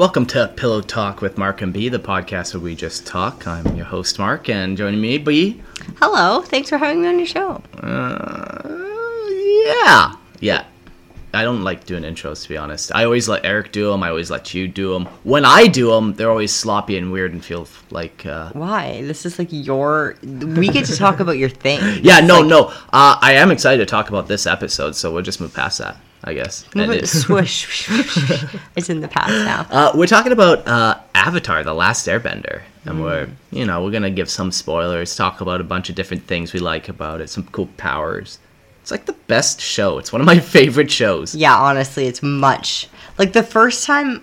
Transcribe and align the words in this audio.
Welcome 0.00 0.24
to 0.28 0.50
Pillow 0.56 0.80
Talk 0.80 1.20
with 1.20 1.36
Mark 1.36 1.60
and 1.60 1.74
B, 1.74 1.90
the 1.90 1.98
podcast 1.98 2.54
where 2.54 2.62
we 2.62 2.74
just 2.74 3.06
talk. 3.06 3.46
I'm 3.46 3.76
your 3.76 3.84
host, 3.84 4.18
Mark, 4.18 4.48
and 4.48 4.74
joining 4.74 4.98
me, 4.98 5.18
B. 5.18 5.60
Hello, 5.98 6.40
thanks 6.40 6.70
for 6.70 6.78
having 6.78 7.02
me 7.02 7.08
on 7.08 7.18
your 7.18 7.26
show. 7.26 7.62
Uh, 7.82 8.62
yeah. 9.66 10.14
Yeah. 10.40 10.64
I 11.34 11.42
don't 11.42 11.64
like 11.64 11.84
doing 11.84 12.04
intros, 12.04 12.44
to 12.44 12.48
be 12.48 12.56
honest. 12.56 12.90
I 12.94 13.04
always 13.04 13.28
let 13.28 13.44
Eric 13.44 13.72
do 13.72 13.90
them. 13.90 14.02
I 14.02 14.08
always 14.08 14.30
let 14.30 14.54
you 14.54 14.68
do 14.68 14.94
them. 14.94 15.04
When 15.24 15.44
I 15.44 15.66
do 15.66 15.90
them, 15.90 16.14
they're 16.14 16.30
always 16.30 16.54
sloppy 16.54 16.96
and 16.96 17.12
weird 17.12 17.34
and 17.34 17.44
feel 17.44 17.68
like. 17.90 18.24
Uh... 18.24 18.52
Why? 18.54 19.02
This 19.02 19.26
is 19.26 19.38
like 19.38 19.48
your. 19.50 20.16
We 20.22 20.68
get 20.68 20.86
to 20.86 20.96
talk 20.96 21.20
about 21.20 21.36
your 21.36 21.50
thing. 21.50 21.78
Yeah, 22.02 22.20
no, 22.20 22.38
like... 22.38 22.46
no. 22.46 22.68
Uh, 22.90 23.18
I 23.20 23.34
am 23.34 23.50
excited 23.50 23.86
to 23.86 23.90
talk 23.90 24.08
about 24.08 24.28
this 24.28 24.46
episode, 24.46 24.96
so 24.96 25.12
we'll 25.12 25.22
just 25.22 25.42
move 25.42 25.52
past 25.52 25.76
that. 25.76 25.98
I 26.22 26.34
guess. 26.34 26.66
Swoosh. 27.10 27.88
it's 28.76 28.90
in 28.90 29.00
the 29.00 29.08
past 29.08 29.32
now. 29.32 29.66
Uh, 29.70 29.92
we're 29.94 30.06
talking 30.06 30.32
about 30.32 30.66
uh, 30.66 30.98
Avatar: 31.14 31.62
The 31.62 31.74
Last 31.74 32.06
Airbender, 32.06 32.62
and 32.84 32.98
mm. 32.98 33.02
we're 33.02 33.28
you 33.50 33.64
know 33.64 33.82
we're 33.82 33.90
gonna 33.90 34.10
give 34.10 34.28
some 34.28 34.52
spoilers, 34.52 35.16
talk 35.16 35.40
about 35.40 35.60
a 35.60 35.64
bunch 35.64 35.88
of 35.88 35.94
different 35.94 36.24
things 36.24 36.52
we 36.52 36.60
like 36.60 36.88
about 36.88 37.20
it, 37.20 37.30
some 37.30 37.44
cool 37.44 37.68
powers. 37.76 38.38
It's 38.82 38.90
like 38.90 39.06
the 39.06 39.12
best 39.12 39.60
show. 39.60 39.98
It's 39.98 40.12
one 40.12 40.20
of 40.20 40.26
my 40.26 40.38
favorite 40.56 40.90
shows. 40.90 41.34
Yeah, 41.34 41.56
honestly, 41.56 42.06
it's 42.06 42.22
much 42.22 42.88
like 43.18 43.32
the 43.32 43.42
first 43.42 43.86
time. 43.86 44.22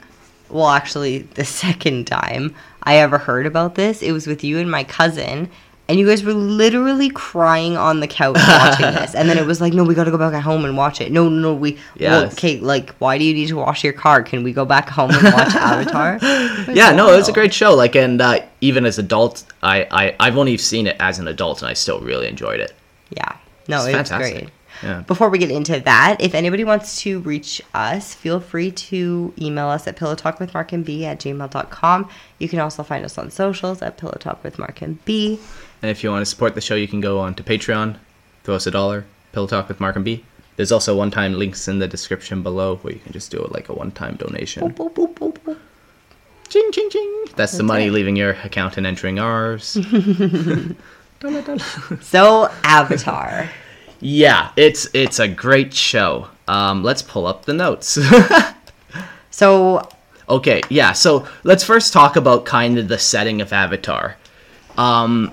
Well, 0.49 0.67
actually, 0.67 1.19
the 1.19 1.45
second 1.45 2.07
time 2.07 2.55
I 2.83 2.97
ever 2.97 3.17
heard 3.17 3.45
about 3.45 3.75
this, 3.75 4.01
it 4.01 4.11
was 4.11 4.27
with 4.27 4.43
you 4.43 4.59
and 4.59 4.69
my 4.69 4.83
cousin 4.83 5.49
and 5.89 5.99
you 5.99 6.05
guys 6.05 6.23
were 6.23 6.33
literally 6.33 7.09
crying 7.09 7.77
on 7.77 7.99
the 7.99 8.07
couch 8.07 8.35
watching 8.35 8.93
this. 8.93 9.15
And 9.15 9.29
then 9.29 9.37
it 9.37 9.45
was 9.45 9.61
like 9.61 9.73
no 9.73 9.83
we 9.83 9.95
gotta 9.95 10.11
go 10.11 10.17
back 10.17 10.33
at 10.33 10.43
home 10.43 10.65
and 10.65 10.75
watch 10.75 11.01
it. 11.01 11.11
No 11.11 11.29
no 11.29 11.39
no 11.39 11.53
we 11.53 11.77
yes. 11.95 12.11
well, 12.11 12.25
okay 12.25 12.59
like 12.59 12.91
why 12.95 13.17
do 13.17 13.23
you 13.23 13.33
need 13.33 13.47
to 13.47 13.55
wash 13.55 13.83
your 13.83 13.93
car? 13.93 14.23
Can 14.23 14.43
we 14.43 14.53
go 14.53 14.65
back 14.65 14.89
home 14.89 15.11
and 15.11 15.23
watch 15.23 15.55
avatar? 15.55 16.19
Yeah 16.73 16.91
no 16.91 17.11
it 17.13 17.17
was 17.17 17.29
a 17.29 17.33
great 17.33 17.53
show 17.53 17.73
like 17.73 17.95
and 17.95 18.21
uh, 18.21 18.39
even 18.61 18.85
as 18.85 18.97
adults, 18.97 19.45
I, 19.63 19.87
I 19.91 20.15
i've 20.19 20.37
only 20.37 20.57
seen 20.57 20.87
it 20.87 20.95
as 20.99 21.19
an 21.19 21.27
adult 21.27 21.61
and 21.61 21.69
i 21.69 21.73
still 21.73 21.99
really 21.99 22.27
enjoyed 22.27 22.59
it. 22.59 22.73
Yeah. 23.09 23.37
No 23.67 23.85
it's, 23.85 24.11
it's 24.11 24.11
great 24.11 24.49
yeah. 24.83 25.01
Before 25.01 25.29
we 25.29 25.37
get 25.37 25.51
into 25.51 25.79
that, 25.79 26.17
if 26.19 26.33
anybody 26.33 26.63
wants 26.63 27.01
to 27.01 27.19
reach 27.21 27.61
us, 27.73 28.13
feel 28.13 28.39
free 28.39 28.71
to 28.71 29.33
email 29.39 29.67
us 29.67 29.87
at 29.87 29.97
pillowtalkwithmarkandb 29.97 31.03
at 31.03 31.19
gmail.com. 31.19 32.09
You 32.39 32.49
can 32.49 32.59
also 32.59 32.83
find 32.83 33.03
us 33.05 33.17
on 33.17 33.31
socials 33.31 33.81
at 33.81 33.97
pillowtalkwithmarkandb. 33.97 35.39
And 35.81 35.91
if 35.91 36.03
you 36.03 36.11
want 36.11 36.21
to 36.21 36.25
support 36.25 36.55
the 36.55 36.61
show, 36.61 36.75
you 36.75 36.87
can 36.87 37.01
go 37.01 37.19
on 37.19 37.35
to 37.35 37.43
Patreon, 37.43 37.97
throw 38.43 38.55
us 38.55 38.67
a 38.67 38.71
dollar, 38.71 39.05
Pillow 39.31 39.47
Talk 39.47 39.67
with 39.67 39.79
Mark 39.79 39.95
and 39.95 40.05
B. 40.05 40.23
There's 40.55 40.71
also 40.71 40.95
one-time 40.97 41.33
links 41.33 41.67
in 41.67 41.77
the 41.79 41.87
description 41.87 42.41
below 42.41 42.77
where 42.77 42.93
you 42.93 42.99
can 42.99 43.13
just 43.13 43.29
do 43.29 43.37
it 43.39 43.51
like 43.51 43.69
a 43.69 43.73
one-time 43.73 44.15
donation. 44.15 44.73
Boop, 44.73 44.91
boop, 44.93 45.13
boop, 45.13 45.57
ching, 46.49 46.71
ching, 46.71 46.89
ching. 46.89 47.13
That's, 47.25 47.35
That's 47.35 47.57
the 47.57 47.63
money 47.63 47.87
it. 47.87 47.91
leaving 47.91 48.15
your 48.15 48.31
account 48.31 48.77
and 48.77 48.87
entering 48.87 49.19
ours. 49.19 49.65
so 52.01 52.49
Avatar. 52.63 53.49
yeah, 53.99 54.51
it's 54.55 54.87
it's 54.93 55.19
a 55.19 55.27
great 55.27 55.73
show. 55.73 56.27
Um, 56.47 56.83
let's 56.83 57.01
pull 57.01 57.25
up 57.25 57.45
the 57.45 57.53
notes. 57.53 57.99
so 59.31 59.87
okay, 60.29 60.61
yeah. 60.69 60.93
So 60.93 61.27
let's 61.43 61.63
first 61.63 61.93
talk 61.93 62.15
about 62.15 62.45
kind 62.45 62.77
of 62.77 62.87
the 62.87 62.99
setting 62.99 63.41
of 63.41 63.51
Avatar. 63.51 64.17
Um, 64.77 65.29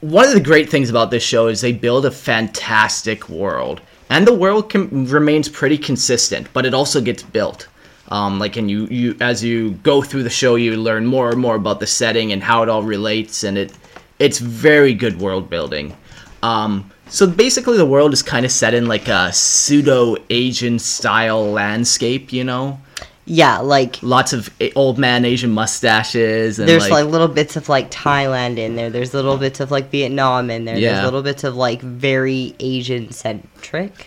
one 0.00 0.26
of 0.26 0.34
the 0.34 0.40
great 0.40 0.68
things 0.68 0.90
about 0.90 1.10
this 1.10 1.22
show 1.22 1.46
is 1.46 1.60
they 1.60 1.72
build 1.72 2.04
a 2.04 2.10
fantastic 2.10 3.28
world, 3.28 3.80
and 4.10 4.26
the 4.26 4.34
world 4.34 4.68
can, 4.68 5.06
remains 5.06 5.48
pretty 5.48 5.78
consistent, 5.78 6.52
but 6.52 6.66
it 6.66 6.74
also 6.74 7.00
gets 7.00 7.22
built. 7.22 7.68
Um, 8.08 8.38
like, 8.38 8.56
and 8.56 8.70
you, 8.70 8.86
you 8.88 9.16
as 9.20 9.42
you 9.42 9.70
go 9.82 10.02
through 10.02 10.24
the 10.24 10.30
show, 10.30 10.56
you 10.56 10.76
learn 10.76 11.06
more 11.06 11.30
and 11.30 11.40
more 11.40 11.54
about 11.54 11.80
the 11.80 11.86
setting 11.86 12.32
and 12.32 12.42
how 12.42 12.62
it 12.62 12.68
all 12.68 12.82
relates, 12.82 13.42
and 13.42 13.56
it 13.56 13.72
it's 14.18 14.38
very 14.38 14.92
good 14.92 15.18
world 15.18 15.48
building. 15.48 15.96
Um, 16.42 16.90
so 17.12 17.26
basically, 17.26 17.76
the 17.76 17.84
world 17.84 18.14
is 18.14 18.22
kind 18.22 18.46
of 18.46 18.50
set 18.50 18.72
in 18.72 18.86
like 18.86 19.06
a 19.06 19.30
pseudo 19.34 20.16
Asian 20.30 20.78
style 20.78 21.52
landscape, 21.52 22.32
you 22.32 22.42
know. 22.42 22.80
Yeah, 23.26 23.58
like 23.58 24.02
lots 24.02 24.32
of 24.32 24.48
old 24.74 24.98
man 24.98 25.26
Asian 25.26 25.50
mustaches. 25.52 26.58
And 26.58 26.66
there's 26.66 26.84
like, 26.84 27.04
like, 27.04 27.06
little 27.06 27.28
bits 27.28 27.54
of 27.56 27.68
like 27.68 27.90
Thailand 27.90 28.56
in 28.56 28.76
there. 28.76 28.88
There's 28.88 29.12
little 29.12 29.36
bits 29.36 29.60
of 29.60 29.70
like 29.70 29.90
Vietnam 29.90 30.50
in 30.50 30.64
there. 30.64 30.78
Yeah. 30.78 30.92
There's 30.92 31.04
little 31.04 31.22
bits 31.22 31.44
of 31.44 31.54
like 31.54 31.82
very 31.82 32.56
Asian 32.60 33.12
centric. 33.12 34.06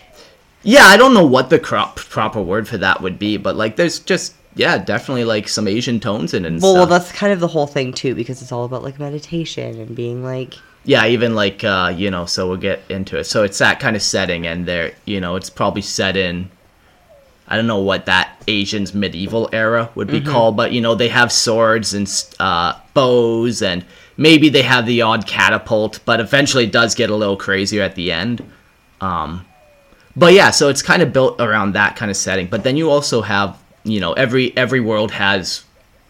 Yeah, 0.64 0.86
I 0.86 0.96
don't 0.96 1.14
know 1.14 1.24
what 1.24 1.48
the 1.48 1.60
crop, 1.60 1.96
proper 1.96 2.42
word 2.42 2.66
for 2.66 2.76
that 2.78 3.00
would 3.02 3.20
be, 3.20 3.36
but 3.36 3.54
like 3.54 3.76
there's 3.76 4.00
just 4.00 4.34
yeah, 4.56 4.78
definitely 4.78 5.24
like 5.24 5.48
some 5.48 5.68
Asian 5.68 6.00
tones 6.00 6.34
in 6.34 6.44
it. 6.44 6.60
well, 6.60 6.74
well, 6.74 6.86
that's 6.86 7.12
kind 7.12 7.32
of 7.32 7.38
the 7.38 7.46
whole 7.46 7.68
thing 7.68 7.92
too, 7.92 8.16
because 8.16 8.42
it's 8.42 8.50
all 8.50 8.64
about 8.64 8.82
like 8.82 8.98
meditation 8.98 9.78
and 9.78 9.94
being 9.94 10.24
like. 10.24 10.54
Yeah, 10.86 11.06
even 11.06 11.34
like 11.34 11.62
uh, 11.62 11.92
you 11.94 12.10
know, 12.10 12.24
so 12.24 12.48
we'll 12.48 12.56
get 12.56 12.80
into 12.88 13.18
it. 13.18 13.24
So 13.24 13.42
it's 13.42 13.58
that 13.58 13.80
kind 13.80 13.94
of 13.96 14.02
setting, 14.02 14.46
and 14.46 14.64
there, 14.64 14.94
you 15.04 15.20
know, 15.20 15.36
it's 15.36 15.50
probably 15.50 15.82
set 15.82 16.16
in 16.16 16.48
I 17.48 17.56
don't 17.56 17.66
know 17.66 17.78
what 17.78 18.06
that 18.06 18.42
Asian's 18.48 18.94
medieval 18.94 19.48
era 19.52 19.90
would 19.94 20.08
be 20.08 20.20
mm-hmm. 20.20 20.30
called, 20.30 20.56
but 20.56 20.72
you 20.72 20.80
know 20.80 20.94
they 20.94 21.08
have 21.08 21.30
swords 21.30 21.94
and 21.94 22.12
uh, 22.40 22.78
bows, 22.92 23.62
and 23.62 23.84
maybe 24.16 24.48
they 24.48 24.62
have 24.62 24.86
the 24.86 25.02
odd 25.02 25.26
catapult, 25.26 26.00
but 26.04 26.18
eventually 26.18 26.64
it 26.64 26.72
does 26.72 26.94
get 26.94 27.10
a 27.10 27.14
little 27.14 27.36
crazier 27.36 27.82
at 27.82 27.94
the 27.94 28.10
end. 28.10 28.42
Um, 29.00 29.44
but 30.16 30.32
yeah, 30.32 30.50
so 30.50 30.68
it's 30.68 30.82
kind 30.82 31.02
of 31.02 31.12
built 31.12 31.40
around 31.40 31.72
that 31.72 31.94
kind 31.94 32.10
of 32.10 32.16
setting. 32.16 32.48
But 32.48 32.64
then 32.64 32.76
you 32.76 32.90
also 32.90 33.22
have, 33.22 33.56
you 33.84 34.00
know, 34.00 34.12
every 34.14 34.56
every 34.56 34.80
world 34.80 35.12
has 35.12 35.62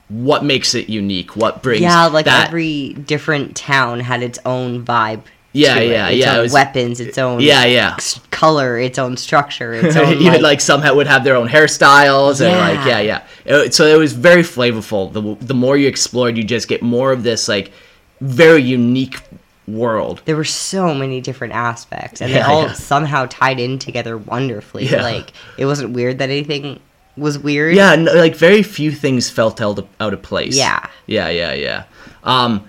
what 0.09 0.45
makes 0.45 0.75
it 0.75 0.89
unique, 0.89 1.37
what 1.37 1.63
brings 1.63 1.83
yeah, 1.83 2.07
like 2.07 2.27
that... 2.27 2.49
every 2.49 2.93
different 2.95 3.57
town 3.57 4.01
had 4.01 4.23
its 4.23 4.39
own 4.45 4.85
vibe 4.85 5.23
yeah, 5.57 5.81
yeah, 5.81 6.09
its 6.09 6.19
yeah. 6.19 6.37
Own 6.37 6.43
was, 6.43 6.53
weapons, 6.53 7.01
its 7.01 7.19
own 7.19 7.41
yeah, 7.41 7.65
yeah, 7.65 7.97
color, 8.31 8.79
its 8.79 8.99
own 8.99 9.17
structure, 9.17 9.73
its 9.83 9.97
own 9.97 10.23
like, 10.23 10.43
like 10.43 10.61
some 10.61 10.83
would 10.97 11.07
have 11.07 11.25
their 11.25 11.37
own 11.37 11.49
hairstyles 11.49 12.41
and 12.41 12.57
like 12.59 12.87
yeah, 12.87 13.01
yeah. 13.01 13.25
It, 13.45 13.75
so 13.75 13.87
it 13.87 13.99
was 13.99 14.13
very 14.13 14.43
flavorful. 14.43 15.13
The 15.13 15.47
the 15.47 15.55
more 15.55 15.77
you 15.77 15.89
explored, 15.89 16.37
you 16.37 16.45
just 16.45 16.69
get 16.69 16.83
more 16.83 17.13
of 17.13 17.23
this 17.23 17.49
like 17.49 17.73
very 18.21 18.63
unique 18.63 19.21
world. 19.67 20.23
there 20.27 20.37
were 20.37 20.45
so 20.45 20.95
many 20.95 21.21
different 21.21 21.53
aspects 21.53 22.21
and 22.23 22.33
they 22.33 22.41
all 22.41 22.63
yeah. 22.63 22.73
somehow 22.73 23.27
tied 23.29 23.59
in 23.59 23.81
together 23.81 24.17
wonderfully 24.17 24.87
Yeah. 24.87 25.03
like 25.03 25.33
it 25.59 25.67
wasn't 25.67 25.93
weird 25.93 26.19
that 26.19 26.31
anything 26.31 26.79
was 27.17 27.39
weird 27.39 27.75
Yeah, 27.75 27.95
no, 27.97 28.13
like 28.15 28.35
very 28.35 28.63
few 28.63 28.93
things 28.93 29.31
felt 29.31 29.61
out 29.61 29.79
of, 29.79 29.89
out 30.01 30.13
of 30.13 30.23
place. 30.23 30.57
Yeah. 30.57 30.87
Yeah, 31.07 31.29
yeah, 31.29 31.55
yeah. 31.55 31.85
Um, 32.25 32.69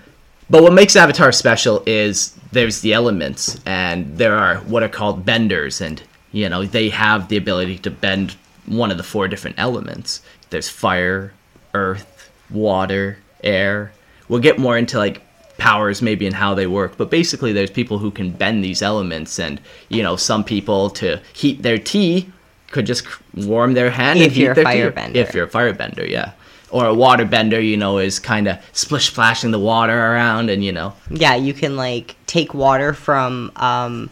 but 0.50 0.62
what 0.62 0.72
makes 0.72 0.96
Avatar 0.96 1.32
special 1.32 1.82
is 1.86 2.34
there's 2.52 2.80
the 2.80 2.94
elements, 2.94 3.60
and 3.66 4.16
there 4.16 4.36
are 4.36 4.56
what 4.60 4.82
are 4.82 4.88
called 4.88 5.24
benders, 5.24 5.80
and 5.80 6.02
you 6.32 6.48
know 6.48 6.64
they 6.64 6.88
have 6.88 7.28
the 7.28 7.36
ability 7.36 7.78
to 7.78 7.90
bend 7.90 8.36
one 8.66 8.90
of 8.90 8.96
the 8.96 9.02
four 9.02 9.28
different 9.28 9.58
elements. 9.58 10.22
There's 10.50 10.68
fire, 10.68 11.32
earth, 11.74 12.30
water, 12.50 13.18
air. 13.44 13.92
We'll 14.28 14.40
get 14.40 14.58
more 14.58 14.78
into 14.78 14.96
like 14.96 15.22
powers 15.58 16.00
maybe 16.00 16.24
and 16.26 16.34
how 16.34 16.54
they 16.54 16.66
work, 16.66 16.96
but 16.96 17.10
basically 17.10 17.52
there's 17.52 17.70
people 17.70 17.98
who 17.98 18.10
can 18.10 18.30
bend 18.30 18.64
these 18.64 18.80
elements, 18.80 19.38
and 19.38 19.60
you 19.90 20.02
know 20.02 20.16
some 20.16 20.44
people 20.44 20.88
to 20.90 21.20
heat 21.34 21.62
their 21.62 21.78
tea 21.78 22.32
could 22.70 22.86
just 22.86 23.04
warm 23.34 23.74
their 23.74 23.90
hand 23.90 24.18
If 24.18 24.36
you're 24.36 24.52
a 24.52 24.56
firebender. 24.56 25.14
If 25.16 25.34
you're 25.34 25.46
a 25.46 25.50
firebender, 25.50 26.08
yeah. 26.08 26.32
Or 26.70 26.84
a 26.86 26.92
waterbender, 26.94 27.66
you 27.66 27.78
know, 27.78 27.96
is 27.98 28.18
kind 28.18 28.46
of 28.46 28.58
splish 28.72 29.06
splashing 29.06 29.52
the 29.52 29.58
water 29.58 29.98
around, 29.98 30.50
and 30.50 30.62
you 30.62 30.72
know, 30.72 30.92
yeah 31.10 31.34
you 31.34 31.54
can 31.54 31.76
like 31.76 32.14
take 32.26 32.52
water 32.52 32.92
from 32.92 33.50
um 33.56 34.10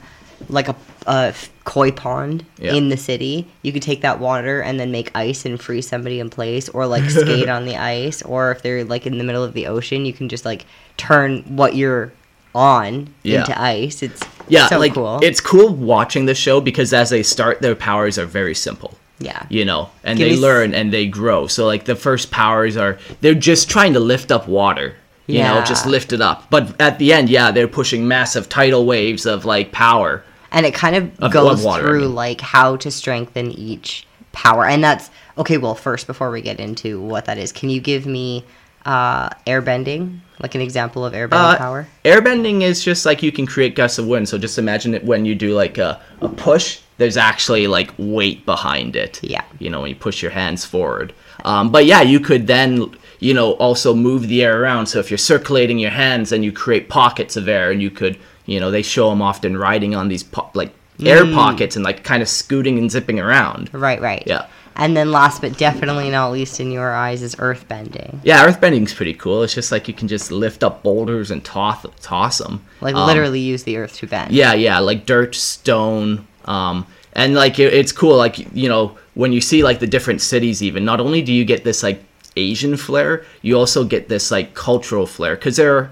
like 0.49 0.69
a, 0.69 0.77
a 1.07 1.35
koi 1.65 1.91
pond 1.91 2.45
Yeah. 2.59 2.75
in 2.75 2.89
the 2.89 2.97
city 2.97 3.47
you 3.63 3.73
could 3.73 3.83
take 3.83 4.03
that 4.03 4.21
water 4.21 4.61
and 4.63 4.79
then 4.79 4.91
make 4.93 5.11
ice 5.15 5.45
and 5.45 5.61
freeze 5.61 5.89
somebody 5.89 6.21
in 6.21 6.31
place 6.31 6.69
or 6.69 6.87
like 6.87 7.09
skate 7.11 7.49
on 7.57 7.65
the 7.65 7.77
ice 7.77 8.23
or 8.23 8.53
if 8.53 8.63
they're 8.63 8.85
like 8.85 9.07
in 9.07 9.19
the 9.19 9.25
middle 9.25 9.43
of 9.43 9.53
the 9.55 9.67
ocean 9.67 10.05
you 10.07 10.13
can 10.13 10.29
just 10.29 10.45
like 10.45 10.65
turn 10.97 11.43
what 11.57 11.75
you're 11.75 12.13
on 12.57 13.13
Yeah. 13.23 13.41
into 13.41 13.55
ice 13.61 14.03
it's 14.03 14.23
yeah, 14.49 14.69
so 14.69 14.79
like 14.79 14.95
cool 14.95 15.19
it's 15.23 15.41
cool 15.41 15.75
watching 15.75 16.27
the 16.27 16.35
show 16.35 16.61
because 16.61 16.93
as 16.93 17.11
they 17.11 17.23
start, 17.25 17.61
their 17.63 17.75
powers 17.75 18.17
are 18.19 18.27
very 18.27 18.55
simple. 18.55 18.93
yeah 19.19 19.45
you 19.49 19.65
know, 19.65 19.89
and 20.05 20.19
Give 20.19 20.29
they 20.31 20.37
learn 20.37 20.73
and 20.75 20.93
they 20.93 21.07
grow. 21.07 21.47
So 21.49 21.67
like 21.67 21.85
the 21.85 21.97
first 21.97 22.31
powers 22.31 22.77
are 22.77 22.99
they're 23.21 23.35
just 23.53 23.69
trying 23.69 23.93
to 23.95 24.01
lift 24.01 24.31
up 24.31 24.47
water. 24.49 24.95
You 25.29 25.43
know, 25.43 25.61
just 25.65 25.87
lift 25.87 26.13
it 26.13 26.21
up. 26.21 26.39
But 26.51 26.81
at 26.81 27.01
the 27.01 27.13
end, 27.13 27.29
yeah, 27.29 27.51
they're 27.51 27.67
pushing 27.81 28.07
massive 28.07 28.49
tidal 28.49 28.87
waves 28.87 29.27
of 29.27 29.45
like 29.45 29.73
power. 29.73 30.23
and 30.53 30.65
it 30.65 30.75
kind 30.75 30.95
of 30.95 31.03
Of- 31.19 31.33
goes 31.33 31.65
water, 31.65 31.83
I 31.83 31.87
through 31.89 32.01
mean. 32.07 32.15
like 32.15 32.41
how 32.41 32.77
to 32.85 32.91
strengthen 32.91 33.51
each 33.51 34.07
power 34.33 34.65
and 34.73 34.85
that's 34.85 35.11
okay 35.39 35.57
well 35.59 35.75
first 35.75 36.07
before 36.07 36.31
we 36.31 36.41
get 36.43 36.61
into 36.61 37.01
what 37.01 37.25
that 37.25 37.39
is 37.39 37.51
can 37.53 37.69
you 37.71 37.81
give 37.81 38.05
me 38.07 38.45
uh 38.85 39.29
airbending 39.47 40.21
like 40.41 40.55
an 40.55 40.61
example 40.61 41.05
of 41.05 41.13
airbending 41.13 41.55
Uh, 41.55 41.57
power 41.57 41.87
Airbending 42.05 42.63
is 42.63 42.83
just 42.85 43.07
like 43.07 43.23
you 43.23 43.33
can 43.33 43.47
create 43.47 43.75
gusts 43.75 43.99
of 43.99 44.07
wind. 44.07 44.29
So 44.29 44.39
just 44.39 44.59
imagine 44.59 44.95
it 44.95 45.05
when 45.05 45.25
you 45.25 45.35
do 45.35 45.55
like 45.55 45.79
a, 45.79 46.01
a 46.21 46.29
push, 46.29 46.81
there's 46.99 47.17
actually 47.17 47.67
like 47.67 47.91
weight 47.99 48.45
behind 48.47 48.97
it. 48.97 49.21
Yeah. 49.23 49.45
You 49.59 49.71
know, 49.71 49.81
when 49.81 49.91
you 49.91 49.97
push 49.97 50.23
your 50.23 50.31
hands 50.33 50.65
forward. 50.65 51.13
Um, 51.45 51.71
but 51.71 51.87
yeah, 51.87 52.03
you 52.03 52.21
could 52.21 52.47
then, 52.47 52.91
you 53.21 53.35
know, 53.35 53.53
also 53.53 53.95
move 53.95 54.29
the 54.29 54.43
air 54.45 54.61
around. 54.63 54.87
So 54.87 54.99
if 54.99 55.11
you're 55.11 55.19
circulating 55.19 55.79
your 55.79 55.91
hands 55.93 56.33
and 56.33 56.45
you 56.45 56.53
create 56.53 56.89
pockets 56.89 57.37
of 57.37 57.49
air 57.49 57.71
and 57.71 57.81
you 57.81 57.91
could, 57.91 58.19
you 58.47 58.61
know, 58.61 58.71
they 58.71 58.83
show 58.83 59.09
them 59.11 59.23
often 59.23 59.57
riding 59.57 59.95
on 59.95 60.09
these 60.09 60.23
po- 60.23 60.51
like 60.55 60.73
air 61.05 61.25
Mm. 61.25 61.35
pockets 61.35 61.77
and 61.77 61.85
like 61.85 62.05
kind 62.05 62.23
of 62.23 62.29
scooting 62.29 62.79
and 62.79 62.91
zipping 62.91 63.21
around. 63.21 63.69
right 63.73 64.01
right 64.01 64.23
Yeah. 64.27 64.47
And 64.77 64.97
then 64.97 65.11
last 65.11 65.41
but 65.41 65.57
definitely 65.59 66.11
not 66.11 66.31
least 66.31 66.61
in 66.61 66.71
your 66.71 66.95
eyes 66.95 67.23
is 67.23 67.35
earthbending 67.37 68.19
Yeah, 68.23 68.47
earthbending's 68.47 68.95
pretty 68.95 69.15
cool. 69.15 69.43
It's 69.43 69.55
just 69.55 69.73
like 69.73 69.89
you 69.89 69.95
can 69.95 70.09
just 70.09 70.31
lift 70.31 70.63
up 70.63 70.83
boulders 70.83 71.31
and 71.31 71.45
toss 71.45 71.85
toss 72.01 72.39
them. 72.39 72.65
like 72.81 72.95
literally 72.95 73.41
use 73.41 73.65
the 73.65 73.77
earth 73.77 73.97
to 73.99 74.07
bend 74.07 74.31
Um, 74.31 74.35
Yeah, 74.37 74.55
yeah, 74.55 74.79
like 74.79 75.07
dirt, 75.07 75.35
stone, 75.35 76.27
um, 76.45 76.87
and 77.15 77.35
like 77.35 77.59
it, 77.59 77.73
it's 77.73 77.93
cool. 77.93 78.17
Like 78.17 78.39
you 78.55 78.69
know, 78.69 78.97
when 79.15 79.33
you 79.33 79.41
see 79.41 79.63
like 79.63 79.79
the 79.81 79.87
different 79.87 80.21
cities, 80.21 80.63
even 80.63 80.85
not 80.85 81.01
only 81.01 81.23
do 81.23 81.33
you 81.33 81.45
get 81.45 81.65
this 81.65 81.83
like 81.83 82.03
Asian 82.37 82.77
flair, 82.77 83.25
you 83.43 83.59
also 83.59 83.85
get 83.85 84.09
this 84.09 84.31
like 84.31 84.55
cultural 84.55 85.07
flair 85.07 85.37
because 85.37 85.57
there 85.57 85.91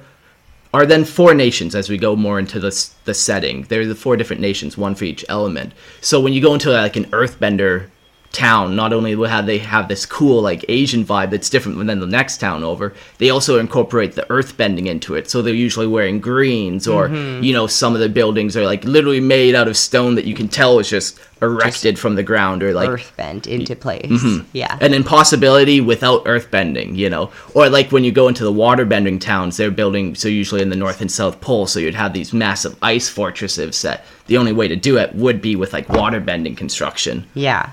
are 0.75 0.85
then 0.85 1.05
four 1.05 1.35
nations 1.35 1.75
as 1.75 1.89
we 1.89 1.97
go 1.97 2.15
more 2.17 2.39
into 2.39 2.61
the 2.61 2.91
the 3.05 3.15
setting. 3.15 3.63
There 3.63 3.81
are 3.81 3.87
the 3.87 3.95
four 3.95 4.17
different 4.17 4.43
nations, 4.43 4.77
one 4.77 4.95
for 4.95 5.05
each 5.05 5.25
element. 5.29 5.73
So 6.01 6.21
when 6.21 6.33
you 6.33 6.43
go 6.43 6.53
into 6.53 6.71
like 6.71 6.97
an 6.97 7.07
Earthbender 7.07 7.89
town, 8.35 8.77
not 8.77 8.93
only 8.93 9.15
will 9.17 9.29
have 9.29 9.47
they 9.47 9.59
have 9.59 9.89
this 9.89 10.05
cool 10.05 10.43
like 10.43 10.65
Asian 10.69 11.05
vibe 11.05 11.31
that's 11.31 11.49
different 11.49 11.79
than 11.87 12.01
the 12.01 12.07
next 12.07 12.39
town 12.39 12.63
over, 12.65 12.93
they 13.19 13.31
also 13.31 13.59
incorporate 13.59 14.13
the 14.15 14.31
earth 14.31 14.57
bending 14.57 14.87
into 14.87 15.15
it. 15.15 15.31
So 15.31 15.41
they're 15.41 15.55
usually 15.55 15.87
wearing 15.87 16.21
greens, 16.21 16.87
or 16.87 17.09
you 17.09 17.53
know, 17.53 17.67
some 17.67 17.95
of 17.95 18.01
the 18.01 18.09
buildings 18.09 18.57
are 18.57 18.65
like 18.67 18.85
literally 18.85 19.21
made 19.21 19.55
out 19.55 19.69
of 19.69 19.77
stone 19.77 20.17
that 20.17 20.27
you 20.27 20.35
can 20.35 20.49
tell 20.49 20.79
is 20.79 20.91
just 20.91 21.19
erected 21.41 21.99
from 21.99 22.15
the 22.15 22.23
ground, 22.23 22.63
or 22.63 22.73
like 22.75 22.89
earth 22.89 23.13
bent 23.17 23.47
into 23.47 23.77
place 23.77 23.95
Mm-hmm. 24.05 24.47
yeah 24.53 24.79
an 24.81 24.95
impossibility 24.95 25.81
without 25.81 26.23
earth 26.27 26.51
bending 26.51 26.95
you 26.95 27.09
know. 27.11 27.31
Or 27.55 27.69
like 27.69 27.93
when 27.93 28.05
you 28.05 28.13
go 28.13 28.29
into 28.29 28.45
the 28.45 28.53
water 28.53 28.85
bending 28.85 29.19
towns, 29.19 29.57
they're 29.57 29.71
building 29.71 30.15
so 30.15 30.29
usually 30.29 30.63
in 30.63 30.71
the 30.71 30.77
North 30.77 31.01
and 31.01 31.11
South 31.11 31.41
Pole, 31.41 31.67
so 31.67 31.79
you'd 31.81 31.95
have 31.95 32.13
these 32.13 32.33
massive 32.33 32.77
ice 32.83 33.09
fortresses 33.09 33.77
set 33.77 34.05
the 34.27 34.37
only 34.39 34.53
way 34.53 34.67
to 34.69 34.77
do 34.77 34.97
it 34.97 35.15
would 35.15 35.41
be 35.43 35.55
with 35.55 35.73
like 35.75 35.89
water 35.89 36.19
bending 36.21 36.57
construction. 36.57 37.27
yeah 37.35 37.71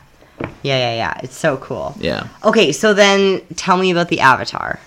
yeah 0.64 0.78
yeah 0.78 0.96
yeah 0.96 1.14
it's 1.24 1.36
so 1.38 1.58
cool 1.58 1.96
Yeah. 2.00 2.28
okay 2.44 2.72
so 2.72 2.94
then 2.94 3.42
tell 3.56 3.78
me 3.78 3.92
about 3.92 4.10
the 4.10 4.20
avatar 4.20 4.80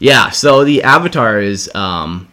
Yeah, 0.00 0.30
so 0.30 0.62
the 0.64 0.82
Avatar 0.84 1.40
is 1.42 1.68
um, 1.74 2.28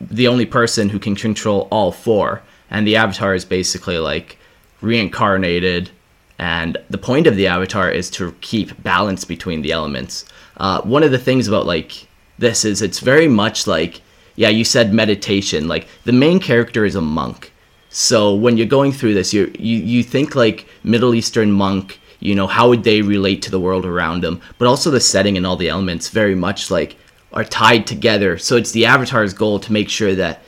the 0.00 0.28
only 0.28 0.44
person 0.44 0.90
who 0.90 0.98
can 0.98 1.14
control 1.16 1.66
all 1.70 1.90
four, 1.90 2.42
and 2.70 2.86
the 2.86 2.96
Avatar 2.96 3.34
is 3.34 3.46
basically 3.46 3.98
like 3.98 4.36
reincarnated. 4.82 5.90
And 6.38 6.76
the 6.90 6.98
point 6.98 7.26
of 7.26 7.36
the 7.36 7.46
Avatar 7.46 7.90
is 7.90 8.10
to 8.10 8.32
keep 8.40 8.82
balance 8.82 9.24
between 9.24 9.62
the 9.62 9.72
elements. 9.72 10.24
Uh, 10.58 10.82
one 10.82 11.02
of 11.06 11.10
the 11.10 11.18
things 11.18 11.48
about 11.48 11.64
like 11.66 12.06
this 12.38 12.64
is 12.64 12.82
it's 12.82 13.00
very 13.00 13.28
much 13.28 13.66
like 13.66 14.02
yeah, 14.36 14.50
you 14.50 14.64
said 14.64 14.92
meditation. 14.92 15.68
Like 15.68 15.86
the 16.04 16.12
main 16.12 16.38
character 16.40 16.84
is 16.84 16.96
a 16.96 17.00
monk, 17.00 17.50
so 17.88 18.34
when 18.34 18.58
you're 18.58 18.66
going 18.78 18.92
through 18.92 19.14
this, 19.14 19.32
you 19.32 19.50
you 19.58 19.76
you 19.78 20.02
think 20.02 20.34
like 20.36 20.66
Middle 20.84 21.14
Eastern 21.14 21.50
monk. 21.52 21.98
You 22.26 22.34
know, 22.34 22.46
how 22.46 22.68
would 22.68 22.82
they 22.82 23.02
relate 23.02 23.40
to 23.42 23.50
the 23.50 23.60
world 23.60 23.86
around 23.86 24.22
them? 24.22 24.40
But 24.58 24.68
also 24.68 24.90
the 24.90 25.00
setting 25.00 25.36
and 25.36 25.46
all 25.46 25.56
the 25.56 25.68
elements 25.68 26.08
very 26.08 26.34
much 26.34 26.70
like 26.70 26.96
are 27.32 27.44
tied 27.44 27.86
together. 27.86 28.38
So 28.38 28.56
it's 28.56 28.72
the 28.72 28.86
avatar's 28.86 29.32
goal 29.34 29.58
to 29.60 29.72
make 29.72 29.88
sure 29.88 30.14
that 30.16 30.40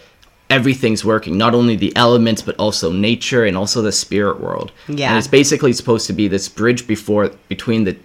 everything's 0.50 1.04
working, 1.04 1.36
not 1.36 1.54
only 1.54 1.76
the 1.76 1.94
elements 1.96 2.42
but 2.42 2.56
also 2.58 2.90
nature 2.90 3.44
and 3.44 3.56
also 3.56 3.82
the 3.82 3.92
spirit 3.92 4.40
world. 4.40 4.72
Yeah. 4.88 5.08
And 5.10 5.18
it's 5.18 5.26
basically 5.28 5.72
supposed 5.72 6.06
to 6.06 6.12
be 6.12 6.26
this 6.28 6.48
bridge 6.48 6.86
before 6.86 7.30
between 7.48 7.84
the 7.84 7.96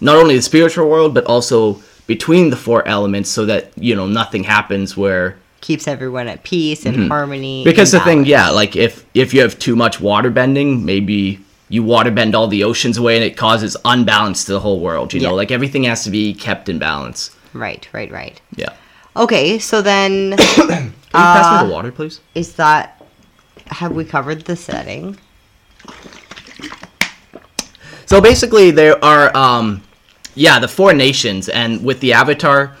not 0.00 0.16
only 0.16 0.36
the 0.36 0.42
spiritual 0.42 0.88
world 0.88 1.14
but 1.14 1.24
also 1.24 1.82
between 2.06 2.50
the 2.50 2.56
four 2.56 2.86
elements 2.88 3.28
so 3.28 3.44
that, 3.46 3.76
you 3.76 3.94
know, 3.94 4.06
nothing 4.06 4.44
happens 4.44 4.96
where 4.96 5.36
keeps 5.60 5.86
everyone 5.86 6.26
at 6.26 6.42
peace 6.42 6.86
and 6.86 7.08
harmony 7.08 7.60
Mm-hmm. 7.60 7.70
because 7.70 7.90
the 7.90 7.98
and 7.98 8.04
thing 8.06 8.24
yeah 8.24 8.48
like 8.48 8.76
if 8.76 9.04
if 9.12 9.34
you 9.34 9.42
have 9.42 9.58
too 9.58 9.76
much 9.76 10.00
water 10.00 10.30
bending 10.30 10.86
maybe 10.86 11.38
you 11.70 11.82
water 11.82 12.10
bend 12.10 12.34
all 12.34 12.48
the 12.48 12.64
oceans 12.64 12.98
away 12.98 13.16
and 13.16 13.24
it 13.24 13.36
causes 13.36 13.76
unbalance 13.86 14.44
to 14.44 14.52
the 14.52 14.60
whole 14.60 14.80
world 14.80 15.14
you 15.14 15.20
know? 15.20 15.30
Yeah. 15.30 15.36
like 15.36 15.50
everything 15.50 15.84
has 15.84 16.04
to 16.04 16.10
be 16.10 16.34
kept 16.34 16.68
in 16.68 16.78
balance. 16.78 17.34
Right 17.54 17.88
right 17.92 18.10
right. 18.10 18.38
Yeah. 18.56 18.74
Okay 19.16 19.58
so 19.58 19.80
then 19.80 20.36
can 20.36 20.84
you 20.84 20.92
pass 21.12 21.62
me 21.62 21.68
the 21.68 21.72
water 21.72 21.90
please? 21.90 22.20
is 22.34 22.54
that 22.56 23.02
have 23.66 23.92
we 23.92 24.04
covered 24.04 24.42
the 24.42 24.56
setting? 24.56 25.16
So 28.06 28.20
basically 28.20 28.70
there 28.72 29.02
are 29.04 29.34
um 29.36 29.82
yeah 30.34 30.58
the 30.58 30.68
four 30.68 30.92
nations 30.92 31.48
and 31.48 31.84
with 31.84 32.00
the 32.00 32.12
avatar 32.12 32.76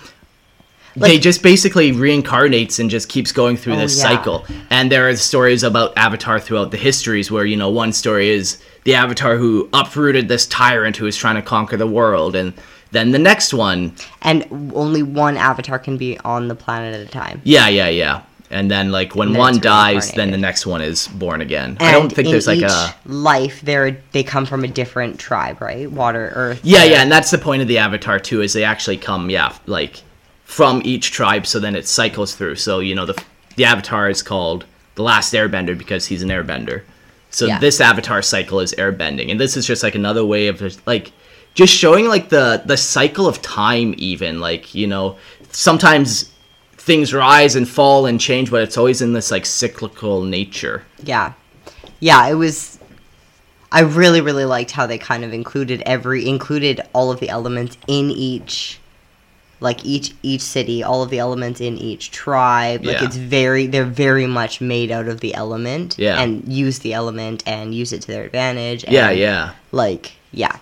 they 0.96 1.18
just 1.18 1.42
basically 1.42 1.92
reincarnates 1.92 2.78
and 2.78 2.90
just 2.90 3.08
keeps 3.08 3.32
going 3.32 3.56
through 3.56 3.74
Oh, 3.74 3.78
this 3.78 3.96
yeah. 3.96 4.02
cycle 4.04 4.44
and 4.70 4.90
there 4.90 5.08
are 5.08 5.16
stories 5.16 5.62
about 5.62 5.96
avatar 5.96 6.40
throughout 6.40 6.70
the 6.70 6.76
histories 6.76 7.30
where 7.30 7.44
you 7.44 7.56
know 7.56 7.70
one 7.70 7.92
story 7.92 8.28
is 8.30 8.60
the 8.84 8.94
avatar 8.94 9.36
who 9.36 9.68
uprooted 9.72 10.28
this 10.28 10.46
tyrant 10.46 10.96
who 10.96 11.04
was 11.04 11.16
trying 11.16 11.36
to 11.36 11.42
conquer 11.42 11.76
the 11.76 11.86
world 11.86 12.34
and 12.36 12.52
then 12.92 13.12
the 13.12 13.18
next 13.18 13.54
one 13.54 13.92
and 14.22 14.46
only 14.74 15.02
one 15.02 15.36
avatar 15.36 15.78
can 15.78 15.96
be 15.96 16.18
on 16.20 16.48
the 16.48 16.54
planet 16.56 16.94
at 16.94 17.00
a 17.00 17.10
time 17.10 17.40
Yeah, 17.44 17.68
yeah, 17.68 17.88
yeah. 17.88 18.22
And 18.52 18.68
then 18.68 18.90
like 18.90 19.14
when 19.14 19.30
then 19.30 19.38
one 19.38 19.58
dies, 19.60 20.10
then 20.10 20.32
the 20.32 20.36
next 20.36 20.66
one 20.66 20.80
is 20.82 21.06
born 21.06 21.40
again. 21.40 21.76
and 21.78 21.82
I 21.88 21.92
don't 21.92 22.08
think 22.12 22.26
in 22.26 22.32
there's 22.32 22.48
like 22.48 22.62
a 22.62 22.92
life 23.06 23.60
they're 23.60 23.96
they 24.10 24.24
come 24.24 24.44
from 24.44 24.64
a 24.64 24.66
different 24.68 25.20
tribe 25.20 25.60
right 25.60 25.88
water 25.88 26.32
earth 26.34 26.60
Yeah, 26.64 26.80
air. 26.80 26.90
yeah, 26.90 27.02
and 27.02 27.12
that's 27.12 27.30
the 27.30 27.38
point 27.38 27.62
of 27.62 27.68
the 27.68 27.78
avatar 27.78 28.18
too 28.18 28.42
is 28.42 28.52
they 28.52 28.64
actually 28.64 28.96
come 28.96 29.30
yeah, 29.30 29.54
like 29.66 30.02
from 30.50 30.82
each 30.84 31.12
tribe 31.12 31.46
so 31.46 31.60
then 31.60 31.76
it 31.76 31.86
cycles 31.86 32.34
through. 32.34 32.56
So, 32.56 32.80
you 32.80 32.96
know, 32.96 33.06
the 33.06 33.22
the 33.54 33.64
avatar 33.64 34.10
is 34.10 34.20
called 34.20 34.64
the 34.96 35.02
last 35.04 35.32
airbender 35.32 35.78
because 35.78 36.06
he's 36.06 36.22
an 36.22 36.28
airbender. 36.28 36.82
So 37.30 37.46
Yeah. 37.46 37.60
this 37.60 37.80
avatar 37.80 38.20
cycle 38.20 38.58
is 38.58 38.74
airbending. 38.74 39.30
And 39.30 39.38
this 39.38 39.56
is 39.56 39.64
just 39.64 39.84
like 39.84 39.94
another 39.94 40.24
way 40.24 40.48
of 40.48 40.60
like 40.88 41.12
just 41.54 41.72
showing 41.72 42.08
like 42.08 42.30
the 42.30 42.62
the 42.66 42.76
cycle 42.76 43.28
of 43.28 43.40
time 43.42 43.94
even 43.96 44.40
like, 44.40 44.74
you 44.74 44.88
know, 44.88 45.16
sometimes 45.52 46.32
things 46.72 47.14
rise 47.14 47.54
and 47.54 47.68
fall 47.68 48.06
and 48.06 48.20
change, 48.20 48.50
but 48.50 48.62
it's 48.62 48.76
always 48.76 49.00
in 49.00 49.12
this 49.12 49.30
like 49.30 49.46
cyclical 49.46 50.24
nature. 50.24 50.82
Yeah. 51.04 51.34
Yeah, 52.00 52.26
it 52.26 52.34
was 52.34 52.80
I 53.70 53.82
really 53.82 54.20
really 54.20 54.46
liked 54.46 54.72
how 54.72 54.86
they 54.86 54.98
kind 54.98 55.24
of 55.24 55.32
included 55.32 55.80
every 55.86 56.28
included 56.28 56.80
all 56.92 57.12
of 57.12 57.20
the 57.20 57.28
elements 57.28 57.78
in 57.86 58.10
each 58.10 58.79
like 59.60 59.84
each 59.84 60.12
each 60.22 60.40
city, 60.40 60.82
all 60.82 61.02
of 61.02 61.10
the 61.10 61.18
elements 61.18 61.60
in 61.60 61.76
each 61.76 62.10
tribe. 62.10 62.84
Like 62.84 62.98
Yeah. 63.00 63.04
it's 63.04 63.16
very 63.16 63.66
they're 63.66 63.84
very 63.84 64.26
much 64.26 64.60
made 64.60 64.90
out 64.90 65.06
of 65.08 65.20
the 65.20 65.34
element 65.34 65.96
Yeah. 65.98 66.20
and 66.20 66.42
use 66.46 66.78
the 66.80 66.94
element 66.94 67.42
and 67.46 67.74
use 67.74 67.92
it 67.92 68.02
to 68.02 68.08
their 68.08 68.24
advantage. 68.24 68.84
Yeah, 68.88 69.10
and, 69.10 69.18
yeah. 69.18 69.50
Like, 69.72 70.12
yeah. 70.32 70.56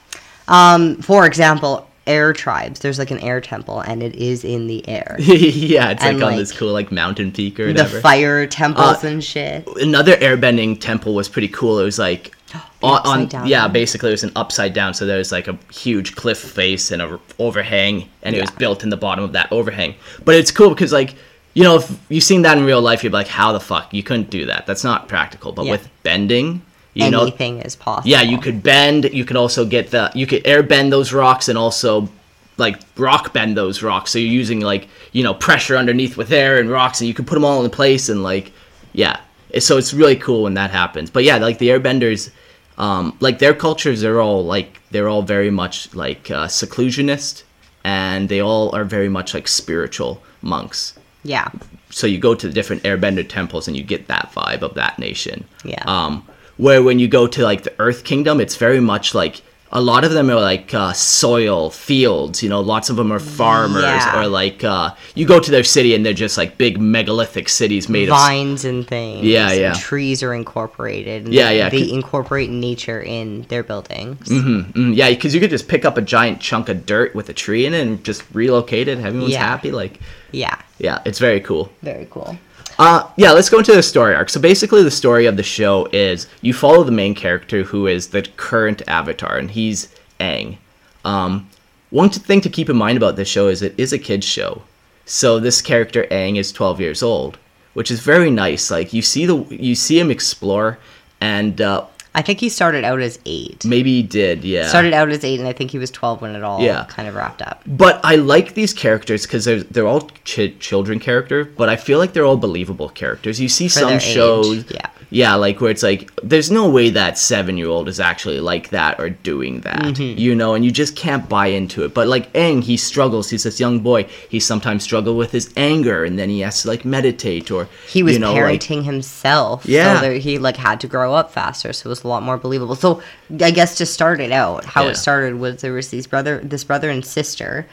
Um 0.48 0.96
for 1.02 1.26
example, 1.26 1.86
air 2.06 2.32
tribes. 2.32 2.80
There's 2.80 2.98
like 2.98 3.10
an 3.10 3.20
air 3.20 3.40
temple 3.40 3.80
and 3.80 4.02
it 4.02 4.16
is 4.16 4.42
in 4.42 4.66
the 4.66 4.86
air. 4.88 5.16
yeah, 5.20 5.90
it's 5.90 6.02
like 6.02 6.14
on 6.14 6.20
like, 6.20 6.36
this 6.38 6.52
cool 6.52 6.72
like 6.72 6.90
mountain 6.90 7.30
peak 7.32 7.60
or 7.60 7.66
whatever. 7.68 7.96
the 7.96 8.00
fire 8.00 8.46
temples 8.46 9.04
Uh, 9.04 9.08
and 9.08 9.22
shit. 9.22 9.68
Another 9.76 10.16
airbending 10.16 10.80
temple 10.80 11.14
was 11.14 11.28
pretty 11.28 11.48
cool. 11.48 11.78
It 11.78 11.84
was 11.84 11.98
like 11.98 12.34
on, 12.82 13.06
on 13.06 13.26
down 13.26 13.46
yeah, 13.46 13.68
basically 13.68 14.08
it 14.10 14.12
was 14.12 14.24
an 14.24 14.32
upside 14.36 14.72
down. 14.72 14.94
So 14.94 15.06
there 15.06 15.18
was 15.18 15.32
like 15.32 15.48
a 15.48 15.58
huge 15.72 16.14
cliff 16.16 16.38
face 16.38 16.90
and 16.90 17.02
a 17.02 17.18
overhang, 17.38 18.08
and 18.22 18.34
it 18.34 18.40
was 18.40 18.50
built 18.50 18.82
in 18.82 18.90
the 18.90 18.96
bottom 18.96 19.24
of 19.24 19.32
that 19.32 19.50
overhang. 19.52 19.94
But 20.24 20.34
it's 20.34 20.50
cool 20.50 20.70
because 20.70 20.92
like 20.92 21.14
you 21.54 21.62
know 21.64 21.76
if 21.76 21.98
you've 22.08 22.24
seen 22.24 22.42
that 22.42 22.56
in 22.58 22.64
real 22.64 22.80
life, 22.80 23.02
you'd 23.02 23.10
be 23.10 23.14
like, 23.14 23.28
how 23.28 23.52
the 23.52 23.60
fuck 23.60 23.92
you 23.92 24.02
couldn't 24.02 24.30
do 24.30 24.46
that? 24.46 24.66
That's 24.66 24.84
not 24.84 25.08
practical. 25.08 25.52
But 25.52 25.64
Yeah. 25.66 25.72
with 25.72 25.88
bending, 26.02 26.62
you 26.94 27.10
know, 27.10 27.22
Anything 27.22 27.60
is 27.60 27.76
possible. 27.76 28.08
yeah, 28.08 28.22
you 28.22 28.38
could 28.38 28.62
bend. 28.62 29.10
You 29.12 29.24
could 29.24 29.36
also 29.36 29.64
get 29.64 29.90
the 29.90 30.10
you 30.14 30.26
could 30.26 30.46
air 30.46 30.62
bend 30.62 30.92
those 30.92 31.12
rocks 31.12 31.48
and 31.48 31.58
also 31.58 32.08
like 32.56 32.76
rock 32.96 33.32
bend 33.32 33.56
those 33.56 33.82
rocks. 33.82 34.10
So 34.10 34.18
you're 34.18 34.32
using 34.32 34.60
like 34.60 34.88
you 35.12 35.22
know 35.22 35.34
pressure 35.34 35.76
underneath 35.76 36.16
with 36.16 36.32
air 36.32 36.58
and 36.58 36.70
rocks, 36.70 37.00
and 37.00 37.08
you 37.08 37.14
can 37.14 37.24
put 37.24 37.34
them 37.34 37.44
all 37.44 37.64
in 37.64 37.70
place 37.70 38.08
and 38.08 38.22
like 38.22 38.52
yeah. 38.92 39.20
So 39.58 39.78
it's 39.78 39.94
really 39.94 40.16
cool 40.16 40.42
when 40.44 40.54
that 40.54 40.70
happens. 40.70 41.10
But 41.10 41.24
yeah, 41.24 41.36
like 41.38 41.58
the 41.58 41.68
airbenders, 41.68 42.30
um, 42.76 43.16
like 43.20 43.38
their 43.38 43.54
cultures 43.54 44.04
are 44.04 44.20
all 44.20 44.44
like 44.44 44.80
they're 44.90 45.08
all 45.08 45.22
very 45.22 45.50
much 45.50 45.94
like 45.94 46.30
uh, 46.30 46.48
seclusionist, 46.48 47.44
and 47.84 48.28
they 48.28 48.40
all 48.40 48.74
are 48.74 48.84
very 48.84 49.08
much 49.08 49.34
like 49.34 49.48
spiritual 49.48 50.22
monks 50.42 50.94
Yeah. 51.24 51.48
so 51.90 52.06
you 52.06 52.18
go 52.18 52.34
to 52.34 52.46
the 52.46 52.52
different 52.52 52.82
airbender 52.84 53.26
temples 53.28 53.66
and 53.68 53.76
you 53.76 53.82
get 53.82 54.06
that 54.08 54.30
vibe 54.34 54.62
of 54.62 54.74
that 54.74 54.98
nation 54.98 55.44
Yeah. 55.64 55.82
um 55.86 56.22
where 56.58 56.82
when 56.82 56.98
you 57.00 57.08
go 57.08 57.26
to 57.26 57.42
like 57.42 57.62
the 57.64 57.72
earth 57.80 58.04
kingdom 58.04 58.40
it's 58.40 58.56
very 58.56 58.80
much 58.80 59.14
like 59.14 59.42
a 59.70 59.80
lot 59.82 60.02
of 60.02 60.12
them 60.12 60.30
are 60.30 60.40
like 60.40 60.72
uh, 60.72 60.92
soil 60.94 61.68
fields 61.70 62.42
you 62.42 62.48
know 62.48 62.60
lots 62.60 62.88
of 62.88 62.96
them 62.96 63.12
are 63.12 63.18
farmers 63.18 63.82
Yeah. 63.82 64.18
or 64.20 64.26
like 64.26 64.64
uh, 64.64 64.94
you 65.14 65.26
go 65.26 65.38
to 65.40 65.50
their 65.50 65.64
city 65.64 65.94
and 65.94 66.04
they're 66.06 66.14
just 66.14 66.38
like 66.38 66.56
big 66.56 66.80
megalithic 66.80 67.48
cities 67.50 67.88
made 67.88 68.08
of 68.08 68.14
vines 68.16 68.64
and 68.64 68.86
things. 68.86 69.24
Yeah, 69.26 69.52
yeah. 69.52 69.74
trees 69.74 70.22
are 70.22 70.32
incorporated. 70.32 71.24
And 71.26 71.34
Yeah, 71.34 71.48
they, 71.50 71.58
yeah, 71.58 71.68
They 71.68 71.90
incorporate 71.90 72.48
nature 72.50 73.00
in 73.02 73.42
their 73.48 73.62
buildings. 73.62 74.26
Mm, 74.28 74.96
yeah 74.96 75.10
because 75.10 75.34
you 75.34 75.40
could 75.40 75.50
just 75.50 75.68
pick 75.68 75.84
up 75.84 75.96
a 75.98 76.02
giant 76.02 76.40
chunk 76.40 76.68
of 76.68 76.86
dirt 76.86 77.14
with 77.14 77.28
a 77.28 77.34
tree 77.34 77.66
in 77.66 77.74
it 77.74 77.86
and 77.86 78.02
just 78.04 78.22
relocate 78.32 78.88
it 78.88 78.98
everyone's 78.98 79.32
Yeah. 79.32 79.46
happy 79.46 79.70
like 79.70 80.00
Yeah, 80.32 80.56
yeah 80.78 81.02
it's 81.04 81.18
very 81.18 81.40
cool 81.40 81.70
very 81.82 82.06
cool. 82.10 82.38
Uh, 82.78 83.10
yeah, 83.16 83.32
let's 83.32 83.50
go 83.50 83.58
into 83.58 83.74
the 83.74 83.82
story 83.82 84.14
arc. 84.14 84.30
So 84.30 84.40
basically, 84.40 84.82
the 84.82 84.90
story 84.90 85.26
of 85.26 85.36
the 85.36 85.42
show 85.42 85.88
is 85.92 86.26
you 86.42 86.52
follow 86.54 86.84
the 86.84 86.92
main 86.92 87.14
character 87.14 87.62
who 87.62 87.86
is 87.86 88.08
the 88.08 88.22
current 88.36 88.82
avatar, 88.86 89.36
and 89.36 89.50
he's 89.50 89.88
Aang. 90.20 90.58
Um, 91.04 91.48
one 91.90 92.10
thing 92.10 92.40
to 92.42 92.50
keep 92.50 92.68
in 92.68 92.76
mind 92.76 92.96
about 92.96 93.16
this 93.16 93.28
show 93.28 93.48
is 93.48 93.62
it 93.62 93.74
is 93.78 93.92
a 93.92 93.98
kids 93.98 94.26
show, 94.26 94.62
so 95.06 95.40
this 95.40 95.62
character 95.62 96.06
Aang 96.10 96.36
is 96.36 96.52
12 96.52 96.80
years 96.80 97.02
old, 97.02 97.38
which 97.74 97.90
is 97.90 98.00
very 98.00 98.30
nice. 98.30 98.70
Like 98.70 98.92
you 98.92 99.02
see 99.02 99.26
the 99.26 99.36
you 99.50 99.74
see 99.74 99.98
him 99.98 100.10
explore, 100.10 100.78
and 101.20 101.60
uh, 101.60 101.86
I 102.18 102.22
think 102.22 102.40
he 102.40 102.48
started 102.48 102.82
out 102.84 103.00
as 103.00 103.18
eight. 103.26 103.64
maybe 103.64 103.92
he 103.92 104.02
did, 104.02 104.44
yeah. 104.44 104.66
Started 104.66 104.92
out 104.92 105.08
as 105.08 105.22
eight, 105.22 105.38
and 105.38 105.48
I 105.48 105.52
think 105.52 105.70
he 105.70 105.78
was 105.78 105.90
twelve 105.90 106.20
when 106.20 106.34
it 106.34 106.42
all 106.42 106.60
Yeah. 106.60 106.84
kind 106.88 107.06
of 107.08 107.14
wrapped 107.14 107.40
up. 107.42 107.62
But 107.64 108.00
I 108.02 108.16
like 108.16 108.54
these 108.54 108.74
characters 108.74 109.22
because 109.24 109.44
they're 109.44 109.62
they're 109.62 109.86
all 109.86 110.10
ch- 110.24 110.58
children 110.58 110.98
character, 110.98 111.44
but 111.44 111.68
I 111.68 111.76
feel 111.76 111.98
like 111.98 112.12
they're 112.14 112.24
all 112.24 112.36
believable 112.36 112.88
characters. 112.88 113.40
You 113.40 113.48
see 113.48 113.68
some 113.68 114.00
shows, 114.00 114.58
age, 114.64 114.72
yeah. 114.72 114.86
Yeah, 115.10 115.34
like 115.36 115.60
where 115.60 115.70
it's 115.70 115.82
like 115.82 116.10
there's 116.22 116.50
no 116.50 116.68
way 116.68 116.90
that 116.90 117.16
seven 117.16 117.56
year 117.56 117.68
old 117.68 117.88
is 117.88 117.98
actually 117.98 118.40
like 118.40 118.68
that 118.70 119.00
or 119.00 119.08
doing 119.10 119.60
that, 119.62 119.78
Mm-hmm. 119.82 120.18
you 120.18 120.34
know, 120.34 120.54
and 120.54 120.64
you 120.64 120.70
just 120.70 120.96
can't 120.96 121.28
buy 121.28 121.46
into 121.46 121.84
it. 121.84 121.94
But 121.94 122.08
like 122.08 122.32
Aang, 122.34 122.62
he 122.62 122.76
struggles. 122.76 123.30
He's 123.30 123.44
this 123.44 123.58
young 123.58 123.80
boy. 123.80 124.04
He 124.28 124.38
sometimes 124.40 124.82
struggle 124.82 125.16
with 125.16 125.30
his 125.32 125.50
anger, 125.56 126.04
and 126.04 126.18
then 126.18 126.28
he 126.28 126.40
has 126.40 126.62
to 126.62 126.68
like 126.68 126.84
meditate 126.84 127.50
or 127.50 127.68
He 127.88 128.02
was 128.02 128.14
you 128.14 128.18
know, 128.18 128.34
like- 128.34 128.60
parenting 128.60 128.84
himself, 128.84 129.64
Yeah. 129.66 130.00
so 130.00 130.18
he 130.18 130.38
like 130.38 130.56
had 130.56 130.80
to 130.80 130.86
grow 130.86 131.14
up 131.14 131.32
faster, 131.32 131.72
so 131.72 131.86
it 131.86 131.90
was 131.90 132.04
a 132.04 132.08
lot 132.08 132.22
more 132.22 132.36
believable. 132.36 132.74
So 132.74 133.00
I 133.40 133.50
guess 133.50 133.76
to 133.78 133.86
start 133.86 134.20
it 134.20 134.32
out, 134.32 134.64
how 134.64 134.84
Yeah. 134.84 134.90
it 134.90 134.96
started 134.96 135.38
was 135.40 135.62
there 135.62 135.72
was 135.72 135.88
these 135.88 136.06
brother, 136.06 136.40
this 136.44 136.64
brother 136.64 136.90
and 136.90 137.04
sister. 137.04 137.66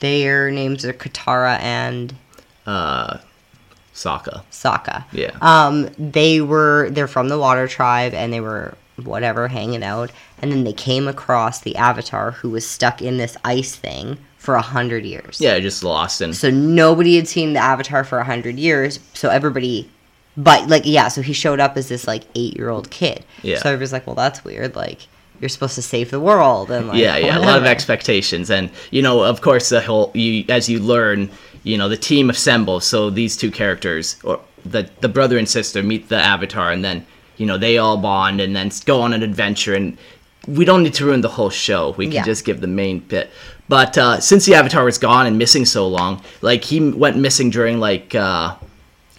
Their 0.00 0.50
names 0.50 0.84
are 0.84 0.92
Katara 0.94 1.60
and 1.60 2.14
uh, 2.66 3.18
Sokka. 4.00 4.42
Sokka. 4.50 5.04
Yeah. 5.12 5.36
Um, 5.40 5.90
they 5.98 6.40
were 6.40 6.88
they're 6.90 7.08
from 7.08 7.28
the 7.28 7.38
Water 7.38 7.68
Tribe 7.68 8.14
and 8.14 8.32
they 8.32 8.40
were 8.40 8.74
whatever 8.96 9.48
hanging 9.48 9.82
out, 9.82 10.10
and 10.40 10.50
then 10.50 10.64
they 10.64 10.72
came 10.72 11.06
across 11.08 11.60
the 11.60 11.76
Avatar 11.76 12.32
who 12.32 12.50
was 12.50 12.66
stuck 12.66 13.00
in 13.02 13.16
this 13.18 13.36
ice 13.44 13.74
thing 13.74 14.18
for 14.38 14.54
a 14.54 14.62
hundred 14.62 15.04
years. 15.04 15.40
Yeah, 15.40 15.58
just 15.60 15.84
lost 15.84 16.20
and 16.20 16.34
So 16.34 16.50
nobody 16.50 17.16
had 17.16 17.28
seen 17.28 17.52
the 17.52 17.60
Avatar 17.60 18.04
for 18.04 18.18
a 18.18 18.24
hundred 18.24 18.58
years. 18.58 18.98
So 19.12 19.28
everybody, 19.28 19.90
but 20.36 20.68
like 20.68 20.82
yeah, 20.86 21.08
so 21.08 21.20
he 21.20 21.34
showed 21.34 21.60
up 21.60 21.76
as 21.76 21.88
this 21.88 22.06
like 22.06 22.24
eight 22.34 22.56
year 22.56 22.70
old 22.70 22.90
kid. 22.90 23.24
Yeah. 23.42 23.58
So 23.58 23.68
everybody's 23.68 23.92
like, 23.92 24.06
well, 24.06 24.16
that's 24.16 24.44
weird. 24.44 24.74
Like 24.76 25.06
you're 25.40 25.48
supposed 25.48 25.74
to 25.74 25.82
save 25.82 26.10
the 26.10 26.20
world 26.20 26.70
and 26.70 26.88
like 26.88 26.98
yeah 26.98 27.16
yeah 27.16 27.38
a 27.38 27.40
lot 27.40 27.56
of 27.56 27.64
expectations 27.64 28.50
and 28.50 28.70
you 28.90 29.00
know 29.00 29.22
of 29.22 29.40
course 29.40 29.70
the 29.70 29.80
whole 29.80 30.10
you 30.14 30.44
as 30.50 30.68
you 30.68 30.78
learn 30.78 31.30
you 31.62 31.76
know 31.78 31.88
the 31.88 31.96
team 31.96 32.30
assembles 32.30 32.84
so 32.86 33.10
these 33.10 33.36
two 33.36 33.50
characters 33.50 34.16
or 34.24 34.40
the 34.64 34.88
the 35.00 35.08
brother 35.08 35.38
and 35.38 35.48
sister 35.48 35.82
meet 35.82 36.08
the 36.08 36.16
avatar 36.16 36.70
and 36.72 36.84
then 36.84 37.04
you 37.36 37.46
know 37.46 37.58
they 37.58 37.78
all 37.78 37.96
bond 37.96 38.40
and 38.40 38.54
then 38.56 38.70
go 38.86 39.00
on 39.00 39.12
an 39.12 39.22
adventure 39.22 39.74
and 39.74 39.96
we 40.48 40.64
don't 40.64 40.82
need 40.82 40.94
to 40.94 41.04
ruin 41.04 41.20
the 41.20 41.28
whole 41.28 41.50
show. 41.50 41.90
We 41.98 42.06
can 42.06 42.14
Yeah. 42.14 42.24
just 42.24 42.46
give 42.46 42.62
the 42.62 42.66
main 42.66 43.00
bit. 43.00 43.28
But 43.68 43.98
uh, 43.98 44.20
since 44.20 44.46
the 44.46 44.54
avatar 44.54 44.84
was 44.86 44.96
gone 44.96 45.26
and 45.26 45.36
missing 45.36 45.66
so 45.66 45.86
long 45.86 46.22
like 46.40 46.64
he 46.64 46.80
went 46.80 47.16
missing 47.18 47.50
during 47.50 47.78
like 47.78 48.14
uh 48.14 48.54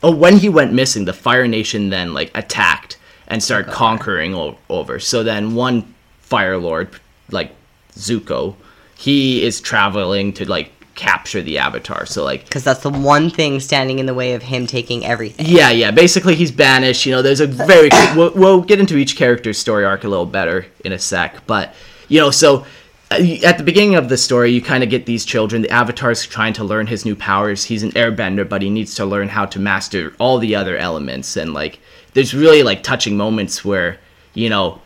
oh 0.04 0.12
when 0.12 0.38
he 0.38 0.50
went 0.50 0.74
missing 0.74 1.06
the 1.06 1.14
fire 1.14 1.48
nation 1.48 1.90
then 1.90 2.14
like 2.16 2.32
attacked 2.36 2.98
and 3.28 3.42
started 3.42 3.72
conquering 3.72 4.34
o- 4.34 4.58
over. 4.70 5.00
So 5.00 5.22
then 5.24 5.54
one 5.56 5.94
fire 6.22 6.58
lord 6.58 6.90
like 7.30 7.52
zuko 7.94 8.56
he 8.98 9.44
is 9.44 9.62
traveling 9.62 10.34
to 10.34 10.46
like 10.50 10.72
capture 10.96 11.42
the 11.42 11.58
avatar. 11.58 12.06
So 12.06 12.24
like 12.24 12.46
because 12.46 12.64
that's 12.64 12.82
the 12.82 12.90
one 12.90 13.30
thing 13.30 13.60
standing 13.60 14.00
in 14.00 14.06
the 14.06 14.14
way 14.14 14.34
of 14.34 14.44
him 14.44 14.68
taking 14.68 15.06
everything. 15.06 15.46
yeah 15.48 15.72
yeah. 15.72 15.92
Basically 15.92 16.36
he's 16.36 16.52
banished. 16.52 17.06
You 17.06 17.14
know 17.14 17.22
there's 17.22 17.40
a 17.40 17.48
very 17.48 17.90
we'll, 18.16 18.34
we'll 18.34 18.62
get 18.62 18.80
into 18.80 18.98
each 18.98 19.16
character's 19.16 19.58
story 19.58 19.86
arc 19.86 20.04
a 20.04 20.08
little 20.08 20.26
better 20.26 20.66
in 20.84 20.92
a 20.92 21.00
sec 21.00 21.46
but 21.48 21.74
you 22.08 22.20
know 22.20 22.32
so 22.32 22.66
uh, 23.12 23.24
at 23.44 23.58
the 23.58 23.64
beginning 23.64 23.96
of 23.96 24.10
the 24.10 24.18
story 24.18 24.52
you 24.52 24.62
kind 24.62 24.84
of 24.84 24.90
get 24.90 25.06
these 25.06 25.26
children. 25.26 25.62
The 25.62 25.70
avatar's 25.70 26.26
trying 26.26 26.54
to 26.54 26.64
learn 26.64 26.88
his 26.88 27.06
new 27.06 27.16
powers. 27.16 27.64
He's 27.64 27.84
an 27.84 27.92
airbender 27.92 28.48
but 28.48 28.62
he 28.62 28.70
needs 28.70 28.96
to 28.96 29.06
learn 29.06 29.30
how 29.30 29.46
to 29.48 29.60
master 29.60 30.14
all 30.20 30.40
the 30.40 30.56
other 30.56 30.78
elements. 30.78 31.38
And 31.38 31.54
like 31.54 31.80
there's 32.14 32.34
really 32.34 32.64
like 32.64 32.84
touching 32.84 33.16
moments 33.16 33.64
where 33.64 33.98
you 34.34 34.50
know 34.50 34.82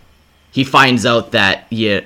he 0.52 0.64
finds 0.64 1.06
out 1.06 1.32
that 1.32 1.66
yeah 1.70 2.02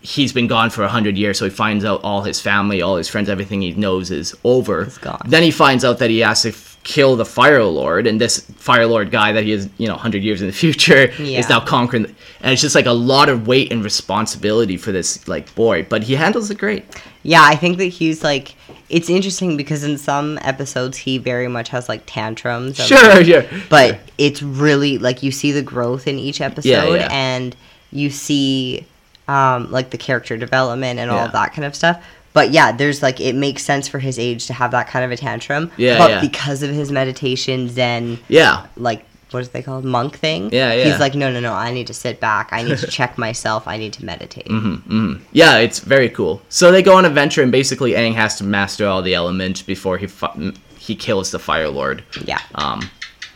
he's 0.00 0.32
been 0.32 0.46
gone 0.46 0.70
for 0.70 0.84
a 0.84 0.88
hundred 0.88 1.16
years, 1.16 1.38
so 1.38 1.44
he 1.44 1.50
finds 1.50 1.84
out 1.84 2.00
all 2.04 2.22
his 2.22 2.40
family, 2.40 2.82
all 2.82 2.96
his 2.96 3.08
friends, 3.08 3.28
everything 3.28 3.62
he 3.62 3.72
knows 3.72 4.10
is 4.10 4.36
over. 4.44 4.86
gone. 5.00 5.20
Then 5.26 5.42
he 5.42 5.50
finds 5.50 5.84
out 5.84 5.98
that 5.98 6.10
he 6.10 6.20
has 6.20 6.42
to 6.42 6.50
f- 6.50 6.78
kill 6.84 7.16
the 7.16 7.24
Fire 7.24 7.62
Lord, 7.64 8.06
and 8.06 8.20
this 8.20 8.40
Fire 8.56 8.86
Lord 8.86 9.10
guy 9.10 9.32
that 9.32 9.44
he 9.44 9.52
is, 9.52 9.68
you 9.78 9.88
know, 9.88 9.96
hundred 9.96 10.22
years 10.22 10.40
in 10.40 10.46
the 10.46 10.52
future 10.52 11.10
Yeah. 11.18 11.40
is 11.40 11.48
now 11.48 11.60
conquering. 11.60 12.04
The, 12.04 12.14
and 12.40 12.52
it's 12.52 12.62
just 12.62 12.74
like 12.74 12.86
a 12.86 12.92
lot 12.92 13.28
of 13.28 13.46
weight 13.46 13.72
and 13.72 13.82
responsibility 13.82 14.76
for 14.76 14.92
this 14.92 15.26
like 15.26 15.52
boy, 15.54 15.84
but 15.88 16.02
he 16.04 16.14
handles 16.14 16.50
it 16.50 16.58
great. 16.58 16.84
Yeah, 17.24 17.42
I 17.42 17.56
think 17.56 17.78
that 17.78 17.86
he's 17.86 18.22
like 18.22 18.54
it's 18.88 19.10
interesting 19.10 19.56
because 19.56 19.84
in 19.84 19.98
some 19.98 20.38
episodes 20.42 20.96
he 20.96 21.18
very 21.18 21.48
much 21.48 21.68
has 21.70 21.88
like 21.88 22.02
tantrums. 22.06 22.76
Sure, 22.76 23.20
yeah. 23.20 23.44
but 23.68 24.00
it's 24.16 24.42
really 24.42 24.96
like 24.98 25.22
you 25.22 25.30
see 25.30 25.52
the 25.52 25.62
growth 25.62 26.06
in 26.06 26.18
each 26.18 26.40
episode 26.40 26.94
yeah. 26.94 27.08
and 27.10 27.54
you 27.90 28.08
see 28.10 28.86
um, 29.28 29.70
like 29.70 29.90
the 29.90 29.98
character 29.98 30.36
development 30.36 30.98
and 30.98 31.10
all 31.10 31.26
Yeah. 31.26 31.30
that 31.32 31.52
kind 31.52 31.64
of 31.64 31.74
stuff 31.74 32.02
but 32.34 32.50
yeah 32.50 32.72
there's 32.72 33.02
like 33.02 33.20
it 33.20 33.34
makes 33.34 33.62
sense 33.64 33.86
for 33.88 33.98
his 33.98 34.18
age 34.18 34.46
to 34.46 34.52
have 34.52 34.70
that 34.72 34.86
kind 34.88 35.04
of 35.04 35.10
a 35.10 35.16
tantrum 35.16 35.70
Yeah, 35.76 35.98
but 35.98 36.10
yeah. 36.10 36.20
because 36.20 36.62
of 36.62 36.70
his 36.70 36.90
meditation 36.92 37.68
zen 37.68 38.18
Yeah. 38.28 38.66
like 38.76 39.04
what 39.30 39.40
is 39.40 39.50
they 39.50 39.62
called 39.62 39.84
monk 39.84 40.16
thing. 40.16 40.48
Yeah, 40.54 40.72
yeah. 40.72 40.84
He's 40.84 40.98
like, 40.98 41.14
no, 41.14 41.30
no, 41.30 41.38
no. 41.38 41.52
I 41.52 41.70
need 41.70 41.86
to 41.88 41.92
sit 41.92 42.18
back. 42.18 42.48
I 42.50 42.62
need 42.62 42.78
to 42.78 42.86
check 42.98 43.18
myself. 43.18 43.68
I 43.68 43.76
need 43.76 43.92
to 43.92 44.04
meditate. 44.06 44.46
Mm-hmm. 44.46 45.16
Yeah, 45.32 45.58
it's 45.58 45.80
very 45.80 46.08
cool. 46.08 46.40
So 46.48 46.72
they 46.72 46.82
go 46.82 46.94
on 46.96 47.04
an 47.04 47.10
adventure, 47.10 47.42
and 47.42 47.52
basically 47.52 47.92
Aang 47.92 48.14
has 48.14 48.36
to 48.38 48.44
master 48.44 48.86
all 48.86 49.02
the 49.02 49.12
elements 49.12 49.60
before 49.60 49.98
he 49.98 50.06
fu- 50.06 50.54
he 50.78 50.94
kills 50.96 51.30
the 51.30 51.38
Fire 51.38 51.68
Lord. 51.68 52.02
Yeah. 52.24 52.40
Um, 52.54 52.88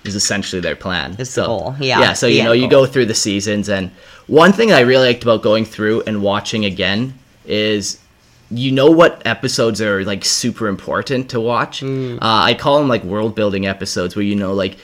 is 0.04 0.14
essentially 0.14 0.60
their 0.60 0.76
plan. 0.76 1.16
It's 1.18 1.30
so, 1.30 1.42
the 1.42 1.46
goal, 1.46 1.76
yeah, 1.80 2.00
Yeah. 2.00 2.12
So 2.12 2.26
you 2.26 2.42
know, 2.42 2.52
you 2.52 2.68
goal. 2.68 2.84
go 2.84 2.86
through 2.86 3.06
the 3.06 3.14
seasons, 3.14 3.68
and 3.68 3.90
one 4.26 4.52
thing 4.52 4.72
I 4.72 4.80
really 4.80 5.08
liked 5.08 5.22
about 5.22 5.42
going 5.42 5.64
through 5.64 6.02
and 6.06 6.22
watching 6.22 6.64
again 6.64 7.14
is. 7.46 7.98
You 8.54 8.70
know 8.70 8.90
what 8.90 9.22
episodes 9.24 9.80
are 9.80 10.04
like 10.04 10.26
super 10.26 10.68
important 10.68 11.30
to 11.30 11.40
watch? 11.40 11.80
Mm. 11.80 12.16
Uh, 12.16 12.18
I 12.20 12.52
call 12.52 12.78
them 12.78 12.86
like 12.86 13.02
world 13.02 13.34
building 13.34 13.64
episodes 13.66 14.14
where 14.14 14.22
you 14.26 14.36
know 14.36 14.52
like 14.52 14.76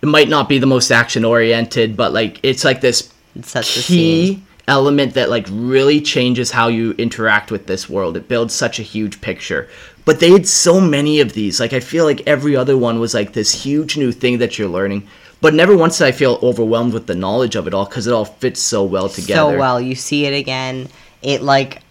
it 0.00 0.06
might 0.06 0.30
not 0.30 0.48
be 0.48 0.58
the 0.58 0.66
most 0.66 0.90
action 0.90 1.22
oriented, 1.22 1.98
but 1.98 2.14
like 2.14 2.40
it's 2.42 2.64
like 2.64 2.80
this 2.80 3.12
It 3.36 3.44
sets 3.44 3.74
the 3.74 3.82
key 3.82 4.26
scene. 4.36 4.46
element 4.68 5.12
that 5.14 5.28
like 5.28 5.46
really 5.50 6.00
changes 6.00 6.50
how 6.50 6.68
you 6.68 6.92
interact 6.92 7.50
with 7.50 7.66
this 7.66 7.90
world. 7.90 8.16
It 8.16 8.26
builds 8.26 8.54
such 8.54 8.78
a 8.78 8.82
huge 8.82 9.20
picture. 9.20 9.68
But 10.08 10.20
they 10.20 10.30
had 10.32 10.48
so 10.48 10.80
many 10.80 11.20
of 11.20 11.34
these. 11.34 11.60
Like 11.60 11.74
I 11.74 11.80
feel 11.80 12.06
like 12.06 12.22
every 12.26 12.56
other 12.56 12.78
one 12.78 12.98
was 12.98 13.12
like 13.12 13.34
this 13.34 13.52
huge 13.52 13.98
new 13.98 14.10
thing 14.10 14.38
that 14.38 14.58
you're 14.58 14.66
learning. 14.66 15.06
But 15.42 15.52
never 15.52 15.76
once 15.76 15.98
did 15.98 16.06
I 16.06 16.12
feel 16.12 16.38
overwhelmed 16.42 16.94
with 16.94 17.06
the 17.06 17.14
knowledge 17.14 17.56
of 17.56 17.66
it 17.66 17.74
all 17.74 17.84
because 17.84 18.06
it 18.06 18.14
all 18.14 18.24
fits 18.24 18.58
so 18.58 18.82
well 18.84 19.10
together. 19.10 19.52
so 19.52 19.58
well. 19.58 19.78
You 19.78 19.94
see 19.94 20.24
it 20.24 20.32
again. 20.32 20.88
It 21.20 21.42
like 21.42 21.82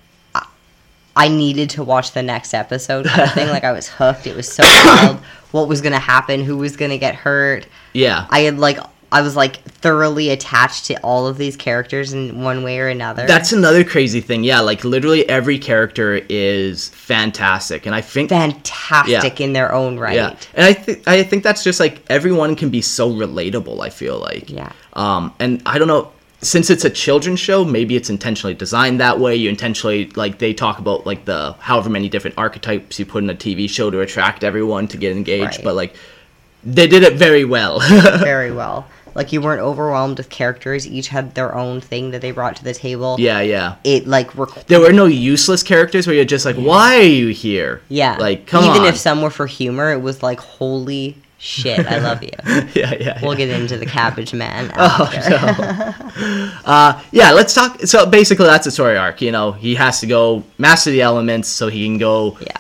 I- 1.16 1.28
needed 1.28 1.70
to 1.72 1.84
watch 1.84 2.14
the 2.14 2.24
next 2.24 2.56
episode 2.56 3.06
kind 3.06 3.22
of 3.22 3.34
thing. 3.34 3.50
Like 3.56 3.64
I 3.64 3.72
was 3.72 3.88
hooked. 3.88 4.26
It 4.26 4.36
was 4.36 4.52
so 4.52 4.64
wild. 4.64 5.18
What 5.52 5.68
was 5.68 5.82
gonna 5.82 6.00
happen? 6.00 6.44
Who 6.44 6.58
was 6.58 6.76
gonna 6.76 6.98
get 6.98 7.14
hurt? 7.14 7.68
Yeah. 7.94 8.26
I 8.32 8.40
had 8.40 8.58
like 8.58 8.80
I 9.10 9.22
was 9.22 9.36
like 9.38 9.58
thoroughly 9.64 10.30
attached 10.32 10.86
to 10.88 10.96
all 11.02 11.28
of 11.28 11.38
these 11.38 11.56
characters 11.56 12.12
in 12.12 12.44
one 12.44 12.64
way 12.64 12.78
or 12.80 12.90
another. 12.90 13.26
That's 13.26 13.54
another 13.54 13.84
crazy 13.86 14.20
thing. 14.20 14.44
Yeah, 14.44 14.60
like 14.60 14.84
literally 14.84 15.28
every 15.30 15.58
character 15.60 16.20
is 16.28 16.90
fantastic, 16.90 17.86
and 17.86 17.96
I 17.96 18.02
think 18.02 18.30
fantastic 18.30 19.40
in 19.40 19.54
their 19.54 19.74
own 19.74 19.98
right. 19.98 20.16
Yeah, 20.16 20.36
and 20.56 20.66
I 20.66 20.74
think 20.74 21.08
I 21.08 21.24
think 21.24 21.44
that's 21.44 21.64
just 21.64 21.80
like 21.80 22.02
everyone 22.10 22.56
can 22.56 22.70
be 22.70 22.82
so 22.82 23.10
relatable. 23.12 23.80
I 23.82 23.90
feel 23.90 24.20
like. 24.20 24.50
Yeah. 24.50 24.72
Um, 24.94 25.34
and 25.40 25.62
I 25.66 25.78
don't 25.78 25.88
know, 25.88 26.12
since 26.42 26.70
it's 26.70 26.84
a 26.84 26.90
children's 26.90 27.40
show, 27.40 27.64
maybe 27.64 27.96
it's 27.96 28.10
intentionally 28.10 28.56
designed 28.56 29.00
that 29.00 29.20
way. 29.20 29.36
You 29.36 29.48
intentionally 29.50 30.10
like 30.16 30.40
they 30.40 30.54
talk 30.54 30.80
about 30.80 31.06
like 31.06 31.24
the 31.26 31.54
however 31.60 31.90
many 31.90 32.10
different 32.10 32.38
archetypes 32.38 33.00
you 33.00 33.06
put 33.06 33.24
in 33.24 33.30
a 33.30 33.36
TV 33.36 33.70
show 33.70 33.90
to 33.90 34.02
attract 34.02 34.44
everyone 34.44 34.88
to 34.90 34.98
get 34.98 35.16
engaged, 35.16 35.58
Right. 35.58 35.64
but 35.64 35.76
like 35.76 35.96
they 36.64 36.88
did 36.88 37.04
it 37.04 37.14
very 37.14 37.46
well. 37.46 37.80
Very 38.20 38.52
well. 38.52 38.86
Like 39.18 39.34
you 39.34 39.42
weren't 39.42 39.62
overwhelmed 39.62 40.20
with 40.20 40.30
characters. 40.30 40.88
Each 40.88 41.08
had 41.10 41.34
their 41.36 41.56
own 41.56 41.82
thing 41.82 42.12
that 42.12 42.22
they 42.22 42.32
brought 42.32 42.56
to 42.58 42.64
the 42.64 42.74
table. 42.74 43.16
yeah, 43.20 43.42
yeah. 43.42 43.76
It 43.84 44.08
like 44.08 44.30
requ- 44.34 44.64
There 44.68 44.80
were 44.80 44.94
no 44.94 45.06
useless 45.06 45.64
characters 45.64 46.06
where 46.08 46.16
you're 46.16 46.24
just 46.24 46.46
like, 46.46 46.56
why 46.56 46.98
are 46.98 47.02
you 47.02 47.30
here? 47.30 47.82
yeah. 47.90 48.16
Like, 48.20 48.46
come 48.46 48.64
Even 48.64 48.84
on. 48.84 48.88
if 48.88 48.96
some 48.98 49.22
were 49.24 49.32
for 49.32 49.48
humor, 49.48 49.92
it 49.92 50.02
was 50.02 50.22
like 50.22 50.40
holy 50.40 51.18
shit, 51.40 51.86
I 51.88 51.98
love 52.00 52.22
you. 52.24 52.30
yeah, 52.74 52.94
yeah. 53.00 53.20
We'll 53.22 53.38
yeah. 53.38 53.46
get 53.48 53.60
into 53.62 53.78
the 53.78 53.86
cabbage 53.88 54.34
man 54.34 54.72
Oh, 54.78 55.12
after. 55.14 56.62
Uh, 56.66 57.02
yeah, 57.12 57.32
let's 57.32 57.54
talk. 57.54 57.82
So 57.86 58.06
basically, 58.06 58.46
that's 58.46 58.66
the 58.66 58.72
story 58.72 58.98
arc. 58.98 59.22
You 59.22 59.32
know, 59.32 59.52
he 59.52 59.76
has 59.76 60.00
to 60.02 60.08
go 60.08 60.44
master 60.58 60.92
the 60.92 61.02
elements 61.02 61.48
so 61.48 61.70
he 61.70 61.86
can 61.86 61.98
go 61.98 62.38
yeah. 62.42 62.58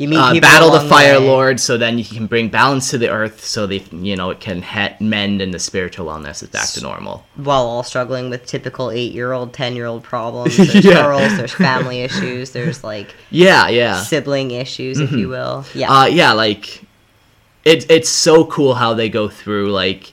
You 0.00 0.08
meet 0.08 0.16
uh, 0.16 0.40
battle 0.40 0.70
the 0.70 0.80
Fire 0.80 1.20
way. 1.20 1.26
Lord, 1.26 1.60
so 1.60 1.76
then 1.76 1.98
you 1.98 2.04
can 2.04 2.26
bring 2.26 2.48
balance 2.48 2.88
to 2.90 2.96
the 2.98 3.10
earth, 3.10 3.44
so 3.44 3.66
they, 3.66 3.84
you 3.92 4.16
know, 4.16 4.30
it 4.30 4.40
can 4.40 4.62
he- 4.62 5.04
mend 5.04 5.42
and 5.42 5.52
the 5.52 5.58
spiritual 5.58 6.06
wellness 6.06 6.42
is 6.42 6.48
back 6.48 6.68
to 6.70 6.80
normal. 6.80 7.26
while 7.36 7.64
all 7.64 7.82
struggling 7.82 8.30
with 8.30 8.46
typical 8.46 8.90
eight-year-old, 8.90 9.52
ten-year-old 9.52 10.02
problems. 10.02 10.56
There's 10.56 10.74
Yeah. 10.84 11.02
girls, 11.02 11.36
there's 11.36 11.52
family 11.52 12.00
issues, 12.08 12.52
there's 12.52 12.82
like 12.82 13.14
Yeah, 13.30 13.68
yeah, 13.68 14.00
sibling 14.02 14.52
issues, 14.52 14.98
if 15.00 15.12
you 15.12 15.28
will. 15.28 15.66
Yeah, 15.74 15.92
uh, 15.92 16.06
yeah. 16.06 16.32
Like, 16.32 16.82
it, 17.66 17.90
it's 17.90 18.08
so 18.08 18.46
cool 18.46 18.74
how 18.74 18.94
they 18.94 19.08
go 19.10 19.28
through 19.28 19.70
like 19.70 20.12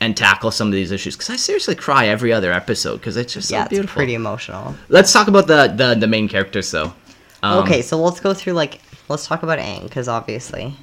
and 0.00 0.16
tackle 0.16 0.50
some 0.50 0.68
of 0.68 0.72
these 0.72 0.90
issues. 0.90 1.16
Because 1.16 1.28
I 1.30 1.36
seriously 1.36 1.74
cry 1.74 2.06
every 2.06 2.32
other 2.32 2.52
episode 2.52 2.96
because 2.96 3.16
it's 3.18 3.34
just 3.34 3.48
so 3.50 3.56
yeah, 3.56 3.62
it's 3.64 3.70
beautiful. 3.70 3.94
pretty 3.94 4.14
emotional. 4.14 4.74
Let's 4.88 5.12
talk 5.12 5.28
about 5.28 5.46
the 5.48 5.66
the, 5.76 5.94
the 5.94 6.06
main 6.06 6.28
characters 6.28 6.70
though. 6.70 6.94
Um, 7.42 7.58
okay, 7.64 7.82
so 7.82 7.98
let's 7.98 8.20
go 8.20 8.32
through 8.32 8.54
like 8.54 8.80
let's 9.08 9.26
talk 9.26 9.42
about 9.42 9.58
Aang 9.58 9.82
because 9.84 10.08
obviously 10.08 10.74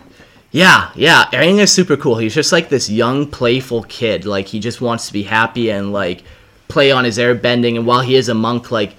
Yeah, 0.52 0.92
yeah. 0.96 1.26
Aang 1.34 1.60
is 1.60 1.72
super 1.72 1.98
cool. 1.98 2.18
He's 2.18 2.34
just 2.34 2.52
like 2.52 2.70
this 2.70 2.90
young, 2.90 3.30
playful 3.30 3.84
kid. 3.84 4.26
Like 4.26 4.48
he 4.48 4.60
just 4.60 4.80
wants 4.80 5.08
to 5.08 5.14
be 5.14 5.24
happy 5.24 5.70
and 5.70 5.92
like 5.92 6.24
play 6.68 6.92
on 6.92 7.04
his 7.04 7.18
airbending. 7.18 7.76
And 7.76 7.86
while 7.86 8.02
he 8.02 8.16
is 8.16 8.30
a 8.30 8.34
monk, 8.34 8.72
like 8.72 8.96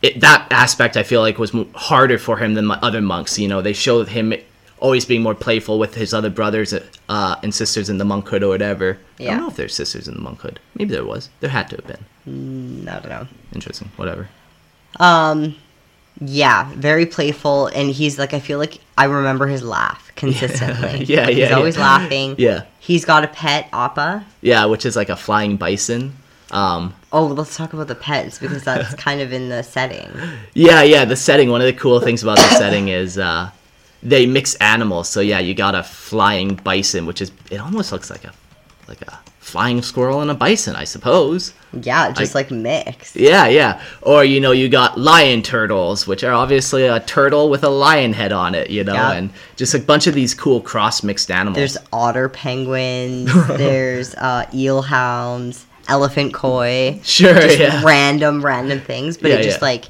it, 0.00 0.20
that 0.20 0.46
aspect, 0.50 0.96
I 0.96 1.02
feel 1.02 1.20
like 1.20 1.38
was 1.38 1.54
harder 1.74 2.18
for 2.18 2.38
him 2.38 2.54
than 2.54 2.66
my 2.66 2.78
other 2.80 3.02
monks. 3.02 3.38
You 3.38 3.48
know, 3.48 3.62
they 3.62 3.72
showed 3.74 4.08
him 4.08 4.32
always 4.78 5.04
being 5.04 5.22
more 5.22 5.34
playful 5.34 5.78
with 5.78 5.94
his 5.94 6.12
other 6.12 6.30
brothers 6.30 6.74
uh, 7.08 7.36
and 7.42 7.54
sisters 7.54 7.88
in 7.88 7.98
the 7.98 8.04
monkhood 8.04 8.42
or 8.42 8.48
whatever. 8.48 8.98
Yeah. 9.18 9.28
I 9.28 9.30
don't 9.32 9.40
know 9.42 9.48
if 9.48 9.56
there's 9.56 9.74
sisters 9.74 10.08
in 10.08 10.14
the 10.14 10.20
monkhood. 10.20 10.58
Maybe 10.74 10.92
there 10.94 11.04
was. 11.04 11.30
There 11.40 11.50
had 11.50 11.68
to 11.70 11.76
have 11.76 11.86
been. 11.86 12.86
I 12.88 13.00
don't 13.00 13.08
know. 13.08 13.28
Interesting. 13.54 13.90
Whatever. 13.96 14.28
Um, 15.00 15.56
yeah, 16.20 16.70
very 16.74 17.06
playful, 17.06 17.66
and 17.68 17.90
he's 17.90 18.18
like 18.18 18.34
I 18.34 18.40
feel 18.40 18.58
like 18.58 18.78
I 18.96 19.04
remember 19.04 19.46
his 19.46 19.62
laugh 19.62 20.12
consistently. 20.16 21.04
Yeah, 21.08 21.28
yeah, 21.28 21.46
He's 21.46 21.52
always 21.52 21.76
yeah. 21.76 21.82
laughing. 21.82 22.34
Yeah. 22.38 22.64
He's 22.80 23.04
got 23.04 23.24
a 23.24 23.28
pet, 23.28 23.68
Appa. 23.72 24.24
Yeah, 24.42 24.66
which 24.66 24.84
is 24.84 24.94
like 24.94 25.08
a 25.08 25.16
flying 25.16 25.56
bison. 25.56 26.12
Um, 26.50 26.94
Oh, 27.12 27.26
let's 27.26 27.56
talk 27.56 27.72
about 27.72 27.88
the 27.88 27.94
pets 27.94 28.38
because 28.38 28.62
that's 28.62 28.94
kind 28.94 29.20
of 29.20 29.32
in 29.32 29.48
the 29.48 29.62
setting. 29.62 30.10
Yeah, 30.52 30.82
yeah, 30.82 31.04
the 31.04 31.16
setting. 31.16 31.48
One 31.50 31.60
of 31.60 31.66
the 31.66 31.72
cool 31.72 31.98
things 32.00 32.22
about 32.22 32.36
the 32.36 32.48
setting 32.58 32.88
is 32.88 33.16
uh, 33.18 33.50
they 34.02 34.26
mix 34.26 34.54
animals. 34.56 35.08
So 35.08 35.20
yeah, 35.20 35.38
you 35.38 35.54
got 35.54 35.74
a 35.74 35.82
flying 35.82 36.56
bison, 36.56 37.06
which 37.06 37.22
is 37.22 37.32
it 37.50 37.58
almost 37.58 37.90
looks 37.92 38.10
like 38.10 38.24
a 38.24 38.32
like 38.86 39.00
a 39.02 39.18
flying 39.44 39.82
squirrel 39.82 40.20
and 40.22 40.30
a 40.30 40.34
bison, 40.34 40.74
I 40.74 40.84
suppose. 40.84 41.52
Yeah, 41.72 42.10
just 42.12 42.34
I- 42.34 42.38
like 42.38 42.50
mixed. 42.50 43.14
Yeah, 43.14 43.46
yeah. 43.46 43.80
Or 44.02 44.24
you 44.24 44.40
know, 44.40 44.52
you 44.52 44.68
got 44.68 44.98
lion 44.98 45.42
turtles, 45.42 46.06
which 46.06 46.24
are 46.24 46.32
obviously 46.32 46.86
a 46.86 47.00
turtle 47.00 47.50
with 47.50 47.62
a 47.62 47.68
lion 47.68 48.12
head 48.12 48.32
on 48.32 48.54
it. 48.54 48.70
You 48.70 48.84
know, 48.84 48.94
and 48.96 49.30
just 49.56 49.74
a 49.74 49.78
bunch 49.78 50.06
of 50.06 50.14
these 50.14 50.34
cool 50.34 50.60
cross 50.60 51.02
mixed 51.02 51.30
animals. 51.30 51.56
There's 51.56 51.76
otter 51.92 52.28
penguins. 52.28 53.32
there's 53.48 54.14
uh, 54.14 54.46
eel 54.54 54.82
hounds, 54.82 55.66
elephant 55.88 56.32
koi. 56.32 57.00
sure, 57.02 57.34
Just 57.34 57.58
yeah, 57.58 57.82
random, 57.84 58.44
random 58.44 58.80
things. 58.80 59.16
But 59.18 59.30
Yeah, 59.30 59.36
it 59.36 59.42
just 59.44 59.58
yeah. 59.60 59.64
like 59.66 59.84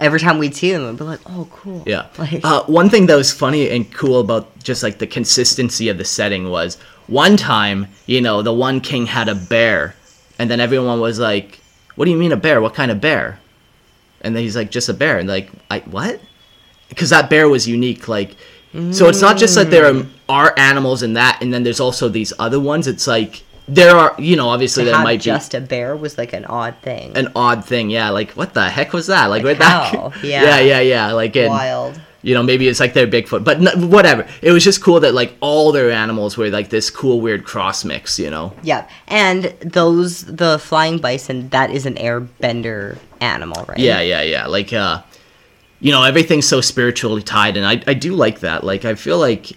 every 0.00 0.20
time 0.20 0.38
we'd 0.38 0.54
see 0.54 0.72
them, 0.72 0.88
I'd 0.88 0.96
be 0.96 1.04
like, 1.04 1.20
"Oh, 1.26 1.48
cool." 1.52 1.82
Yeah. 1.86 2.06
Like, 2.18 2.40
Uh, 2.44 2.62
one 2.64 2.88
thing 2.90 3.06
that 3.06 3.16
was 3.16 3.32
funny 3.32 3.68
and 3.70 3.90
cool 3.92 4.20
about 4.20 4.46
just 4.62 4.82
like 4.82 4.98
the 4.98 5.06
consistency 5.06 5.88
of 5.88 5.98
the 5.98 6.04
setting 6.04 6.50
was 6.50 6.76
one 7.06 7.36
time, 7.36 7.86
you 8.06 8.20
know, 8.20 8.42
the 8.42 8.52
one 8.52 8.80
king 8.80 9.06
had 9.06 9.28
a 9.28 9.34
bear, 9.34 9.94
and 10.38 10.50
then 10.50 10.60
everyone 10.60 11.00
was 11.00 11.18
like, 11.18 11.60
"What 11.96 12.04
do 12.04 12.10
you 12.10 12.16
mean 12.16 12.32
a 12.32 12.36
bear? 12.36 12.60
What 12.60 12.74
kind 12.74 12.90
of 12.90 13.00
bear?" 13.00 13.40
And 14.20 14.34
then 14.34 14.42
he's 14.42 14.56
like, 14.56 14.70
"Just 14.70 14.88
a 14.88 14.94
bear." 14.94 15.18
And 15.18 15.28
like, 15.28 15.50
I 15.70 15.80
what? 15.80 16.20
Because 16.88 17.10
that 17.10 17.28
bear 17.30 17.48
was 17.48 17.66
unique. 17.68 18.08
Like, 18.08 18.36
so 18.92 19.08
it's 19.08 19.20
not 19.20 19.36
just 19.38 19.54
that 19.54 19.70
there 19.70 19.86
are, 19.92 20.06
are 20.28 20.54
animals 20.58 21.02
in 21.02 21.14
that, 21.14 21.42
and 21.42 21.52
then 21.52 21.62
there's 21.64 21.80
also 21.80 22.08
these 22.08 22.32
other 22.38 22.60
ones. 22.60 22.86
It's 22.86 23.06
like 23.06 23.42
there 23.68 23.94
are, 23.96 24.14
you 24.18 24.34
know, 24.36 24.48
obviously 24.48 24.84
to 24.84 24.90
there 24.90 25.02
might 25.02 25.20
be 25.20 25.24
just 25.24 25.54
a 25.54 25.60
bear 25.60 25.96
was 25.96 26.16
like 26.18 26.32
an 26.32 26.44
odd 26.46 26.76
thing. 26.82 27.16
an 27.16 27.30
odd 27.36 27.64
thing. 27.64 27.90
Yeah, 27.90 28.10
like 28.10 28.32
what 28.32 28.54
the 28.54 28.68
heck 28.68 28.92
was 28.92 29.06
that? 29.08 29.26
Like, 29.26 29.44
Like 29.44 29.58
that? 29.58 29.92
yeah, 30.22 30.42
Yeah. 30.44 30.60
yeah, 30.60 30.80
yeah. 30.80 31.12
Like 31.12 31.36
in, 31.36 31.48
Wild. 31.50 32.00
you 32.22 32.34
know 32.34 32.42
maybe 32.42 32.66
it's 32.66 32.80
like 32.80 32.94
their 32.94 33.06
bigfoot 33.06 33.44
but 33.44 33.58
n- 33.64 33.90
whatever 33.90 34.26
it 34.42 34.50
was 34.50 34.64
just 34.64 34.82
cool 34.82 34.98
that 35.00 35.14
like 35.14 35.32
all 35.40 35.70
their 35.70 35.90
animals 35.92 36.36
were 36.36 36.48
like 36.50 36.68
this 36.68 36.90
cool 36.90 37.20
weird 37.20 37.44
cross 37.44 37.84
mix 37.84 38.18
you 38.18 38.28
know 38.28 38.52
Yeah, 38.64 38.88
and 39.06 39.44
those 39.60 40.24
the 40.24 40.58
flying 40.58 40.98
bison 40.98 41.48
that 41.50 41.70
is 41.70 41.86
an 41.86 41.94
airbender 41.94 42.98
animal, 43.20 43.64
right? 43.68 43.78
yeah 43.78 44.00
yeah 44.00 44.22
yeah 44.22 44.46
like 44.46 44.72
uh 44.72 45.00
you 45.80 45.92
know 45.92 46.02
everything's 46.02 46.48
so 46.48 46.60
spiritually 46.60 47.22
tied 47.22 47.56
and 47.56 47.64
i, 47.64 47.80
I 47.86 47.94
do 47.94 48.14
like 48.16 48.40
that 48.40 48.64
like 48.64 48.84
i 48.84 48.94
feel 48.96 49.18
like 49.18 49.52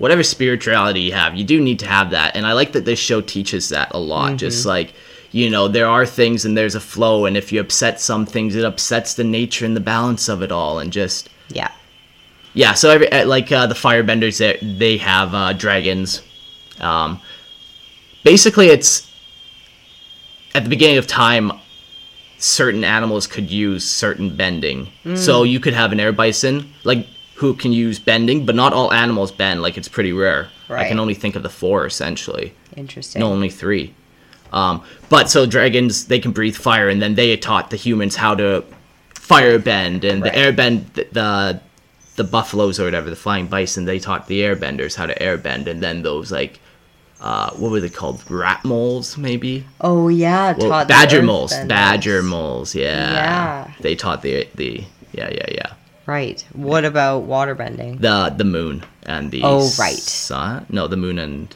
whatever 0.00 0.22
spirituality 0.22 1.00
you 1.00 1.12
have 1.12 1.36
you 1.36 1.44
do 1.44 1.60
need 1.60 1.78
to 1.78 1.86
have 1.86 2.10
that. 2.10 2.34
And 2.34 2.46
i 2.46 2.52
like 2.54 2.72
that 2.72 2.84
this 2.86 2.98
show 2.98 3.20
teaches 3.20 3.68
that 3.68 3.92
a 3.92 3.98
lot. 3.98 4.36
Just 4.38 4.64
like 4.66 4.94
you 5.30 5.48
know 5.48 5.68
there 5.68 5.86
are 5.86 6.04
things 6.06 6.44
and 6.44 6.56
there's 6.56 6.74
a 6.74 6.80
flow. 6.80 7.26
And 7.26 7.36
if 7.36 7.52
you 7.52 7.60
upset 7.60 8.00
some 8.00 8.24
things 8.26 8.56
it 8.56 8.64
upsets 8.64 9.14
the 9.14 9.24
nature 9.24 9.64
and 9.66 9.76
the 9.76 9.80
balance 9.94 10.28
of 10.28 10.42
it 10.42 10.50
all. 10.50 10.78
And 10.80 10.90
just 10.92 11.28
Yeah. 11.50 11.70
yeah 12.54 12.74
so 12.74 12.90
every 12.90 13.08
like 13.24 13.52
uh, 13.52 13.66
the 13.66 13.74
firebenders 13.74 14.38
they, 14.38 14.56
they 14.78 14.96
have 14.96 15.34
uh, 15.34 15.52
dragons. 15.52 16.22
Um, 16.80 17.20
basically 18.24 18.68
it's 18.68 19.06
at 20.54 20.64
the 20.64 20.70
beginning 20.70 20.96
of 20.98 21.06
time 21.06 21.52
certain 22.38 22.84
animals 22.84 23.26
could 23.26 23.50
use 23.50 23.84
certain 23.84 24.34
bending. 24.34 24.88
So 25.14 25.42
you 25.42 25.60
could 25.60 25.74
have 25.74 25.92
an 25.92 26.00
air 26.00 26.10
bison. 26.12 26.72
Like 26.84 27.06
who 27.40 27.54
can 27.54 27.72
use 27.72 27.98
bending, 27.98 28.44
but 28.46 28.54
not 28.54 28.72
all 28.72 28.92
animals 28.92 29.32
bend. 29.32 29.62
Like 29.62 29.76
it's 29.78 29.88
pretty 29.88 30.12
rare. 30.12 30.48
I 30.68 30.86
can 30.86 30.98
only 31.00 31.14
think 31.14 31.34
of 31.36 31.42
the 31.42 31.48
four 31.48 31.86
essentially. 31.86 32.52
Interesting. 32.76 33.20
No, 33.20 33.32
only 33.32 33.50
three. 33.50 33.94
Um, 34.52 34.82
but 35.08 35.30
so 35.30 35.46
dragons, 35.46 36.06
they 36.06 36.18
can 36.20 36.32
breathe 36.32 36.56
fire, 36.56 36.88
and 36.88 37.00
then 37.00 37.14
they 37.14 37.36
taught 37.36 37.70
the 37.70 37.76
humans 37.76 38.14
how 38.16 38.34
to 38.34 38.64
fire 39.14 39.58
bend, 39.58 40.04
and 40.04 40.22
Right. 40.22 40.32
the 40.32 40.38
air 40.38 40.52
bend 40.52 40.86
the, 40.94 41.06
the 41.12 41.60
the 42.16 42.24
buffaloes 42.24 42.78
or 42.78 42.84
whatever, 42.84 43.08
the 43.08 43.16
flying 43.16 43.46
bison, 43.46 43.84
they 43.86 43.98
taught 43.98 44.26
the 44.26 44.40
airbenders 44.42 44.94
how 44.96 45.06
to 45.06 45.16
air 45.22 45.36
bend, 45.36 45.66
and 45.68 45.82
then 45.82 46.02
those 46.02 46.30
like. 46.32 46.60
Uh, 47.22 47.50
what 47.60 47.70
were 47.70 47.80
they 47.80 47.90
called? 47.90 48.18
Rat 48.30 48.64
moles, 48.64 49.18
maybe. 49.18 49.62
Oh 49.82 50.08
yeah, 50.08 50.54
Well, 50.56 50.70
taught 50.70 50.88
the 50.88 50.92
badger 50.94 51.22
moles. 51.22 51.52
Badger 51.66 52.22
moles. 52.22 52.74
Yeah. 52.74 53.12
Yeah. 53.12 53.70
They 53.80 53.94
taught 53.94 54.22
the 54.22 54.48
the 54.54 54.84
yeah 55.12 55.28
yeah 55.28 55.46
yeah 55.58 55.72
Right. 56.10 56.44
What 56.54 56.84
about 56.84 57.28
waterbending? 57.28 58.00
the 58.00 58.34
the 58.36 58.44
moon 58.56 58.82
and 59.06 59.30
the 59.30 59.42
Oh, 59.44 59.70
right. 59.78 59.96
sun. 59.96 60.66
No, 60.68 60.88
the 60.88 60.96
moon 60.96 61.18
and 61.18 61.54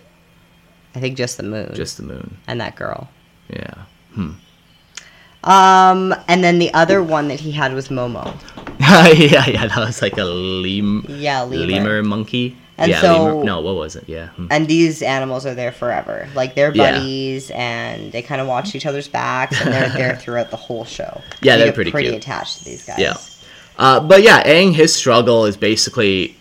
I 0.95 1.01
think 1.01 1.17
just 1.19 1.37
the 1.39 1.43
moon. 1.55 1.73
just 1.75 1.97
the 1.97 2.05
moon. 2.05 2.37
and 2.47 2.61
that 2.61 2.77
girl. 2.77 3.09
Yeah. 3.49 3.75
Hmm. 4.15 4.33
Um, 5.43 6.15
and 6.29 6.43
then 6.45 6.59
the 6.59 6.73
other 6.73 7.03
one 7.03 7.29
that 7.29 7.41
he 7.41 7.51
had 7.53 7.75
was 7.75 7.89
Momo. 7.89 8.25
yeah, 8.81 9.47
yeah, 9.47 9.67
that 9.67 9.77
was 9.77 10.01
like 10.01 10.17
a 10.17 10.25
lemur. 10.25 11.03
Yeah, 11.09 11.43
lemur. 11.43 11.67
lemur 11.67 12.03
monkey. 12.03 12.57
And 12.79 12.91
yeah, 12.91 13.01
so- 13.01 13.25
lemur. 13.25 13.45
No, 13.45 13.61
what 13.61 13.75
was 13.77 13.95
it? 13.97 14.05
Yeah. 14.09 14.29
hmm. 14.29 14.47
And 14.51 14.67
these 14.69 15.03
animals 15.03 15.45
are 15.47 15.55
there 15.55 15.73
forever. 15.73 16.29
Like 16.35 16.55
they're 16.55 16.73
Yeah. 16.75 16.93
buddies, 16.93 17.51
and 17.51 18.11
they 18.13 18.23
kind 18.23 18.41
of 18.41 18.47
watch 18.47 18.75
each 18.75 18.87
other's 18.87 19.09
backs, 19.09 19.61
and 19.61 19.73
they're 19.75 19.91
there 19.91 20.17
throughout 20.23 20.51
the 20.51 20.57
whole 20.57 20.85
show. 20.85 21.21
Yeah, 21.43 21.57
they're 21.57 21.73
pretty 21.73 21.91
pretty 21.91 22.09
cute. 22.11 22.23
attached 22.23 22.59
to 22.59 22.65
these 22.65 22.87
guys. 22.87 22.99
Yeah. 22.99 23.15
Uh, 23.77 24.01
but 24.01 24.23
yeah, 24.23 24.43
Aang, 24.45 24.73
his 24.73 24.95
struggle 24.95 25.47
is 25.47 25.57
basically 25.57 26.37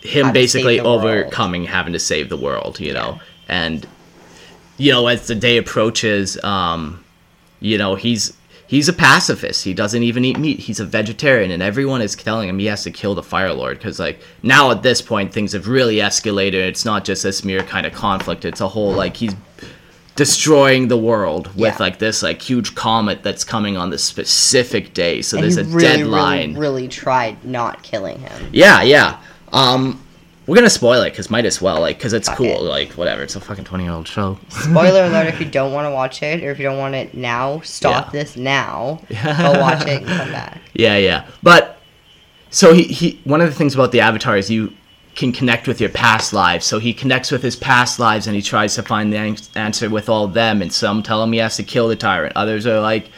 him 0.00 0.26
How 0.26 0.32
basically 0.32 0.78
the 0.78 0.84
world. 0.84 1.04
overcoming 1.04 1.64
having 1.64 1.92
to 1.92 1.98
save 1.98 2.28
the 2.28 2.36
world, 2.36 2.78
you 2.80 2.92
know. 2.92 3.20
And 3.48 3.86
you 4.78 4.92
know, 4.92 5.06
as 5.06 5.26
the 5.26 5.34
day 5.34 5.56
approaches, 5.56 6.42
um, 6.44 7.04
you 7.60 7.78
know, 7.78 7.94
he's 7.94 8.36
he's 8.66 8.88
a 8.88 8.92
pacifist. 8.92 9.64
He 9.64 9.74
doesn't 9.74 10.02
even 10.02 10.24
eat 10.24 10.38
meat. 10.38 10.60
He's 10.60 10.80
a 10.80 10.84
vegetarian, 10.84 11.50
and 11.50 11.62
everyone 11.62 12.02
is 12.02 12.14
telling 12.14 12.48
him 12.48 12.58
he 12.58 12.66
has 12.66 12.82
to 12.84 12.90
kill 12.90 13.14
the 13.14 13.22
Fire 13.22 13.52
Lord 13.52 13.78
because, 13.78 13.98
like, 13.98 14.20
now 14.42 14.70
at 14.70 14.82
this 14.82 15.00
point 15.02 15.32
things 15.32 15.52
have 15.52 15.68
really 15.68 15.96
escalated. 15.96 16.54
It's 16.54 16.84
not 16.84 17.04
just 17.04 17.22
this 17.22 17.44
mere 17.44 17.62
kind 17.62 17.86
of 17.86 17.92
conflict. 17.92 18.44
It's 18.44 18.60
a 18.60 18.68
whole 18.68 18.92
like 18.92 19.16
he's 19.16 19.34
destroying 20.16 20.88
the 20.88 20.96
world 20.96 21.46
with 21.48 21.74
Yeah. 21.74 21.76
like 21.78 21.98
this 21.98 22.22
like 22.22 22.40
huge 22.42 22.74
comet 22.74 23.22
that's 23.22 23.44
coming 23.44 23.76
on 23.76 23.90
this 23.90 24.02
specific 24.02 24.94
day. 24.94 25.22
So 25.22 25.36
And 25.36 25.44
there's 25.44 25.56
he 25.56 25.62
a 25.62 25.64
really, 25.64 25.80
deadline. 25.98 26.48
really, 26.54 26.60
really 26.60 26.88
tried 26.88 27.44
not 27.44 27.82
killing 27.82 28.18
him. 28.20 28.48
Yeah, 28.52 28.82
yeah. 28.82 29.18
Um, 29.52 30.02
we're 30.46 30.54
gonna 30.56 30.70
spoil 30.70 31.02
it 31.02 31.10
because 31.10 31.28
might 31.28 31.44
as 31.44 31.60
well, 31.60 31.80
like, 31.80 31.98
because 31.98 32.12
it's 32.12 32.28
Fuck 32.28 32.38
cool. 32.38 32.46
it. 32.46 32.62
Like, 32.62 32.92
whatever. 32.92 33.22
It's 33.22 33.34
a 33.36 33.40
fucking 33.40 33.64
twenty-year-old 33.64 34.06
show. 34.06 34.38
Spoiler 34.48 35.04
alert: 35.06 35.26
if 35.26 35.40
you 35.40 35.46
don't 35.46 35.72
want 35.72 35.86
to 35.86 35.90
watch 35.90 36.22
it, 36.22 36.42
or 36.44 36.50
if 36.52 36.58
you 36.58 36.64
don't 36.64 36.78
want 36.78 36.94
it 36.94 37.14
now, 37.14 37.60
stop 37.64 38.06
Yeah. 38.06 38.10
this 38.12 38.36
now. 38.36 39.00
Go 39.10 39.60
watch 39.60 39.82
it 39.86 40.02
and 40.02 40.06
come 40.06 40.30
back. 40.32 40.60
yeah, 40.72 40.96
yeah. 40.98 41.24
But 41.42 41.78
so 42.50 42.72
he 42.74 42.84
he 42.84 43.20
one 43.24 43.40
of 43.40 43.48
the 43.48 43.54
things 43.56 43.74
about 43.74 43.90
the 43.92 44.00
Avatar 44.00 44.36
is 44.36 44.48
you 44.48 44.72
can 45.16 45.32
connect 45.32 45.66
with 45.66 45.80
your 45.80 45.90
past 45.90 46.32
lives. 46.32 46.66
So 46.66 46.78
he 46.78 46.92
connects 46.92 47.32
with 47.32 47.42
his 47.42 47.56
past 47.56 47.98
lives 47.98 48.26
and 48.26 48.36
he 48.36 48.42
tries 48.42 48.74
to 48.76 48.82
find 48.82 49.12
the 49.12 49.16
an- 49.16 49.36
answer 49.54 49.88
with 49.90 50.08
all 50.08 50.24
of 50.24 50.34
them. 50.34 50.60
And 50.62 50.72
some 50.72 51.02
tell 51.02 51.22
him 51.22 51.32
he 51.32 51.38
has 51.38 51.56
to 51.56 51.62
kill 51.62 51.88
the 51.88 51.96
tyrant. 51.96 52.34
Others 52.36 52.66
are 52.66 52.80
like, 52.80 53.08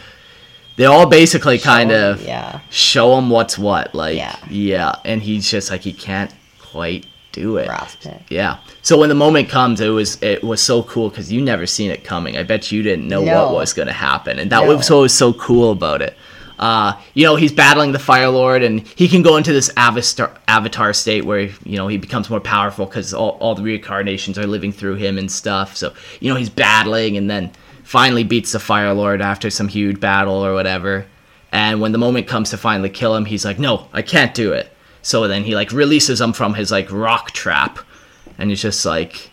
they 0.76 0.84
all 0.84 1.06
basically 1.06 1.58
kind 1.58 1.90
Show 1.90 1.96
him, 2.12 2.12
of 2.14 2.22
yeah. 2.22 2.61
show 2.70 3.18
him 3.18 3.30
what's 3.30 3.58
what. 3.58 3.94
Like, 3.94 4.16
Yeah. 4.16 4.37
yeah. 4.48 4.94
And 5.04 5.20
he's 5.20 5.50
just 5.50 5.70
like 5.72 5.80
he 5.80 5.92
can't 5.92 6.32
quite 6.61 7.04
do 7.32 7.56
it. 7.56 7.68
It. 8.04 8.22
Yeah. 8.30 8.58
So 8.82 8.96
when 8.98 9.08
the 9.08 9.14
moment 9.14 9.48
comes, 9.48 9.80
it 9.80 9.88
was 9.88 10.22
it 10.22 10.42
was 10.44 10.61
so 10.61 10.82
cool 10.84 11.11
because 11.11 11.32
you 11.32 11.42
never 11.42 11.66
seen 11.66 11.90
it 11.90 12.04
coming. 12.04 12.37
I 12.37 12.42
bet 12.44 12.70
you 12.72 12.82
didn't 12.82 13.06
know 13.08 13.22
No. 13.24 13.46
what 13.46 13.54
was 13.54 13.72
going 13.72 13.88
to 13.88 13.92
happen, 13.92 14.38
and 14.38 14.50
that 14.52 14.64
No. 14.64 14.76
was 14.76 14.88
what 14.90 15.00
was 15.00 15.12
so 15.14 15.32
cool 15.34 15.72
about 15.72 16.00
it. 16.00 16.16
Uh, 16.59 17.01
you 17.14 17.25
know, 17.25 17.37
he's 17.37 17.53
battling 17.53 17.92
the 17.92 17.99
Fire 17.99 18.29
Lord, 18.29 18.62
and 18.62 18.87
he 18.88 19.09
can 19.09 19.23
go 19.23 19.37
into 19.37 19.53
this 19.53 19.71
avatar 19.77 20.33
avatar 20.49 20.92
state 20.92 21.25
where 21.25 21.51
you 21.64 21.77
know 21.77 21.87
he 21.87 21.97
becomes 21.97 22.29
more 22.29 22.40
powerful 22.40 22.87
because 22.87 23.14
all, 23.14 23.38
all 23.40 23.55
the 23.55 23.62
reincarnations 23.62 24.38
are 24.38 24.47
living 24.47 24.73
through 24.73 24.97
him 24.97 25.18
and 25.18 25.31
stuff. 25.31 25.77
So 25.77 25.94
you 26.21 26.31
know 26.31 26.37
he's 26.37 26.51
battling, 26.51 27.16
and 27.16 27.31
then 27.31 27.53
finally 27.85 28.25
beats 28.25 28.53
the 28.53 28.59
Fire 28.59 28.92
Lord 28.92 29.23
after 29.23 29.51
some 29.51 29.68
huge 29.68 30.01
battle 30.01 30.35
or 30.35 30.53
whatever. 30.53 31.07
And 31.53 31.81
when 31.81 31.92
the 31.92 31.99
moment 31.99 32.27
comes 32.27 32.51
to 32.51 32.59
finally 32.59 32.90
kill 32.90 33.14
him, 33.14 33.25
he's 33.25 33.44
like, 33.44 33.59
"No, 33.59 33.88
I 33.92 34.03
can't 34.03 34.35
do 34.35 34.53
it." 34.53 34.73
So 35.03 35.29
then 35.29 35.44
he 35.44 35.55
like 35.55 35.73
releases 35.73 36.21
him 36.21 36.33
from 36.33 36.55
his 36.55 36.71
like 36.73 36.90
rock 36.90 37.31
trap, 37.31 37.79
and 38.37 38.51
he's 38.51 38.61
just 38.61 38.85
like, 38.85 39.31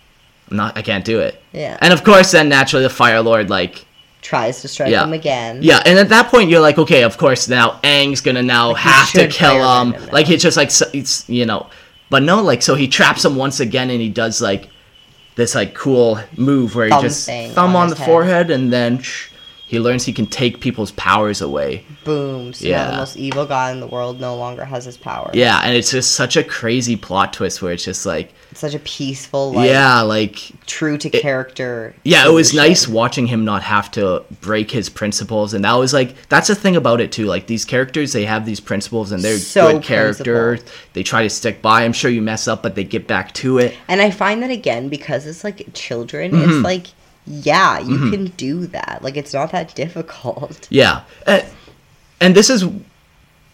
"I'm 0.52 0.58
not, 0.58 0.78
I 0.78 0.84
can't 0.84 1.04
do 1.04 1.20
it." 1.20 1.42
Yeah. 1.54 1.78
And 1.82 1.92
of 1.92 2.04
course, 2.04 2.32
then 2.32 2.50
naturally 2.50 2.84
the 2.84 2.90
Fire 2.90 3.22
Lord 3.22 3.50
like, 3.50 3.86
Tries 4.26 4.62
to 4.62 4.68
strike 4.68 4.90
yeah, 4.90 5.04
him 5.04 5.14
again. 5.14 5.60
Yeah, 5.62 5.84
and 5.86 6.00
at 6.00 6.10
that 6.10 6.32
point 6.32 6.50
you're 6.50 6.60
like, 6.60 6.80
okay, 6.80 7.04
of 7.04 7.16
course 7.16 7.48
now 7.48 7.80
Aang's 7.84 8.22
gonna 8.22 8.42
now 8.42 8.70
Like, 8.70 8.78
have 8.78 9.12
to 9.12 9.28
kill 9.28 9.82
him. 9.82 9.94
him. 9.94 10.10
Like 10.12 10.32
it's 10.32 10.42
just 10.42 10.58
like 10.58 10.72
so- 10.72 10.90
it's 10.94 11.30
you 11.30 11.46
know, 11.46 11.68
but 12.10 12.24
no, 12.24 12.42
like 12.42 12.64
so 12.64 12.74
he 12.74 12.88
traps 12.88 13.24
him 13.24 13.36
once 13.36 13.60
again, 13.60 13.92
and 13.92 14.02
he 14.02 14.10
does 14.10 14.42
like 14.42 14.70
this 15.36 15.54
like 15.54 15.76
cool 15.76 16.20
move 16.38 16.74
where 16.74 16.90
Thumb 16.90 17.04
he 17.04 17.08
just 17.08 17.28
thumb 17.28 17.76
on 17.76 17.84
on, 17.84 17.90
the 17.90 17.96
head. 17.98 18.06
forehead, 18.08 18.50
and 18.50 18.74
then 18.74 18.98
sh- 19.00 19.28
he 19.68 19.80
learns 19.80 20.06
he 20.06 20.14
can 20.14 20.28
take 20.28 20.60
people's 20.62 20.92
powers 20.92 21.42
away. 21.42 21.84
Boom. 22.04 22.54
So 22.54 22.68
Yeah. 22.68 22.92
the 22.92 22.98
most 22.98 23.18
evil 23.18 23.46
guy 23.48 23.72
in 23.72 23.80
the 23.80 23.88
world 23.88 24.20
no 24.22 24.36
longer 24.36 24.64
has 24.64 24.86
his 24.86 24.96
power. 24.96 25.32
Yeah, 25.34 25.60
and 25.64 25.76
it's 25.76 25.90
just 25.90 26.12
such 26.12 26.38
a 26.38 26.44
crazy 26.44 26.96
plot 26.96 27.34
twist 27.34 27.62
where 27.64 27.74
it's 27.74 27.84
just 27.84 28.06
like, 28.06 28.32
It's 28.52 28.60
such 28.60 28.76
a 28.76 28.80
peaceful, 28.80 29.54
like, 29.54 29.68
yeah, 29.68 30.02
like 30.02 30.38
true 30.68 30.98
to 31.00 31.10
character. 31.10 31.96
yeah, 32.04 32.28
it 32.28 32.32
was 32.32 32.54
nice 32.54 32.88
watching 32.88 33.26
him 33.28 33.44
not 33.44 33.64
have 33.64 33.90
to 33.92 34.24
break 34.40 34.70
his 34.70 34.88
principles, 34.88 35.54
and 35.56 35.66
that 35.66 35.74
was 35.74 35.94
like 35.94 36.16
that's 36.30 36.48
the 36.48 36.56
thing 36.56 36.76
about 36.76 37.02
it 37.02 37.12
too. 37.12 37.26
Like 37.26 37.48
these 37.48 37.66
characters, 37.66 38.14
they 38.14 38.26
have 38.26 38.46
these 38.46 38.60
principles, 38.60 39.12
and 39.12 39.24
they're 39.24 39.38
So 39.40 39.74
good 39.74 39.84
characters. 39.84 40.60
principled. 40.60 40.72
They 40.94 41.02
try 41.04 41.24
to 41.24 41.30
stick 41.30 41.62
by. 41.64 41.84
I'm 41.84 41.92
sure 41.94 42.12
you 42.12 42.22
mess 42.22 42.48
up, 42.48 42.62
but 42.62 42.76
they 42.76 42.84
get 42.84 43.08
back 43.08 43.34
to 43.36 43.58
it. 43.58 43.76
And 43.88 44.00
I 44.00 44.12
find 44.12 44.44
that 44.44 44.52
again 44.52 44.90
because 44.90 45.26
it's 45.26 45.44
like 45.44 45.68
children. 45.74 46.32
Mm-hmm. 46.32 46.50
It's 46.52 46.64
like, 46.64 46.88
yeah, 47.28 47.80
you 47.80 48.10
can 48.12 48.26
do 48.38 48.68
that. 48.68 49.00
Like 49.02 49.18
it's 49.18 49.34
not 49.34 49.52
that 49.52 49.74
difficult. 49.76 50.68
Yeah, 50.72 51.02
uh, 51.26 51.42
and 52.22 52.36
this 52.36 52.50
is 52.50 52.66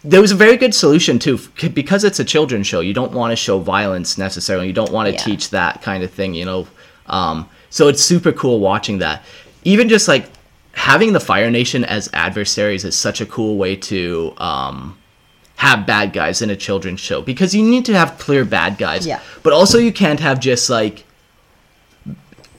there 0.04 0.20
was 0.20 0.32
a 0.32 0.36
very 0.36 0.56
good 0.56 0.74
solution 0.74 1.18
too 1.18 1.38
because 1.74 2.02
it's 2.04 2.18
a 2.20 2.24
children's 2.24 2.66
show. 2.66 2.80
You 2.80 2.92
don't 2.92 3.12
want 3.12 3.30
to 3.32 3.36
show 3.36 3.58
violence 3.60 4.18
necessarily. 4.18 4.66
You 4.66 4.72
don't 4.72 4.90
want 4.92 5.06
to 5.08 5.12
Yeah. 5.14 5.18
teach 5.22 5.50
that 5.50 5.80
kind 5.82 6.02
of 6.02 6.10
thing. 6.10 6.34
You 6.34 6.44
know, 6.44 6.66
um, 7.06 7.48
so 7.70 7.88
it's 7.88 8.02
super 8.02 8.32
cool 8.32 8.60
watching 8.60 8.98
that. 8.98 9.22
Even 9.64 9.88
just 9.88 10.08
like 10.08 10.26
having 10.72 11.12
the 11.12 11.20
Fire 11.20 11.50
Nation 11.50 11.84
as 11.84 12.10
adversaries 12.12 12.84
is 12.84 12.96
such 12.96 13.20
a 13.20 13.26
cool 13.26 13.56
way 13.56 13.76
to 13.76 14.34
um, 14.38 14.98
have 15.56 15.86
bad 15.86 16.12
guys 16.12 16.42
in 16.42 16.50
a 16.50 16.56
children's 16.56 16.98
show 17.00 17.22
because 17.22 17.54
you 17.54 17.62
need 17.62 17.84
to 17.84 17.94
have 17.94 18.18
clear 18.18 18.44
bad 18.44 18.78
guys. 18.78 19.06
Yeah. 19.06 19.20
But 19.44 19.52
also 19.52 19.78
you 19.78 19.92
can't 19.92 20.18
have 20.20 20.40
just 20.40 20.68
like 20.68 21.04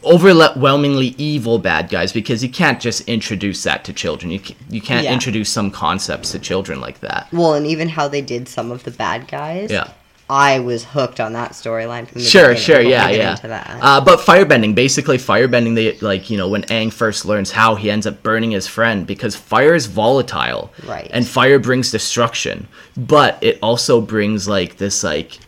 overwhelmingly 0.06 1.16
evil 1.18 1.60
bad 1.60 1.90
guys 1.90 2.12
because 2.14 2.44
you 2.44 2.50
can't 2.50 2.80
just 2.80 3.08
introduce 3.08 3.64
that 3.64 3.84
to 3.86 3.94
children. 3.94 4.32
You 4.32 4.40
ca- 4.40 4.56
you 4.70 4.82
can't 4.82 5.04
Yeah. 5.06 5.14
introduce 5.14 5.50
some 5.50 5.72
concepts 5.72 6.32
to 6.32 6.40
children 6.40 6.80
like 6.82 7.00
that. 7.02 7.28
Well, 7.32 7.54
and 7.54 7.66
even 7.68 7.90
how 7.90 8.08
they 8.08 8.22
did 8.22 8.48
some 8.48 8.72
of 8.72 8.84
the 8.84 8.92
bad 8.92 9.28
guys. 9.28 9.72
Yeah. 9.72 9.88
I 10.30 10.60
was 10.60 10.86
hooked 10.86 11.20
on 11.20 11.34
that 11.34 11.52
storyline 11.52 12.08
from 12.08 12.22
the 12.22 12.28
Sure, 12.28 12.44
beginning. 12.50 12.64
sure, 12.64 12.80
We'll 12.80 12.90
yeah, 12.90 13.10
yeah. 13.10 13.78
Uh, 13.82 14.00
but 14.02 14.20
firebending, 14.20 14.74
basically 14.74 15.18
firebending, 15.18 15.76
they 15.76 15.98
like 16.00 16.30
you 16.30 16.38
know 16.38 16.48
when 16.48 16.64
Aang 16.64 16.92
first 16.94 17.26
learns 17.26 17.52
how 17.52 17.76
he 17.76 17.92
ends 17.92 18.08
up 18.08 18.24
burning 18.24 18.52
his 18.52 18.66
friend 18.66 19.06
because 19.06 19.36
fire 19.36 19.76
is 19.76 19.86
volatile, 19.88 20.72
Right. 20.88 21.10
And 21.14 21.28
fire 21.28 21.60
brings 21.60 21.92
destruction, 21.92 22.68
but 22.96 23.38
it 23.42 23.60
also 23.62 24.00
brings 24.00 24.48
like 24.48 24.78
this 24.78 25.04
like 25.04 25.40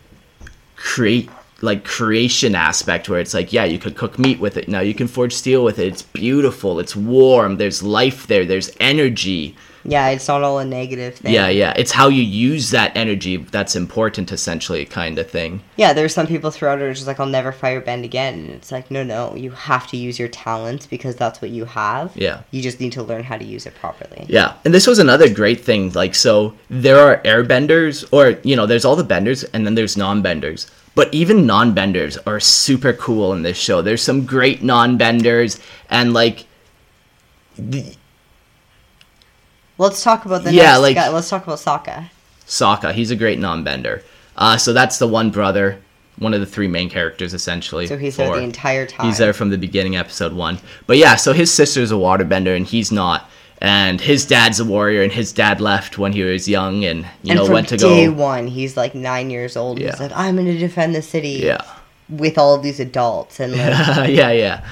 create 0.76 1.30
like 1.62 1.84
creation 1.84 2.54
aspect 2.54 3.08
where 3.08 3.18
it's 3.18 3.32
like 3.32 3.52
yeah 3.52 3.64
you 3.64 3.78
could 3.78 3.96
cook 3.96 4.18
meat 4.18 4.38
with 4.38 4.56
it 4.56 4.68
now 4.68 4.80
you 4.80 4.94
can 4.94 5.08
forge 5.08 5.32
steel 5.32 5.64
with 5.64 5.78
it 5.78 5.86
it's 5.88 6.02
beautiful 6.02 6.78
it's 6.78 6.94
warm 6.94 7.56
there's 7.56 7.82
life 7.82 8.26
there 8.26 8.44
there's 8.44 8.70
energy 8.78 9.56
yeah, 9.88 10.08
it's 10.08 10.26
not 10.26 10.42
all 10.42 10.58
a 10.58 10.64
negative 10.64 11.14
thing. 11.14 11.32
yeah 11.32 11.48
yeah 11.48 11.72
it's 11.76 11.92
how 11.92 12.08
you 12.08 12.22
use 12.22 12.70
that 12.70 12.90
energy 12.96 13.36
that's 13.36 13.76
important 13.76 14.32
essentially 14.32 14.84
kind 14.84 15.16
of 15.16 15.30
thing 15.30 15.62
Yeah, 15.76 15.92
there's 15.92 16.12
some 16.12 16.26
people 16.26 16.50
throughout 16.50 16.80
it 16.82 16.92
just 16.92 17.06
like, 17.06 17.20
I'll 17.20 17.26
never 17.26 17.52
firebend 17.52 18.02
again. 18.04 18.34
And 18.34 18.50
it's 18.50 18.72
like, 18.72 18.90
no, 18.90 19.04
no, 19.04 19.34
you 19.36 19.52
have 19.52 19.86
to 19.88 19.96
use 19.96 20.18
your 20.18 20.28
talents 20.28 20.86
because 20.86 21.14
that's 21.14 21.40
what 21.40 21.50
you 21.50 21.66
have. 21.66 22.16
Yeah. 22.16 22.42
You 22.50 22.62
just 22.62 22.80
need 22.80 22.92
to 22.92 23.02
learn 23.02 23.22
how 23.22 23.36
to 23.38 23.44
use 23.44 23.64
it 23.66 23.74
properly. 23.76 24.26
Yeah, 24.28 24.54
and 24.64 24.74
this 24.74 24.86
was 24.88 24.98
another 24.98 25.32
great 25.32 25.60
thing. 25.60 25.92
Like, 25.92 26.14
so 26.16 26.54
there 26.68 26.98
are 26.98 27.18
airbenders, 27.22 28.04
or 28.12 28.40
you 28.42 28.56
know, 28.56 28.66
there's 28.66 28.84
all 28.84 28.96
the 28.96 29.04
benders, 29.04 29.44
and 29.44 29.64
then 29.64 29.76
there's 29.76 29.96
non-benders. 29.96 30.66
But 30.96 31.12
even 31.14 31.46
non-benders 31.46 32.16
are 32.26 32.40
super 32.40 32.92
cool 32.94 33.32
in 33.34 33.42
this 33.42 33.56
show. 33.56 33.82
There's 33.82 34.02
some 34.02 34.26
great 34.26 34.62
non-benders, 34.64 35.60
and 35.90 36.12
like, 36.12 36.46
the, 37.56 37.94
Let's 39.78 40.02
talk 40.02 40.24
about 40.24 40.42
the 40.44 40.52
Yeah, 40.52 40.70
next 40.72 40.80
like- 40.80 40.94
guy. 40.96 41.08
Let's 41.10 41.28
talk 41.28 41.44
about 41.46 41.58
Sokka. 41.58 42.08
Sokka, 42.46 42.92
he's 42.94 43.10
a 43.10 43.16
great 43.16 43.38
non-bender. 43.38 44.02
Uh, 44.36 44.56
so 44.56 44.72
that's 44.72 44.98
the 44.98 45.06
one 45.06 45.30
brother, 45.30 45.78
one 46.18 46.32
of 46.32 46.40
the 46.40 46.46
three 46.46 46.68
main 46.68 46.88
characters 46.88 47.34
essentially. 47.34 47.86
So 47.86 47.98
he's 47.98 48.16
there 48.16 48.34
the 48.34 48.42
entire 48.42 48.86
time. 48.86 49.06
He's 49.06 49.18
there 49.18 49.32
from 49.34 49.50
the 49.50 49.58
beginning, 49.58 49.96
episode 49.96 50.32
one. 50.32 50.58
But 50.86 50.96
yeah, 50.96 51.16
so 51.16 51.32
his 51.34 51.52
sister's 51.52 51.90
a 51.92 51.96
waterbender 51.96 52.56
and 52.56 52.66
he's 52.66 52.90
not. 52.90 53.28
And 53.58 54.00
his 54.00 54.26
dad's 54.26 54.60
a 54.60 54.64
warrior, 54.64 55.02
and 55.02 55.10
his 55.10 55.32
dad 55.32 55.60
left 55.60 55.96
when 55.96 56.12
he 56.12 56.22
was 56.22 56.46
young, 56.46 56.84
and 56.84 57.06
you 57.22 57.30
and 57.30 57.36
know 57.36 57.50
went 57.50 57.68
to 57.68 57.78
go. 57.78 57.88
day 57.88 58.06
go. 58.06 58.12
one, 58.12 58.46
he's 58.46 58.76
like 58.76 58.94
nine 58.94 59.30
years 59.30 59.56
old. 59.56 59.78
Yeah. 59.78 59.92
He's 59.92 60.00
like, 60.00 60.12
I'm 60.14 60.36
going 60.36 60.46
to 60.46 60.58
defend 60.58 60.94
the 60.94 61.02
city. 61.02 61.40
Yeah, 61.42 61.64
With 62.10 62.36
all 62.36 62.54
of 62.54 62.62
these 62.62 62.80
adults 62.80 63.40
and 63.40 63.52
like, 63.52 63.60
yeah, 64.10 64.30
yeah. 64.30 64.66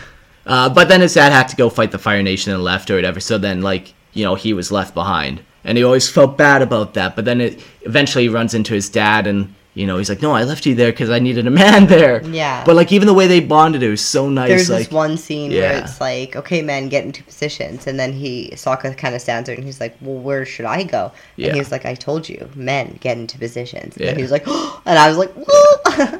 Uh, 0.46 0.68
but 0.68 0.88
then 0.88 1.00
his 1.00 1.14
dad 1.14 1.32
had 1.32 1.48
to 1.48 1.56
go 1.56 1.70
fight 1.70 1.92
the 1.92 1.98
Fire 1.98 2.22
Nation 2.22 2.52
and 2.52 2.62
left 2.62 2.90
or 2.90 2.96
whatever. 2.96 3.20
So 3.20 3.38
then, 3.38 3.62
like, 3.62 3.94
you 4.12 4.24
know, 4.24 4.34
he 4.34 4.52
was 4.52 4.70
left 4.70 4.92
behind, 4.92 5.42
and 5.64 5.78
he 5.78 5.84
always 5.84 6.10
felt 6.10 6.36
bad 6.36 6.60
about 6.60 6.92
that. 6.94 7.16
But 7.16 7.24
then 7.24 7.40
it 7.40 7.62
eventually 7.82 8.24
he 8.24 8.28
runs 8.28 8.52
into 8.52 8.74
his 8.74 8.90
dad, 8.90 9.26
and 9.26 9.54
you 9.74 9.86
know, 9.86 9.98
he's 9.98 10.08
like, 10.08 10.22
"No, 10.22 10.32
I 10.32 10.44
left 10.44 10.64
you 10.66 10.74
there 10.74 10.92
because 10.92 11.10
I 11.10 11.18
needed 11.18 11.46
a 11.46 11.50
man 11.50 11.86
there." 11.94 12.22
Yeah. 12.24 12.64
But 12.64 12.76
like, 12.76 12.92
even 12.92 13.06
the 13.06 13.14
way 13.14 13.26
they 13.26 13.40
bonded, 13.40 13.82
it 13.82 13.90
was 13.90 14.04
so 14.04 14.28
nice. 14.28 14.48
there's 14.48 14.70
like, 14.70 14.84
this 14.86 14.92
one 14.92 15.16
scene 15.16 15.50
where 15.52 15.76
it's 15.82 16.00
like, 16.00 16.36
okay, 16.36 16.62
men, 16.62 16.88
get 16.88 17.04
into 17.04 17.22
positions, 17.24 17.86
and 17.86 17.98
then 17.98 18.12
he 18.12 18.50
Sokka 18.54 18.96
kind 18.96 19.14
of 19.14 19.20
stands 19.20 19.46
there 19.46 19.56
and 19.56 19.64
he's 19.64 19.80
like, 19.80 19.96
well, 20.00 20.18
where 20.18 20.46
should 20.46 20.64
I 20.66 20.84
go? 20.84 21.12
Yeah. 21.36 21.48
And 21.48 21.56
he's 21.56 21.72
like, 21.72 21.84
I 21.86 21.94
told 21.94 22.28
you, 22.28 22.48
men, 22.54 22.98
get 23.00 23.18
into 23.18 23.36
positions. 23.38 23.96
And 23.96 24.06
Yeah. 24.06 24.14
he 24.14 24.22
was 24.22 24.30
like, 24.30 24.46
and 24.86 24.98
I 24.98 25.08
was 25.08 25.18
like. 25.18 25.30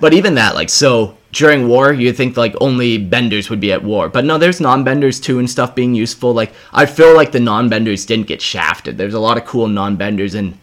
But 0.01 0.12
even 0.14 0.35
that, 0.40 0.55
like, 0.55 0.69
so 0.69 1.17
during 1.33 1.69
war, 1.69 1.93
you'd 1.93 2.17
think 2.17 2.37
like 2.37 2.55
only 2.61 2.99
benders 2.99 3.51
would 3.51 3.61
be 3.61 3.73
at 3.73 3.83
war, 3.83 4.09
but 4.09 4.25
no, 4.25 4.38
there's 4.38 4.61
non-benders 4.61 5.21
too 5.21 5.38
and 5.38 5.49
stuff 5.51 5.75
being 5.75 5.95
useful. 5.95 6.33
Like, 6.33 6.53
I 6.73 6.87
feel 6.87 7.14
like 7.14 7.33
the 7.33 7.40
non-benders 7.40 8.05
didn't 8.07 8.27
get 8.29 8.40
shafted. 8.43 8.99
There's 8.99 9.14
a 9.14 9.21
lot 9.21 9.37
of 9.37 9.45
cool 9.45 9.67
non-benders, 9.69 10.35
and 10.35 10.57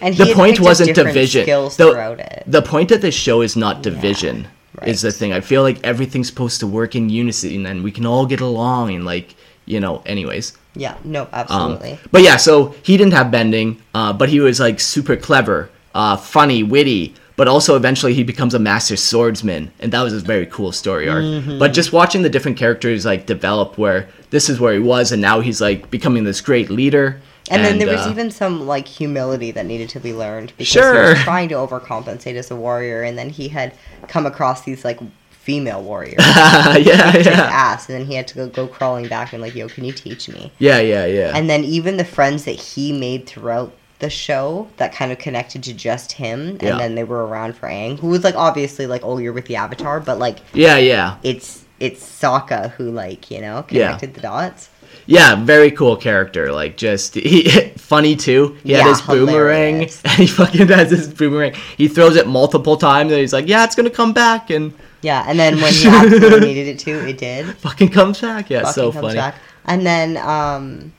and 0.00 0.14
he 0.14 0.24
the 0.24 0.34
point 0.34 0.60
wasn't 0.60 0.94
division. 0.94 1.42
Skills 1.44 1.76
The, 1.76 1.90
throughout 1.90 2.20
it. 2.20 2.44
the 2.46 2.62
point 2.62 2.90
of 2.90 3.00
this 3.00 3.14
show 3.14 3.42
is 3.42 3.56
not 3.56 3.82
division. 3.82 4.48
Is 4.86 5.02
the 5.02 5.12
thing. 5.12 5.34
I 5.34 5.40
feel 5.40 5.60
like 5.62 5.78
everything's 5.84 6.28
supposed 6.28 6.60
to 6.60 6.66
work 6.66 6.96
in 6.96 7.10
unison, 7.10 7.66
and 7.66 7.84
we 7.84 7.92
can 7.92 8.06
all 8.06 8.24
get 8.24 8.40
along, 8.40 8.94
and 8.94 9.04
like, 9.04 9.34
you 9.66 9.78
know. 9.78 10.00
Anyways, 10.06 10.56
yeah, 10.74 10.96
no, 11.04 11.24
um, 11.24 11.28
absolutely. 11.32 11.98
but 12.10 12.22
yeah, 12.22 12.38
so 12.38 12.74
he 12.82 12.96
didn't 12.96 13.12
have 13.12 13.30
bending, 13.30 13.82
uh, 13.94 14.14
but 14.14 14.30
he 14.30 14.40
was 14.40 14.58
like 14.58 14.80
super 14.80 15.16
clever, 15.16 15.68
uh, 15.94 16.16
funny, 16.16 16.62
witty, 16.62 17.14
but 17.36 17.46
also 17.46 17.76
eventually 17.76 18.14
he 18.14 18.22
becomes 18.22 18.54
a 18.54 18.58
master 18.58 18.96
swordsman, 18.96 19.70
and 19.80 19.92
that 19.92 20.00
was 20.00 20.14
a 20.14 20.20
very 20.20 20.46
cool 20.46 20.72
story 20.72 21.10
arc. 21.10 21.24
Mm-hmm. 21.24 21.58
But 21.58 21.74
just 21.74 21.92
watching 21.92 22.22
the 22.22 22.30
different 22.30 22.56
characters 22.56 23.04
like 23.04 23.26
develop, 23.26 23.76
where 23.76 24.08
this 24.30 24.48
is 24.48 24.60
where 24.60 24.72
he 24.72 24.80
was, 24.80 25.12
and 25.12 25.20
now 25.20 25.40
he's 25.40 25.60
like 25.60 25.90
becoming 25.90 26.24
this 26.24 26.40
great 26.40 26.70
leader. 26.70 27.20
And, 27.50 27.64
then 27.64 27.78
there 27.78 27.88
was 27.88 28.06
uh, 28.06 28.10
even 28.10 28.30
some 28.30 28.66
like 28.66 28.86
humility 28.86 29.50
that 29.52 29.66
needed 29.66 29.88
to 29.90 30.00
be 30.00 30.12
learned 30.12 30.52
because 30.56 30.72
he 30.72 30.80
was 30.80 31.18
trying 31.20 31.48
to 31.48 31.54
overcompensate 31.56 32.34
as 32.34 32.50
a 32.50 32.56
warrior, 32.56 33.02
and 33.02 33.18
then 33.18 33.30
he 33.30 33.48
had 33.48 33.74
come 34.08 34.26
across 34.26 34.62
these 34.62 34.84
like 34.84 35.00
female 35.30 35.82
warriors. 35.82 36.18
yeah, 36.26 37.10
his 37.10 37.26
yeah, 37.26 37.48
ass, 37.50 37.88
and 37.88 37.98
then 37.98 38.06
he 38.06 38.14
had 38.14 38.28
to 38.28 38.34
go, 38.36 38.48
go 38.48 38.66
crawling 38.68 39.08
back 39.08 39.32
and 39.32 39.42
like, 39.42 39.54
yo, 39.54 39.68
can 39.68 39.84
you 39.84 39.92
teach 39.92 40.28
me? 40.28 40.52
yeah, 40.58 40.78
yeah, 40.80 41.06
yeah. 41.06 41.32
And 41.34 41.48
then 41.50 41.64
even 41.64 41.96
the 41.96 42.04
friends 42.04 42.44
that 42.44 42.52
he 42.56 42.92
made 42.92 43.26
throughout 43.26 43.72
the 44.00 44.10
show 44.10 44.68
that 44.78 44.92
kind 44.94 45.12
of 45.12 45.18
connected 45.18 45.62
to 45.64 45.74
just 45.74 46.12
him, 46.12 46.50
and 46.50 46.62
Yeah. 46.62 46.78
then 46.78 46.94
they 46.94 47.04
were 47.04 47.26
around 47.26 47.56
for 47.56 47.68
Aang, 47.68 47.98
who 47.98 48.08
was 48.08 48.22
like 48.24 48.34
obviously 48.34 48.86
like, 48.86 49.02
oh, 49.04 49.18
you're 49.18 49.32
with 49.32 49.46
the 49.46 49.56
Avatar, 49.56 49.98
but 50.00 50.18
like 50.18 50.38
yeah, 50.52 50.76
yeah. 50.76 51.16
it's 51.22 51.64
it's 51.80 52.02
Sokka 52.04 52.70
who 52.72 52.90
like 52.90 53.30
you 53.30 53.40
know 53.40 53.64
Yeah. 53.70 53.86
connected 53.86 54.14
the 54.14 54.20
dots. 54.20 54.68
Yeah, 55.06 55.34
very 55.44 55.70
cool 55.70 55.96
character. 55.96 56.52
Like 56.52 56.76
just 56.76 57.14
he 57.32 57.48
funny 57.76 58.14
too. 58.16 58.56
He 58.62 58.72
had 58.72 58.86
his 58.86 59.00
boomerang 59.02 59.74
hilarious. 59.74 60.02
and 60.04 60.12
he 60.18 60.26
fucking 60.26 60.68
has 60.68 60.90
his 60.90 61.08
boomerang. 61.08 61.54
He 61.76 61.88
throws 61.88 62.16
it 62.16 62.26
multiple 62.26 62.76
times 62.76 63.10
and 63.12 63.20
he's 63.20 63.32
like, 63.32 63.48
Yeah, 63.48 63.64
it's 63.64 63.74
gonna 63.74 63.90
come 63.90 64.12
back 64.12 64.50
and 64.50 64.72
Yeah, 65.02 65.24
and 65.26 65.38
then 65.38 65.60
when 65.60 65.72
he 65.72 65.88
absolutely 65.88 66.40
needed 66.40 66.68
it 66.68 66.78
to, 66.80 67.08
it 67.08 67.18
did. 67.18 67.46
fucking 67.56 67.88
comes 67.88 68.20
back. 68.20 68.50
Yeah, 68.50 68.60
Fucking 68.60 68.72
so 68.74 68.92
comes 68.92 69.02
funny. 69.06 69.16
back. 69.16 69.34
And 69.64 69.84
then 69.86 70.16
um, 70.18 70.92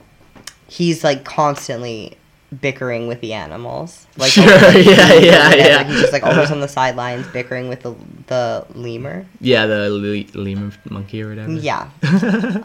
he's 0.67 1.03
like 1.03 1.23
constantly 1.23 2.17
bickering 2.59 3.07
with 3.07 3.21
the 3.21 3.33
animals. 3.33 4.05
Like 4.17 4.29
Sure, 4.29 4.45
like, 4.45 4.85
yeah, 4.85 5.13
yeah, 5.13 5.55
yeah. 5.55 5.83
He's 5.85 6.01
just 6.01 6.11
like 6.11 6.23
always 6.23 6.51
on 6.51 6.59
the 6.59 6.67
sidelines 6.79 7.25
bickering 7.29 7.69
with 7.69 7.81
the 7.81 7.95
the 8.27 8.65
lemur. 8.75 9.25
Yeah, 9.39 9.65
the 9.65 9.89
le- 9.89 10.37
lemur 10.37 10.71
monkey 10.89 11.23
or 11.23 11.29
whatever. 11.29 11.53
Yeah. 11.53 11.89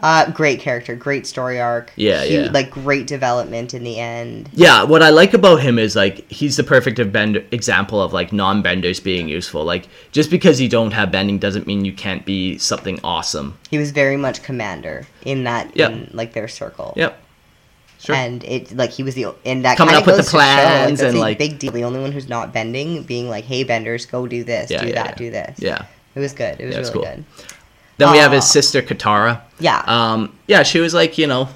uh, 0.03 0.29
great 0.31 0.59
character, 0.59 0.93
great 0.95 1.25
story 1.25 1.59
arc. 1.61 1.93
Yeah, 1.95 2.23
yeah. 2.25 2.49
Like 2.51 2.69
great 2.69 3.07
development 3.07 3.73
in 3.73 3.83
the 3.83 3.97
end. 3.97 4.49
Yeah, 4.53 4.83
what 4.83 5.01
I 5.01 5.09
like 5.09 5.33
about 5.33 5.61
him 5.61 5.79
is 5.79 5.95
like 5.95 6.29
he's 6.29 6.57
the 6.57 6.63
perfect 6.65 6.97
bend- 7.13 7.43
example 7.51 8.01
of 8.01 8.11
like 8.11 8.33
non-benders 8.33 8.99
being 8.99 9.29
useful. 9.29 9.63
Like 9.63 9.87
just 10.11 10.29
because 10.29 10.59
you 10.59 10.67
don't 10.67 10.91
have 10.91 11.11
bending 11.11 11.39
doesn't 11.39 11.65
mean 11.65 11.85
you 11.85 11.93
can't 11.93 12.25
be 12.25 12.57
something 12.57 12.99
awesome. 13.05 13.57
He 13.71 13.77
was 13.77 13.91
very 13.91 14.17
much 14.17 14.43
commander 14.43 15.07
in 15.23 15.45
that 15.45 15.75
Yep. 15.77 15.91
in 15.91 16.09
like 16.13 16.33
their 16.33 16.49
circle. 16.49 16.93
Yep. 16.97 17.23
Sure. 17.99 18.15
And 18.15 18.43
it 18.43 18.75
like 18.75 18.91
he 18.91 19.01
was 19.03 19.15
the 19.15 19.33
and 19.45 19.65
that 19.65 19.77
Coming 19.77 19.95
up 19.95 20.05
with 20.05 20.15
the 20.17 20.21
goes 20.21 20.31
to 20.31 20.31
show, 20.31 20.37
plans 20.37 21.01
and, 21.01 21.17
like- 21.19 21.37
big 21.39 21.57
deal. 21.59 21.71
The 21.71 21.83
only 21.83 21.99
one 21.99 22.11
who's 22.11 22.29
not 22.29 22.53
bending, 22.53 23.03
being 23.03 23.27
like, 23.29 23.43
"Hey, 23.45 23.63
benders, 23.63 24.05
go 24.05 24.27
do 24.27 24.43
this, 24.43 24.69
Yeah, 24.69 24.81
do 24.81 24.87
yeah, 24.89 24.93
that, 25.03 25.07
yeah. 25.09 25.15
do 25.15 25.31
this." 25.31 25.59
yeah. 25.59 25.85
it 26.15 26.19
was 26.19 26.33
good. 26.33 26.59
It 26.59 26.67
was 26.67 26.75
really 26.77 26.91
cool. 26.91 27.01
good. 27.03 27.23
Then 27.97 28.11
we 28.11 28.17
have 28.19 28.31
his 28.31 28.45
sister 28.49 28.83
Katara. 28.83 29.41
Yeah, 29.59 29.81
Um, 29.87 30.31
yeah, 30.47 30.61
she 30.61 30.79
was 30.79 30.93
like, 30.93 31.17
you 31.17 31.25
know, 31.25 31.49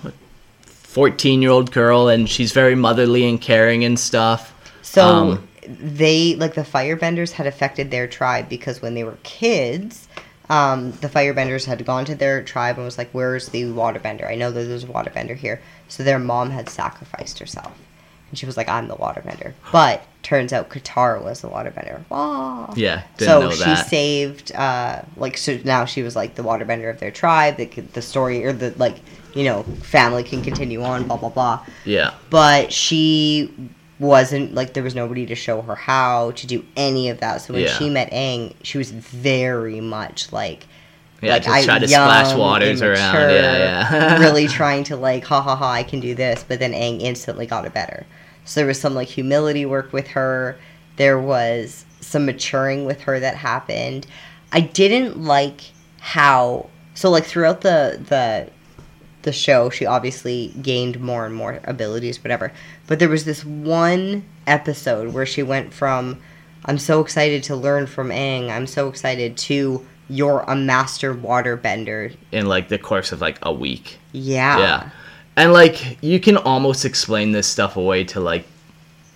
14 0.66 1.42
year 1.42 1.52
old 1.52 1.72
girl, 1.72 2.08
and 2.08 2.30
she's 2.30 2.52
very 2.52 2.76
motherly 2.76 3.28
and 3.30 3.40
caring 3.40 3.84
and 3.86 4.00
stuff. 4.00 4.54
so 4.82 5.06
um, 5.06 5.48
they 5.68 6.36
like 6.36 6.56
the 6.56 6.64
firebenders 6.64 7.32
had 7.34 7.46
affected 7.48 7.92
their 7.92 8.08
tribe 8.08 8.50
because 8.50 8.82
when 8.82 8.94
they 8.96 9.04
were 9.04 9.18
kids. 9.24 10.08
Um, 10.50 10.92
the 11.00 11.08
firebenders 11.08 11.64
had 11.66 11.86
gone 11.86 12.04
to 12.06 12.16
their 12.16 12.44
tribe 12.44 12.76
and 12.76 12.84
was 12.84 12.98
like, 12.98 13.10
"Where's 13.14 13.48
the 13.50 13.64
waterbender? 13.64 14.30
I 14.30 14.36
know 14.36 14.52
that 14.52 14.64
there's 14.66 14.84
a 14.84 14.88
waterbender 14.88 15.38
here." 15.38 15.62
So 15.92 16.04
their 16.04 16.20
mom 16.20 16.52
had 16.52 16.70
sacrificed 16.70 17.40
herself, 17.40 17.74
and 18.30 18.40
she 18.40 18.46
was 18.46 18.56
like, 18.56 18.70
"I'm 18.70 18.88
the 18.88 18.96
waterbender." 18.96 19.54
But 19.74 20.04
turns 20.24 20.54
out 20.54 20.70
Katara 20.70 21.22
was 21.22 21.42
the 21.42 21.50
waterbender. 21.50 22.00
Wah. 22.10 22.74
Yeah, 22.78 23.02
didn't 23.18 23.52
so 23.52 23.64
she 23.66 23.76
saved 23.76 24.54
uh 24.56 25.02
like 25.18 25.36
so 25.38 25.60
now 25.66 25.84
she 25.86 26.02
was 26.02 26.16
like 26.16 26.36
the 26.36 26.44
waterbender 26.44 26.90
of 26.90 27.00
their 27.00 27.12
tribe 27.12 27.58
could, 27.72 27.92
the 27.94 28.02
story 28.02 28.46
or 28.46 28.54
the 28.54 28.74
like 28.78 28.98
you 29.34 29.44
know 29.44 29.64
family 29.82 30.24
can 30.24 30.42
continue 30.44 30.82
on 30.84 31.08
blah 31.08 31.18
blah 31.18 31.30
blah 31.30 31.66
yeah, 31.86 32.14
but 32.30 32.72
she 32.72 33.52
wasn't 34.00 34.54
like 34.56 34.74
there 34.74 34.84
was 34.84 34.96
nobody 34.96 35.26
to 35.26 35.36
show 35.36 35.62
her 35.62 35.76
how 35.76 36.32
to 36.32 36.48
do 36.48 36.66
any 36.76 37.10
of 37.10 37.20
that 37.20 37.42
so 37.42 37.54
when 37.54 37.64
Yeah. 37.64 37.78
she 37.78 37.90
met 37.90 38.12
Aang 38.12 38.56
she 38.64 38.78
was 38.78 38.90
very 38.92 39.80
much 39.82 40.32
like 40.32 40.66
yeah. 41.22 41.34
like, 41.34 41.44
just 41.44 41.56
I- 41.56 41.66
try 41.66 41.80
to 41.80 41.88
young, 41.88 42.08
splash 42.08 42.36
waters 42.36 42.82
around. 42.82 43.16
Yeah, 43.16 43.92
yeah. 43.92 44.18
really 44.20 44.48
trying 44.48 44.84
to 44.86 44.96
like 44.96 45.24
ha 45.24 45.42
ha 45.42 45.56
ha 45.56 45.72
I 45.72 45.84
can 45.84 46.00
do 46.00 46.16
this 46.16 46.44
but 46.48 46.60
then 46.60 46.74
Aang 46.74 47.02
instantly 47.02 47.46
got 47.46 47.66
it 47.66 47.74
better 47.74 48.06
so 48.46 48.60
there 48.60 48.68
was 48.68 48.80
some 48.80 48.96
like 48.96 49.08
humility 49.08 49.66
work 49.66 49.94
with 49.94 50.08
her 50.10 50.58
there 50.98 51.20
was 51.20 51.86
some 52.00 52.26
maturing 52.26 52.86
with 52.86 53.02
her 53.02 53.20
that 53.20 53.36
happened 53.36 54.08
I 54.52 54.62
didn't 54.62 55.24
like 55.24 55.62
how 56.00 56.70
so 56.94 57.10
like 57.10 57.26
throughout 57.26 57.62
the 57.62 58.00
the 58.08 58.50
the 59.22 59.32
show 59.32 59.70
she 59.70 59.86
obviously 59.86 60.52
gained 60.62 61.00
more 61.00 61.26
and 61.26 61.36
more 61.36 61.60
abilities 61.64 62.24
whatever 62.24 62.52
but 62.88 62.98
there 63.00 63.10
was 63.10 63.26
this 63.26 63.46
one 63.46 64.26
episode 64.48 65.14
where 65.14 65.26
she 65.26 65.44
went 65.44 65.74
from 65.74 66.20
I'm 66.66 66.78
so 66.78 67.00
excited 67.02 67.44
to 67.44 67.56
learn 67.56 67.86
from 67.88 68.10
Aang 68.10 68.50
I'm 68.50 68.68
so 68.68 68.88
excited 68.88 69.38
to 69.38 69.86
you're 70.12 70.42
a 70.48 70.56
master 70.56 71.14
waterbender 71.16 72.16
In 72.32 72.46
like 72.48 72.68
the 72.70 72.78
course 72.78 73.12
of 73.12 73.22
like 73.22 73.40
a 73.42 73.52
week. 73.54 73.98
yeah 74.12 74.58
Yeah. 74.60 74.90
And 75.38 75.54
like 75.54 75.98
you 76.04 76.20
can 76.20 76.38
almost 76.38 76.84
explain 76.86 77.32
this 77.32 77.48
stuff 77.48 77.78
away 77.78 78.04
to 78.06 78.20
like 78.20 78.46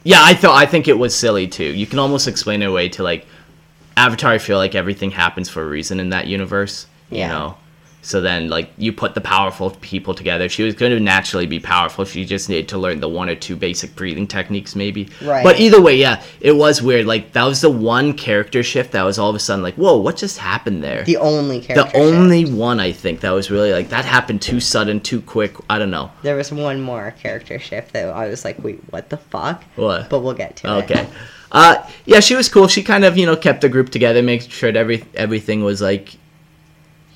Yeah, 0.04 0.22
I 0.24 0.34
thought 0.34 0.56
I 0.56 0.66
think 0.66 0.88
it 0.88 0.98
was 0.98 1.14
silly 1.16 1.48
too. 1.48 1.64
You 1.66 1.86
can 1.86 2.00
almost 2.00 2.28
explain 2.28 2.62
it 2.62 2.66
away 2.66 2.90
to 2.90 3.04
like 3.04 3.26
Avatar 3.98 4.32
I 4.32 4.38
feel 4.38 4.58
like 4.58 4.76
everything 4.76 5.12
happens 5.12 5.50
for 5.50 5.62
a 5.64 5.68
reason 5.68 6.00
in 6.00 6.10
that 6.10 6.28
universe. 6.28 6.88
You 7.10 7.20
Yeah. 7.20 7.28
know? 7.30 7.58
So 8.06 8.22
then 8.22 8.50
like 8.50 8.70
you 8.78 8.94
put 8.94 9.16
the 9.16 9.22
powerful 9.22 9.72
people 9.82 10.14
together. 10.14 10.48
She 10.48 10.62
was 10.62 10.76
gonna 10.76 11.00
naturally 11.00 11.48
be 11.48 11.60
powerful. 11.60 12.06
She 12.06 12.24
just 12.24 12.50
needed 12.50 12.70
to 12.70 12.78
learn 12.78 13.00
the 13.00 13.10
one 13.10 13.30
or 13.30 13.36
two 13.36 13.56
basic 13.56 13.96
breathing 13.96 14.28
techniques 14.28 14.76
maybe. 14.76 15.10
Right. 15.24 15.44
But 15.44 15.60
either 15.60 15.82
way, 15.82 15.96
yeah, 15.98 16.22
it 16.40 16.52
was 16.52 16.84
weird. 16.84 17.08
Like 17.08 17.32
that 17.34 17.46
was 17.46 17.62
the 17.62 17.70
one 17.72 18.14
character 18.14 18.62
shift 18.62 18.92
that 18.92 19.02
was 19.02 19.18
all 19.18 19.32
of 19.32 19.36
a 19.36 19.40
sudden 19.40 19.64
like, 19.64 19.74
whoa, 19.74 19.98
what 19.98 20.18
just 20.18 20.38
happened 20.38 20.84
there? 20.84 21.04
the 21.04 21.18
only 21.18 21.62
character 21.62 21.92
the 21.92 21.98
only 22.06 22.46
shift. 22.46 22.56
one 22.56 22.80
I 22.80 22.92
think 22.92 23.22
that 23.22 23.32
was 23.32 23.50
really 23.50 23.72
like 23.74 23.90
that 23.90 24.06
happened 24.06 24.42
too 24.44 24.60
sudden, 24.60 25.00
too 25.00 25.20
quick. 25.22 25.56
I 25.68 25.80
don't 25.80 25.92
know. 25.92 26.12
there 26.22 26.36
was 26.36 26.52
one 26.52 26.82
more 26.82 27.10
character 27.20 27.58
shift 27.58 27.94
that 27.94 28.08
I 28.10 28.28
was 28.28 28.46
like 28.46 28.64
wait 28.64 28.82
what 28.92 29.10
the 29.10 29.18
fuck 29.18 29.64
What? 29.78 30.10
but 30.12 30.20
we'll 30.20 30.36
get 30.36 30.58
to 30.58 30.68
it 30.68 30.84
Okay. 30.84 31.08
Uh, 31.52 31.88
yeah, 32.06 32.20
she 32.20 32.36
was 32.36 32.50
cool. 32.50 32.68
She 32.68 32.84
kind 32.84 33.06
of, 33.06 33.18
you 33.18 33.26
know, 33.26 33.36
kept 33.38 33.62
the 33.62 33.70
group 33.70 33.90
together, 33.90 34.22
make 34.22 34.42
sure 34.52 34.72
that 34.72 34.78
every 34.80 35.06
everything 35.14 35.64
was 35.64 35.82
like 35.82 36.18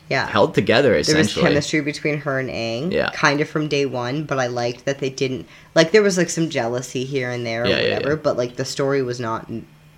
yeah 0.10 0.28
held 0.28 0.54
together 0.56 1.02
there 1.04 1.18
was 1.18 1.34
chemistry 1.34 1.82
between 1.82 2.18
her 2.22 2.40
and 2.40 2.50
Aang, 2.50 2.92
Yeah. 2.92 3.10
kind 3.14 3.42
of 3.42 3.48
from 3.50 3.68
day 3.68 3.86
one. 3.86 4.24
But 4.24 4.40
I 4.40 4.48
liked 4.48 4.86
that 4.86 5.00
they 5.00 5.10
didn't 5.10 5.48
like. 5.76 5.92
There 5.92 6.02
was 6.04 6.18
like 6.18 6.30
some 6.30 6.50
jealousy 6.50 7.04
here 7.06 7.30
and 7.30 7.46
there, 7.46 7.64
or 7.64 7.68
Yeah, 7.68 7.80
yeah, 7.82 7.94
whatever. 7.96 8.10
yeah. 8.16 8.22
But 8.24 8.38
like 8.38 8.56
the 8.56 8.66
story 8.66 9.02
was 9.04 9.20
not 9.20 9.50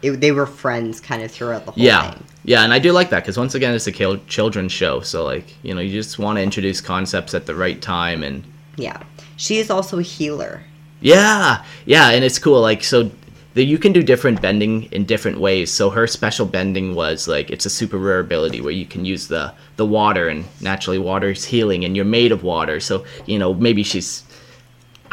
it, 0.02 0.20
they 0.20 0.32
were 0.32 0.48
friends 0.48 1.00
kind 1.00 1.22
of 1.22 1.30
throughout 1.32 1.66
the 1.66 1.72
whole 1.72 1.84
Yeah, 1.84 2.12
thing. 2.12 2.24
yeah, 2.44 2.64
and 2.64 2.74
I 2.74 2.80
do 2.80 2.92
like 2.92 3.10
that 3.12 3.22
because 3.24 3.38
once 3.38 3.54
again, 3.56 3.74
it's 3.76 3.86
a 3.88 4.18
children's 4.28 4.72
show, 4.72 5.00
so 5.02 5.24
like 5.24 5.46
you 5.64 5.74
know, 5.76 5.82
you 5.82 5.92
just 5.94 6.18
want 6.20 6.38
to 6.38 6.42
introduce 6.44 6.82
concepts 6.82 7.34
at 7.34 7.46
the 7.46 7.56
right 7.56 7.80
time, 7.82 8.24
and 8.24 8.44
Yeah. 8.78 8.98
She 9.38 9.58
is 9.58 9.70
also 9.70 9.98
a 10.00 10.04
healer. 10.04 10.62
yeah, 11.02 11.64
yeah, 11.86 12.10
and 12.10 12.24
it's 12.24 12.38
cool. 12.40 12.62
Like 12.62 12.84
so, 12.84 13.10
the, 13.54 13.64
you 13.66 13.78
can 13.78 13.92
do 13.92 14.02
different 14.04 14.42
bending 14.42 14.84
in 14.92 15.04
different 15.06 15.40
ways. 15.40 15.72
So 15.72 15.90
her 15.90 16.08
special 16.08 16.46
bending 16.46 16.96
was 16.96 17.28
like 17.28 17.50
it's 17.50 17.66
a 17.66 17.70
super 17.70 17.98
rare 17.98 18.20
ability 18.20 18.62
where 18.62 18.72
you 18.72 18.86
can 18.86 19.04
use 19.06 19.28
the 19.28 19.54
the 19.82 19.86
water, 19.86 20.30
and 20.30 20.46
naturally, 20.62 21.00
water 21.00 21.32
is 21.32 21.44
healing, 21.44 21.84
and 21.84 21.96
you're 21.96 22.06
made 22.06 22.32
of 22.32 22.44
water. 22.44 22.80
So 22.80 23.04
you 23.26 23.40
know, 23.40 23.54
maybe 23.54 23.82
she's. 23.82 24.24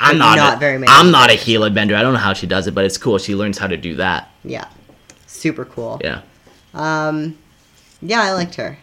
I'm 0.00 0.18
not, 0.18 0.37
not 0.37 0.57
a, 0.57 0.61
very 0.61 0.78
many 0.78 0.92
I'm 0.92 1.11
not 1.11 1.28
a 1.28 1.33
healer 1.33 1.70
bender. 1.70 1.96
I 1.96 2.02
don't 2.02 2.12
know 2.12 2.20
how 2.20 2.35
she 2.35 2.46
does 2.46 2.68
it, 2.68 2.74
but 2.74 2.85
it's 2.85 2.98
cool. 2.98 3.18
She 3.18 3.35
learns 3.35 3.59
how 3.59 3.66
to 3.66 3.76
do 3.76 3.96
that. 3.96 4.31
Yeah. 4.44 4.68
Super 5.26 5.64
cool. 5.64 6.00
Yeah. 6.04 6.20
Um 6.72 7.37
yeah, 8.00 8.22
I 8.22 8.33
liked 8.33 8.54
her. 8.57 8.78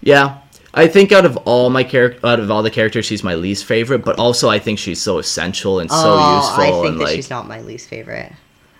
Yeah, 0.00 0.38
I 0.74 0.88
think 0.88 1.12
out 1.12 1.24
of 1.24 1.36
all 1.44 1.70
my 1.70 1.84
character, 1.84 2.26
out 2.26 2.40
of 2.40 2.50
all 2.50 2.64
the 2.64 2.70
characters, 2.70 3.06
she's 3.06 3.22
my 3.22 3.36
least 3.36 3.64
favorite. 3.64 4.04
But 4.04 4.18
also, 4.18 4.48
I 4.48 4.58
think 4.58 4.80
she's 4.80 5.00
so 5.00 5.18
essential 5.18 5.78
and 5.78 5.88
so 5.88 5.96
oh, 5.98 6.36
useful. 6.36 6.64
I 6.64 6.82
think 6.82 6.98
that 6.98 7.04
like, 7.04 7.14
she's 7.14 7.30
not 7.30 7.46
my 7.46 7.60
least 7.60 7.88
favorite. 7.88 8.32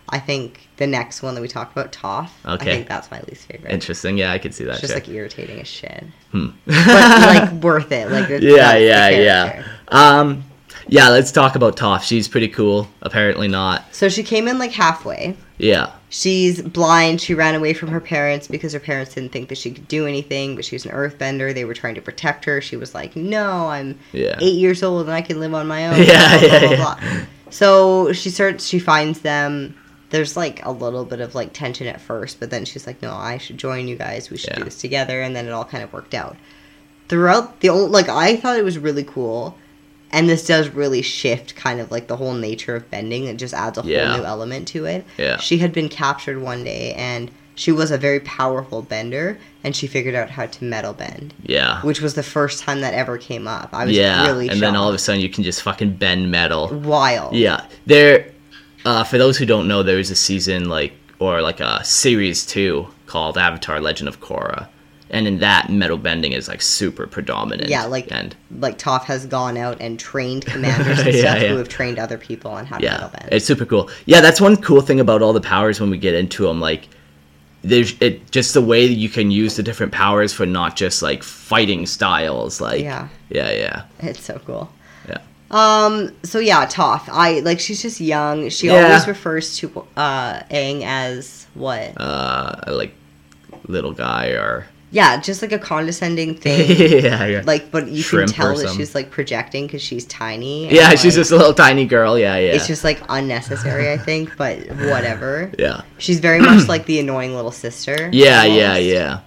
I 0.09 0.19
think 0.19 0.69
the 0.77 0.87
next 0.87 1.23
one 1.23 1.35
that 1.35 1.41
we 1.41 1.49
talked 1.49 1.73
about, 1.77 1.93
Toph, 1.93 2.29
I 2.45 2.57
think 2.57 2.87
that's 2.89 3.11
my 3.11 3.21
least 3.29 3.47
favorite. 3.47 3.73
interesting. 3.73 4.17
Yeah, 4.19 4.33
I 4.33 4.39
could 4.39 4.55
see 4.55 4.65
that. 4.65 4.73
It's 4.73 4.81
just 4.83 4.93
too. 4.93 5.01
like 5.01 5.09
irritating 5.09 5.61
as 5.61 5.67
shit. 5.69 6.05
Hmm. 6.33 6.49
but 6.67 6.77
like 6.77 7.53
worth 7.63 7.91
it. 7.93 8.11
Like 8.11 8.31
it's- 8.31 8.43
yeah, 8.57 8.77
yeah, 8.77 9.09
yeah. 9.09 9.65
Um, 9.89 10.45
yeah. 10.87 11.09
Let's 11.09 11.33
talk 11.33 11.57
about 11.57 11.77
Toph. 11.77 12.03
She's 12.03 12.29
pretty 12.29 12.49
cool. 12.49 12.89
Apparently 13.03 13.49
not. 13.49 13.85
So 13.95 14.09
she 14.09 14.23
came 14.23 14.47
in 14.47 14.59
like 14.59 14.73
halfway. 14.73 15.37
Yeah, 15.59 15.93
She's 16.09 16.63
blind. 16.63 17.21
She 17.21 17.35
ran 17.35 17.55
away 17.55 17.73
from 17.73 17.89
her 17.89 18.01
parents 18.01 18.47
because 18.47 18.73
her 18.75 18.79
parents 18.81 19.15
didn't 19.15 19.33
think 19.33 19.49
that 19.49 19.59
she 19.59 19.71
could 19.73 19.89
do 19.89 20.07
anything, 20.07 20.55
but 20.55 20.65
she 20.65 20.75
was 20.77 20.85
an 20.85 20.93
earthbender. 20.93 21.53
They 21.53 21.65
were 21.65 21.75
trying 21.75 21.95
to 21.97 22.01
protect 22.03 22.45
her. 22.45 22.61
She 22.61 22.77
was 22.77 22.95
like, 22.95 23.17
"No, 23.17 23.69
I'm 23.69 23.99
Yeah. 24.13 24.37
eight 24.41 24.55
years 24.55 24.83
old 24.83 25.07
and 25.07 25.13
I 25.15 25.23
can 25.23 25.41
live 25.41 25.53
on 25.55 25.67
my 25.67 25.89
own." 25.89 25.97
Yeah, 26.07 26.39
blah, 26.39 26.49
blah, 26.49 26.59
yeah, 26.59 26.77
blah, 26.77 26.95
blah. 27.01 27.21
So 27.51 28.13
she 28.13 28.31
starts. 28.31 28.67
She 28.67 28.79
finds 28.79 29.21
them. 29.21 29.75
There's 30.11 30.37
like 30.37 30.65
a 30.65 30.71
little 30.71 31.05
bit 31.05 31.21
of 31.21 31.35
like 31.35 31.53
tension 31.53 31.87
at 31.87 32.01
first, 32.01 32.39
but 32.41 32.51
then 32.51 32.65
she's 32.65 32.87
like, 32.87 33.03
"No, 33.03 33.13
I 33.13 33.39
should 33.39 33.59
join 33.59 33.89
you 33.89 33.97
guys. 33.97 34.31
We 34.31 34.37
should 34.37 34.51
Yeah. 34.51 34.59
do 34.59 34.65
this 34.65 34.79
together." 34.81 35.21
And 35.21 35.35
then 35.35 35.47
it 35.47 35.51
all 35.53 35.65
kind 35.65 35.83
of 35.83 35.93
worked 35.93 36.15
out. 36.15 36.37
Throughout 37.09 37.61
the 37.61 37.69
old, 37.69 37.91
like 37.91 38.09
I 38.09 38.37
thought 38.37 38.59
it 38.59 38.65
was 38.65 38.79
really 38.79 39.05
cool, 39.05 39.57
and 40.11 40.29
this 40.29 40.47
does 40.47 40.69
really 40.71 41.03
shift 41.03 41.55
kind 41.55 41.81
of 41.81 41.91
like 41.91 42.07
the 42.09 42.17
whole 42.17 42.35
nature 42.35 42.75
of 42.77 42.91
bending. 42.91 43.25
It 43.27 43.37
just 43.37 43.55
adds 43.55 43.79
a 43.79 43.83
Yeah. 43.85 44.09
whole 44.09 44.19
new 44.19 44.25
element 44.25 44.69
to 44.69 44.85
it. 44.87 45.05
Yeah. 45.19 45.37
She 45.39 45.59
had 45.59 45.73
been 45.73 45.89
captured 45.89 46.41
one 46.41 46.65
day 46.65 46.95
and 46.97 47.31
she 47.55 47.73
was 47.73 47.91
a 47.91 47.97
very 47.99 48.21
powerful 48.21 48.83
bender 48.83 49.39
and 49.65 49.75
she 49.75 49.87
figured 49.87 50.15
out 50.15 50.31
how 50.31 50.47
to 50.47 50.65
metal 50.65 50.93
bend, 50.93 51.33
yeah, 51.45 51.81
which 51.83 52.01
was 52.03 52.15
the 52.15 52.23
first 52.23 52.63
time 52.63 52.81
that 52.83 52.93
ever 52.93 53.17
came 53.19 53.49
up. 53.49 53.71
I 53.73 53.87
was 53.87 53.97
yeah. 53.97 54.27
really 54.27 54.49
and 54.49 54.61
then 54.61 54.77
all 54.77 54.89
of 54.89 54.95
a 54.95 54.99
sudden, 54.99 55.21
you 55.21 55.29
can 55.31 55.43
just 55.43 55.63
fucking 55.63 55.93
bend 55.95 56.31
metal. 56.31 56.69
wild. 56.69 57.35
Yeah, 57.35 57.63
there. 57.87 58.27
Uh, 58.87 59.03
for 59.05 59.19
those 59.19 59.37
who 59.37 59.45
don't 59.45 59.67
know, 59.69 59.83
there 59.83 59.99
is 59.99 60.11
a 60.11 60.17
season 60.17 60.69
like 60.69 60.93
or 61.19 61.43
like 61.43 61.61
a 61.61 61.85
series 61.85 62.47
two 62.47 62.87
called 63.07 63.37
Avatar: 63.37 63.81
Legend 63.81 64.09
of 64.09 64.21
Korra, 64.21 64.69
and 65.11 65.27
in 65.27 65.39
that, 65.41 65.71
metal 65.71 65.97
bending 65.99 66.33
is 66.33 66.47
like 66.47 66.63
super 66.63 67.07
predominant. 67.07 67.69
Yeah, 67.69 67.85
like 67.87 68.13
and 68.13 68.37
like 68.59 68.79
Toph 68.79 69.05
has 69.05 69.27
gone 69.27 69.57
out 69.57 69.79
and 69.81 69.99
trained 69.99 70.47
commanders 70.47 71.01
and 71.07 71.15
Yeah, 71.15 71.21
stuff 71.33 71.43
yeah. 71.43 71.49
who 71.49 71.57
have 71.57 71.69
trained 71.69 71.99
other 71.99 72.17
people 72.19 72.51
on 72.53 72.65
how 72.65 72.79
to 72.79 72.85
metal 72.85 73.11
yeah, 73.13 73.19
bend. 73.21 73.33
it's 73.33 73.45
super 73.47 73.67
cool. 73.67 73.91
Yeah, 74.07 74.21
that's 74.21 74.41
one 74.41 74.57
cool 74.57 74.81
thing 74.83 75.01
about 75.01 75.21
all 75.21 75.33
the 75.33 75.41
powers 75.41 75.81
when 75.81 75.91
we 75.91 75.99
get 75.99 76.15
into 76.15 76.45
them. 76.47 76.61
Like, 76.61 76.89
there's 77.63 78.01
it 78.01 78.31
just 78.31 78.55
the 78.55 78.63
way 78.63 78.87
that 78.87 78.95
you 78.95 79.09
can 79.09 79.33
use 79.33 79.57
the 79.57 79.65
different 79.65 79.91
powers 79.93 80.33
for 80.33 80.47
not 80.47 80.77
just 80.77 81.03
like 81.03 81.25
fighting 81.25 81.87
styles. 81.87 82.61
Like, 82.61 82.83
Yeah. 82.83 83.09
yeah, 83.31 83.51
yeah, 83.51 83.83
It's 83.99 84.23
so 84.23 84.41
cool. 84.47 84.71
Um. 85.51 86.13
So 86.25 86.39
yeah, 86.39 86.67
Toph. 86.67 87.09
I 87.09 87.41
like. 87.41 87.61
She's 87.61 87.81
just 87.83 88.01
young. 88.01 88.49
She 88.49 88.67
Yeah. 88.67 88.85
always 88.87 89.07
refers 89.07 89.57
to 89.59 89.87
uh 89.97 90.41
Aang 90.51 90.83
as 90.85 91.47
what? 91.55 91.93
Uh, 92.01 92.55
like 92.69 92.95
little 93.69 93.93
guy 93.93 94.29
or 94.29 94.67
yeah, 94.93 95.21
just 95.21 95.43
like 95.43 95.53
a 95.53 95.59
condescending 95.59 96.35
thing. 96.39 97.03
yeah, 97.05 97.27
yeah. 97.27 97.43
like, 97.45 97.71
but 97.71 97.89
you 97.89 98.03
Shrimp 98.03 98.29
can 98.33 98.35
tell 98.37 98.57
that 98.57 98.69
some- 98.69 98.77
she's 98.77 98.95
like 98.95 99.11
projecting 99.11 99.67
because 99.67 99.83
she's 99.83 100.05
tiny. 100.07 100.69
yeah, 100.73 100.91
she's 100.91 101.05
like, 101.05 101.15
just 101.15 101.31
a 101.33 101.37
little 101.37 101.55
tiny 101.55 101.87
girl. 101.87 102.19
Yeah, 102.19 102.37
yeah. 102.37 102.53
It's 102.53 102.67
just 102.67 102.85
like 102.85 103.01
unnecessary, 103.09 103.91
I 103.93 103.99
think, 103.99 104.37
but 104.37 104.59
whatever. 104.69 105.51
yeah. 105.59 105.83
She's 105.99 106.21
very 106.21 106.41
much 106.41 106.69
like 106.69 106.87
the 106.87 107.01
annoying 107.01 107.35
little 107.35 107.51
sister. 107.51 108.11
Yeah, 108.13 108.45
yeah, 108.45 108.77
yeah. 108.77 109.21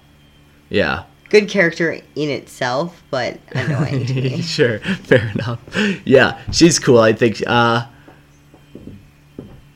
Yeah. 0.70 1.04
Good 1.30 1.48
character 1.50 1.92
in 2.16 2.30
itself, 2.30 3.02
but 3.12 3.40
annoying 3.52 4.06
to 4.08 4.14
me. 4.16 4.42
sure, 4.42 4.80
fair 4.80 5.30
enough. 5.36 5.60
Yeah, 6.06 6.40
she's 6.52 6.80
cool. 6.80 7.00
I 7.00 7.14
think. 7.14 7.44
Uh, 7.46 7.86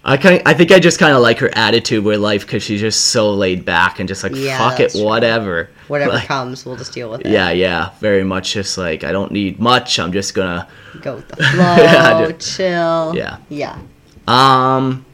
I 0.06 0.18
kind. 0.18 0.42
I 0.46 0.54
think 0.54 0.72
I 0.72 0.80
just 0.80 1.00
kind 1.00 1.16
of 1.16 1.22
like 1.22 1.40
her 1.40 1.50
attitude 1.54 2.04
with 2.04 2.20
life 2.20 2.42
because 2.46 2.62
she's 2.64 2.82
just 2.82 3.06
so 3.08 3.32
laid 3.34 3.64
back 3.64 4.00
and 4.00 4.08
just 4.10 4.22
like 4.24 4.34
Yeah, 4.36 4.58
fuck 4.58 4.80
it, 4.82 4.92
true. 4.92 5.04
whatever. 5.06 5.70
Whatever 5.88 6.14
Like, 6.14 6.28
comes, 6.28 6.66
we'll 6.66 6.76
just 6.76 6.92
deal 6.94 7.10
with 7.10 7.22
it. 7.22 7.28
yeah, 7.28 7.52
yeah. 7.52 7.92
Very 8.00 8.24
much 8.24 8.54
just 8.54 8.78
like 8.78 9.04
I 9.06 9.12
don't 9.14 9.32
need 9.32 9.60
much. 9.60 10.00
I'm 10.00 10.12
just 10.12 10.34
gonna. 10.34 10.68
Go 11.02 11.16
with 11.16 11.28
the 11.30 11.36
flow, 11.44 11.76
Yeah, 11.78 12.32
just- 12.32 12.58
chill. 12.58 13.14
Yeah. 13.16 13.38
Yeah. 13.50 13.80
Um. 14.28 15.06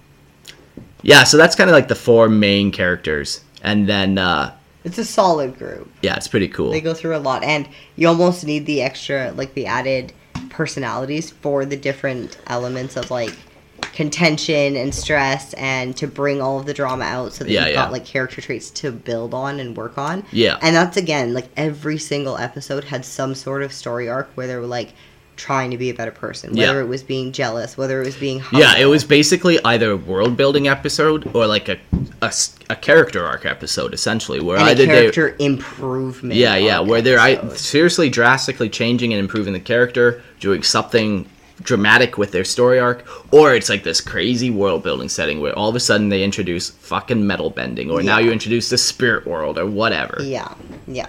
Yeah, 1.01 1.23
so 1.23 1.37
that's 1.37 1.55
kind 1.55 1.69
of 1.69 1.73
like 1.75 1.87
the 1.87 1.95
four 1.95 2.27
main 2.27 2.71
characters, 2.71 3.41
and 3.61 3.87
then 3.87 4.17
uh, 4.17 4.53
It's 4.89 4.97
a 4.97 5.05
solid 5.05 5.57
group. 5.57 5.89
yeah, 6.01 6.15
it's 6.15 6.27
pretty 6.27 6.47
cool. 6.49 6.71
They 6.71 6.81
go 6.81 6.93
through 6.93 7.15
a 7.15 7.19
lot, 7.19 7.43
and 7.43 7.67
you 7.95 8.07
almost 8.07 8.45
need 8.45 8.65
the 8.65 8.81
extra, 8.81 9.31
like 9.31 9.53
the 9.53 9.65
added 9.67 10.13
personalities 10.49 11.31
for 11.31 11.63
the 11.65 11.77
different 11.77 12.37
elements 12.47 12.97
of 12.97 13.09
like 13.11 13.33
contention 13.93 14.75
and 14.75 14.93
stress, 14.93 15.53
and 15.53 15.95
to 15.97 16.07
bring 16.07 16.41
all 16.41 16.59
of 16.59 16.65
the 16.65 16.73
drama 16.73 17.05
out, 17.05 17.33
so 17.33 17.43
that 17.43 17.51
Yeah, 17.51 17.61
you've 17.65 17.69
yeah. 17.75 17.83
got 17.83 17.91
like 17.91 18.05
character 18.05 18.41
traits 18.41 18.69
to 18.71 18.91
build 18.91 19.33
on 19.33 19.59
and 19.59 19.75
work 19.75 19.97
on. 19.97 20.23
Yeah. 20.31 20.57
and 20.61 20.75
that's 20.75 20.97
again 20.97 21.33
like 21.33 21.47
every 21.57 21.97
single 21.97 22.37
episode 22.37 22.83
had 22.85 23.05
some 23.05 23.35
sort 23.35 23.63
of 23.63 23.71
story 23.73 24.09
arc 24.09 24.29
where 24.35 24.47
they 24.47 24.55
were 24.55 24.65
like 24.65 24.93
trying 25.39 25.71
to 25.71 25.77
be 25.77 25.89
a 25.89 25.93
better 25.93 26.11
person, 26.11 26.51
whether 26.51 26.73
Yeah. 26.75 26.81
it 26.81 26.87
was 26.87 27.01
being 27.01 27.31
jealous, 27.31 27.77
whether 27.77 28.01
it 28.01 28.05
was 28.05 28.15
being 28.17 28.43
Yeah, 28.51 28.75
it 28.77 28.85
was 28.85 29.03
basically 29.05 29.57
either 29.63 29.91
a 29.91 29.97
world 29.97 30.35
building 30.35 30.67
episode 30.67 31.29
or 31.33 31.47
like 31.47 31.69
a 31.69 31.77
a 32.21 32.75
character 32.75 33.25
arc 33.25 33.45
episode, 33.45 33.93
essentially, 33.93 34.41
where 34.41 34.57
and 34.57 34.67
a 34.67 34.71
either 34.71 34.85
they 34.85 34.91
character 35.01 35.35
improvement. 35.39 36.35
Yeah, 36.35 36.55
yeah, 36.57 36.79
where 36.81 37.01
they're 37.01 37.19
I, 37.19 37.39
seriously 37.55 38.09
drastically 38.09 38.69
changing 38.69 39.13
and 39.13 39.19
improving 39.19 39.53
the 39.53 39.59
character, 39.61 40.21
doing 40.41 40.61
something 40.63 41.25
dramatic 41.63 42.17
with 42.17 42.31
their 42.31 42.43
story 42.45 42.79
arc, 42.79 43.03
or 43.33 43.53
it's 43.55 43.69
like 43.69 43.83
this 43.83 44.01
crazy 44.01 44.49
world 44.49 44.83
building 44.83 45.09
setting 45.09 45.39
where 45.41 45.53
all 45.57 45.69
of 45.69 45.75
a 45.75 45.79
sudden 45.79 46.09
they 46.09 46.23
introduce 46.23 46.69
fucking 46.69 47.25
metal 47.25 47.49
bending, 47.49 47.89
or 47.89 48.03
now 48.03 48.17
you 48.19 48.31
introduce 48.31 48.69
the 48.69 48.77
spirit 48.77 49.25
world, 49.25 49.57
or 49.57 49.65
whatever. 49.65 50.17
yeah, 50.21 50.53
yeah. 50.87 51.07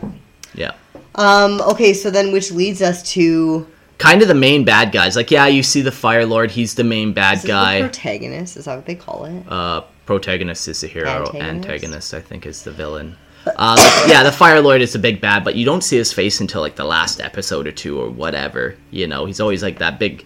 Yeah. 0.55 0.73
Um, 1.17 1.61
okay, 1.63 1.93
so 1.93 2.11
then 2.11 2.33
which 2.33 2.51
leads 2.53 2.81
us 2.83 3.03
to 3.15 3.67
Kind 4.01 4.23
of 4.23 4.29
the 4.29 4.35
main 4.35 4.65
bad 4.65 4.93
guys. 4.93 5.15
Like, 5.15 5.31
yeah, 5.31 5.47
you 5.47 5.63
see 5.63 5.83
the 5.83 5.93
Fire 5.93 6.25
Lord, 6.25 6.51
he's 6.51 6.75
the 6.75 6.85
main 6.85 7.13
bad 7.13 7.39
is 7.39 7.45
guy. 7.45 7.81
protagonist, 7.81 8.57
is 8.57 8.65
that 8.65 8.75
what 8.77 8.87
they 8.87 8.95
call 8.95 9.27
it? 9.27 9.45
uh, 9.47 9.83
protagonist 10.07 10.67
is 10.67 10.81
the 10.81 10.87
hero, 10.89 11.27
Antagonist? 11.27 11.45
antagonist, 11.45 12.15
I 12.15 12.21
think, 12.21 12.47
is 12.47 12.63
the 12.63 12.73
villain. 12.73 13.17
Uh, 13.47 14.05
yeah, 14.09 14.23
the 14.23 14.33
Fire 14.33 14.61
Lord 14.61 14.81
is 14.81 14.93
the 14.93 14.99
big 14.99 15.21
bad, 15.21 15.45
but 15.45 15.55
you 15.55 15.65
don't 15.65 15.83
see 15.83 15.97
his 15.97 16.13
face 16.13 16.41
until 16.41 16.61
like 16.61 16.77
the 16.77 16.85
last 16.85 17.21
episode 17.21 17.67
or 17.67 17.73
two 17.73 18.01
or 18.01 18.11
whatever. 18.11 18.75
You 18.91 19.07
know, 19.07 19.25
he's 19.27 19.41
always 19.41 19.63
like 19.63 19.79
that 19.79 19.99
big 19.99 20.25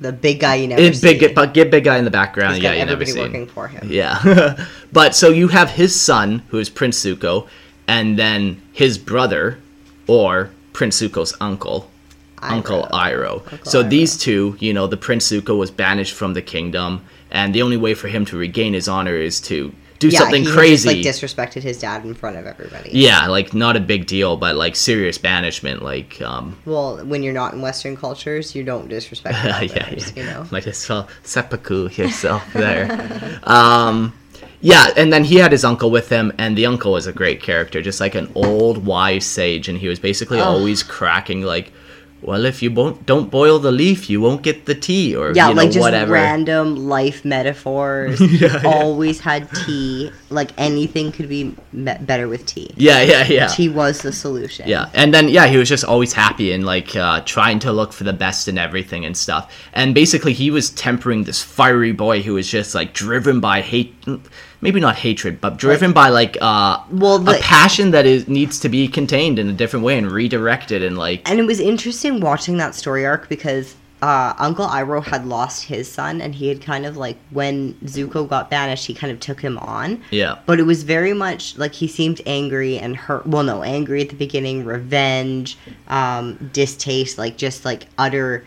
The 0.00 0.12
big 0.12 0.40
guy 0.40 0.56
you 0.56 0.68
never 0.68 0.82
big, 1.00 1.34
but 1.34 1.54
get 1.54 1.70
big 1.70 1.84
guy 1.84 1.98
in 1.98 2.04
the 2.04 2.10
background. 2.10 2.54
He's 2.54 2.64
yeah, 2.64 2.74
you 2.74 2.84
never 2.84 3.06
see. 3.06 3.20
working 3.20 3.46
for 3.46 3.68
him. 3.68 3.88
Yeah, 3.90 4.66
but 4.92 5.14
so 5.14 5.30
you 5.30 5.48
have 5.48 5.70
his 5.70 5.98
son, 5.98 6.42
who 6.48 6.58
is 6.58 6.68
Prince 6.68 7.04
Zuko, 7.04 7.48
and 7.86 8.18
then 8.18 8.60
his 8.72 8.98
brother, 8.98 9.58
or 10.06 10.50
Prince 10.72 11.00
Zuko's 11.00 11.34
uncle, 11.40 11.90
Uncle 12.42 12.88
Iroh. 12.92 13.42
so 13.66 13.82
Iroh. 13.82 13.90
these 13.90 14.16
two, 14.16 14.56
you 14.60 14.72
know, 14.72 14.86
the 14.86 14.96
Prince 14.96 15.30
Zuko 15.30 15.56
was 15.58 15.70
banished 15.70 16.14
from 16.14 16.34
the 16.34 16.42
kingdom, 16.42 17.04
and 17.30 17.54
the 17.54 17.62
only 17.62 17.76
way 17.76 17.94
for 17.94 18.08
him 18.08 18.24
to 18.26 18.36
regain 18.36 18.74
his 18.74 18.88
honor 18.88 19.14
is 19.16 19.40
to 19.42 19.72
do 19.98 20.08
Yeah, 20.08 20.18
something 20.18 20.44
crazy. 20.44 21.02
Just, 21.02 21.22
like 21.22 21.30
disrespected 21.30 21.62
his 21.62 21.78
dad 21.78 22.04
in 22.04 22.12
front 22.14 22.36
of 22.36 22.44
everybody. 22.46 22.90
yeah, 22.92 23.28
like 23.28 23.54
not 23.54 23.76
a 23.76 23.80
big 23.80 24.06
deal, 24.06 24.36
but 24.36 24.56
like 24.56 24.74
serious 24.74 25.16
banishment, 25.16 25.80
like 25.82 26.20
um, 26.20 26.56
Well, 26.64 26.96
when 27.06 27.22
you're 27.22 27.32
not 27.32 27.54
in 27.54 27.60
Western 27.62 27.96
cultures, 27.96 28.54
you 28.56 28.64
don't 28.64 28.88
disrespect 28.88 29.36
your 29.44 29.52
yeah, 29.78 29.90
yeah. 29.94 30.06
you 30.16 30.24
know. 30.24 30.44
Might 30.50 30.66
as 30.66 30.88
well 30.88 31.06
seppuku 31.22 31.88
yourself 31.90 32.42
there. 32.52 32.88
um, 33.44 34.12
yeah, 34.60 34.88
and 34.96 35.12
then 35.12 35.24
he 35.24 35.36
had 35.36 35.50
his 35.52 35.64
uncle 35.64 35.90
with 35.90 36.08
him, 36.08 36.32
and 36.38 36.56
the 36.56 36.66
uncle 36.66 36.92
was 36.92 37.06
a 37.06 37.12
great 37.12 37.40
character, 37.42 37.82
just 37.82 38.00
like 38.00 38.14
an 38.14 38.30
old 38.34 38.84
wise 38.86 39.24
sage, 39.24 39.68
and 39.68 39.78
he 39.78 39.88
was 39.88 39.98
basically 39.98 40.40
Oh. 40.40 40.44
always 40.44 40.82
cracking 40.82 41.42
like 41.42 41.72
well, 42.22 42.44
if 42.44 42.62
you 42.62 42.70
won't, 42.70 43.04
don't 43.04 43.30
boil 43.30 43.58
the 43.58 43.72
leaf, 43.72 44.08
you 44.08 44.20
won't 44.20 44.42
get 44.42 44.66
the 44.66 44.74
tea, 44.74 45.14
or 45.16 45.32
Yeah, 45.34 45.48
you 45.48 45.54
know, 45.54 45.62
like 45.62 45.70
just 45.72 45.80
whatever. 45.80 46.12
random 46.12 46.76
life 46.88 47.24
metaphors. 47.24 48.20
Yeah, 48.42 48.60
yeah. 48.62 48.62
Always 48.64 49.20
had 49.20 49.48
tea. 49.66 50.10
Like 50.30 50.50
anything 50.56 51.12
could 51.12 51.28
be 51.28 51.54
me- 51.72 51.96
better 52.00 52.28
with 52.28 52.46
tea. 52.46 52.70
yeah, 52.76 53.02
yeah, 53.02 53.26
yeah. 53.26 53.46
Tea 53.48 53.68
was 53.68 54.00
the 54.02 54.12
solution. 54.12 54.68
Yeah, 54.68 54.88
and 54.94 55.12
then 55.12 55.28
yeah, 55.28 55.46
he 55.46 55.56
was 55.58 55.68
just 55.68 55.84
always 55.84 56.12
happy 56.12 56.52
and 56.52 56.64
like 56.64 56.94
uh, 56.96 57.20
trying 57.26 57.58
to 57.60 57.72
look 57.72 57.92
for 57.92 58.04
the 58.04 58.12
best 58.12 58.48
in 58.48 58.56
everything 58.58 59.04
and 59.04 59.16
stuff. 59.16 59.52
And 59.72 59.94
basically, 59.94 60.32
he 60.32 60.50
was 60.50 60.70
tempering 60.70 61.24
this 61.24 61.42
fiery 61.42 61.92
boy 61.92 62.22
who 62.22 62.34
was 62.34 62.48
just 62.48 62.74
like 62.74 62.94
driven 62.94 63.40
by 63.40 63.60
hate, 63.60 63.94
maybe 64.62 64.80
not 64.80 64.96
hatred, 64.96 65.40
but 65.40 65.58
driven 65.58 65.92
by 65.92 66.08
like 66.08 66.38
uh, 66.40 66.78
Well, 66.90 67.16
a 67.16 67.34
the- 67.34 67.38
passion 67.42 67.90
that 67.90 68.06
is 68.06 68.26
needs 68.28 68.58
to 68.60 68.68
be 68.70 68.88
contained 68.88 69.38
in 69.38 69.48
a 69.50 69.52
different 69.52 69.84
way 69.84 69.98
and 69.98 70.10
redirected 70.10 70.82
and 70.82 70.96
like 70.96 71.28
And 71.28 71.38
it 71.38 71.44
was 71.46 71.60
interesting 71.60 72.20
watching 72.20 72.56
that 72.56 72.74
story 72.74 73.04
arc 73.04 73.28
because 73.28 73.74
uh, 74.00 74.34
Uncle 74.38 74.66
Iroh 74.66 75.04
had 75.04 75.26
lost 75.26 75.62
his 75.66 75.88
son, 75.88 76.20
and 76.20 76.34
he 76.34 76.48
had 76.48 76.60
kind 76.60 76.84
of 76.86 76.96
like 76.96 77.16
when 77.30 77.74
Zuko 77.84 78.28
got 78.28 78.50
banished, 78.50 78.84
he 78.88 78.94
kind 78.94 79.12
of 79.12 79.20
took 79.20 79.40
him 79.40 79.56
on. 79.58 80.02
yeah, 80.10 80.38
But 80.44 80.58
it 80.58 80.64
was 80.64 80.82
very 80.82 81.12
much 81.12 81.56
like 81.56 81.72
he 81.72 81.86
seemed 81.86 82.20
angry 82.26 82.78
and 82.80 82.96
hurt. 82.96 83.28
Well, 83.28 83.44
no, 83.44 83.62
angry 83.62 84.02
at 84.02 84.08
the 84.08 84.16
beginning, 84.16 84.64
revenge, 84.64 85.56
um, 85.86 86.50
distaste, 86.52 87.16
like 87.16 87.36
just 87.36 87.64
like 87.64 87.86
utter, 87.96 88.44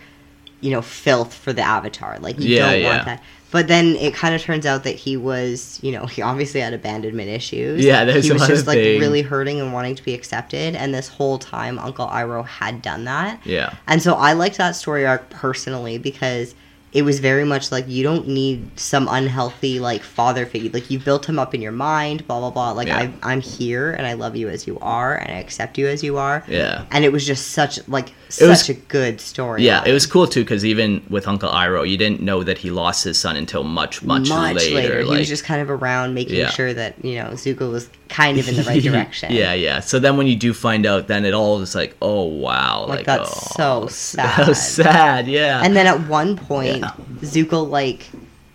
you 0.59 0.72
know, 0.72 0.82
filth 0.82 1.34
for 1.34 1.53
the 1.53 1.61
Avatar. 1.61 2.20
Like 2.20 2.38
you 2.38 2.55
Yeah, 2.57 2.72
don't 2.72 2.82
yeah. 2.82 2.93
want 2.93 3.05
that. 3.05 3.24
But 3.52 3.68
then 3.68 3.96
it 3.96 4.14
kind 4.14 4.36
of 4.36 4.41
turns 4.41 4.66
out 4.66 4.84
that 4.84 4.96
he 4.96 5.16
was, 5.16 5.80
you 5.82 5.91
know, 5.91 6.06
he 6.08 6.22
obviously 6.22 6.60
had 6.60 6.74
abandonment 6.74 7.30
issues. 7.30 7.86
Yeah, 7.86 8.04
there's 8.04 8.26
he 8.26 8.34
was 8.34 8.46
just 8.48 8.68
like 8.68 8.78
thing. 8.78 9.00
really 9.00 9.22
hurting 9.22 9.62
and 9.62 9.72
wanting 9.72 9.96
to 9.96 10.04
be 10.04 10.14
accepted. 10.14 10.76
And 10.76 10.93
this 10.93 11.08
whole 11.08 11.38
time, 11.38 11.80
Uncle 11.80 12.08
Iroh 12.08 12.46
had 12.46 12.82
done 12.82 13.06
that. 13.06 13.39
yeah, 13.46 13.76
And 13.88 14.02
so 14.02 14.16
I 14.16 14.34
liked 14.34 14.58
that 14.58 14.76
story 14.76 15.06
arc 15.06 15.30
personally 15.30 15.98
because 15.98 16.54
it 16.91 17.04
was 17.04 17.20
very 17.20 17.43
much 17.43 17.72
like 17.72 17.88
you 17.89 18.04
don't 18.04 18.26
need 18.28 18.80
some 18.80 19.08
unhealthy 19.10 19.80
like 19.80 20.02
father 20.02 20.46
figure. 20.46 20.72
Like 20.72 20.89
you 20.89 20.98
built 20.98 21.28
him 21.28 21.38
up 21.38 21.54
in 21.54 21.62
your 21.62 21.74
mind, 21.74 22.26
blah 22.28 22.39
blah 22.39 22.52
blah. 22.52 22.72
Like 22.72 22.88
Yeah. 22.88 22.98
I, 23.00 23.14
I'm 23.22 23.41
here 23.41 23.91
and 23.91 24.08
I 24.08 24.14
love 24.14 24.36
you 24.36 24.50
as 24.50 24.66
you 24.66 24.80
are 24.80 25.16
and 25.16 25.30
I 25.32 25.39
accept 25.39 25.78
you 25.78 25.88
as 25.88 26.04
you 26.04 26.18
are. 26.18 26.43
yeah. 26.48 26.86
And 26.91 27.04
it 27.06 27.12
was 27.12 27.26
just 27.26 27.52
such 27.52 27.86
like 27.88 28.14
It 28.40 28.48
was- 28.48 28.68
a 28.70 28.74
good 28.74 29.22
story. 29.22 29.64
Yeah, 29.64 29.84
it 29.86 29.94
was 29.94 30.06
cool 30.06 30.26
too 30.28 30.42
because 30.42 30.66
even 30.66 31.02
with 31.10 31.28
Uncle 31.28 31.50
Iroh, 31.50 31.88
you 31.88 31.96
didn't 31.98 32.22
know 32.22 32.44
that 32.44 32.58
he 32.58 32.72
lost 32.72 33.04
his 33.04 33.18
son 33.20 33.36
until 33.36 33.64
much, 33.64 34.02
much, 34.04 34.30
later. 34.30 35.00
He 35.00 35.06
like, 35.06 35.20
was 35.20 35.28
just 35.28 35.44
kind 35.44 35.62
of 35.62 35.70
around 35.70 36.14
making 36.16 36.38
Yeah. 36.38 36.50
sure 36.50 36.74
that 36.74 36.96
you 37.06 37.16
know 37.16 37.30
Zuko 37.34 37.72
was 37.72 37.88
kind 38.10 38.40
of 38.40 38.48
in 38.50 38.56
the 38.56 38.64
right 38.64 38.82
direction. 38.90 39.32
yeah, 39.32 39.54
yeah. 39.54 39.80
So 39.80 40.00
then 40.00 40.18
when 40.18 40.28
you 40.28 40.36
do 40.36 40.54
find 40.54 40.86
out, 40.86 41.08
then 41.08 41.24
it 41.24 41.34
all 41.34 41.62
is 41.62 41.76
like, 41.76 41.96
oh 42.02 42.24
wow, 42.24 42.86
Like, 42.88 42.98
like, 43.00 43.06
that's 43.06 43.32
oh, 43.60 43.86
so 43.86 43.88
sad. 43.90 44.46
So 44.48 44.54
sad. 44.54 45.28
yeah. 45.28 45.62
And 45.64 45.76
then 45.76 45.86
at 45.88 46.08
one 46.08 46.36
point, 46.36 46.80
Yeah. 46.80 46.92
Zuko 47.22 47.68
like, 47.70 48.08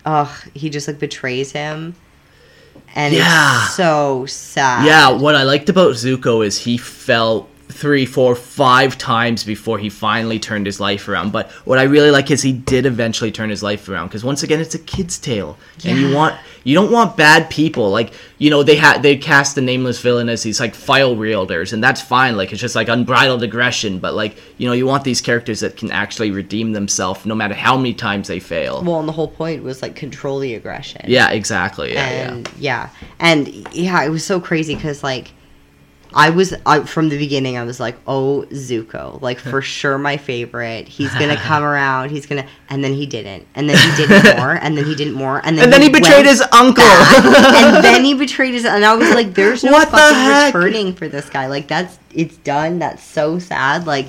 ugh, 0.05 0.29
he 0.53 0.69
just 0.69 0.87
like 0.87 0.99
betrays 0.99 1.51
him, 1.53 1.95
and 2.93 3.13
Yeah. 3.15 3.63
it's 3.65 3.75
so 3.75 4.25
sad. 4.27 4.85
yeah, 4.85 5.09
what 5.11 5.35
I 5.35 5.43
liked 5.43 5.69
about 5.69 5.93
Zuko 5.93 6.45
is 6.45 6.57
he 6.57 6.77
fell 6.77 7.47
three, 7.71 8.05
four, 8.05 8.35
five 8.35 8.97
times 8.97 9.43
before 9.43 9.79
he 9.79 9.89
finally 9.89 10.39
turned 10.39 10.65
his 10.65 10.79
life 10.79 11.07
around. 11.07 11.31
But 11.31 11.49
what 11.65 11.79
I 11.79 11.83
really 11.83 12.11
like 12.11 12.29
is 12.29 12.41
he 12.41 12.53
did 12.53 12.85
eventually 12.85 13.31
turn 13.31 13.49
his 13.49 13.63
life 13.63 13.87
around 13.87 14.07
because 14.07 14.23
once 14.23 14.43
again, 14.43 14.59
it's 14.59 14.75
a 14.75 14.79
kid's 14.79 15.17
tale, 15.17 15.57
and 15.83 15.97
you 15.97 16.13
want 16.13 16.35
you 16.63 16.75
don't 16.75 16.91
want 16.91 17.17
bad 17.17 17.49
people 17.49 17.89
like 17.89 18.13
you 18.37 18.49
know 18.49 18.63
they 18.63 18.75
had 18.75 19.01
they 19.01 19.17
cast 19.17 19.55
the 19.55 19.61
nameless 19.61 19.99
villain 19.99 20.29
as 20.29 20.43
these 20.43 20.59
like 20.59 20.75
file 20.75 21.15
wielders, 21.15 21.73
and 21.73 21.83
that's 21.83 22.01
fine. 22.01 22.37
Like 22.37 22.51
it's 22.51 22.61
just 22.61 22.75
like 22.75 22.87
unbridled 22.87 23.43
aggression, 23.43 23.99
but 23.99 24.13
like 24.13 24.35
you 24.57 24.67
know 24.67 24.73
you 24.73 24.85
want 24.85 25.03
these 25.03 25.21
characters 25.21 25.61
that 25.61 25.77
can 25.77 25.91
actually 25.91 26.31
redeem 26.31 26.73
themselves 26.73 27.25
no 27.25 27.35
matter 27.35 27.53
how 27.53 27.77
many 27.77 27.93
times 27.93 28.27
they 28.27 28.39
fail. 28.39 28.83
Well, 28.83 28.99
and 28.99 29.07
the 29.07 29.13
whole 29.13 29.29
point 29.29 29.63
was 29.63 29.81
like 29.81 29.95
control 29.95 30.39
the 30.39 30.55
aggression. 30.55 31.05
yeah, 31.07 31.31
exactly. 31.31 31.93
Yeah, 31.93 32.09
yeah. 32.09 32.49
yeah. 32.57 32.89
and 33.19 33.47
yeah, 33.73 34.03
it 34.03 34.09
was 34.09 34.25
so 34.25 34.39
crazy 34.39 34.75
because 34.75 35.03
like. 35.03 35.31
I 36.13 36.29
was 36.29 36.53
I, 36.65 36.81
from 36.81 37.09
the 37.09 37.17
beginning. 37.17 37.57
I 37.57 37.63
was 37.63 37.79
like, 37.79 37.95
"Oh, 38.05 38.45
Zuko, 38.51 39.21
like 39.21 39.39
for 39.51 39.61
sure, 39.61 39.97
my 39.97 40.17
favorite. 40.17 40.87
He's 40.87 41.13
gonna 41.13 41.37
come 41.49 41.63
around. 41.63 42.11
He's 42.11 42.25
gonna." 42.25 42.47
And 42.69 42.83
then 42.83 42.93
he 42.93 43.05
didn't. 43.05 43.47
And 43.55 43.69
then 43.69 43.77
he 43.77 43.95
didn't 44.07 44.37
more. 44.39 44.53
And 44.53 44.77
then 44.77 44.85
he 44.85 44.95
didn't 44.95 45.13
more. 45.13 45.41
And 45.43 45.57
then 45.57 45.65
And 45.65 45.73
then 45.73 45.81
he 45.81 45.89
betrayed 45.89 46.25
his 46.25 46.41
uncle. 46.51 46.83
and 46.83 47.83
then 47.83 48.03
he 48.03 48.13
betrayed 48.13 48.53
his. 48.53 48.65
And 48.65 48.83
I 48.83 48.93
was 48.95 49.09
like, 49.13 49.33
"There's 49.33 49.63
no 49.63 49.71
What 49.71 49.89
fucking 49.89 50.53
returning 50.55 50.93
for 50.93 51.07
this 51.07 51.29
guy. 51.29 51.47
Like 51.47 51.67
that's 51.67 51.97
it's 52.13 52.37
done. 52.37 52.79
That's 52.79 53.03
so 53.03 53.39
sad. 53.39 53.87
Like, 53.87 54.07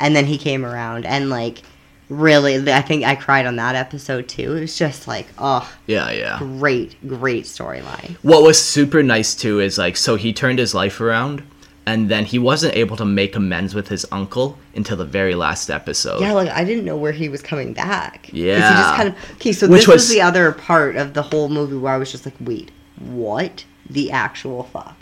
and 0.00 0.14
then 0.14 0.24
he 0.26 0.38
came 0.38 0.64
around 0.64 1.06
and 1.06 1.30
like." 1.30 1.62
Really, 2.10 2.70
I 2.72 2.82
think 2.82 3.02
I 3.04 3.14
cried 3.14 3.46
on 3.46 3.56
that 3.56 3.74
episode 3.74 4.28
too. 4.28 4.54
It 4.56 4.60
was 4.60 4.76
just 4.76 5.08
like, 5.08 5.26
oh, 5.38 5.70
yeah, 5.86 6.10
yeah. 6.10 6.38
great, 6.38 6.96
great 7.08 7.44
storyline. 7.44 8.16
What 8.22 8.42
was 8.42 8.62
super 8.62 9.02
nice 9.02 9.34
too 9.34 9.60
is 9.60 9.78
like 9.78 9.96
so 9.96 10.16
he 10.16 10.32
turned 10.32 10.58
his 10.58 10.74
life 10.74 11.00
around 11.00 11.42
and 11.86 12.10
then 12.10 12.24
he 12.26 12.38
wasn't 12.38 12.74
able 12.76 12.96
to 12.98 13.04
make 13.04 13.34
amends 13.36 13.74
with 13.74 13.88
his 13.88 14.04
uncle 14.12 14.58
until 14.74 14.96
the 14.98 15.04
very 15.04 15.34
last 15.34 15.70
episode. 15.70 16.20
Yeah, 16.20 16.32
like 16.32 16.48
I 16.50 16.62
didn't 16.64 16.84
know 16.84 16.96
where 16.96 17.12
he 17.12 17.28
was 17.30 17.40
coming 17.42 17.72
back. 17.72 18.24
'Cause 18.24 18.30
He 18.32 18.48
Yeah. 18.48 18.70
just 18.70 18.94
kind 18.96 19.08
of 19.08 19.14
okay. 19.36 19.52
So 19.52 19.66
Which 19.68 19.80
this 19.80 19.88
was, 19.88 19.94
was- 20.02 20.08
the 20.10 20.20
other 20.20 20.52
part 20.52 20.96
of 20.96 21.14
the 21.14 21.22
whole 21.22 21.48
movie 21.48 21.76
where 21.76 21.92
I 21.94 21.96
was 21.96 22.10
just 22.12 22.26
like, 22.26 22.34
wait, 22.40 22.70
what 22.98 23.64
the 23.88 24.10
actual 24.10 24.64
fuck? 24.64 24.96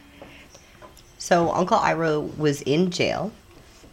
So 1.19 1.53
Uncle 1.53 1.79
Iroh 1.79 2.37
was 2.37 2.63
in 2.63 2.91
jail, 2.91 3.33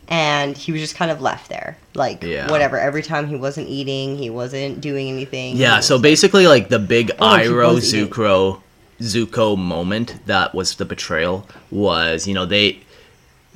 and 0.10 0.58
he 0.58 0.72
was 0.72 0.82
just 0.82 0.96
kind 0.96 1.12
of 1.12 1.22
left 1.22 1.50
there, 1.50 1.78
like 1.94 2.24
Yeah. 2.24 2.50
whatever. 2.50 2.80
Every 2.80 3.04
time 3.04 3.28
he 3.28 3.36
wasn't 3.36 3.70
eating, 3.70 4.18
he 4.18 4.30
wasn't 4.30 4.82
doing 4.82 5.08
anything. 5.10 5.56
Yeah, 5.56 5.80
so 5.80 5.96
was- 5.96 6.02
basically 6.02 6.48
like 6.48 6.70
the 6.70 6.80
big 6.80 7.12
Oh, 7.20 7.38
he 7.38 7.46
Iroh 7.48 7.76
was 7.76 7.94
eating. 7.94 8.10
Zuko 8.10 8.62
Zuko 9.02 9.58
moment 9.58 10.16
that 10.26 10.54
was 10.54 10.76
the 10.76 10.84
betrayal 10.86 11.48
was, 11.72 12.28
you 12.28 12.34
know, 12.34 12.46
they 12.46 12.80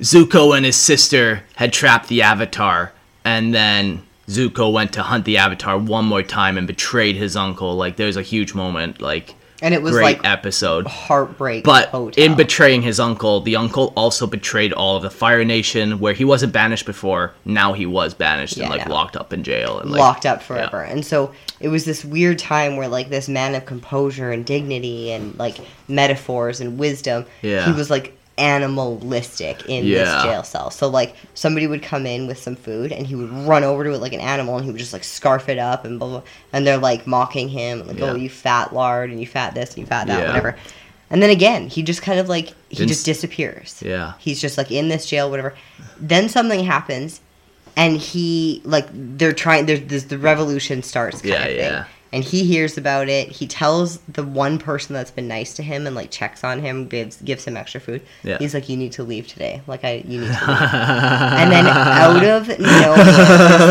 Zuko 0.00 0.56
and 0.56 0.64
his 0.64 0.76
sister 0.76 1.42
had 1.56 1.72
trapped 1.72 2.08
the 2.08 2.22
Avatar 2.22 2.92
and 3.24 3.54
then 3.54 4.02
Zuko 4.28 4.72
went 4.72 4.92
to 4.94 5.02
hunt 5.02 5.24
the 5.24 5.36
Avatar 5.36 5.76
one 5.78 6.04
more 6.06 6.22
time 6.22 6.56
and 6.56 6.66
betrayed 6.66 7.16
his 7.16 7.36
uncle. 7.36 7.74
Like 7.76 7.96
there's 7.96 8.16
a 8.16 8.22
huge 8.22 8.54
moment, 8.54 9.00
like 9.02 9.34
and 9.64 9.74
it 9.74 9.82
was 9.82 9.92
great 9.92 10.02
like 10.18 10.24
episode. 10.24 10.86
heartbreak. 10.86 11.64
But 11.64 11.88
hotel. 11.88 12.22
in 12.24 12.36
betraying 12.36 12.82
his 12.82 13.00
uncle, 13.00 13.40
the 13.40 13.56
uncle 13.56 13.92
also 13.96 14.26
betrayed 14.26 14.72
all 14.72 14.96
of 14.96 15.02
the 15.02 15.10
Fire 15.10 15.44
Nation, 15.44 15.98
where 15.98 16.12
he 16.12 16.24
wasn't 16.24 16.52
banished 16.52 16.86
before. 16.86 17.32
Now 17.44 17.72
he 17.72 17.86
was 17.86 18.14
banished 18.14 18.56
Yeah, 18.56 18.64
and 18.66 18.72
like 18.76 18.86
no. 18.86 18.94
locked 18.94 19.16
up 19.16 19.32
in 19.32 19.42
jail 19.42 19.78
and 19.80 19.90
like, 19.90 19.98
locked 19.98 20.26
up 20.26 20.42
forever. 20.42 20.82
And 20.82 21.04
so 21.04 21.32
it 21.60 21.68
was 21.68 21.84
this 21.84 22.04
weird 22.04 22.38
time 22.38 22.76
where 22.76 22.88
like 22.88 23.08
this 23.08 23.28
man 23.28 23.54
of 23.54 23.64
composure 23.64 24.30
and 24.30 24.44
dignity 24.44 25.10
and 25.10 25.36
like 25.38 25.56
metaphors 25.88 26.60
and 26.60 26.78
wisdom, 26.78 27.24
Yeah. 27.42 27.64
he 27.66 27.72
was 27.72 27.88
like 27.90 28.16
animalistic 28.38 29.68
in 29.68 29.84
Yeah. 29.84 30.04
this 30.04 30.22
jail 30.24 30.42
cell. 30.42 30.70
So 30.70 30.88
like 30.88 31.14
somebody 31.34 31.66
would 31.66 31.82
come 31.82 32.06
in 32.06 32.26
with 32.26 32.38
some 32.38 32.56
food 32.56 32.92
and 32.92 33.06
he 33.06 33.14
would 33.14 33.30
run 33.30 33.64
over 33.64 33.84
to 33.84 33.92
it 33.92 33.98
like 34.00 34.12
an 34.12 34.20
animal 34.20 34.56
and 34.56 34.64
he 34.64 34.70
would 34.70 34.78
just 34.80 34.92
like 34.92 35.04
scarf 35.04 35.48
it 35.48 35.58
up 35.58 35.84
and 35.84 35.98
blah 35.98 36.08
blah 36.08 36.22
and 36.52 36.66
they're 36.66 36.78
like 36.78 37.06
mocking 37.06 37.48
him 37.48 37.86
like, 37.86 38.00
oh, 38.00 38.06
Yeah. 38.06 38.12
Oh, 38.12 38.16
you 38.16 38.28
fat 38.28 38.72
lard 38.72 39.10
and 39.10 39.20
you 39.20 39.26
fat 39.26 39.54
this 39.54 39.70
and 39.70 39.78
you 39.78 39.86
fat 39.86 40.06
that, 40.08 40.20
Yeah. 40.20 40.26
whatever. 40.28 40.56
And 41.10 41.22
then 41.22 41.30
again, 41.30 41.68
he 41.68 41.82
just 41.82 42.02
kind 42.02 42.18
of 42.18 42.28
like 42.28 42.48
he 42.70 42.76
Didn't 42.76 42.88
just 42.88 43.04
disappears. 43.04 43.80
Yeah. 43.84 44.14
He's 44.18 44.40
just 44.40 44.58
like 44.58 44.72
in 44.72 44.88
this 44.88 45.06
jail, 45.06 45.30
whatever. 45.30 45.54
Then 46.00 46.28
something 46.28 46.64
happens, 46.64 47.20
and 47.76 47.98
he 47.98 48.62
like 48.64 48.86
they're 48.92 49.32
trying. 49.34 49.66
There's 49.66 49.82
this, 49.82 50.04
the 50.04 50.18
revolution 50.18 50.82
starts. 50.82 51.20
Kind 51.20 51.34
Yeah, 51.34 51.44
of 51.44 51.56
thing. 51.56 51.84
And 52.14 52.22
he 52.24 52.44
hears 52.44 52.78
about 52.78 53.08
it. 53.08 53.28
He 53.28 53.46
tells 53.48 53.98
the 54.08 54.22
one 54.22 54.58
person 54.58 54.94
that's 54.94 55.10
been 55.10 55.26
nice 55.26 55.52
to 55.54 55.62
him 55.64 55.86
and 55.86 55.96
like 55.96 56.12
checks 56.12 56.44
on 56.44 56.60
him, 56.60 56.86
gives 56.86 57.16
gives 57.20 57.44
him 57.44 57.56
extra 57.56 57.80
food. 57.80 58.02
Yeah. 58.22 58.38
He's 58.38 58.54
like, 58.54 58.68
"You 58.68 58.76
need 58.76 58.92
to 58.92 59.02
leave 59.02 59.26
today. 59.26 59.62
Like 59.66 59.84
I, 59.84 59.96
you 60.06 60.20
need 60.20 60.26
to 60.28 60.32
leave." 60.32 60.38
and 60.48 61.50
then 61.50 61.66
out 61.66 62.22
of 62.24 62.48
nowhere, 62.60 63.04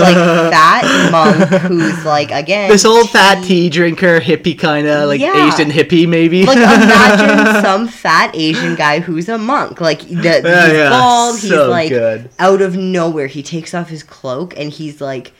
like 0.02 0.52
fat 0.52 1.10
monk 1.12 1.62
who's 1.64 2.04
like 2.06 2.32
again 2.32 2.70
This 2.70 2.84
old 2.86 3.10
fat 3.10 3.44
tea 3.46 3.70
drinker, 3.70 4.20
hippie 4.20 4.60
kind 4.60 4.88
of 4.88 5.08
like 5.08 5.22
Yeah. 5.22 5.48
Asian 5.48 5.72
hippie 5.72 6.08
maybe. 6.08 6.46
like 6.46 6.58
imagine 6.58 7.64
some 7.64 7.88
fat 7.88 8.32
Asian 8.36 8.76
guy 8.76 9.00
who's 9.00 9.30
a 9.30 9.38
monk. 9.38 9.80
Like 9.80 10.02
the, 10.02 10.41
Yeah, 10.44 10.66
he's 10.68 10.74
yeah. 10.74 10.89
bald. 10.89 11.39
He's 11.39 11.50
So 11.50 11.70
like 11.70 11.89
good. 11.89 12.30
out 12.39 12.62
of 12.62 12.76
nowhere. 12.76 13.28
He 13.28 13.41
takes 13.41 13.74
off 13.74 13.89
his 13.89 14.04
cloak 14.04 14.54
and 14.60 14.70
he's 14.72 15.00
like 15.00 15.32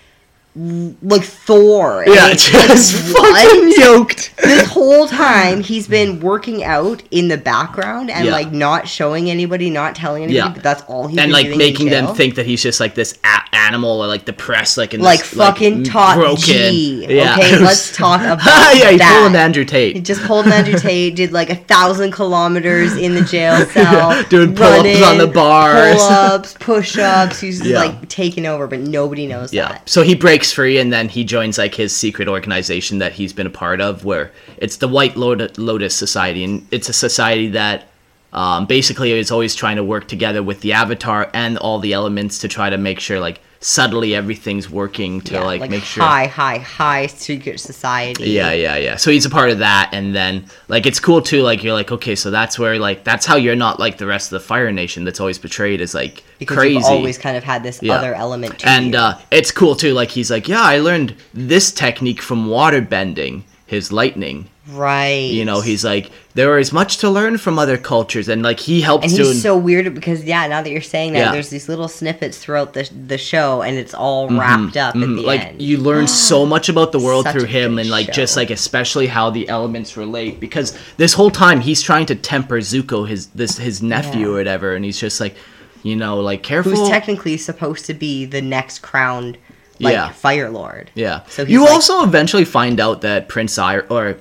like 0.56 1.24
Thor. 1.24 2.04
Yeah, 2.08 2.30
And 2.30 2.38
just 2.40 3.14
like, 3.18 3.48
fucking 3.48 3.72
yoked. 3.78 4.36
this 4.38 4.68
whole 4.70 5.08
time 5.08 5.62
he's 5.62 5.88
been 5.88 6.20
working 6.20 6.64
out 6.64 7.02
in 7.10 7.28
the 7.28 7.38
background 7.38 8.12
and 8.12 8.26
Yeah. 8.26 8.32
like 8.34 8.52
not 8.52 8.88
showing 8.88 9.30
anybody, 9.32 9.70
not 9.72 9.96
telling 9.96 10.24
anybody. 10.24 10.38
Yeah. 10.48 10.54
But 10.54 10.62
that's 10.64 10.84
all 10.84 11.08
he's 11.08 11.18
and 11.18 11.32
been 11.32 11.48
like 11.50 11.58
making 11.58 11.90
them 11.90 12.14
think 12.16 12.36
that 12.36 12.46
he's 12.46 12.62
just 12.62 12.80
like 12.80 12.94
this 12.94 13.18
a- 13.24 13.56
animal 13.56 14.02
or 14.04 14.08
like 14.08 14.26
depressed, 14.26 14.78
like 14.78 14.94
in 14.94 15.02
like 15.02 15.22
this, 15.22 15.34
fucking 15.34 15.74
m- 15.78 15.84
top 15.84 16.38
G. 16.38 17.06
Yeah. 17.10 17.34
Okay, 17.40 17.58
let's 17.60 17.96
talk 17.96 18.22
about 18.22 18.40
that. 18.44 18.76
yeah, 18.78 18.92
he 18.92 18.98
that. 18.98 19.36
Andrew 19.36 19.64
He 19.64 19.68
Tate. 19.68 20.04
just 20.04 20.22
pulled 20.24 20.48
Andrew 20.48 20.78
Tate, 20.78 21.16
did 21.16 21.32
like 21.32 21.50
a 21.50 21.56
thousand 21.56 22.12
kilometers 22.12 22.96
in 22.96 23.16
the 23.16 23.22
jail 23.24 23.66
cell, 23.68 24.22
Doing 24.26 24.54
pull-ups 24.56 25.02
on 25.02 25.18
the 25.18 25.28
bars. 25.28 25.96
pull-ups, 25.98 26.54
push-ups. 26.60 27.40
He's 27.40 27.66
Yeah. 27.66 27.80
like 27.80 28.08
taking 28.10 28.46
over, 28.46 28.68
but 28.68 28.80
nobody 28.82 29.26
knows 29.26 29.52
Yeah. 29.52 29.70
that. 29.70 29.90
So 29.90 30.04
he 30.04 30.14
breaks 30.14 30.43
free 30.52 30.78
and 30.78 30.92
then 30.92 31.10
he 31.10 31.24
joins 31.24 31.58
like 31.58 31.76
his 31.76 31.96
secret 31.96 32.28
organization 32.28 32.98
that 32.98 33.14
he's 33.14 33.34
been 33.34 33.48
a 33.48 33.52
part 33.52 33.80
of, 33.80 34.04
where 34.04 34.32
it's 34.58 34.78
the 34.78 34.88
White 34.88 35.16
Lotus 35.16 35.96
Society, 35.96 36.44
and 36.44 36.68
it's 36.72 36.90
a 36.90 36.94
society 36.94 37.50
that 37.50 37.88
um, 38.34 38.66
basically 38.66 39.12
is 39.12 39.32
always 39.32 39.56
trying 39.56 39.76
to 39.76 39.84
work 39.84 40.08
together 40.08 40.42
with 40.42 40.62
the 40.62 40.74
Avatar 40.74 41.30
and 41.34 41.58
all 41.58 41.80
the 41.80 41.94
elements 41.94 42.40
to 42.40 42.48
try 42.48 42.70
to 42.70 42.78
make 42.78 43.00
sure 43.00 43.20
like 43.20 43.40
subtly 43.64 44.14
everything's 44.14 44.70
working 44.70 45.22
to 45.22 45.36
Yeah, 45.36 45.44
like, 45.46 45.72
make 45.72 45.84
sure. 45.84 46.04
high, 46.04 46.28
high, 46.28 46.58
high 46.58 47.08
secret 47.08 47.60
society. 47.60 48.30
Yeah, 48.30 48.52
yeah, 48.52 48.76
yeah. 48.76 48.96
So 48.98 49.10
he's 49.10 49.26
a 49.26 49.30
part 49.30 49.50
of 49.52 49.60
that, 49.60 49.90
and 49.94 50.14
then 50.14 50.46
like 50.68 50.86
it's 50.86 51.00
cool 51.00 51.22
too. 51.22 51.42
Like 51.42 51.64
you're 51.64 51.74
like, 51.74 51.92
okay, 51.92 52.16
so 52.16 52.30
that's 52.30 52.60
where 52.60 52.78
like 52.78 53.04
that's 53.04 53.26
how 53.26 53.38
you're 53.38 53.56
not 53.56 53.80
like 53.80 53.98
the 53.98 54.06
rest 54.06 54.32
of 54.32 54.42
the 54.42 54.46
Fire 54.46 54.72
Nation 54.72 55.06
that's 55.06 55.20
always 55.20 55.38
portrayed 55.40 55.80
as 55.82 55.94
like 55.94 56.24
because 56.40 56.58
crazy. 56.58 56.76
you've 56.76 56.86
always 56.86 57.18
kind 57.18 57.38
of 57.38 57.44
had 57.44 57.64
this 57.64 57.82
Yeah. 57.82 57.94
other 57.94 58.14
element 58.14 58.60
to 58.60 58.70
and 58.70 58.94
you. 58.94 59.00
uh, 59.00 59.20
it's 59.32 59.52
cool 59.52 59.76
too. 59.76 59.94
Like 59.94 60.10
he's 60.12 60.30
like, 60.30 60.48
yeah, 60.50 60.62
I 60.62 60.80
learned 60.80 61.16
this 61.34 61.72
technique 61.72 62.22
from 62.22 62.48
water 62.48 62.82
bending, 62.82 63.46
his 63.66 63.92
lightning. 63.92 64.50
Right. 64.72 65.30
You 65.32 65.46
know, 65.46 65.62
he's 65.62 65.84
like, 65.84 66.12
there 66.36 66.58
is 66.58 66.72
much 66.72 66.98
to 66.98 67.10
learn 67.10 67.38
from 67.38 67.60
other 67.60 67.78
cultures, 67.78 68.28
and 68.30 68.42
like 68.42 68.60
he 68.60 68.82
helps 68.82 69.04
and 69.06 69.12
he's 69.12 69.42
so 69.42 69.58
weird 69.58 69.94
because 69.94 70.24
yeah, 70.24 70.48
now 70.48 70.62
that 70.62 70.70
you're 70.72 70.82
saying 70.82 71.14
that, 71.14 71.20
Yeah. 71.20 71.32
there's 71.32 71.50
these 71.50 71.68
little 71.70 71.88
snippets 71.88 72.38
throughout 72.38 72.74
the 72.74 72.90
the 73.08 73.18
show, 73.18 73.62
and 73.62 73.78
it's 73.78 73.94
all 73.94 74.30
wrapped 74.30 74.78
up 74.78 74.96
at 74.96 75.02
Mhm, 75.02 75.18
the 75.18 75.22
like 75.24 75.42
end. 75.46 75.62
you 75.62 75.78
learn 75.78 76.08
so 76.30 76.46
much 76.46 76.70
about 76.70 76.92
the 76.92 77.00
world 77.00 77.26
Such 77.26 77.34
through 77.34 77.46
him 77.46 77.78
and 77.78 77.90
like 77.90 78.12
just 78.14 78.36
like 78.38 78.50
especially 78.50 79.08
how 79.08 79.30
the 79.30 79.48
elements 79.50 79.96
relate 79.98 80.40
because 80.40 80.78
this 80.98 81.14
whole 81.14 81.32
time 81.32 81.62
he's 81.62 81.82
trying 81.82 82.06
to 82.08 82.16
temper 82.16 82.60
Zuko 82.60 83.08
his 83.08 83.28
this 83.28 83.58
his 83.58 83.82
nephew 83.84 84.22
Yeah. 84.22 84.28
or 84.28 84.34
whatever 84.38 84.74
and 84.76 84.84
he's 84.86 85.00
just 85.00 85.20
like 85.20 85.36
you 85.84 85.96
know 85.96 86.20
like 86.20 86.42
careful 86.44 86.72
Who's 86.72 86.90
technically 86.90 87.38
supposed 87.38 87.86
to 87.88 87.94
be 87.94 88.26
the 88.26 88.42
next 88.42 88.80
crowned 88.80 89.38
like 89.80 89.94
Yeah. 89.94 90.10
Fire 90.10 90.50
Lord. 90.50 90.90
yeah 90.96 91.22
So 91.30 91.44
he's 91.46 91.54
you 91.54 91.62
like- 91.62 91.72
also 91.72 92.04
eventually 92.04 92.46
find 92.46 92.80
out 92.80 93.02
that 93.02 93.28
Prince 93.28 93.58
Iroh 93.58 93.90
or 93.92 94.18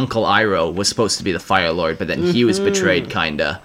Uncle 0.00 0.24
Iroh 0.24 0.66
was 0.80 0.88
supposed 0.92 1.16
to 1.18 1.24
be 1.24 1.32
the 1.32 1.44
Fire 1.52 1.72
Lord 1.80 1.94
but 1.98 2.06
then 2.10 2.22
he 2.34 2.44
was 2.44 2.56
Mm-hmm. 2.58 2.68
betrayed 2.72 3.10
kinda 3.10 3.60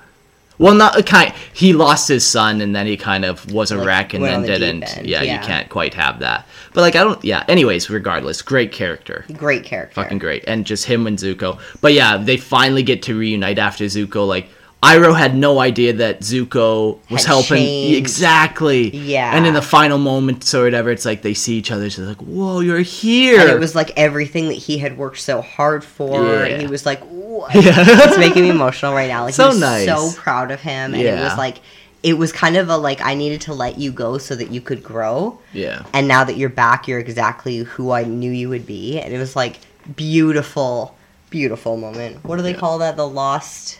well 0.63 0.75
not 0.75 0.93
a 0.99 1.03
kind 1.03 1.33
he 1.61 1.73
lost 1.73 2.07
his 2.07 2.23
son 2.25 2.61
and 2.61 2.71
then 2.75 2.85
he 2.91 2.95
kind 3.11 3.25
of 3.25 3.35
was 3.51 3.71
a 3.71 3.77
Like, 3.77 3.87
wreck 3.87 4.13
and 4.13 4.23
then 4.23 4.41
the 4.43 4.47
didn't 4.59 4.89
yeah, 5.03 5.21
yeah. 5.21 5.33
you 5.33 5.39
can't 5.51 5.67
quite 5.77 5.93
have 5.95 6.19
that 6.19 6.39
but 6.73 6.81
like 6.81 6.95
I 6.95 7.03
don't 7.03 7.23
yeah 7.23 7.43
anyways 7.47 7.89
regardless 7.89 8.41
great 8.53 8.71
character 8.71 9.25
Great 9.45 9.63
character. 9.63 9.95
fucking 9.95 10.19
great. 10.19 10.43
And 10.47 10.65
just 10.65 10.85
him 10.85 11.07
and 11.07 11.17
Zuko. 11.17 11.59
But 11.81 11.93
yeah, 11.93 12.17
they 12.17 12.37
finally 12.37 12.83
get 12.91 13.01
to 13.07 13.11
reunite 13.17 13.59
after 13.69 13.85
Zuko. 13.85 14.27
Like, 14.35 14.47
Iroh 14.83 15.17
had 15.17 15.33
no 15.35 15.59
idea 15.59 15.93
that 15.93 16.19
Zuko 16.19 16.99
was 17.09 17.21
Had 17.23 17.27
helping. 17.27 17.57
changed. 17.57 17.97
Exactly. 17.97 18.95
Yeah. 18.95 19.35
And 19.35 19.45
in 19.47 19.53
the 19.53 19.61
final 19.61 19.97
moments 19.97 20.53
or 20.53 20.63
whatever, 20.65 20.91
it's 20.91 21.05
like 21.05 21.21
they 21.21 21.33
see 21.33 21.55
each 21.57 21.71
other. 21.71 21.85
It's 21.85 21.97
like, 21.97 22.17
whoa, 22.17 22.59
you're 22.59 22.79
here. 22.79 23.39
And 23.39 23.49
it 23.49 23.59
was 23.59 23.75
like 23.75 23.91
everything 23.97 24.49
that 24.49 24.55
he 24.55 24.77
had 24.77 24.97
worked 24.97 25.19
so 25.19 25.41
hard 25.41 25.83
for. 25.83 26.21
Yeah. 26.21 26.43
And 26.45 26.61
he 26.61 26.67
was 26.67 26.85
like, 26.85 26.99
what? 27.05 27.53
Yeah. 27.55 27.73
it's 27.77 28.17
making 28.17 28.43
me 28.43 28.49
emotional 28.49 28.93
right 28.93 29.07
now. 29.07 29.23
Like 29.23 29.33
So 29.33 29.51
nice. 29.53 29.85
so 29.85 30.11
proud 30.21 30.51
of 30.51 30.59
him. 30.61 30.93
And 30.93 31.01
it 31.03 31.19
was 31.23 31.37
like 31.37 31.57
it 32.03 32.17
was 32.17 32.33
kind 32.33 32.57
of 32.57 32.67
a 32.67 32.75
like 32.75 32.99
I 33.01 33.13
needed 33.15 33.39
to 33.41 33.53
let 33.53 33.77
you 33.77 33.89
go 33.91 34.17
so 34.17 34.35
that 34.35 34.51
you 34.51 34.59
could 34.59 34.83
grow. 34.83 35.39
yeah. 35.53 35.83
And 35.93 36.07
now 36.09 36.25
that 36.25 36.35
you're 36.35 36.49
back, 36.49 36.87
you're 36.89 36.99
exactly 36.99 37.59
who 37.59 37.91
I 37.91 38.03
knew 38.03 38.31
you 38.31 38.49
would 38.49 38.65
be. 38.65 38.99
And 38.99 39.13
it 39.13 39.17
was 39.17 39.35
like 39.37 39.59
beautiful, 39.95 40.95
beautiful 41.29 41.77
moment. 41.77 42.23
What 42.25 42.35
do 42.35 42.41
they 42.43 42.51
Yeah. 42.51 42.57
call 42.59 42.77
that? 42.79 42.97
The 42.97 43.07
lost 43.07 43.79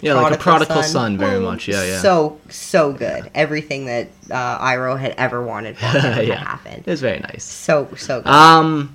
Yeah, 0.00 0.14
like 0.14 0.34
a 0.34 0.38
prodigal 0.38 0.82
son, 0.82 1.16
very 1.16 1.38
Whoa. 1.38 1.50
much. 1.50 1.66
Yeah, 1.66 1.84
yeah. 1.84 2.00
So 2.00 2.38
so 2.48 2.92
good. 2.92 3.30
Everything 3.34 3.86
that 3.86 4.08
uh, 4.30 4.58
Iroh 4.58 4.98
had 4.98 5.12
ever 5.12 5.42
wanted 5.42 5.76
yeah. 5.80 6.36
happened. 6.36 6.84
It 6.86 6.90
was 6.90 7.00
very 7.00 7.20
nice. 7.20 7.44
So 7.44 7.88
so 7.96 8.20
good. 8.20 8.28
Um, 8.28 8.94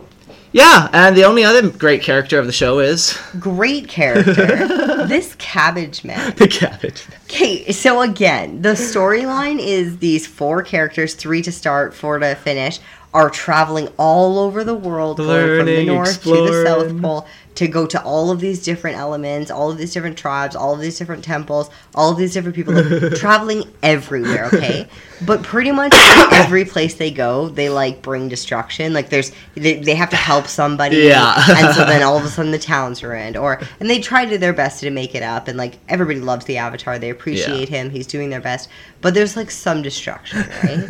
yeah, 0.52 0.90
and 0.94 1.16
the 1.16 1.26
only 1.26 1.44
other 1.44 1.70
great 1.70 2.02
character 2.02 2.40
of 2.40 2.48
the 2.48 2.52
show 2.52 2.80
is 2.80 3.20
Great 3.40 3.88
character. 3.88 4.34
this 5.08 5.36
cabbage 5.36 6.04
man. 6.04 6.34
the 6.38 6.48
cabbage. 6.48 7.06
Okay, 7.26 7.72
so 7.72 8.02
again, 8.02 8.62
the 8.62 8.70
storyline 8.70 9.60
is 9.60 10.00
these 10.00 10.26
four 10.26 10.64
characters, 10.64 11.14
three 11.14 11.44
to 11.44 11.52
start, 11.52 11.94
four 11.94 12.18
to 12.18 12.34
finish, 12.36 12.80
are 13.14 13.30
traveling 13.30 13.90
all 13.98 14.40
over 14.40 14.64
the 14.64 14.74
world, 14.74 15.18
going 15.18 15.60
from 15.60 15.66
the 15.68 15.86
north 15.86 16.24
to 16.24 16.30
the 16.30 16.64
south 16.66 17.00
pole 17.02 17.28
to 17.56 17.68
go 17.68 17.86
to 17.86 18.02
all 18.04 18.32
of 18.32 18.40
these 18.40 18.64
different 18.64 18.98
elements, 18.98 19.52
all 19.52 19.70
of 19.70 19.78
these 19.78 19.92
different 19.94 20.18
tribes, 20.18 20.56
all 20.56 20.74
of 20.74 20.80
these 20.80 20.98
different 20.98 21.24
temples, 21.24 21.70
all 21.94 22.12
of 22.12 22.18
these 22.18 22.34
different 22.34 22.56
people, 22.56 22.74
like, 22.74 23.14
traveling 23.16 23.64
everywhere. 23.84 24.46
Okay, 24.54 24.88
but 25.26 25.44
pretty 25.44 25.72
much 25.72 25.92
every 26.32 26.64
place 26.64 26.94
they 26.96 27.12
go, 27.12 27.50
they 27.50 27.68
like 27.70 28.02
bring 28.02 28.30
destruction. 28.30 28.94
Like 28.94 29.10
there's 29.10 29.32
they, 29.56 29.76
they 29.82 29.96
have 29.96 30.10
to 30.12 30.16
help 30.16 30.48
somebody, 30.48 30.98
Yeah. 30.98 31.34
and 31.50 31.76
so 31.76 31.84
then 31.86 32.02
all 32.04 32.18
of 32.18 32.24
a 32.24 32.30
sudden 32.30 32.52
the 32.52 32.60
town's 32.60 33.04
ruined, 33.04 33.36
or 33.36 33.60
and 33.80 33.90
they 33.90 34.00
try 34.00 34.24
to 34.24 34.32
do 34.32 34.38
their 34.38 34.54
best 34.54 34.80
to 34.82 34.90
make 34.92 35.14
it 35.16 35.24
up, 35.24 35.48
and 35.48 35.58
like 35.58 35.80
everybody 35.90 36.20
loves 36.22 36.46
the 36.46 36.58
Avatar, 36.58 36.98
they 36.98 37.10
appreciate 37.10 37.68
him, 37.68 37.90
he's 37.90 38.08
doing 38.08 38.30
their 38.30 38.42
best, 38.42 38.70
but 39.02 39.14
there's 39.14 39.36
like 39.36 39.52
some 39.52 39.82
destruction, 39.82 40.46
right? 40.64 40.90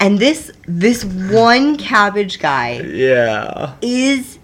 and 0.00 0.18
this 0.18 0.52
this 0.66 1.04
one 1.04 1.76
cabbage 1.76 2.38
guy 2.38 2.80
Yeah. 2.82 3.74
is 3.82 4.37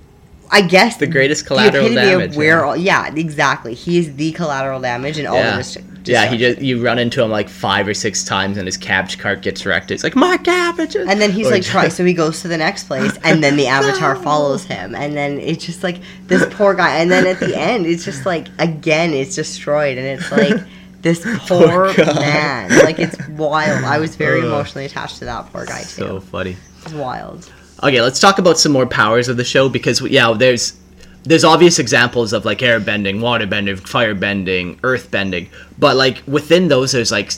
I 0.55 0.61
guess 0.63 0.97
The 0.97 1.07
greatest 1.07 1.47
collateral 1.47 1.87
epitome 1.87 2.11
damage, 2.11 2.37
where 2.37 2.59
yeah. 2.61 2.65
all, 2.65 2.77
yeah, 2.77 3.15
exactly. 3.15 3.75
He 3.75 3.99
is 3.99 4.15
the 4.17 4.33
collateral 4.33 4.81
damage 4.81 5.19
and 5.19 5.27
all 5.29 5.37
Yeah. 5.37 5.51
the 5.53 5.57
dest- 5.59 5.79
yeah, 6.07 6.27
he 6.27 6.37
just 6.37 6.61
you 6.61 6.83
run 6.85 6.99
into 6.99 7.23
him 7.23 7.31
like 7.31 7.49
five 7.49 7.89
or 7.89 7.95
six 7.95 8.25
times, 8.25 8.59
and 8.59 8.67
his 8.67 8.77
cabbage 8.77 9.19
cart 9.19 9.41
gets 9.43 9.65
wrecked. 9.65 9.91
It's 9.91 10.05
like 10.05 10.15
my 10.15 10.37
cabbages, 10.37 11.09
And 11.09 11.19
then 11.21 11.33
he's 11.33 11.47
Or- 11.47 11.51
like 11.53 11.63
trying, 11.65 11.89
so 11.91 12.05
he 12.05 12.13
goes 12.13 12.43
to 12.43 12.49
the 12.49 12.59
next 12.59 12.85
place, 12.85 13.13
and 13.25 13.43
then 13.43 13.57
the 13.57 13.67
avatar 13.79 14.15
follows 14.17 14.65
him, 14.65 14.95
and 14.95 15.17
then 15.17 15.39
it's 15.41 15.65
just 15.65 15.83
like 15.83 16.01
this 16.27 16.45
poor 16.51 16.75
guy, 16.75 16.97
and 16.99 17.11
then 17.11 17.27
at 17.27 17.41
the 17.41 17.59
end, 17.59 17.87
it's 17.87 18.05
just 18.05 18.27
like 18.27 18.49
again, 18.59 19.13
it's 19.15 19.35
destroyed, 19.35 19.97
and 19.99 20.07
it's 20.07 20.31
like 20.31 20.55
this 21.01 21.21
poor, 21.47 21.93
God. 21.95 22.17
man, 22.17 22.69
like 22.85 22.99
it's 22.99 23.17
wild. 23.31 23.83
I 23.85 23.99
was 23.99 24.15
very 24.15 24.41
emotionally 24.41 24.85
attached 24.85 25.19
to 25.21 25.25
that 25.25 25.51
poor 25.53 25.65
guy 25.65 25.81
too. 25.81 25.87
so 25.87 26.21
funny. 26.21 26.57
It's 26.83 26.93
wild. 26.93 27.51
Okay, 27.85 28.01
let's 28.01 28.19
talk 28.19 28.39
about 28.39 28.59
some 28.59 28.73
more 28.73 28.87
powers 28.87 29.29
of 29.29 29.37
the 29.37 29.45
show 29.45 29.69
because 29.69 30.01
yeah, 30.01 30.33
there's 30.33 30.73
there's 31.25 31.45
obvious 31.45 31.79
examples 31.79 32.33
of 32.33 32.47
like 32.47 32.63
air 32.63 32.81
bending, 32.81 33.21
water 33.21 33.47
bending, 33.47 33.77
fire 33.77 34.15
bending, 34.15 34.81
earth 34.83 35.11
bending, 35.11 35.51
but 35.79 35.95
like 35.95 36.23
within 36.27 36.69
those, 36.69 36.93
there's 36.93 37.13
like 37.13 37.33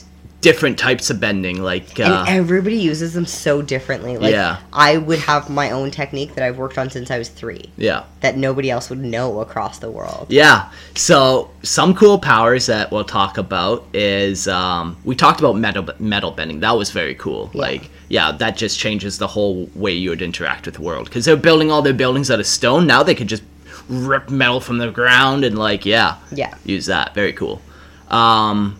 different 0.46 0.78
types 0.78 1.10
of 1.10 1.18
bending. 1.20 1.62
Like 1.62 1.98
uh, 2.00 2.04
and 2.04 2.28
everybody 2.28 2.76
uses 2.76 3.12
them 3.14 3.26
so 3.26 3.62
differently. 3.62 4.16
Like 4.16 4.32
Yeah. 4.32 4.58
I 4.72 4.96
would 4.96 5.18
have 5.20 5.50
my 5.50 5.70
own 5.72 5.90
technique 5.90 6.34
that 6.34 6.44
I've 6.46 6.56
worked 6.58 6.78
on 6.78 6.88
since 6.90 7.10
I 7.10 7.18
was 7.18 7.28
three, 7.28 7.64
yeah, 7.76 8.04
that 8.20 8.36
nobody 8.36 8.70
else 8.70 8.88
would 8.90 8.98
know 9.00 9.40
across 9.40 9.78
the 9.78 9.90
world. 9.90 10.26
yeah. 10.30 10.70
So 10.94 11.50
some 11.62 11.94
cool 11.94 12.18
powers 12.18 12.66
that 12.66 12.90
we'll 12.92 13.04
talk 13.04 13.38
about 13.38 13.84
is 13.92 14.46
um, 14.48 14.96
we 15.04 15.14
talked 15.14 15.40
about 15.40 15.56
metal 15.56 15.84
metal 15.98 16.30
bending. 16.30 16.60
That 16.60 16.76
was 16.76 16.90
very 16.90 17.14
cool. 17.14 17.50
Yeah. 17.52 17.60
Like 17.60 17.90
yeah, 18.08 18.32
that 18.32 18.56
just 18.56 18.78
changes 18.78 19.18
the 19.18 19.26
whole 19.26 19.68
way 19.74 19.92
you 19.92 20.10
would 20.10 20.22
interact 20.22 20.66
with 20.66 20.76
the 20.76 20.82
world 20.82 21.06
because 21.06 21.24
they're 21.24 21.36
building 21.48 21.70
all 21.72 21.82
their 21.82 21.92
buildings 22.04 22.30
out 22.30 22.38
of 22.40 22.46
stone. 22.46 22.86
Now 22.86 23.02
they 23.02 23.14
could 23.16 23.28
just 23.28 23.42
rip 23.88 24.30
metal 24.30 24.60
from 24.60 24.78
the 24.78 24.90
ground 24.90 25.44
and 25.44 25.58
like 25.58 25.84
yeah, 25.84 26.16
Yeah. 26.32 26.54
use 26.64 26.86
that. 26.86 27.14
Very 27.14 27.32
cool. 27.32 27.60
Um, 28.08 28.78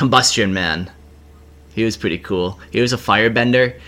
Combustion 0.00 0.54
Man. 0.54 0.90
He 1.74 1.84
was 1.84 1.98
pretty 1.98 2.16
cool. 2.16 2.58
He 2.70 2.80
was 2.80 2.94
a 2.94 2.96
firebender. 2.96 3.78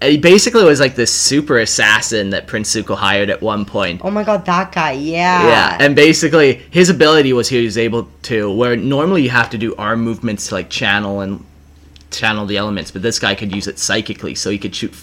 He 0.00 0.16
basically 0.16 0.64
was 0.64 0.80
like 0.80 0.94
this 0.94 1.12
super 1.12 1.58
assassin 1.58 2.30
that 2.30 2.46
Prince 2.46 2.74
Zuko 2.74 2.96
hired 2.96 3.28
at 3.28 3.42
one 3.42 3.66
point. 3.66 4.00
Oh 4.02 4.10
my 4.10 4.24
god, 4.24 4.46
that 4.46 4.72
guy, 4.72 4.92
yeah. 4.92 5.46
Yeah, 5.46 5.76
and 5.80 5.94
basically 5.94 6.62
his 6.70 6.88
ability 6.88 7.34
was 7.34 7.46
he 7.46 7.62
was 7.62 7.76
able 7.76 8.08
to 8.22 8.50
where 8.50 8.74
normally 8.74 9.22
you 9.22 9.28
have 9.28 9.50
to 9.50 9.58
do 9.58 9.74
arm 9.76 10.00
movements 10.00 10.48
to 10.48 10.54
like 10.54 10.70
channel 10.70 11.20
and 11.20 11.44
channel 12.10 12.46
the 12.46 12.56
elements, 12.56 12.90
but 12.90 13.02
this 13.02 13.18
guy 13.18 13.34
could 13.34 13.54
use 13.54 13.66
it 13.66 13.78
psychically, 13.78 14.34
so 14.34 14.48
he 14.48 14.56
could 14.56 14.74
shoot 14.74 14.94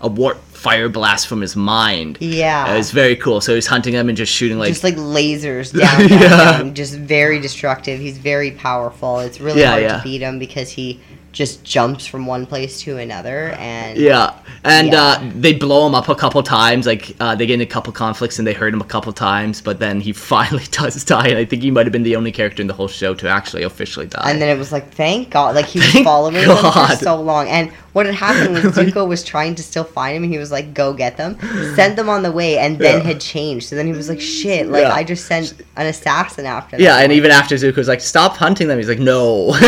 a 0.00 0.08
warp 0.08 0.38
fire 0.60 0.90
blast 0.90 1.26
from 1.26 1.40
his 1.40 1.56
mind. 1.56 2.18
Yeah. 2.20 2.74
it 2.74 2.76
was 2.76 2.90
very 2.90 3.16
cool. 3.16 3.40
So 3.40 3.54
he's 3.54 3.66
hunting 3.66 3.94
them 3.94 4.08
and 4.10 4.16
just 4.18 4.30
shooting 4.32 4.58
like 4.58 4.68
just 4.68 4.84
like 4.84 4.96
lasers 4.96 5.72
down, 5.78 6.06
down, 6.08 6.20
Yeah. 6.20 6.28
down, 6.58 6.74
just 6.74 6.94
very 6.96 7.40
destructive. 7.40 7.98
He's 7.98 8.18
very 8.18 8.50
powerful. 8.50 9.20
It's 9.20 9.40
really 9.40 9.60
Yeah, 9.62 9.70
hard 9.70 9.82
yeah. 9.82 9.96
to 9.98 10.02
beat 10.02 10.20
him 10.20 10.38
because 10.38 10.68
he 10.70 11.00
just 11.32 11.62
jumps 11.62 12.06
from 12.06 12.26
one 12.26 12.44
place 12.44 12.80
to 12.82 12.98
another 12.98 13.50
and 13.56 13.96
Yeah, 13.96 14.34
and 14.64 14.88
Yeah. 14.88 15.00
Uh, 15.02 15.30
they 15.36 15.52
blow 15.52 15.86
him 15.86 15.94
up 15.94 16.08
a 16.08 16.14
couple 16.14 16.42
times. 16.42 16.86
Like 16.86 17.14
uh, 17.20 17.34
they 17.36 17.46
get 17.46 17.54
in 17.54 17.60
a 17.60 17.66
couple 17.66 17.92
conflicts 17.92 18.38
and 18.38 18.46
they 18.46 18.52
hurt 18.52 18.74
him 18.74 18.80
a 18.80 18.84
couple 18.94 19.12
times, 19.12 19.62
but 19.62 19.78
then 19.78 20.00
he 20.00 20.12
finally 20.34 20.64
does 20.72 21.02
die. 21.04 21.28
And 21.28 21.38
I 21.38 21.44
think 21.46 21.62
he 21.62 21.70
might 21.70 21.86
have 21.86 21.92
been 21.92 22.02
the 22.02 22.16
only 22.16 22.32
character 22.32 22.60
in 22.60 22.66
the 22.68 22.74
whole 22.74 22.88
show 22.88 23.14
to 23.14 23.28
actually 23.28 23.62
officially 23.62 24.06
die. 24.06 24.28
And 24.30 24.42
then 24.42 24.54
it 24.54 24.58
was 24.58 24.72
like, 24.72 24.92
thank 24.92 25.30
God. 25.30 25.54
Like, 25.54 25.66
he 25.66 25.78
was 25.78 25.88
Thank 25.92 26.04
following 26.04 26.34
them 26.34 26.56
for 26.72 26.96
so 26.96 27.18
long. 27.20 27.48
And 27.48 27.70
what 27.92 28.06
had 28.06 28.14
happened 28.14 28.54
was 28.54 28.62
Zuko 28.76 29.06
was 29.06 29.24
trying 29.24 29.54
to 29.56 29.62
still 29.62 29.84
find 29.84 30.16
him, 30.16 30.22
and 30.24 30.32
he 30.32 30.38
was 30.38 30.50
like, 30.52 30.74
go 30.74 30.92
get 30.92 31.16
them. 31.16 31.38
Sent 31.74 31.96
them 31.96 32.08
on 32.08 32.22
the 32.22 32.30
way, 32.32 32.58
and 32.58 32.78
then 32.78 32.98
Yeah. 32.98 33.04
had 33.04 33.20
changed. 33.20 33.68
So 33.68 33.76
then 33.76 33.86
he 33.86 33.92
was 33.92 34.08
like, 34.08 34.20
shit, 34.20 34.68
like, 34.68 34.82
Yeah. 34.84 34.92
I 34.94 35.02
just 35.04 35.26
sent 35.26 35.54
an 35.76 35.86
assassin 35.86 36.46
after 36.46 36.76
them. 36.76 36.84
yeah, 36.84 36.98
and 36.98 37.12
even 37.12 37.30
after 37.30 37.54
Zuko 37.56 37.76
was 37.76 37.88
like, 37.88 38.00
"Stop 38.00 38.36
hunting 38.36 38.68
them," 38.68 38.78
he's 38.78 38.88
like, 38.88 38.98
"No." 38.98 39.50
no, 39.50 39.56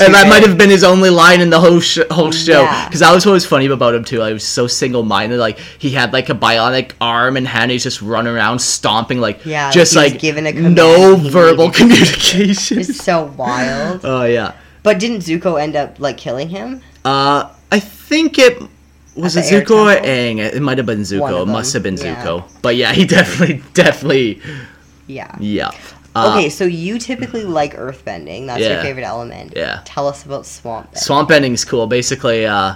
and 0.00 0.14
that 0.14 0.26
might 0.28 0.42
have 0.46 0.58
been 0.58 0.70
his 0.70 0.84
only 0.84 1.10
line 1.10 1.40
in 1.40 1.50
the 1.50 1.60
whole 1.60 1.80
sh- 1.80 1.98
whole 2.10 2.28
mm, 2.30 2.46
show. 2.46 2.62
Yeah. 2.62 2.84
Because 2.86 3.00
that 3.00 3.12
was 3.14 3.24
what 3.24 3.32
was 3.32 3.46
funny 3.46 3.66
about 3.66 3.94
him 3.94 4.04
too. 4.04 4.22
I 4.22 4.32
was 4.32 4.44
so 4.44 4.66
single 4.66 5.02
minded. 5.02 5.38
Like 5.38 5.58
he 5.58 5.90
had 5.90 6.12
like 6.12 6.28
a 6.28 6.34
bionic 6.34 6.92
arm 7.00 7.36
and 7.36 7.46
hand. 7.46 7.70
He's 7.70 7.82
just 7.82 8.02
running 8.02 8.34
around 8.34 8.58
stomping 8.60 9.20
like 9.20 9.44
Yeah, 9.44 9.70
just 9.70 9.94
like 9.96 10.18
given 10.18 10.46
a 10.46 10.52
no 10.52 11.16
verbal 11.16 11.70
communication. 11.70 12.78
It's 12.80 12.96
so 13.02 13.32
wild. 13.36 14.00
Oh 14.04 14.24
yeah. 14.24 14.52
But 14.82 15.00
didn't 15.00 15.18
Zuko 15.18 15.60
end 15.60 15.74
up, 15.74 15.98
like, 15.98 16.16
killing 16.16 16.48
him? 16.48 16.80
Uh, 17.06 17.54
I 17.70 17.78
think 17.78 18.36
it 18.36 18.60
was 19.14 19.36
it 19.36 19.44
Zuko 19.44 19.96
or? 19.96 20.02
Aang. 20.02 20.38
It 20.38 20.60
might 20.60 20.76
have 20.78 20.86
been 20.86 21.00
Zuko. 21.00 21.42
It 21.42 21.46
must 21.46 21.72
have 21.72 21.82
been 21.84 21.96
yeah. 21.96 22.24
Zuko. 22.24 22.44
But 22.62 22.74
yeah, 22.74 22.92
he 22.92 23.04
definitely, 23.18 23.62
definitely, 23.74 24.42
Yeah. 25.06 25.34
yeah. 25.38 25.70
Uh, 26.16 26.34
Okay, 26.34 26.48
so 26.48 26.64
you 26.64 26.98
typically 26.98 27.44
like 27.44 27.74
earthbending. 27.76 28.46
That's 28.46 28.60
your 28.60 28.80
favorite 28.82 29.04
element. 29.04 29.52
Yeah. 29.54 29.82
Tell 29.84 30.08
us 30.08 30.24
about 30.24 30.46
swamp 30.46 30.86
bending. 30.86 31.02
Swamp 31.02 31.28
bending 31.28 31.52
is 31.52 31.64
cool. 31.64 31.86
Basically, 31.86 32.44
uh, 32.44 32.74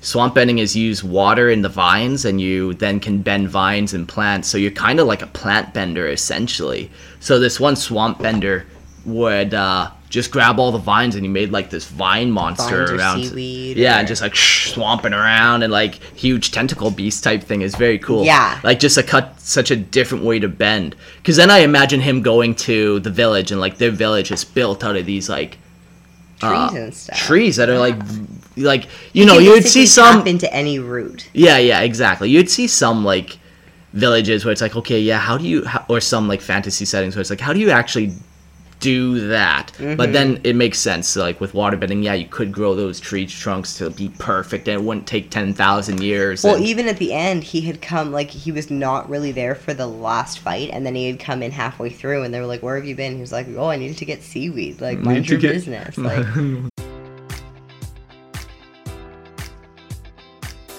swamp 0.00 0.34
bending 0.34 0.58
is 0.58 0.74
use 0.74 1.04
water 1.04 1.50
in 1.50 1.60
the 1.60 1.68
vines, 1.68 2.24
and 2.24 2.40
you 2.40 2.72
then 2.74 2.98
can 2.98 3.20
bend 3.20 3.50
vines 3.50 3.92
and 3.92 4.08
plants. 4.08 4.48
So 4.48 4.56
you're 4.56 4.70
kind 4.70 5.00
of 5.00 5.06
like 5.06 5.20
a 5.20 5.26
plant 5.26 5.74
bender 5.74 6.08
essentially. 6.08 6.90
So 7.18 7.38
this 7.38 7.60
one 7.60 7.76
swamp 7.76 8.20
bender 8.20 8.66
would 9.04 9.52
uh, 9.52 9.90
just 10.10 10.30
grab 10.30 10.58
all 10.58 10.72
the 10.72 10.78
vines, 10.78 11.14
and 11.14 11.24
he 11.24 11.28
made 11.30 11.50
like 11.52 11.70
this 11.70 11.86
vine 11.86 12.30
monster 12.30 12.78
Vines 12.84 12.90
or 12.90 12.96
around. 12.96 13.24
seaweed 13.24 13.76
yeah, 13.78 13.96
or- 13.96 13.98
and 14.00 14.08
just 14.08 14.20
like 14.20 14.36
swamping 14.36 15.14
around 15.14 15.62
and 15.62 15.72
like 15.72 15.94
huge 16.14 16.50
tentacle 16.50 16.90
beast 16.90 17.24
type 17.24 17.42
thing 17.42 17.62
is 17.62 17.74
very 17.76 17.98
cool. 17.98 18.24
Yeah. 18.24 18.60
like 18.62 18.78
just 18.80 18.98
a 18.98 19.02
cut 19.02 19.40
such 19.40 19.70
a 19.70 19.76
different 19.76 20.24
way 20.24 20.38
to 20.40 20.48
bend. 20.48 20.96
Because 21.16 21.36
then 21.36 21.48
I 21.50 21.58
imagine 21.60 22.00
him 22.00 22.20
going 22.22 22.54
to 22.56 23.00
the 23.00 23.10
village, 23.10 23.50
and 23.52 23.60
like 23.60 23.78
their 23.78 23.90
village 23.92 24.30
is 24.30 24.44
built 24.44 24.84
out 24.84 24.96
of 24.96 25.06
these 25.06 25.28
like 25.30 25.56
Trees 26.40 26.52
uh, 26.52 26.70
and 26.74 26.94
stuff. 26.94 27.18
trees 27.18 27.56
that 27.56 27.68
are 27.68 27.78
like 27.78 27.96
like 28.56 28.86
you 29.12 29.26
know 29.26 29.38
you 29.38 29.50
would 29.52 29.66
see 29.66 29.84
some 29.86 30.26
into 30.26 30.50
any 30.54 30.78
root. 30.78 31.28
yeah 31.34 31.58
yeah 31.58 31.80
exactly 31.82 32.30
you'd 32.30 32.48
see 32.50 32.66
some 32.66 33.04
like 33.04 33.38
villages 33.92 34.44
where 34.44 34.50
it's 34.52 34.62
like 34.62 34.74
okay 34.74 34.98
yeah 35.00 35.18
how 35.18 35.36
do 35.36 35.46
you 35.46 35.64
how, 35.66 35.84
or 35.88 36.00
some 36.00 36.28
like 36.28 36.40
fantasy 36.40 36.86
settings 36.86 37.14
where 37.14 37.20
it's 37.20 37.28
like 37.28 37.40
how 37.40 37.52
do 37.52 37.60
you 37.60 37.70
actually 37.70 38.12
do 38.80 39.28
that 39.28 39.72
but 39.78 39.86
Mm-hmm. 39.86 40.12
then 40.12 40.40
it 40.42 40.56
makes 40.56 40.78
sense 40.78 41.14
like 41.16 41.40
with 41.40 41.52
waterbending 41.52 42.02
yeah 42.02 42.14
you 42.14 42.26
could 42.26 42.50
grow 42.50 42.74
those 42.74 42.98
tree 42.98 43.26
trunks 43.26 43.76
to 43.78 43.90
be 43.90 44.08
perfect 44.18 44.66
and 44.68 44.80
it 44.80 44.84
wouldn't 44.84 45.06
take 45.06 45.30
10,000 45.30 46.02
years 46.02 46.42
Well, 46.42 46.56
and- 46.56 46.64
even 46.64 46.88
at 46.88 46.96
the 46.98 47.12
end, 47.12 47.44
he 47.44 47.60
had 47.60 47.80
come 47.82 48.10
like 48.10 48.30
he 48.30 48.50
was 48.52 48.70
not 48.70 49.08
really 49.08 49.32
there 49.32 49.54
for 49.54 49.74
the 49.74 49.86
last 49.86 50.38
fight, 50.40 50.70
and 50.72 50.84
then 50.84 50.94
he 50.94 51.06
had 51.06 51.20
come 51.20 51.42
in 51.42 51.50
halfway 51.50 51.90
through, 51.90 52.22
and 52.24 52.32
they 52.34 52.40
were 52.40 52.46
like, 52.46 52.62
"Where 52.62 52.76
have 52.76 52.84
you 52.86 52.94
been?" 52.94 53.14
He 53.14 53.20
was 53.20 53.32
like, 53.32 53.46
"Oh, 53.56 53.68
I 53.68 53.76
needed 53.76 53.98
to 53.98 54.04
get 54.04 54.22
seaweed. 54.22 54.80
Like, 54.80 54.98
mind 55.00 55.28
your 55.28 55.38
get- 55.38 55.52
business." 55.54 55.96
Like, 56.10 56.26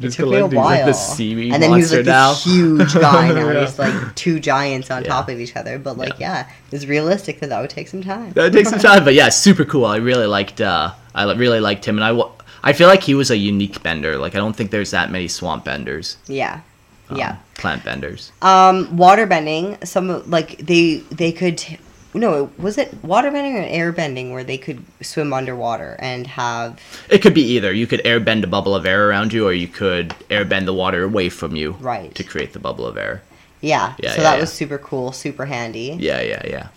Just 0.00 0.16
took 0.16 0.28
me 0.28 0.38
a 0.38 0.48
these, 0.48 0.54
like, 0.56 0.78
while. 0.78 0.86
the 0.86 0.92
seaweed 0.92 1.52
and 1.54 1.62
then 1.62 1.70
he 1.70 1.76
was 1.76 1.92
like 1.92 2.04
now. 2.04 2.30
this 2.32 2.44
huge 2.44 2.94
guy 2.94 3.28
now. 3.32 3.48
Yeah. 3.52 3.60
He's 3.60 3.78
like 3.78 4.16
two 4.16 4.40
giants 4.40 4.90
on 4.90 5.02
Yeah. 5.02 5.08
top 5.08 5.28
of 5.28 5.38
each 5.38 5.54
other. 5.54 5.78
But 5.78 5.96
like, 5.96 6.18
yeah, 6.18 6.48
it's 6.72 6.84
realistic 6.86 7.38
that 7.40 7.50
that 7.50 7.60
would 7.60 7.70
take 7.70 7.86
some 7.86 8.02
time. 8.02 8.32
That 8.32 8.52
takes 8.52 8.70
some 8.70 8.78
time, 8.90 9.04
but 9.04 9.14
yeah, 9.14 9.28
super 9.28 9.64
cool. 9.64 9.84
I 9.84 9.96
really 9.98 10.26
liked. 10.26 10.60
Uh, 10.60 10.92
I 11.14 11.32
really 11.34 11.60
liked 11.60 11.84
him, 11.86 11.96
and 11.98 12.04
I. 12.04 12.22
I 12.66 12.72
feel 12.72 12.88
like 12.88 13.02
he 13.02 13.14
was 13.14 13.30
a 13.30 13.36
unique 13.36 13.82
bender. 13.84 14.16
Like 14.16 14.34
I 14.34 14.38
don't 14.38 14.56
think 14.56 14.70
there's 14.72 14.90
that 14.90 15.12
many 15.12 15.28
swamp 15.28 15.64
benders. 15.66 16.16
Yeah, 16.26 16.62
um, 17.10 17.18
yeah. 17.18 17.36
Plant 17.54 17.84
benders. 17.84 18.32
Um, 18.42 18.96
water 18.96 19.26
bending. 19.26 19.76
Some 19.84 20.10
of- 20.10 20.28
like 20.28 20.56
they 20.58 20.96
they 21.12 21.30
could. 21.30 21.58
T- 21.58 21.78
no, 22.14 22.50
was 22.58 22.78
it 22.78 22.94
water 23.02 23.30
bending 23.30 23.56
or 23.56 23.66
air 23.66 23.92
bending 23.92 24.32
where 24.32 24.44
they 24.44 24.56
could 24.56 24.84
swim 25.02 25.32
underwater 25.32 25.96
and 25.98 26.26
have 26.28 26.80
It 27.10 27.18
could 27.22 27.34
be 27.34 27.42
either. 27.42 27.72
You 27.72 27.86
could 27.86 28.00
air 28.04 28.20
bend 28.20 28.44
a 28.44 28.46
bubble 28.46 28.74
of 28.74 28.86
air 28.86 29.08
around 29.08 29.32
you, 29.32 29.46
or 29.46 29.52
you 29.52 29.68
could 29.68 30.14
air 30.30 30.44
bend 30.44 30.68
the 30.68 30.72
water 30.74 31.02
away 31.02 31.28
from 31.28 31.56
you. 31.56 31.72
Right. 31.80 32.14
To 32.14 32.22
create 32.22 32.52
the 32.52 32.60
bubble 32.60 32.86
of 32.86 32.96
air. 32.96 33.22
yeah. 33.60 33.94
Yeah, 33.98 34.10
so 34.10 34.16
yeah, 34.16 34.22
that 34.22 34.34
yeah. 34.34 34.40
was 34.40 34.52
super 34.52 34.78
cool, 34.78 35.12
super 35.12 35.44
handy. 35.44 35.96
Yeah, 35.98 36.20
yeah, 36.20 36.42
yeah. 36.46 36.68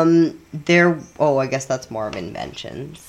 Um, 0.00 0.40
there. 0.52 0.98
Oh, 1.18 1.38
I 1.38 1.46
guess 1.46 1.64
that's 1.64 1.90
more 1.90 2.06
of 2.06 2.14
inventions. 2.16 3.08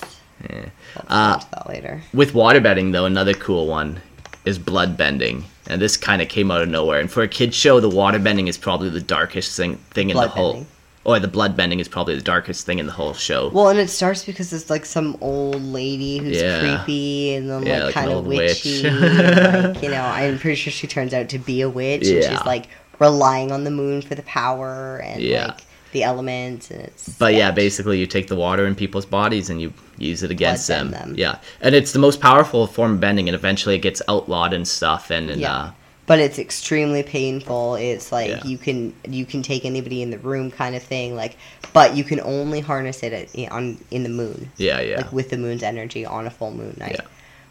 Yeah. 0.50 0.66
I'll 1.08 1.36
Uh, 1.36 1.40
that 1.52 1.70
later. 1.70 2.02
With 2.14 2.34
water 2.34 2.60
bending, 2.62 2.92
though, 2.92 3.06
another 3.06 3.34
cool 3.34 3.68
one 3.68 4.02
is 4.46 4.58
blood 4.58 4.96
bending, 4.98 5.44
and 5.68 5.82
this 5.82 5.98
kind 5.98 6.22
of 6.22 6.30
came 6.30 6.50
out 6.52 6.62
of 6.62 6.70
nowhere. 6.70 7.00
And 7.00 7.12
for 7.12 7.22
a 7.22 7.28
kids 7.28 7.56
show, 7.56 7.80
the 7.80 7.90
water 7.90 8.18
bending 8.20 8.48
is 8.48 8.58
probably 8.58 8.90
the 8.90 9.02
darkest 9.02 9.58
thing 9.58 9.76
thing 9.92 10.10
in 10.10 10.16
the 10.16 10.28
whole. 10.30 10.66
Or 11.08 11.20
the 11.22 11.28
blood 11.30 11.56
bending 11.56 11.80
is 11.80 11.88
probably 11.88 12.16
the 12.16 12.22
darkest 12.22 12.66
thing 12.66 12.80
in 12.80 12.86
the 12.86 12.92
whole 12.92 13.14
show. 13.14 13.48
Well, 13.54 13.70
and 13.70 13.80
it 13.80 13.90
starts 13.90 14.26
because 14.26 14.52
it's 14.52 14.70
like 14.70 14.86
some 14.86 15.16
old 15.22 15.62
lady 15.62 16.18
who's 16.18 16.36
Yeah. 16.42 16.60
creepy 16.60 17.34
and 17.36 17.50
then 17.50 17.66
Yeah, 17.66 17.76
like, 17.76 17.84
like 17.86 17.94
kind 17.94 18.12
of 18.12 18.26
witch. 18.26 18.66
witchy. 18.66 18.86
and, 18.86 19.64
like, 19.74 19.82
you 19.84 19.90
know, 19.90 20.02
I'm 20.04 20.38
pretty 20.38 20.56
sure 20.58 20.74
she 20.74 20.86
turns 20.86 21.14
out 21.14 21.30
to 21.30 21.40
be 21.40 21.62
a 21.62 21.70
witch 21.70 22.06
and 22.08 22.22
Yeah. 22.22 22.30
she's 22.38 22.46
like 22.46 22.66
relying 23.00 23.54
on 23.54 23.64
the 23.64 23.72
moon 23.72 24.02
for 24.02 24.16
the 24.16 24.22
power 24.24 24.98
and 25.02 25.22
Yeah. 25.22 25.46
like 25.48 25.62
the 25.94 26.04
elements 26.04 26.70
and 26.72 26.82
it's 26.82 27.08
But 27.18 27.36
yeah, 27.36 27.52
basically, 27.52 28.00
you 28.00 28.06
take 28.06 28.28
the 28.28 28.36
water 28.36 28.68
in 28.68 28.76
people's 28.76 29.06
bodies 29.06 29.50
and 29.50 29.62
you 29.62 29.72
use 29.98 30.24
it 30.24 30.30
against 30.30 30.68
them. 30.68 30.92
them. 30.92 31.14
Yeah, 31.18 31.38
and 31.62 31.74
it's 31.74 31.94
the 31.94 32.00
most 32.00 32.20
powerful 32.20 32.68
form 32.68 32.96
of 32.96 33.00
bending, 33.00 33.30
and 33.30 33.36
eventually 33.36 33.76
it 33.76 33.80
gets 33.82 34.02
outlawed 34.10 34.52
and 34.52 34.68
stuff. 34.68 35.10
And, 35.10 35.30
and 35.30 35.40
Yeah. 35.40 35.56
uh, 35.56 35.70
but 36.08 36.18
it's 36.20 36.40
extremely 36.40 37.04
painful. 37.04 37.76
It's 37.76 38.12
like 38.12 38.30
Yeah. 38.30 38.44
you 38.44 38.58
can 38.58 38.94
you 39.08 39.26
can 39.26 39.44
take 39.44 39.64
anybody 39.66 40.02
in 40.02 40.10
the 40.10 40.18
room 40.18 40.50
kind 40.50 40.76
of 40.76 40.82
thing 40.82 41.16
like 41.16 41.38
but 41.74 41.96
you 41.96 42.04
can 42.04 42.20
only 42.22 42.60
harness 42.60 43.04
it 43.04 43.14
at, 43.14 43.52
on 43.52 43.78
in 43.92 44.02
the 44.02 44.10
moon. 44.10 44.50
yeah, 44.58 44.80
yeah, 44.82 44.98
Like 44.98 45.12
with 45.14 45.30
the 45.30 45.38
moon's 45.38 45.62
energy 45.62 46.06
on 46.06 46.26
a 46.26 46.32
full 46.32 46.52
moon 46.52 46.76
night. 46.80 46.96
Yeah. 46.96 47.06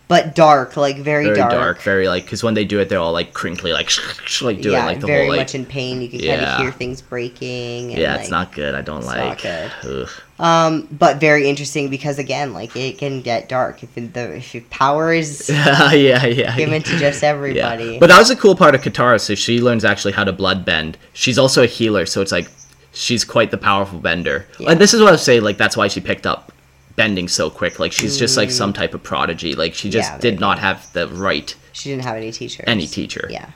But 0.09 0.35
dark, 0.37 0.77
like 0.77 0.99
very, 0.99 1.25
very 1.25 1.37
dark. 1.37 1.51
dark. 1.51 1.83
very 1.83 2.09
like 2.09 2.25
because 2.25 2.43
when 2.43 2.55
they 2.55 2.65
do 2.65 2.79
it, 2.81 2.89
they're 2.89 2.99
all 3.01 3.13
like 3.13 3.35
crinkly, 3.35 3.73
like 3.73 3.91
like 4.41 4.61
doing 4.61 4.75
yeah, 4.75 4.87
like 4.87 5.01
the 5.01 5.07
very 5.07 5.23
whole 5.27 5.31
like. 5.31 5.39
much 5.39 5.55
in 5.55 5.67
pain. 5.67 6.01
You 6.01 6.09
can 6.09 6.21
kind 6.21 6.41
of 6.43 6.59
hear 6.61 6.71
things 6.73 7.03
breaking. 7.03 7.91
And, 7.91 7.99
yeah, 8.01 8.13
like, 8.13 8.21
it's 8.23 8.31
not 8.31 8.53
good. 8.53 8.75
I 8.75 8.83
don't 8.83 8.99
it's 8.99 9.07
like. 9.07 9.45
not 9.45 9.73
Ugh. 9.85 10.09
Um, 10.39 10.87
but 10.93 11.18
very 11.18 11.49
interesting 11.49 11.89
because 11.89 12.18
again, 12.18 12.53
like 12.53 12.76
it 12.76 12.99
can 12.99 13.22
get 13.22 13.49
dark 13.49 13.82
if 13.82 13.97
it, 13.97 14.12
the 14.12 14.37
if 14.37 14.55
your 14.55 14.62
power 14.64 15.12
is 15.12 15.49
yeah, 15.51 15.93
yeah. 16.26 16.55
given 16.57 16.82
to 16.82 16.99
just 16.99 17.24
everybody. 17.24 17.93
Yeah. 17.95 17.99
But 17.99 18.09
that 18.09 18.18
was 18.18 18.30
a 18.30 18.37
cool 18.37 18.55
part 18.55 18.74
of 18.74 18.82
Katara. 18.82 19.18
So 19.20 19.34
she 19.34 19.61
learns 19.61 19.84
actually 19.84 20.12
how 20.12 20.24
to 20.24 20.32
blood 20.32 20.64
bend. 20.64 20.99
She's 21.14 21.39
also 21.39 21.62
a 21.62 21.66
healer, 21.66 22.05
so 22.05 22.20
it's 22.20 22.32
like 22.32 22.49
she's 22.93 23.24
quite 23.24 23.51
the 23.51 23.57
powerful 23.59 23.99
bender. 23.99 24.47
Yeah. 24.59 24.72
And 24.72 24.80
this 24.80 24.93
is 24.93 25.01
what 25.01 25.09
I 25.09 25.12
was 25.12 25.22
saying. 25.22 25.43
Like 25.43 25.57
that's 25.57 25.76
why 25.76 25.89
she 25.89 26.01
picked 26.01 26.26
up 26.26 26.53
bending 26.97 27.28
so 27.28 27.49
quick. 27.49 27.78
Like 27.78 27.93
she's 27.93 28.18
just 28.18 28.37
like 28.37 28.51
some 28.51 28.72
type 28.74 28.93
of 28.93 29.03
prodigy. 29.03 29.55
Like 29.55 29.72
she 29.74 29.89
just 29.89 30.11
Mm. 30.11 30.14
Yeah, 30.16 30.20
did 30.20 30.41
not 30.41 30.59
have 30.59 30.93
the 30.93 31.09
right 31.09 31.55
She 31.72 31.89
didn't 31.91 32.05
have 32.05 32.16
any 32.16 32.30
teachers. 32.30 32.64
any 32.66 32.87
teacher. 32.87 33.26
Yeah. 33.30 33.51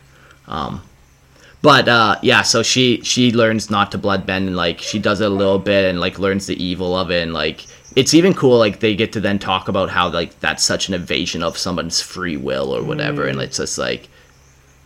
But 1.63 1.89
uh, 1.89 2.17
yeah, 2.23 2.43
so 2.43 2.63
she 2.63 3.03
she 3.03 3.33
learns 3.33 3.71
not 3.71 3.93
to 3.93 3.99
blood 3.99 4.25
bend 4.27 4.49
and 4.49 4.57
like 4.57 4.81
she 4.81 4.99
does 4.99 5.21
it 5.21 5.27
a 5.27 5.35
little 5.35 5.59
bit 5.59 5.85
and 5.85 6.01
like 6.01 6.19
learns 6.19 6.47
the 6.47 6.63
evil 6.63 6.97
of 6.97 7.11
it 7.11 7.23
and 7.23 7.35
like 7.35 7.67
it's 7.97 8.15
even 8.15 8.33
cool 8.33 8.57
like 8.59 8.81
they 8.81 8.95
get 8.95 9.13
to 9.13 9.21
then 9.21 9.39
talk 9.39 9.69
about 9.69 9.91
how 9.91 10.09
like 10.09 10.39
that's 10.41 10.65
such 10.65 10.89
an 10.89 10.95
invasion 10.95 11.43
of 11.43 11.59
someone's 11.59 12.01
free 12.01 12.37
will 12.39 12.75
or 12.75 12.83
whatever 12.83 13.27
and 13.27 13.41
it's 13.41 13.57
just 13.59 13.77
like 13.79 14.09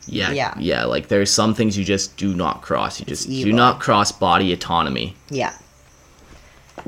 yeah, 0.07 0.31
Mm. 0.31 0.35
Yeah. 0.37 0.55
yeah 0.59 0.85
like 0.85 1.09
there's 1.09 1.31
some 1.31 1.55
things 1.55 1.79
you 1.79 1.85
just 1.85 2.17
do 2.17 2.35
not 2.35 2.61
cross 2.63 2.99
you 2.99 3.07
just 3.07 3.29
do 3.29 3.53
not 3.53 3.79
cross 3.79 4.11
body 4.11 4.53
autonomy 4.53 5.15
Yeah. 5.31 5.53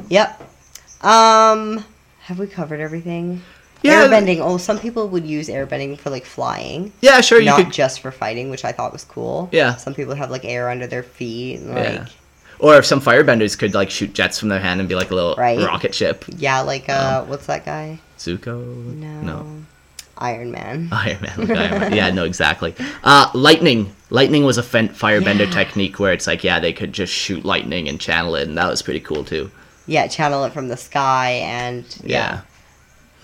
Yep. 0.08 0.40
Um, 1.02 1.84
have 2.22 2.38
we 2.38 2.46
covered 2.48 2.80
everything? 2.80 3.40
Yeah. 3.86 4.06
Airbending. 4.06 4.38
Oh, 4.40 4.56
some 4.58 4.78
people 4.78 5.08
would 5.08 5.26
use 5.26 5.48
airbending 5.48 5.98
for 5.98 6.10
like 6.10 6.24
flying, 6.24 6.92
yeah 7.00 7.20
sure 7.20 7.38
you 7.40 7.46
not 7.46 7.58
could 7.64 7.72
just 7.72 8.00
for 8.00 8.10
fighting, 8.10 8.50
which 8.50 8.64
I 8.64 8.72
thought 8.72 8.92
was 8.92 9.04
cool. 9.04 9.48
Yeah. 9.52 9.76
Some 9.76 9.94
people 9.94 10.14
have 10.14 10.30
like 10.30 10.44
air 10.44 10.68
under 10.70 10.86
their 10.86 11.02
feet, 11.02 11.60
and, 11.60 11.74
like 11.74 11.84
Yeah. 11.94 12.06
or 12.58 12.76
if 12.76 12.86
some 12.86 13.00
firebenders 13.00 13.58
could 13.58 13.74
like 13.74 13.90
shoot 13.90 14.12
jets 14.14 14.38
from 14.38 14.48
their 14.48 14.60
hand 14.60 14.80
and 14.80 14.88
be 14.88 14.94
like 14.94 15.10
a 15.10 15.14
little 15.14 15.34
Right. 15.36 15.58
rocket 15.58 15.94
ship 15.94 16.24
yeah, 16.36 16.60
like 16.60 16.88
uh, 16.88 17.24
what's 17.24 17.46
that 17.46 17.64
guy? 17.64 17.98
Zuko 18.18 18.62
No. 18.96 19.20
no 19.22 19.46
Iron 20.18 20.50
Man. 20.50 20.88
Iron 20.92 21.18
Man. 21.20 21.34
like 21.48 21.50
Iron 21.58 21.80
Man. 21.80 21.92
Yeah, 21.94 22.10
no, 22.10 22.24
exactly. 22.24 22.74
Uh, 23.04 23.30
lightning. 23.34 23.92
Lightning 24.08 24.44
was 24.44 24.56
a 24.56 24.62
fen- 24.62 24.88
firebender 24.88 25.44
Yeah. 25.46 25.50
technique 25.50 25.98
where 26.00 26.12
it's 26.14 26.26
like, 26.26 26.42
yeah, 26.42 26.58
they 26.58 26.72
could 26.72 26.92
just 26.94 27.12
shoot 27.12 27.44
lightning 27.44 27.86
and 27.88 28.00
channel 28.00 28.34
it, 28.36 28.48
and 28.48 28.56
that 28.56 28.68
was 28.70 28.80
pretty 28.80 29.00
cool 29.00 29.24
too. 29.24 29.50
Yeah, 29.86 30.06
channel 30.06 30.42
it 30.44 30.52
from 30.54 30.68
the 30.68 30.76
sky, 30.78 31.32
and 31.44 31.84
Yeah. 32.02 32.08
yeah, 32.18 32.40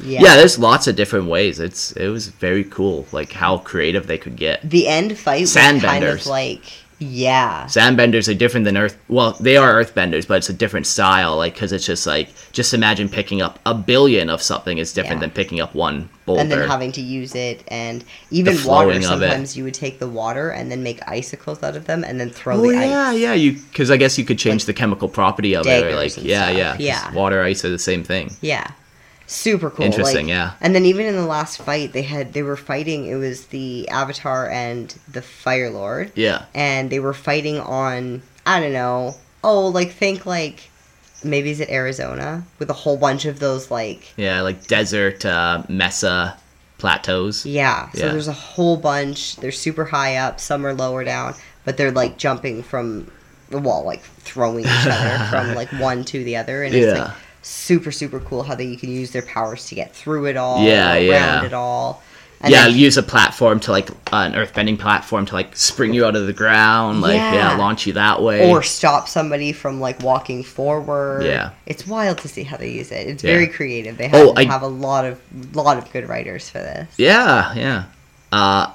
Yeah, 0.02 0.20
yeah. 0.22 0.36
there's 0.36 0.58
lots 0.58 0.86
of 0.86 0.96
different 0.96 1.26
ways. 1.26 1.60
It's 1.60 1.92
it 1.92 2.08
was 2.08 2.28
very 2.28 2.64
cool, 2.64 3.06
like 3.12 3.32
how 3.32 3.58
creative 3.58 4.06
they 4.06 4.18
could 4.18 4.36
get. 4.36 4.68
The 4.68 4.88
end 4.88 5.16
fight 5.18 5.42
was 5.42 5.54
kind 5.54 6.04
of 6.04 6.26
like 6.26 6.62
yeah, 7.04 7.64
Sandbenders 7.64 8.28
are 8.30 8.34
different 8.34 8.64
than 8.64 8.76
Earth. 8.76 8.96
Well, 9.08 9.32
they 9.40 9.56
are 9.56 9.74
Earthbenders, 9.82 10.24
but 10.28 10.36
it's 10.38 10.48
a 10.50 10.52
different 10.52 10.86
style. 10.86 11.36
Like, 11.36 11.54
because 11.54 11.72
it's 11.72 11.84
just 11.84 12.06
like, 12.06 12.28
just 12.52 12.74
imagine 12.74 13.08
picking 13.08 13.42
up 13.42 13.58
a 13.66 13.74
billion 13.74 14.30
of 14.30 14.40
something 14.40 14.78
is 14.78 14.92
different 14.92 15.16
Yeah. 15.16 15.22
than 15.26 15.30
picking 15.32 15.58
up 15.60 15.74
one 15.74 16.08
boulder. 16.26 16.42
and 16.42 16.52
then 16.52 16.68
having 16.68 16.92
to 16.92 17.00
use 17.00 17.34
it, 17.34 17.64
and 17.66 18.04
even 18.30 18.52
water. 18.54 18.62
flowing 18.92 19.04
of 19.04 19.20
it. 19.20 19.30
Sometimes 19.30 19.56
you 19.56 19.64
would 19.64 19.74
take 19.74 19.98
the 19.98 20.06
water 20.06 20.50
and 20.50 20.70
then 20.70 20.84
make 20.84 21.00
icicles 21.08 21.60
out 21.64 21.74
of 21.74 21.86
them, 21.86 22.04
and 22.04 22.20
then 22.20 22.30
throw 22.30 22.58
Oh 22.58 22.62
the 22.70 22.74
yeah, 22.74 23.08
ice. 23.08 23.18
yeah. 23.18 23.32
You 23.34 23.54
because 23.54 23.90
I 23.90 23.96
guess 23.96 24.16
you 24.16 24.24
could 24.24 24.38
change 24.38 24.66
the 24.66 24.72
chemical 24.74 25.08
property 25.08 25.54
of 25.56 25.66
it. 25.66 25.84
Or 25.84 25.96
like 25.96 26.16
yeah, 26.18 26.44
stuff. 26.46 26.56
yeah, 26.56 26.76
Yeah. 26.78 27.12
Water, 27.14 27.42
ice 27.42 27.64
are 27.64 27.70
the 27.70 27.80
same 27.80 28.04
thing. 28.04 28.30
Yeah. 28.42 28.70
Super 29.26 29.70
cool. 29.70 29.84
Interesting, 29.86 30.26
like- 30.26 30.30
yeah. 30.34 30.52
And 30.60 30.74
then 30.74 30.84
even 30.84 31.06
in 31.06 31.14
the 31.16 31.26
last 31.26 31.58
fight, 31.62 31.92
they 31.92 32.02
had 32.02 32.32
they 32.32 32.42
were 32.42 32.56
fighting. 32.56 33.06
It 33.06 33.14
was 33.16 33.46
the 33.46 33.88
Avatar 33.88 34.48
and 34.50 34.94
the 35.10 35.22
Fire 35.22 35.70
Lord, 35.70 36.12
Yeah. 36.14 36.44
and 36.54 36.90
they 36.90 37.00
were 37.00 37.14
fighting 37.14 37.58
on 37.60 38.22
I 38.44 38.60
don't 38.60 38.72
know. 38.72 39.14
Oh, 39.44 39.68
like 39.68 39.92
think 39.92 40.26
like 40.26 40.68
maybe 41.24 41.50
is 41.50 41.60
it 41.60 41.70
Arizona 41.70 42.44
with 42.58 42.68
a 42.68 42.72
whole 42.74 42.96
bunch 42.96 43.24
of 43.24 43.38
those 43.38 43.70
like 43.70 44.12
Yeah, 44.16 44.40
like 44.42 44.66
desert 44.66 45.24
uh, 45.24 45.62
mesa 45.68 46.36
plateaus. 46.78 47.46
yeah. 47.46 47.90
So 47.92 48.06
Yeah. 48.06 48.12
there's 48.12 48.28
a 48.28 48.32
whole 48.32 48.76
bunch. 48.76 49.36
They're 49.36 49.52
super 49.52 49.84
high 49.84 50.16
up. 50.16 50.40
Some 50.40 50.66
are 50.66 50.74
lower 50.74 51.04
down, 51.04 51.34
but 51.64 51.76
they're 51.76 51.92
like 51.92 52.18
jumping 52.18 52.62
from 52.64 53.10
the 53.50 53.58
wall, 53.58 53.84
like 53.84 54.02
throwing 54.02 54.64
each 54.64 54.86
other 54.86 55.24
from 55.30 55.54
like 55.54 55.68
one 55.72 56.04
to 56.06 56.24
the 56.24 56.36
other, 56.36 56.64
and 56.64 56.74
it's 56.74 56.86
Yeah. 56.96 57.02
like 57.04 57.12
super 57.42 57.90
super 57.92 58.20
cool 58.20 58.42
how 58.44 58.54
they 58.54 58.64
you 58.64 58.76
can 58.76 58.90
use 58.90 59.10
their 59.10 59.22
powers 59.22 59.66
to 59.66 59.74
get 59.74 59.94
through 59.94 60.26
it 60.26 60.36
all, 60.36 60.62
Yeah, 60.64 60.92
around 60.94 61.04
yeah. 61.04 61.44
it 61.44 61.52
all. 61.52 62.02
And 62.44 62.50
yeah, 62.52 62.66
then- 62.66 62.76
use 62.76 62.96
a 62.96 63.04
platform 63.04 63.60
to 63.60 63.70
like 63.70 63.88
uh, 63.90 63.94
an 64.12 64.32
earthbending 64.32 64.76
platform 64.78 65.26
to 65.26 65.34
like 65.34 65.54
spring 65.56 65.94
you 65.94 66.04
out 66.04 66.16
of 66.16 66.26
the 66.26 66.32
ground, 66.32 67.00
like 67.00 67.14
yeah, 67.14 67.34
Yeah. 67.34 67.56
launch 67.56 67.86
you 67.86 67.92
that 67.92 68.20
way. 68.20 68.50
or 68.50 68.62
stop 68.64 69.08
somebody 69.08 69.52
from 69.52 69.80
like 69.80 70.02
walking 70.02 70.42
forward. 70.42 71.24
Yeah. 71.24 71.50
it's 71.66 71.86
wild 71.86 72.18
to 72.18 72.28
see 72.28 72.42
how 72.42 72.56
they 72.56 72.70
use 72.70 72.90
it. 72.90 73.06
It's 73.06 73.22
Yeah. 73.22 73.32
very 73.32 73.46
creative. 73.46 73.96
They 73.96 74.08
have, 74.08 74.20
Oh, 74.28 74.34
I- 74.36 74.44
have 74.44 74.62
a 74.62 74.66
lot 74.66 75.04
of 75.04 75.20
lot 75.54 75.78
of 75.78 75.92
good 75.92 76.08
writers 76.08 76.48
for 76.48 76.58
this. 76.58 76.88
yeah, 76.96 77.54
yeah. 77.54 77.84
Uh, 78.32 78.66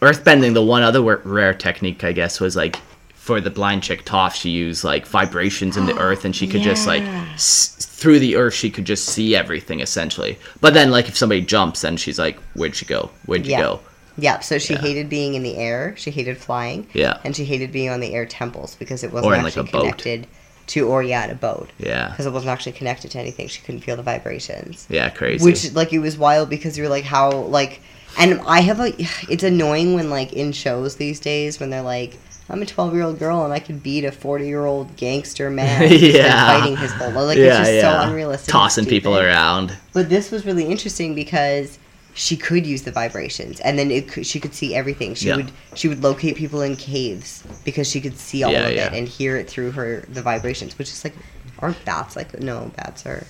earthbending, 0.00 0.54
the 0.54 0.62
one 0.62 0.82
other 0.82 1.02
rare 1.02 1.54
technique, 1.54 2.04
I 2.04 2.12
guess, 2.12 2.38
was 2.40 2.54
like 2.56 2.76
for 3.24 3.40
the 3.40 3.48
blind 3.50 3.82
chick 3.82 4.04
Toph, 4.04 4.34
she 4.34 4.50
used 4.50 4.84
like 4.84 5.06
vibrations 5.06 5.76
in 5.78 5.86
the 5.86 5.96
earth, 6.08 6.24
and 6.26 6.36
she 6.36 6.46
could 6.46 6.60
just 6.60 6.86
like 6.86 7.02
s- 7.34 7.74
through 7.80 8.18
the 8.18 8.36
earth, 8.36 8.52
she 8.52 8.70
could 8.70 8.84
just 8.84 9.06
see 9.06 9.34
everything 9.34 9.80
essentially. 9.80 10.38
But 10.60 10.74
then, 10.74 10.90
like 10.90 11.08
if 11.08 11.16
somebody 11.16 11.40
jumps, 11.40 11.80
then 11.80 11.96
she's 11.96 12.18
like, 12.18 12.36
"Where'd 12.54 12.76
she 12.76 12.84
go? 12.84 13.10
Where'd 13.24 13.46
you 13.46 13.52
Yeah. 13.52 13.60
go?" 13.62 13.80
Yeah, 14.18 14.40
so 14.40 14.58
she 14.58 14.74
Yeah. 14.74 14.80
hated 14.82 15.08
being 15.08 15.32
in 15.34 15.42
the 15.42 15.56
air. 15.56 15.94
She 15.96 16.10
hated 16.10 16.36
flying. 16.36 16.86
Yeah. 16.92 17.16
and 17.24 17.34
she 17.34 17.44
hated 17.46 17.72
being 17.72 17.88
on 17.88 18.00
the 18.00 18.12
air 18.14 18.26
temples 18.26 18.76
because 18.78 19.02
it 19.02 19.10
wasn't 19.12 19.32
in, 19.34 19.42
like, 19.42 19.56
actually 19.56 19.68
a 19.68 19.72
boat. 19.72 19.80
connected 19.82 20.26
to, 20.66 20.86
or 20.86 21.02
yeah, 21.02 21.24
a 21.24 21.34
boat. 21.34 21.70
Yeah, 21.78 22.08
because 22.10 22.26
it 22.26 22.32
wasn't 22.32 22.50
actually 22.52 22.72
connected 22.72 23.10
to 23.12 23.18
anything. 23.18 23.48
She 23.48 23.62
couldn't 23.62 23.80
feel 23.80 23.96
the 23.96 24.02
vibrations, 24.02 24.86
yeah, 24.90 25.08
crazy. 25.08 25.42
which 25.44 25.72
like 25.72 25.92
it 25.94 25.98
was 26.00 26.18
wild 26.18 26.50
because 26.50 26.76
you're 26.76 26.90
like 26.90 27.04
how 27.04 27.30
like, 27.30 27.80
and 28.18 28.40
I 28.46 28.60
have 28.60 28.80
a. 28.80 28.92
It's 29.32 29.42
annoying 29.42 29.94
when 29.94 30.10
like 30.10 30.32
in 30.34 30.52
shows 30.52 30.96
these 30.96 31.18
days 31.20 31.58
when 31.58 31.70
they're 31.70 31.80
like. 31.96 32.18
I'm 32.50 32.60
a 32.62 32.66
12 32.66 32.94
year 32.94 33.02
old 33.04 33.18
girl 33.18 33.44
and 33.44 33.52
I 33.52 33.58
could 33.58 33.82
beat 33.82 34.04
a 34.04 34.12
40 34.12 34.46
year 34.46 34.64
old 34.66 34.96
gangster 34.96 35.50
man. 35.50 35.90
Yeah. 35.92 36.58
fighting 36.60 36.76
his 36.76 36.92
whole 36.92 37.10
like 37.12 37.38
it's 37.38 37.56
just 37.56 37.80
so 37.80 38.00
unrealistic. 38.08 38.52
tossing 38.52 38.86
people 38.86 39.18
around. 39.18 39.76
But 39.92 40.08
this 40.10 40.30
was 40.30 40.44
really 40.44 40.64
interesting 40.64 41.14
because 41.14 41.78
she 42.16 42.36
could 42.36 42.64
use 42.64 42.82
the 42.82 42.92
vibrations, 42.92 43.58
and 43.58 43.76
then 43.76 43.90
it 43.90 44.06
could, 44.06 44.24
she 44.24 44.38
could 44.38 44.54
see 44.54 44.72
everything. 44.72 45.14
She 45.16 45.26
Yeah. 45.28 45.36
would 45.36 45.50
she 45.74 45.88
would 45.88 46.02
locate 46.02 46.36
people 46.36 46.60
in 46.62 46.76
caves 46.76 47.42
because 47.64 47.90
she 47.90 48.00
could 48.00 48.16
see 48.18 48.44
all 48.44 48.52
Yeah, 48.52 48.68
of 48.68 48.72
yeah. 48.74 48.86
it 48.86 48.92
and 48.98 49.08
hear 49.08 49.36
it 49.36 49.48
through 49.50 49.72
her 49.72 50.04
the 50.08 50.22
vibrations, 50.22 50.78
which 50.78 50.88
is 50.90 51.02
like 51.02 51.14
aren't 51.58 51.82
bats 51.84 52.14
like 52.14 52.38
no 52.40 52.70
bats 52.76 53.04
are 53.06 53.26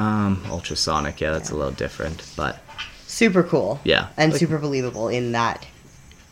Um, 0.00 0.42
ultrasonic, 0.50 1.20
yeah, 1.20 1.30
that's 1.30 1.50
a 1.50 1.54
little 1.54 1.70
different, 1.72 2.24
but 2.34 2.58
super 3.06 3.44
cool. 3.44 3.78
Yeah. 3.84 4.06
and 4.16 4.32
Like- 4.32 4.40
super 4.40 4.58
believable 4.58 5.06
in 5.08 5.30
that 5.32 5.64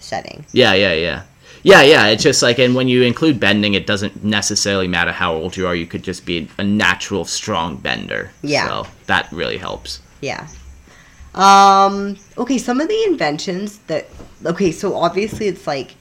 setting. 0.01 0.45
yeah, 0.53 0.73
yeah, 0.75 0.95
yeah, 0.95 1.23
yeah, 1.63 1.83
yeah. 1.83 2.07
It's 2.09 2.23
just 2.23 2.43
like, 2.43 2.59
and 2.59 2.75
when 2.75 2.89
you 2.89 3.03
include 3.03 3.39
bending, 3.39 3.75
it 3.75 3.87
doesn't 3.87 4.25
necessarily 4.25 4.89
matter 4.89 5.13
how 5.13 5.35
old 5.35 5.57
you 5.57 5.67
are. 5.67 5.75
You 5.75 5.87
could 5.87 6.03
just 6.03 6.27
be 6.27 6.49
a 6.59 6.65
natural, 6.65 7.25
strong 7.25 7.77
bender. 7.77 8.33
Yeah. 8.43 8.67
So 8.67 8.87
that 9.07 9.31
really 9.31 9.59
helps. 9.59 10.01
Yeah. 10.21 10.49
Um. 11.35 12.17
Okay. 12.37 12.59
Some 12.59 12.81
of 12.81 12.89
the 12.89 13.05
inventions 13.05 13.79
that. 13.87 14.09
Okay. 14.45 14.73
So 14.73 14.95
obviously, 14.97 15.47
it's 15.47 15.67
like 15.67 15.95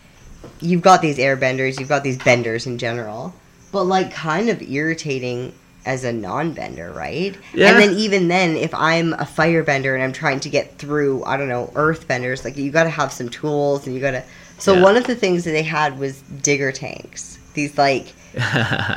you've 0.59 0.81
got 0.81 1.01
these 1.01 1.17
airbenders, 1.17 1.79
you've 1.79 1.89
got 1.89 2.03
these 2.03 2.17
benders 2.17 2.65
in 2.65 2.77
general, 2.77 3.33
but 3.71 3.83
like 3.83 4.11
kind 4.11 4.49
of 4.49 4.61
irritating 4.61 5.53
as 5.85 6.03
a 6.03 6.13
non-bender, 6.13 6.91
right? 6.91 7.35
Yeah. 7.53 7.69
And 7.69 7.79
then 7.79 7.97
even 7.97 8.27
then, 8.27 8.55
if 8.55 8.73
I'm 8.73 9.13
a 9.13 9.25
firebender 9.25 9.95
and 9.95 10.03
I'm 10.03 10.13
trying 10.13 10.39
to 10.41 10.49
get 10.49 10.77
through, 10.77 11.23
I 11.25 11.37
don't 11.37 11.49
know, 11.49 11.71
earth 11.75 12.07
benders, 12.07 12.43
like 12.43 12.57
you 12.57 12.69
got 12.71 12.83
to 12.83 12.89
have 12.89 13.11
some 13.11 13.29
tools 13.29 13.85
and 13.85 13.95
you 13.95 14.01
got 14.01 14.11
to. 14.11 14.23
So 14.61 14.73
Yeah. 14.75 14.81
one 14.83 14.95
of 14.95 15.05
the 15.05 15.15
things 15.15 15.43
that 15.43 15.51
they 15.51 15.63
had 15.63 15.99
was 15.99 16.21
digger 16.43 16.71
tanks. 16.71 17.39
These 17.53 17.77
like, 17.77 18.13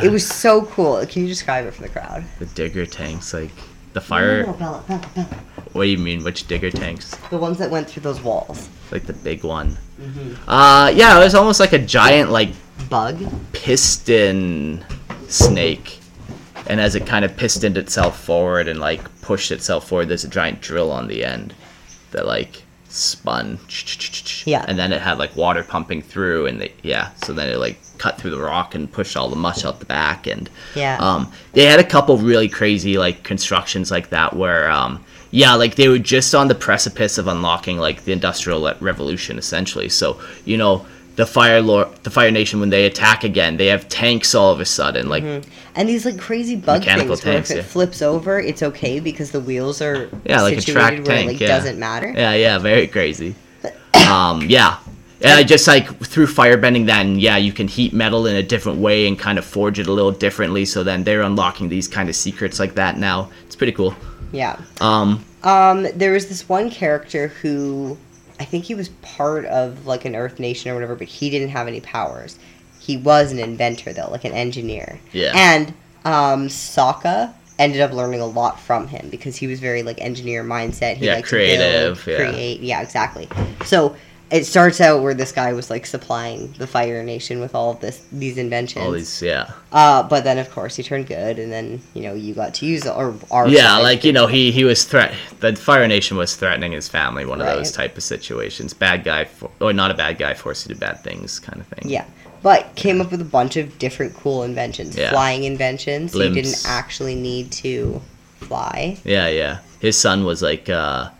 it 0.02 0.12
was 0.12 0.26
so 0.44 0.62
cool. 0.66 1.04
Can 1.06 1.22
you 1.22 1.28
describe 1.28 1.66
it 1.66 1.74
for 1.74 1.82
the 1.82 1.88
crowd? 1.88 2.22
the 2.38 2.46
digger 2.46 2.86
tanks, 2.86 3.34
like 3.34 3.50
the 3.94 4.00
fire. 4.00 4.42
No, 4.44 4.52
no, 4.52 4.58
Bella, 4.58 4.84
Bella, 4.86 5.08
Bella. 5.14 5.28
What 5.72 5.84
do 5.84 5.88
you 5.88 5.98
mean? 5.98 6.22
Which 6.22 6.46
digger 6.46 6.70
tanks? 6.70 7.16
The 7.30 7.38
ones 7.38 7.58
that 7.58 7.70
went 7.70 7.88
through 7.88 8.02
those 8.02 8.20
walls. 8.22 8.68
Like 8.92 9.06
the 9.06 9.12
big 9.12 9.42
one. 9.42 9.76
Mm-hmm. 10.00 10.48
Uh, 10.48 10.88
yeah, 10.94 11.16
it 11.18 11.24
was 11.24 11.34
almost 11.34 11.58
like 11.60 11.72
a 11.72 11.78
giant, 11.78 12.30
like 12.30 12.50
Bug. 12.90 13.16
piston 13.52 14.84
snake. 15.28 15.98
And 16.66 16.80
as 16.80 16.94
it 16.94 17.06
kind 17.06 17.24
of 17.24 17.36
pistoned 17.36 17.76
itself 17.76 18.20
forward 18.22 18.68
and 18.68 18.78
like 18.80 19.00
pushed 19.22 19.50
itself 19.50 19.88
forward, 19.88 20.06
there's 20.08 20.24
a 20.24 20.28
giant 20.28 20.60
drill 20.60 20.90
on 20.92 21.08
the 21.08 21.24
end 21.24 21.54
that 22.12 22.26
like 22.26 22.63
spun. 22.94 23.58
Yeah. 24.44 24.64
And 24.66 24.78
then 24.78 24.92
it 24.92 25.02
had 25.02 25.18
like 25.18 25.34
water 25.36 25.62
pumping 25.62 26.02
through, 26.02 26.46
and 26.46 26.60
they, 26.60 26.72
yeah, 26.82 27.10
so 27.24 27.32
then 27.32 27.48
it 27.48 27.58
like 27.58 27.78
cut 27.98 28.18
through 28.18 28.30
the 28.30 28.40
rock 28.40 28.74
and 28.74 28.90
pushed 28.90 29.16
all 29.16 29.28
the 29.28 29.36
mush 29.36 29.64
out 29.64 29.80
the 29.80 29.86
back. 29.86 30.26
And 30.26 30.48
Yeah. 30.74 30.96
um, 31.00 31.30
they 31.52 31.64
had 31.64 31.80
a 31.80 31.84
couple 31.84 32.16
really 32.18 32.48
crazy 32.48 32.98
like 32.98 33.22
constructions 33.22 33.90
like 33.90 34.10
that 34.10 34.34
where 34.36 34.70
um, 34.70 35.04
yeah, 35.30 35.54
like 35.54 35.74
they 35.74 35.88
were 35.88 35.98
just 35.98 36.34
on 36.34 36.48
the 36.48 36.54
precipice 36.54 37.18
of 37.18 37.26
unlocking 37.26 37.78
like 37.78 38.04
the 38.04 38.12
industrial 38.12 38.72
revolution 38.80 39.38
essentially. 39.38 39.88
So 39.88 40.20
you 40.44 40.56
know. 40.56 40.86
The 41.16 41.26
fire 41.26 41.60
lord, 41.62 41.88
the 42.02 42.10
Fire 42.10 42.30
Nation, 42.30 42.60
when 42.60 42.70
they 42.70 42.86
attack 42.86 43.22
again, 43.24 43.56
they 43.56 43.66
have 43.66 43.88
tanks 43.88 44.34
all 44.34 44.52
of 44.52 44.60
a 44.60 44.64
sudden. 44.64 45.08
Like 45.08 45.28
And 45.74 45.88
these 45.88 46.04
like 46.04 46.18
crazy 46.18 46.56
bug 46.56 46.86
Mechanical 46.86 47.16
things 47.16 47.24
where 47.24 47.34
tanks, 47.34 47.50
if 47.50 47.56
it 47.56 47.56
yeah. 47.56 47.62
flips 47.62 48.02
over, 48.02 48.40
it's 48.40 48.62
okay 48.62 49.00
because 49.00 49.30
the 49.30 49.40
wheels 49.40 49.80
are 49.80 50.10
Yeah, 50.24 50.42
like 50.42 50.56
a 50.56 50.62
track 50.62 51.04
where 51.04 51.16
tank, 51.16 51.26
it 51.26 51.26
like 51.26 51.40
yeah. 51.40 51.48
doesn't 51.48 51.78
matter. 51.78 52.16
Yeah, 52.16 52.34
yeah, 52.34 52.58
very 52.58 52.86
crazy. 52.88 53.36
Um, 53.94 54.48
yeah, 54.50 54.78
And 55.22 55.32
I 55.38 55.44
just 55.44 55.66
like 55.66 55.88
through 56.04 56.26
firebending 56.26 56.88
and 56.90 57.20
yeah, 57.20 57.36
you 57.38 57.52
can 57.52 57.68
heat 57.68 57.92
metal 57.94 58.26
in 58.26 58.36
a 58.36 58.42
different 58.42 58.78
way 58.80 59.06
and 59.06 59.18
kind 59.18 59.38
of 59.38 59.44
forge 59.46 59.78
it 59.78 59.86
a 59.86 59.92
little 59.92 60.12
differently. 60.12 60.64
So 60.66 60.82
then 60.84 61.04
they're 61.04 61.22
unlocking 61.22 61.68
these 61.70 61.88
kind 61.88 62.08
of 62.08 62.16
secrets 62.16 62.58
like 62.58 62.74
that 62.74 62.98
now. 62.98 63.30
It's 63.46 63.56
pretty 63.56 63.72
cool. 63.72 63.94
Yeah. 64.32 64.60
Um, 64.80 65.24
Um, 65.42 65.86
there 65.94 66.12
was 66.12 66.28
this 66.28 66.48
one 66.48 66.70
character 66.70 67.28
who 67.28 67.98
I 68.40 68.44
think 68.44 68.64
he 68.64 68.74
was 68.74 68.88
part 68.88 69.44
of 69.46 69.86
like 69.86 70.04
an 70.04 70.16
Earth 70.16 70.38
Nation 70.40 70.70
or 70.70 70.74
whatever, 70.74 70.94
but 70.94 71.06
he 71.06 71.30
didn't 71.30 71.50
have 71.50 71.68
any 71.68 71.80
powers. 71.80 72.38
He 72.80 72.96
was 72.96 73.32
an 73.32 73.38
inventor 73.38 73.92
though, 73.92 74.08
like 74.10 74.24
an 74.24 74.32
engineer. 74.32 74.98
Yeah. 75.12 75.32
And 75.34 75.68
um, 76.04 76.48
Sokka 76.48 77.32
ended 77.58 77.80
up 77.80 77.92
learning 77.92 78.20
a 78.20 78.26
lot 78.26 78.58
from 78.60 78.88
him 78.88 79.08
because 79.10 79.36
he 79.36 79.46
was 79.46 79.60
very 79.60 79.82
like 79.82 80.00
engineer 80.00 80.42
mindset. 80.42 80.96
He 80.96 81.06
Yeah, 81.06 81.14
to 81.14 81.20
build, 81.20 81.26
creative, 81.26 82.06
yeah. 82.06 82.16
create. 82.16 82.60
Yeah, 82.60 82.82
exactly. 82.82 83.28
So 83.64 83.96
it 84.30 84.44
starts 84.44 84.80
out 84.80 85.02
where 85.02 85.14
this 85.14 85.32
guy 85.32 85.52
was 85.52 85.70
like 85.70 85.86
supplying 85.86 86.52
the 86.58 86.66
Fire 86.66 87.02
Nation 87.04 87.40
with 87.40 87.54
all 87.54 87.70
of 87.72 87.80
this 87.80 88.04
these 88.10 88.38
inventions. 88.38 88.84
all 88.84 88.90
these, 88.92 89.22
yeah, 89.22 89.50
Uh, 89.70 90.02
but 90.02 90.24
then 90.24 90.38
of 90.38 90.50
course 90.50 90.76
he 90.76 90.82
turned 90.82 91.06
good, 91.06 91.38
and 91.38 91.52
then 91.52 91.80
you 91.94 92.02
know 92.02 92.14
you 92.14 92.34
got 92.34 92.54
to 92.54 92.66
use 92.66 92.86
or 92.86 93.14
our 93.30 93.48
yeah. 93.48 93.76
Like 93.78 94.02
you 94.02 94.12
know, 94.12 94.26
he 94.26 94.50
he 94.50 94.64
was 94.64 94.84
threat. 94.84 95.14
The 95.40 95.54
Fire 95.54 95.86
Nation 95.86 96.16
was 96.16 96.34
threatening 96.36 96.72
his 96.72 96.88
family. 96.88 97.24
One 97.26 97.40
of 97.40 97.46
those 97.46 97.70
type 97.70 97.96
of 97.96 98.02
situations. 98.02 98.72
Bad 98.74 99.04
guy, 99.04 99.24
for, 99.24 99.50
or 99.60 99.72
not 99.72 99.90
a 99.90 99.94
bad 99.94 100.18
guy, 100.18 100.34
forced 100.34 100.62
to 100.64 100.68
do 100.68 100.74
bad 100.74 101.02
things, 101.04 101.38
kind 101.38 101.60
of 101.60 101.66
thing. 101.68 101.90
Yeah, 101.90 102.04
but 102.42 102.74
came 102.76 103.00
up 103.00 103.10
with 103.10 103.20
a 103.20 103.24
bunch 103.26 103.56
of 103.56 103.78
different 103.78 104.14
cool 104.14 104.42
inventions, 104.42 104.96
Yeah. 104.96 105.10
flying 105.10 105.44
inventions. 105.44 106.12
So 106.12 106.22
you 106.22 106.30
didn't 106.34 106.64
actually 106.66 107.14
need 107.14 107.52
to 107.52 108.00
fly. 108.40 108.98
Yeah, 109.04 109.28
yeah. 109.28 109.58
His 109.80 109.98
son 109.98 110.24
was 110.24 110.40
like 110.42 110.68
uh, 110.70 111.10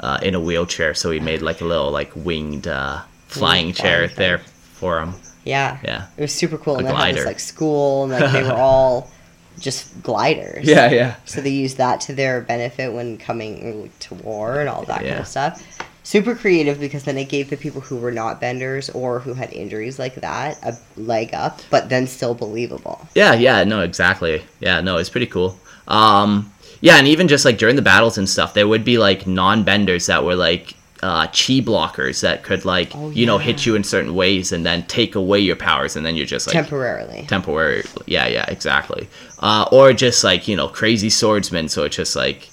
uh, 0.00 0.18
in 0.22 0.34
a 0.34 0.40
wheelchair, 0.40 0.94
so 0.94 1.10
he 1.10 1.20
made 1.20 1.42
like 1.42 1.60
a 1.60 1.64
little 1.64 1.90
like 1.90 2.10
winged 2.16 2.66
uh, 2.66 3.00
flying 3.28 3.66
Winged 3.66 3.76
chair 3.76 4.08
flying 4.08 4.16
there 4.16 4.38
for 4.38 5.00
him. 5.00 5.14
Yeah, 5.44 5.78
Yeah. 5.84 6.06
it 6.16 6.20
was 6.22 6.32
super 6.32 6.58
cool. 6.58 6.74
A 6.76 6.78
and 6.78 6.86
they 6.88 6.92
had 6.92 6.98
this 7.08 7.12
glider. 7.14 7.24
like 7.26 7.40
school, 7.40 8.04
and 8.04 8.12
like 8.12 8.32
they 8.32 8.42
were 8.42 8.52
all 8.68 9.10
just 9.58 10.02
gliders. 10.02 10.64
yeah. 10.66 10.90
Yeah. 10.90 11.14
So 11.26 11.40
they 11.40 11.50
used 11.50 11.76
that 11.78 12.00
to 12.02 12.14
their 12.14 12.40
benefit 12.40 12.92
when 12.92 13.18
coming 13.18 13.90
to 14.00 14.14
war 14.14 14.60
and 14.60 14.68
all 14.68 14.84
that 14.84 15.00
kind 15.02 15.18
of 15.20 15.26
stuff. 15.26 15.62
Super 16.02 16.34
creative 16.34 16.80
because 16.80 17.04
then 17.04 17.18
it 17.18 17.28
gave 17.28 17.50
the 17.50 17.56
people 17.58 17.80
who 17.82 17.96
were 17.98 18.10
not 18.10 18.40
benders 18.40 18.88
or 18.90 19.20
who 19.20 19.34
had 19.34 19.52
injuries 19.52 19.98
like 19.98 20.14
that 20.16 20.58
a 20.64 20.76
leg 20.98 21.34
up, 21.34 21.60
but 21.70 21.88
then 21.90 22.06
still 22.06 22.34
believable. 22.34 23.06
Yeah, 23.14 23.34
yeah, 23.34 23.64
no, 23.64 23.80
exactly. 23.82 24.42
Yeah, 24.60 24.80
no, 24.80 24.96
it's 24.96 25.10
pretty 25.10 25.26
cool. 25.26 25.58
Um, 25.86 26.50
yeah, 26.80 26.96
and 26.96 27.06
even 27.08 27.28
just 27.28 27.44
like 27.44 27.58
during 27.58 27.76
the 27.76 27.82
battles 27.82 28.18
and 28.18 28.28
stuff, 28.28 28.54
there 28.54 28.66
would 28.68 28.84
be 28.84 28.98
like 28.98 29.26
non-benders 29.26 30.06
that 30.06 30.24
were 30.24 30.34
like 30.36 30.74
uh, 31.02 31.26
chi 31.28 31.60
blockers 31.64 32.20
that 32.20 32.42
could 32.42 32.64
like 32.66 32.90
Oh, 32.94 33.08
you 33.10 33.24
know 33.24 33.38
hit 33.38 33.64
you 33.64 33.74
in 33.74 33.82
certain 33.84 34.14
ways 34.14 34.52
and 34.52 34.66
then 34.66 34.82
take 34.86 35.14
away 35.14 35.38
your 35.40 35.56
powers, 35.56 35.96
and 35.96 36.04
then 36.04 36.14
you're 36.16 36.26
just 36.26 36.46
like 36.46 36.52
Temporarily. 36.54 37.24
temporary. 37.28 37.84
Yeah, 38.06 38.26
yeah, 38.28 38.44
exactly. 38.48 39.08
Uh, 39.38 39.66
or 39.72 39.92
just 39.92 40.22
like 40.24 40.46
you 40.48 40.56
know 40.56 40.68
crazy 40.68 41.08
swordsmen, 41.10 41.68
so 41.68 41.84
it's 41.84 41.96
just 41.96 42.16
like 42.16 42.50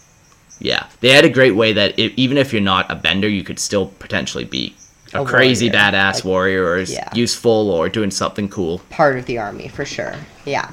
yeah, 0.60 0.88
they 1.02 1.10
had 1.12 1.24
a 1.26 1.30
great 1.30 1.56
way 1.56 1.74
that 1.74 1.98
it, 2.00 2.14
even 2.18 2.38
if 2.38 2.52
you're 2.52 2.62
not 2.62 2.90
a 2.90 2.96
bender, 2.96 3.28
you 3.30 3.44
could 3.44 3.60
still 3.60 3.88
potentially 4.00 4.44
be 4.46 4.74
a, 5.14 5.22
A 5.22 5.26
crazy 5.26 5.70
warrior, 5.70 5.80
badass 5.92 6.14
like- 6.16 6.26
warrior 6.26 6.64
or 6.66 6.80
yeah. 6.80 7.10
useful 7.14 7.70
or 7.70 7.90
doing 7.90 8.10
something 8.12 8.50
cool. 8.50 8.80
part 8.90 9.18
of 9.20 9.26
the 9.26 9.38
army 9.38 9.68
for 9.68 9.86
sure. 9.86 10.16
Yeah. 10.46 10.72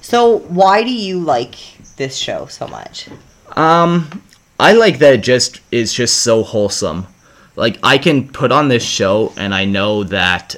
So 0.00 0.38
why 0.48 0.82
do 0.82 0.90
you 0.92 1.20
like 1.20 1.54
this 1.98 2.16
show 2.16 2.46
so 2.46 2.66
much? 2.66 3.08
Um, 3.56 4.22
I 4.58 4.72
like 4.72 4.98
that 5.00 5.14
it 5.14 5.22
just 5.22 5.60
is 5.70 5.92
just 5.92 6.22
so 6.22 6.42
wholesome. 6.42 7.06
Like 7.56 7.78
I 7.82 7.98
can 7.98 8.28
put 8.28 8.50
on 8.52 8.68
this 8.68 8.84
show 8.84 9.32
and 9.36 9.54
I 9.54 9.64
know 9.66 10.04
that 10.04 10.56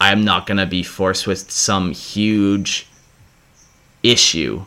I'm 0.00 0.24
not 0.24 0.46
gonna 0.46 0.66
be 0.66 0.82
forced 0.82 1.26
with 1.26 1.50
some 1.50 1.92
huge 1.92 2.88
issue. 4.02 4.64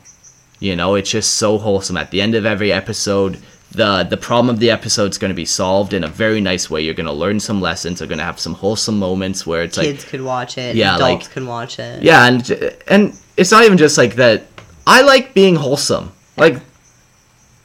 You 0.59 0.75
know, 0.75 0.95
it's 0.95 1.09
just 1.09 1.33
so 1.37 1.57
wholesome. 1.57 1.97
At 1.97 2.11
the 2.11 2.21
end 2.21 2.35
of 2.35 2.45
every 2.45 2.71
episode, 2.71 3.39
the 3.71 4.03
the 4.03 4.17
problem 4.17 4.53
of 4.53 4.59
the 4.59 4.69
episode 4.69 5.11
is 5.11 5.17
going 5.17 5.29
to 5.29 5.35
be 5.35 5.45
solved 5.45 5.93
in 5.93 6.03
a 6.03 6.07
very 6.07 6.41
nice 6.41 6.69
way. 6.69 6.81
You're 6.81 6.93
going 6.93 7.07
to 7.07 7.11
learn 7.13 7.39
some 7.39 7.61
lessons. 7.61 7.99
You're 7.99 8.07
going 8.07 8.19
to 8.19 8.23
have 8.25 8.39
some 8.39 8.53
wholesome 8.53 8.99
moments 8.99 9.47
where 9.47 9.63
it's 9.63 9.77
like 9.77 9.87
Kids 9.87 10.05
could 10.05 10.21
watch 10.21 10.57
it. 10.57 10.75
Yeah, 10.75 10.95
adults 10.97 11.25
like- 11.25 11.33
can 11.33 11.47
watch 11.47 11.79
it. 11.79 12.03
yeah, 12.03 12.27
and 12.27 12.51
and 12.87 13.17
it's 13.37 13.51
not 13.51 13.63
even 13.63 13.77
just 13.77 13.97
like 13.97 14.15
that. 14.15 14.43
I 14.87 15.01
like 15.01 15.33
being 15.33 15.55
wholesome. 15.55 16.11
Like, 16.37 16.59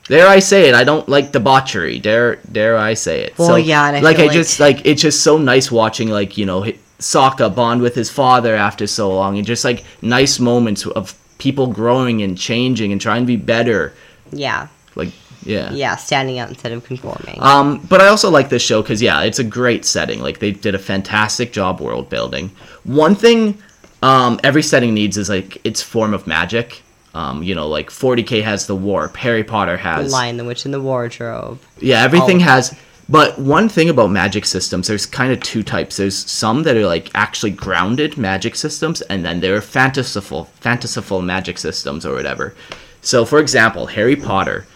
dare 0.05 0.29
I 0.29 0.39
say 0.39 0.69
it? 0.69 0.75
I 0.75 0.85
don't 0.85 1.09
like 1.09 1.33
debauchery. 1.33 1.99
Dare 1.99 2.37
dare 2.51 2.77
I 2.77 2.95
say 2.95 3.23
it? 3.23 3.39
Well, 3.39 3.59
yeah, 3.59 3.87
and 3.89 3.97
I 3.97 4.01
like 4.01 4.19
I 4.19 4.25
like- 4.27 4.33
just 4.33 4.61
like 4.61 4.85
it's 4.85 5.03
just 5.03 5.23
so 5.23 5.39
nice 5.39 5.71
watching 5.71 6.09
like 6.09 6.37
you 6.37 6.47
know 6.47 6.64
Sokka 6.99 7.55
bond 7.55 7.83
with 7.83 7.95
his 7.95 8.11
father 8.11 8.55
after 8.55 8.87
so 8.87 9.12
long, 9.14 9.39
and 9.39 9.47
just 9.47 9.64
like 9.64 9.85
nice 10.03 10.39
moments 10.39 10.87
of 10.87 11.14
people 11.39 11.67
growing 11.67 12.23
and 12.23 12.39
changing 12.39 12.93
and 12.93 13.01
trying 13.01 13.23
to 13.23 13.27
be 13.27 13.37
better. 13.37 13.93
Yeah. 14.33 14.69
Like 14.95 15.11
yeah. 15.45 15.71
Yeah. 15.73 15.97
Standing 15.97 16.39
out 16.39 16.49
instead 16.49 16.73
of 16.73 16.85
conforming. 16.85 17.39
Um, 17.41 17.79
but 17.89 18.01
I 18.01 18.09
also 18.09 18.31
like 18.31 18.49
this 18.49 18.62
show 18.62 18.83
because 18.83 19.01
yeah, 19.03 19.23
it's 19.23 19.39
a 19.39 19.45
great 19.45 19.85
setting. 19.85 20.21
Like 20.21 20.39
they 20.39 20.51
did 20.53 20.75
a 20.75 20.79
fantastic 20.79 21.53
job 21.53 21.81
world 21.81 22.09
building. 22.09 22.51
One 22.85 23.14
thing 23.14 23.59
um, 24.03 24.41
every 24.43 24.62
setting 24.62 24.95
needs 24.95 25.17
is 25.17 25.29
like 25.29 25.64
its 25.64 25.83
form 25.83 26.14
of 26.14 26.27
magic. 26.27 26.83
Um, 27.17 27.43
you 27.43 27.55
know, 27.55 27.67
like 27.67 27.89
40k 27.89 28.43
has 28.43 28.67
the 28.67 28.77
warp, 28.77 29.17
Harry 29.17 29.43
Potter 29.43 29.79
has. 29.79 30.11
the 30.11 30.12
Lion, 30.12 30.37
the 30.37 30.45
Witch, 30.45 30.67
and 30.67 30.75
the 30.75 30.81
Wardrobe. 30.83 31.59
yeah, 31.81 32.03
everything 32.03 32.41
has. 32.41 32.77
But 33.09 33.39
one 33.39 33.69
thing 33.69 33.89
about 33.89 34.11
magic 34.11 34.45
systems, 34.45 34.89
there's 34.89 35.07
kind 35.07 35.33
of 35.33 35.41
two 35.41 35.62
types. 35.62 35.97
There's 35.97 36.17
some 36.17 36.64
that 36.64 36.77
are 36.77 36.87
like 36.87 37.11
actually 37.14 37.53
grounded 37.53 38.19
magic 38.19 38.55
systems, 38.57 39.01
and 39.03 39.25
then 39.25 39.41
there 39.41 39.57
are 39.57 39.61
fantastical, 39.62 40.45
fantastical 40.61 41.23
magic 41.23 41.57
systems 41.59 42.05
or 42.05 42.12
whatever. 42.14 42.55
So, 43.01 43.25
for 43.25 43.39
example, 43.39 43.87
Harry 43.87 44.17
Potter, 44.17 44.67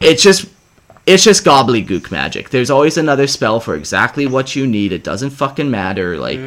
it's 0.00 0.22
just, 0.22 0.46
it's 1.06 1.22
just 1.24 1.44
gobbledygook 1.44 2.10
magic. 2.10 2.50
There's 2.50 2.68
always 2.70 2.98
another 2.98 3.26
spell 3.28 3.60
for 3.60 3.74
exactly 3.76 4.26
what 4.26 4.54
you 4.56 4.66
need. 4.66 4.92
It 4.92 5.04
doesn't 5.04 5.30
fucking 5.30 5.70
matter. 5.70 6.18
Like, 6.18 6.40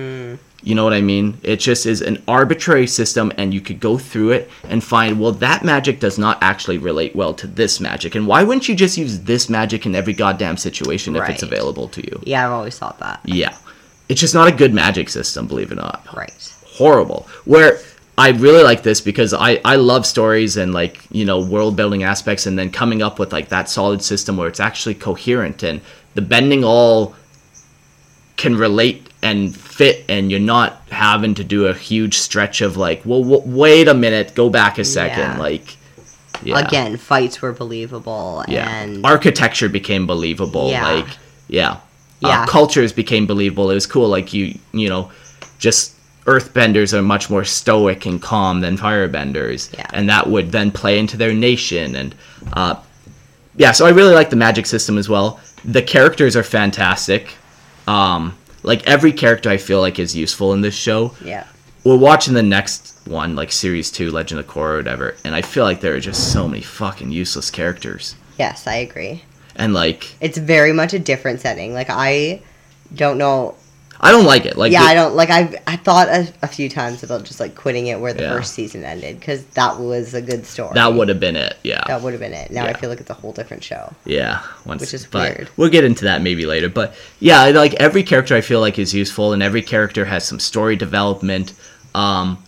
you 0.63 0.75
know 0.75 0.83
what 0.83 0.93
I 0.93 1.01
mean? 1.01 1.39
It 1.41 1.57
just 1.57 1.85
is 1.85 2.01
an 2.01 2.21
arbitrary 2.27 2.87
system, 2.87 3.31
and 3.37 3.53
you 3.53 3.61
could 3.61 3.79
go 3.79 3.97
through 3.97 4.31
it 4.31 4.49
and 4.63 4.83
find, 4.83 5.19
well, 5.19 5.31
that 5.33 5.63
magic 5.63 5.99
does 5.99 6.19
not 6.19 6.37
actually 6.41 6.77
relate 6.77 7.15
well 7.15 7.33
to 7.35 7.47
this 7.47 7.79
magic. 7.79 8.13
And 8.15 8.27
why 8.27 8.43
wouldn't 8.43 8.69
you 8.69 8.75
just 8.75 8.97
use 8.97 9.21
this 9.21 9.49
magic 9.49 9.85
in 9.85 9.95
every 9.95 10.13
goddamn 10.13 10.57
situation 10.57 11.15
if 11.15 11.27
it's 11.29 11.43
available 11.43 11.87
to 11.89 12.01
you? 12.01 12.21
Yeah, 12.25 12.45
I've 12.45 12.51
always 12.51 12.77
thought 12.77 12.99
that. 12.99 13.21
Yeah. 13.25 13.55
It's 14.07 14.21
just 14.21 14.35
not 14.35 14.47
a 14.47 14.51
good 14.51 14.73
magic 14.73 15.09
system, 15.09 15.47
believe 15.47 15.71
it 15.71 15.77
or 15.77 15.81
not. 15.81 16.05
Right. 16.15 16.53
Horrible. 16.65 17.27
Where 17.45 17.79
I 18.17 18.29
really 18.29 18.61
like 18.61 18.83
this 18.83 19.01
because 19.01 19.33
I, 19.33 19.59
I 19.65 19.77
love 19.77 20.05
stories 20.05 20.57
and 20.57 20.73
like, 20.73 21.07
you 21.11 21.25
know, 21.25 21.43
world 21.43 21.75
building 21.75 22.03
aspects 22.03 22.45
and 22.45 22.59
then 22.59 22.69
coming 22.69 23.01
up 23.01 23.17
with 23.17 23.33
like 23.33 23.49
that 23.49 23.69
solid 23.69 24.03
system 24.03 24.37
where 24.37 24.47
it's 24.47 24.59
actually 24.59 24.95
coherent 24.95 25.63
and 25.63 25.81
the 26.13 26.21
bending 26.21 26.63
all 26.63 27.15
can 28.35 28.55
relate 28.55 29.07
and 29.23 29.55
fit 29.55 30.03
and 30.09 30.31
you're 30.31 30.39
not 30.39 30.81
having 30.89 31.33
to 31.35 31.43
do 31.43 31.67
a 31.67 31.73
huge 31.73 32.17
stretch 32.17 32.61
of 32.61 32.75
like 32.77 33.01
well 33.05 33.21
w- 33.23 33.43
wait 33.57 33.87
a 33.87 33.93
minute 33.93 34.33
go 34.35 34.49
back 34.49 34.77
a 34.79 34.83
second 34.85 35.19
Yeah. 35.33 35.37
like 35.39 35.77
yeah 36.43 36.57
Again, 36.59 36.97
fights 36.97 37.39
were 37.41 37.51
believable, 37.53 38.43
yeah 38.47 38.67
and 38.81 39.05
architecture 39.05 39.69
became 39.69 40.07
believable 40.07 40.69
Yeah. 40.69 40.87
like 40.91 41.07
yeah 41.47 41.77
Yeah. 42.19 42.43
uh, 42.43 42.47
cultures 42.47 42.91
became 42.93 43.27
believable 43.27 43.69
it 43.69 43.75
was 43.75 43.85
cool 43.85 44.07
like 44.09 44.33
you 44.33 44.57
you 44.73 44.89
know 44.89 45.11
just 45.59 45.93
earthbenders 46.25 46.93
are 46.93 47.01
much 47.01 47.29
more 47.29 47.43
stoic 47.43 48.05
and 48.05 48.21
calm 48.21 48.61
than 48.61 48.77
firebenders 48.77 49.71
Yeah. 49.77 49.85
and 49.93 50.09
that 50.09 50.27
would 50.27 50.51
then 50.51 50.71
play 50.71 50.97
into 50.99 51.15
their 51.17 51.33
nation 51.33 51.95
and 51.95 52.15
uh 52.53 52.75
yeah 53.57 53.71
so 53.71 53.85
i 53.85 53.89
really 53.89 54.13
like 54.15 54.29
the 54.31 54.35
magic 54.35 54.65
system 54.65 54.97
as 54.97 55.07
well 55.09 55.39
the 55.65 55.81
characters 55.81 56.35
are 56.35 56.43
fantastic 56.43 57.35
um 57.87 58.35
like 58.63 58.85
every 58.87 59.11
character 59.11 59.49
i 59.49 59.57
feel 59.57 59.79
like 59.79 59.99
is 59.99 60.15
useful 60.15 60.53
in 60.53 60.61
this 60.61 60.75
show 60.75 61.13
yeah, 61.23 61.45
we're 61.83 61.97
watching 61.97 62.33
the 62.33 62.43
next 62.43 62.95
one 63.05 63.35
like 63.35 63.51
series 63.51 63.91
2 63.91 64.11
legend 64.11 64.39
of 64.39 64.47
korra 64.47 64.73
or 64.73 64.77
whatever 64.77 65.15
and 65.23 65.33
i 65.35 65.41
feel 65.41 65.63
like 65.63 65.81
there 65.81 65.95
are 65.95 65.99
just 65.99 66.31
so 66.31 66.47
many 66.47 66.61
fucking 66.61 67.11
useless 67.11 67.49
characters 67.51 68.15
yes, 68.37 68.65
I 68.65 68.75
agree. 68.75 69.23
and 69.55 69.73
like 69.73 70.15
It's 70.19 70.37
very 70.37 70.73
much 70.73 70.93
a 70.93 70.99
different 70.99 71.41
setting. 71.41 71.73
Like 71.73 71.89
I 71.89 72.41
don't 72.95 73.17
know. 73.19 73.55
I 74.01 74.11
don't 74.11 74.25
like 74.25 74.45
it 74.45 74.57
like 74.57 74.71
yeah, 74.71 74.81
the- 74.83 74.89
I 74.89 74.93
don't 74.95 75.15
like. 75.15 75.29
I 75.29 75.61
I 75.67 75.75
thought 75.77 76.07
a, 76.09 76.27
a 76.41 76.47
few 76.47 76.67
times 76.69 77.03
about 77.03 77.23
just 77.23 77.39
like 77.39 77.55
quitting 77.55 77.87
it 77.87 77.99
where 77.99 78.13
the 78.13 78.23
Yeah. 78.23 78.33
first 78.35 78.53
season 78.53 78.83
ended 78.83 79.19
because 79.19 79.43
that 79.59 79.79
was 79.79 80.13
a 80.13 80.21
good 80.21 80.45
story. 80.45 80.73
that 80.73 80.93
would 80.93 81.07
have 81.09 81.19
been 81.19 81.35
it 81.35 81.57
yeah 81.63 81.83
that 81.87 82.01
would 82.01 82.13
have 82.13 82.19
been 82.19 82.33
it. 82.33 82.51
Now 82.51 82.65
I 82.65 82.73
feel 82.73 82.89
like 82.89 82.99
it's 82.99 83.09
a 83.09 83.13
whole 83.13 83.31
different 83.31 83.63
show. 83.63 83.93
Yeah, 84.05 84.41
once, 84.65 84.81
Which 84.81 84.93
is 84.93 85.05
but 85.05 85.37
weird. 85.37 85.49
We'll 85.57 85.69
get 85.69 85.83
into 85.83 86.05
that 86.05 86.21
maybe 86.21 86.45
later. 86.45 86.67
But 86.69 86.95
yeah, 87.19 87.45
like 87.49 87.73
every 87.75 88.03
character 88.03 88.35
I 88.35 88.41
feel 88.41 88.59
like 88.59 88.77
is 88.79 88.93
useful, 88.93 89.33
and 89.33 89.41
every 89.43 89.61
character 89.61 90.03
has 90.05 90.27
some 90.27 90.39
story 90.39 90.75
development. 90.75 91.53
Um, 91.93 92.43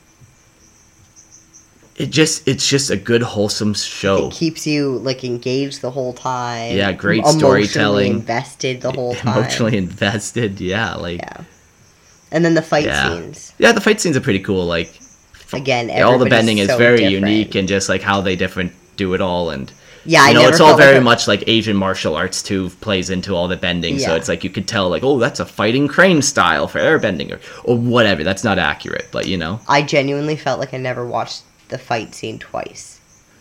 it 1.96 2.10
just 2.10 2.48
it's 2.48 2.68
just 2.68 2.90
a 2.90 2.98
good 2.98 3.22
wholesome 3.22 3.74
show. 3.74 4.28
It 4.28 4.34
keeps 4.34 4.66
you 4.66 4.98
like 5.00 5.24
engaged 5.24 5.82
the 5.82 5.92
whole 5.92 6.14
time. 6.14 6.76
Yeah, 6.76 6.92
great 6.92 7.20
emotionally 7.20 7.66
storytelling. 7.66 8.14
Invested 8.14 8.82
the 8.82 8.92
whole 8.92 9.14
time. 9.16 9.38
Emotionally 9.38 9.78
invested, 9.78 10.60
yeah, 10.60 10.96
like 10.96 11.20
Yeah. 11.22 11.44
And 12.32 12.44
then 12.44 12.56
the 12.56 12.64
fight 12.64 12.86
yeah. 12.86 13.10
scenes. 13.10 13.54
Yeah, 13.60 13.72
the 13.74 13.82
fight 13.82 14.02
scenes 14.02 14.18
are 14.18 14.22
pretty 14.22 14.40
cool. 14.40 14.66
Like 14.66 15.00
Again, 15.54 15.90
yeah, 15.90 16.02
all 16.02 16.18
the 16.18 16.26
bending 16.26 16.58
is 16.58 16.68
so 16.68 16.78
very 16.80 16.98
different. 16.98 17.14
unique 17.28 17.54
and 17.56 17.68
just 17.68 17.88
like 17.90 18.02
how 18.02 18.22
they 18.22 18.36
different 18.36 18.72
do 18.98 19.14
it 19.14 19.22
all 19.22 19.52
and 19.52 19.72
Yeah, 20.04 20.24
you 20.28 20.40
I 20.40 20.42
know, 20.42 20.50
it's 20.50 20.60
all 20.60 20.70
felt 20.70 20.80
like 20.80 20.88
very 20.88 20.98
a- 20.98 21.02
much 21.02 21.28
like 21.28 21.44
Asian 21.46 21.78
martial 21.78 22.16
arts 22.16 22.42
too 22.42 22.70
plays 22.82 23.12
into 23.12 23.36
all 23.36 23.48
the 23.48 23.56
bending. 23.56 24.00
So 24.00 24.16
it's 24.16 24.28
like 24.28 24.44
you 24.44 24.50
could 24.50 24.68
tell 24.68 24.90
like, 24.90 25.04
oh, 25.04 25.20
that's 25.20 25.40
a 25.40 25.46
fighting 25.46 25.88
crane 25.88 26.24
style 26.24 26.68
for 26.68 26.80
airbending 26.80 27.32
or 27.32 27.40
or 27.66 27.78
whatever. 27.78 28.24
That's 28.24 28.44
not 28.44 28.58
accurate, 28.58 29.10
but 29.12 29.28
you 29.28 29.38
know. 29.38 29.60
I 29.70 29.84
genuinely 29.84 30.36
felt 30.38 30.60
like 30.60 30.74
I 30.74 30.78
never 30.78 31.06
watched 31.06 31.44
the 31.74 31.78
fight 31.80 32.16
scene 32.16 32.40
twice. 32.40 32.94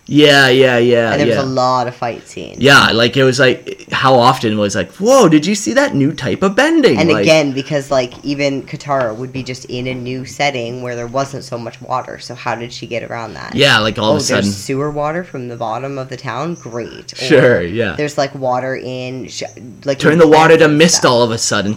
Yeah, 0.06 0.48
yeah, 0.48 0.78
yeah, 0.78 1.12
And 1.12 1.20
there 1.20 1.28
yeah. 1.28 1.36
was 1.36 1.44
a 1.44 1.48
lot 1.48 1.86
of 1.86 1.94
fight 1.94 2.26
scenes. 2.26 2.58
yeah, 2.58 2.90
like 2.90 3.16
it 3.16 3.22
was 3.22 3.38
like 3.38 3.88
how 3.92 4.14
often 4.16 4.58
was 4.58 4.74
like, 4.74 4.90
whoa, 4.94 5.28
did 5.28 5.46
you 5.46 5.54
see 5.54 5.72
that 5.74 5.94
new 5.94 6.12
type 6.12 6.42
of 6.42 6.56
bending? 6.56 6.98
And 6.98 7.08
Like, 7.08 7.22
again, 7.22 7.52
because 7.52 7.90
like 7.90 8.12
even 8.24 8.62
Katara 8.64 9.14
would 9.14 9.32
be 9.32 9.44
just 9.44 9.64
in 9.66 9.86
a 9.86 9.94
new 9.94 10.24
setting 10.24 10.82
where 10.82 10.96
there 10.96 11.06
wasn't 11.06 11.44
so 11.44 11.56
much 11.56 11.80
water. 11.80 12.18
So 12.18 12.34
how 12.34 12.56
did 12.56 12.72
she 12.72 12.88
get 12.88 13.04
around 13.04 13.34
that? 13.34 13.54
yeah, 13.54 13.78
like 13.78 13.96
all 13.96 14.06
oh, 14.06 14.16
of 14.16 14.16
a 14.16 14.16
oh, 14.16 14.22
sudden, 14.24 14.44
there's 14.46 14.56
sewer 14.56 14.90
water 14.90 15.22
from 15.22 15.46
the 15.46 15.56
bottom 15.56 15.98
of 15.98 16.08
the 16.08 16.16
town. 16.16 16.54
Great. 16.56 17.12
Or 17.12 17.16
Sure, 17.16 17.62
yeah. 17.62 17.94
There's 17.94 18.18
like 18.18 18.34
water 18.34 18.74
in 18.74 19.28
sh- 19.28 19.44
like 19.84 20.00
turn 20.00 20.18
the 20.18 20.26
water 20.28 20.56
to 20.58 20.66
mist 20.66 21.04
all 21.04 21.22
of 21.22 21.30
a 21.30 21.38
sudden. 21.38 21.76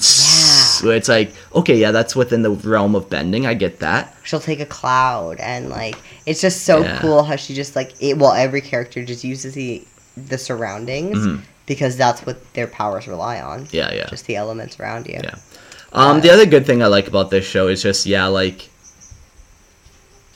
Where 0.84 0.96
it's 0.96 1.10
like, 1.10 1.32
okay, 1.54 1.76
yeah, 1.78 1.92
that's 1.92 2.16
within 2.16 2.42
the 2.42 2.52
realm 2.52 2.96
of 2.96 3.10
bending. 3.10 3.46
I 3.46 3.54
get 3.54 3.80
that. 3.80 4.16
She'll 4.24 4.40
take 4.40 4.60
a 4.60 4.66
cloud 4.66 5.40
and 5.40 5.70
like 5.70 5.96
it's 6.26 6.42
just 6.42 6.64
so 6.64 6.82
Yeah. 6.82 7.00
cool 7.00 7.24
how 7.24 7.36
she 7.36 7.54
just 7.54 7.76
like 7.76 7.94
it. 8.00 8.18
Well, 8.18 8.32
every 8.34 8.62
character 8.62 9.04
just 9.04 9.24
uses 9.24 9.54
the 9.54 9.86
the 10.18 10.38
surroundings 10.38 11.18
Mhm. 11.18 11.42
because 11.66 11.98
that's 11.98 12.26
what 12.26 12.38
their 12.54 12.68
powers 12.68 13.08
rely 13.08 13.42
on. 13.42 13.68
Yeah, 13.72 13.94
yeah. 13.94 14.08
Just 14.10 14.26
the 14.28 14.36
elements 14.38 14.80
around 14.80 15.08
you. 15.08 15.20
Yeah. 15.24 15.36
Um, 15.94 16.22
the 16.22 16.30
other 16.30 16.46
good 16.46 16.66
thing 16.66 16.82
I 16.84 16.88
like 16.88 17.08
about 17.08 17.30
this 17.32 17.46
show 17.46 17.68
is 17.68 17.82
just 17.82 18.06
yeah, 18.06 18.28
like 18.28 18.70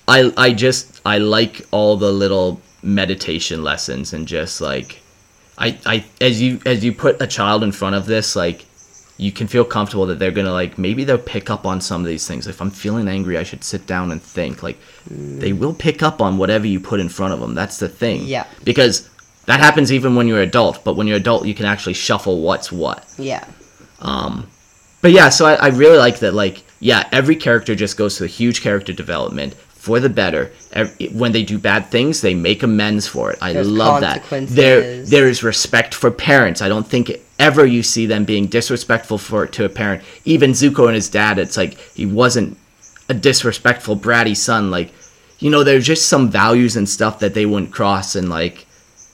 I 0.08 0.32
I 0.38 0.54
just 0.54 1.02
I 1.06 1.18
like 1.20 1.66
all 1.72 1.98
the 1.98 2.12
little 2.12 2.62
meditation 2.82 3.64
lessons 3.64 4.14
and 4.14 4.28
just 4.28 4.62
like 4.62 5.00
I 5.58 5.78
I 5.86 6.06
as 6.22 6.42
you 6.42 6.60
as 6.66 6.84
you 6.84 6.94
put 6.94 7.22
a 7.22 7.28
child 7.28 7.64
in 7.64 7.72
front 7.72 7.96
of 7.96 8.06
this 8.06 8.36
like 8.36 8.66
you 9.20 9.34
can 9.34 9.47
feel 9.47 9.65
comfortable 9.65 10.05
that 10.05 10.17
they're 10.17 10.32
gonna 10.32 10.53
like 10.53 10.78
maybe 10.78 11.03
they'll 11.03 11.17
pick 11.17 11.49
up 11.49 11.65
on 11.65 11.82
some 11.82 11.99
of 11.99 12.07
these 12.07 12.26
things. 12.26 12.47
If 12.47 12.61
I'm 12.61 12.72
feeling 12.72 13.09
angry, 13.09 13.38
I 13.38 13.43
should 13.43 13.65
sit 13.65 13.86
down 13.86 14.11
and 14.11 14.22
think. 14.22 14.63
Like 14.63 14.78
they 15.07 15.51
will 15.51 15.74
pick 15.74 16.01
up 16.01 16.22
on 16.22 16.38
whatever 16.38 16.65
you 16.65 16.80
put 16.80 17.01
in 17.01 17.09
front 17.09 17.34
of 17.34 17.41
them. 17.41 17.53
That's 17.53 17.78
the 17.78 17.89
thing. 17.89 18.24
Yeah. 18.24 18.47
Because 18.63 19.09
that 19.45 19.59
happens 19.59 19.91
even 19.91 20.15
when 20.15 20.30
you're 20.30 20.39
adult. 20.39 20.86
But 20.86 20.95
when 20.95 21.05
you're 21.05 21.17
adult, 21.17 21.45
you 21.45 21.53
can 21.53 21.65
actually 21.65 21.95
shuffle 21.95 22.41
what's 22.41 22.72
what. 22.72 23.05
Yeah. 23.17 23.45
Um, 23.99 24.49
but 25.01 25.11
yeah, 25.11 25.28
so 25.28 25.45
I, 25.45 25.55
I 25.55 25.67
really 25.67 25.97
like 25.97 26.20
that. 26.20 26.34
Like, 26.34 26.63
yeah, 26.80 27.09
every 27.11 27.36
character 27.36 27.76
just 27.76 27.97
goes 27.97 28.17
through 28.17 28.28
a 28.28 28.30
huge 28.30 28.61
character 28.61 28.93
development 28.93 29.53
for 29.80 30.00
the 30.02 30.10
better. 30.10 30.52
When 31.14 31.32
they 31.32 31.44
do 31.44 31.58
bad 31.58 31.88
things, 31.88 32.20
they 32.22 32.36
make 32.36 32.64
amends 32.64 33.08
for 33.08 33.32
it. 33.32 33.40
I 33.42 33.54
There's 33.54 33.70
love 33.70 34.02
that. 34.02 34.24
There, 34.30 35.04
there 35.04 35.28
is 35.30 35.42
respect 35.42 35.94
for 35.96 36.12
parents. 36.12 36.62
I 36.62 36.68
don't 36.68 36.86
think 36.86 37.12
ever 37.40 37.66
you 37.66 37.82
see 37.82 38.06
them 38.06 38.26
being 38.26 38.48
disrespectful 38.48 39.18
for 39.18 39.48
to 39.48 39.64
a 39.64 39.70
parent. 39.70 40.04
Even 40.26 40.52
Zuko 40.52 40.88
and 40.88 40.96
his 40.96 41.10
dad, 41.10 41.40
it's 41.40 41.56
like 41.56 41.78
he 41.96 42.06
wasn't 42.06 42.58
a 43.08 43.14
disrespectful, 43.14 43.96
bratty 43.96 44.36
son. 44.36 44.70
Like, 44.70 44.92
you 45.40 45.50
know, 45.50 45.64
there's 45.64 45.88
just 45.88 46.10
some 46.10 46.30
values 46.30 46.76
and 46.76 46.88
stuff 46.88 47.20
that 47.20 47.34
they 47.34 47.46
wouldn't 47.46 47.72
cross, 47.72 48.16
and 48.16 48.30
like, 48.30 48.68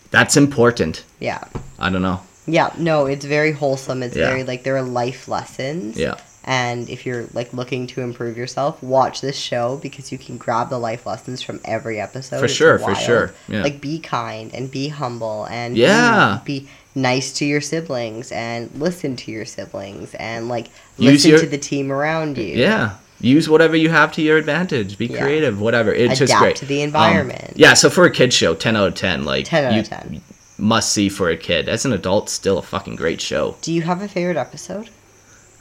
that's 0.09 0.35
important. 0.35 1.05
Yeah. 1.19 1.43
I 1.77 1.91
don't 1.91 2.01
know. 2.01 2.21
Yeah, 2.47 2.71
no, 2.77 3.05
it's 3.05 3.25
very 3.25 3.51
wholesome. 3.51 4.01
It's 4.01 4.15
Yeah. 4.15 4.29
very 4.29 4.43
like 4.43 4.63
there 4.63 4.77
are 4.77 4.81
life 4.83 5.27
lessons. 5.27 5.97
Yeah. 5.97 6.15
And 6.47 6.87
if 6.89 7.05
you're 7.07 7.25
like 7.33 7.51
looking 7.53 7.87
to 7.87 8.01
improve 8.01 8.37
yourself, 8.37 8.81
watch 8.83 9.19
this 9.21 9.35
show 9.37 9.77
because 9.81 10.11
you 10.11 10.17
can 10.19 10.37
grab 10.37 10.69
the 10.69 10.77
life 10.77 11.05
lessons 11.07 11.41
from 11.41 11.59
every 11.65 11.99
episode. 11.99 12.37
For 12.39 12.45
It's 12.45 12.53
sure, 12.53 12.77
for 12.79 12.93
sure, 12.95 13.33
yeah. 13.47 13.63
Like 13.63 13.81
be 13.81 13.97
kind 13.99 14.53
and 14.53 14.69
be 14.69 14.89
humble 14.89 15.45
and 15.49 15.75
Yeah. 15.75 16.39
be, 16.45 16.67
nice 16.97 17.33
to 17.33 17.45
your 17.45 17.59
siblings 17.59 18.31
and 18.31 18.69
listen 18.75 19.17
to 19.17 19.29
your 19.31 19.43
siblings 19.43 20.13
and 20.15 20.47
like 20.47 20.67
Use 20.97 21.13
listen 21.25 21.31
your- 21.31 21.39
to 21.41 21.45
the 21.47 21.57
team 21.57 21.91
around 21.91 22.37
you. 22.37 22.45
Yeah. 22.55 22.91
Use 23.19 23.49
whatever 23.49 23.75
you 23.75 23.89
have 23.89 24.11
to 24.13 24.21
your 24.21 24.37
advantage. 24.37 24.97
Be 24.97 25.07
Yeah. 25.07 25.19
creative, 25.21 25.59
whatever. 25.59 25.91
It's 25.93 26.19
just 26.19 26.31
Adapt 26.31 26.41
great. 26.43 26.55
to 26.57 26.65
the 26.65 26.81
Um, 26.81 26.85
environment. 26.85 27.53
yeah, 27.55 27.73
so 27.73 27.89
for 27.89 28.05
a 28.05 28.11
kid 28.11 28.31
show, 28.33 28.53
10 28.53 28.77
out 28.77 28.87
of 28.89 28.95
10. 28.95 29.25
Like 29.25 29.43
10 29.45 29.65
out 29.65 29.73
you 29.73 29.79
of 29.81 29.89
10. 29.89 30.21
must 30.57 30.93
see 30.93 31.09
for 31.09 31.29
a 31.29 31.35
kid. 31.35 31.67
As 31.67 31.83
an 31.85 31.91
adult, 31.91 32.29
still 32.29 32.59
a 32.59 32.61
fucking 32.61 32.95
great 32.95 33.19
show. 33.19 33.55
Do 33.61 33.73
you 33.73 33.81
have 33.81 34.01
a 34.01 34.07
favorite 34.07 34.37
episode? 34.37 34.89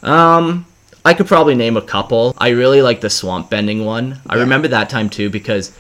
Um 0.03 0.67
I 1.07 1.13
could 1.15 1.27
probably 1.27 1.55
name 1.55 1.77
a 1.77 1.83
couple. 1.83 2.35
I 2.39 2.49
really 2.51 2.81
like 2.81 3.01
the 3.03 3.11
swamp 3.11 3.51
bending 3.51 3.85
one. 3.85 4.21
I 4.27 4.37
remember 4.37 4.69
that 4.69 4.89
time 4.89 5.11
too 5.11 5.29
because 5.29 5.71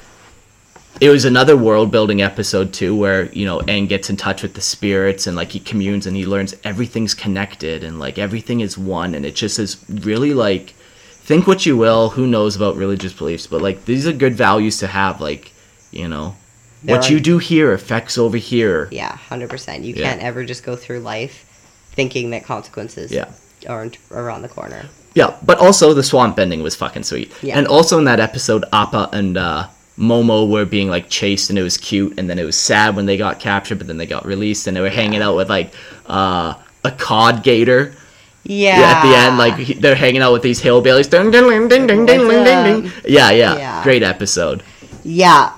it 1.00 1.08
was 1.08 1.24
another 1.24 1.56
world 1.56 1.90
building 1.90 2.20
episode 2.20 2.74
too 2.74 2.94
where, 2.94 3.32
you 3.32 3.46
know, 3.46 3.60
Aang 3.60 3.88
gets 3.88 4.10
in 4.10 4.16
touch 4.18 4.42
with 4.42 4.52
the 4.54 4.60
spirits 4.60 5.26
and 5.26 5.34
like 5.34 5.50
he 5.52 5.60
communes 5.60 6.06
and 6.06 6.14
he 6.14 6.26
learns 6.26 6.54
everything's 6.62 7.14
connected 7.14 7.82
and 7.82 7.98
like 7.98 8.18
everything 8.18 8.60
is 8.60 8.76
one 8.76 9.14
and 9.14 9.24
it 9.24 9.34
just 9.34 9.58
is 9.58 9.82
really 9.88 10.34
like 10.34 10.70
think 10.70 11.46
what 11.46 11.64
you 11.64 11.76
will, 11.76 12.10
who 12.10 12.26
knows 12.26 12.54
about 12.54 12.76
religious 12.76 13.14
beliefs, 13.14 13.46
but 13.46 13.62
like 13.62 13.86
these 13.86 14.06
are 14.06 14.12
good 14.12 14.34
values 14.34 14.76
to 14.78 14.86
have 14.86 15.22
like, 15.22 15.52
you 15.90 16.06
know, 16.06 16.36
There 16.82 16.96
what 16.96 17.08
are- 17.08 17.12
you 17.14 17.18
do 17.18 17.38
here 17.38 17.72
affects 17.72 18.18
over 18.18 18.36
here. 18.36 18.88
Yeah, 18.92 19.16
100%. 19.30 19.84
You 19.84 19.94
Yeah. 19.94 20.10
can't 20.10 20.22
ever 20.22 20.44
just 20.44 20.64
go 20.64 20.76
through 20.76 21.00
life 21.00 21.46
thinking 21.92 22.28
that 22.30 22.44
consequences 22.44 23.10
Yeah. 23.10 23.28
aren't 23.66 23.96
around 24.10 24.42
the 24.42 24.48
corner. 24.48 24.90
Yeah, 25.14 25.36
but 25.44 25.58
also 25.58 25.94
the 25.94 26.02
swamp 26.02 26.38
ending 26.38 26.62
was 26.62 26.74
fucking 26.74 27.04
sweet. 27.04 27.32
Yeah. 27.42 27.56
And 27.56 27.66
also 27.66 27.98
in 27.98 28.04
that 28.04 28.20
episode, 28.20 28.64
Appa 28.72 29.10
and 29.12 29.36
uh, 29.36 29.68
Momo 29.98 30.50
were 30.50 30.64
being 30.64 30.88
like 30.88 31.08
chased, 31.08 31.50
and 31.50 31.58
it 31.58 31.62
was 31.62 31.76
cute. 31.76 32.18
And 32.18 32.28
then 32.28 32.38
it 32.38 32.44
was 32.44 32.58
sad 32.58 32.96
when 32.96 33.06
they 33.06 33.16
got 33.16 33.38
captured, 33.38 33.78
but 33.78 33.86
then 33.86 33.96
they 33.96 34.06
got 34.06 34.26
released, 34.26 34.66
and 34.66 34.76
they 34.76 34.80
were 34.80 34.90
hanging 34.90 35.22
out 35.22 35.36
with 35.36 35.48
like 35.48 35.72
uh, 36.06 36.54
a 36.84 36.90
cod 36.90 37.42
gator. 37.44 37.94
Yeah. 38.42 38.78
yeah. 38.78 38.86
At 38.86 39.02
the 39.02 39.16
end, 39.16 39.38
like 39.38 39.54
he, 39.56 39.74
they're 39.74 39.94
hanging 39.94 40.20
out 40.20 40.32
with 40.32 40.42
these 40.42 40.60
hillbillies. 40.60 41.08
Ding, 41.08 41.30
ding, 41.30 41.48
ding, 41.48 41.68
ding, 41.68 41.86
ding, 41.86 42.06
ding, 42.06 42.28
ding, 42.28 42.82
ding. 42.82 42.92
Yeah, 43.06 43.30
yeah, 43.30 43.56
yeah. 43.56 43.82
Great 43.84 44.02
episode. 44.02 44.62
Yeah. 45.04 45.52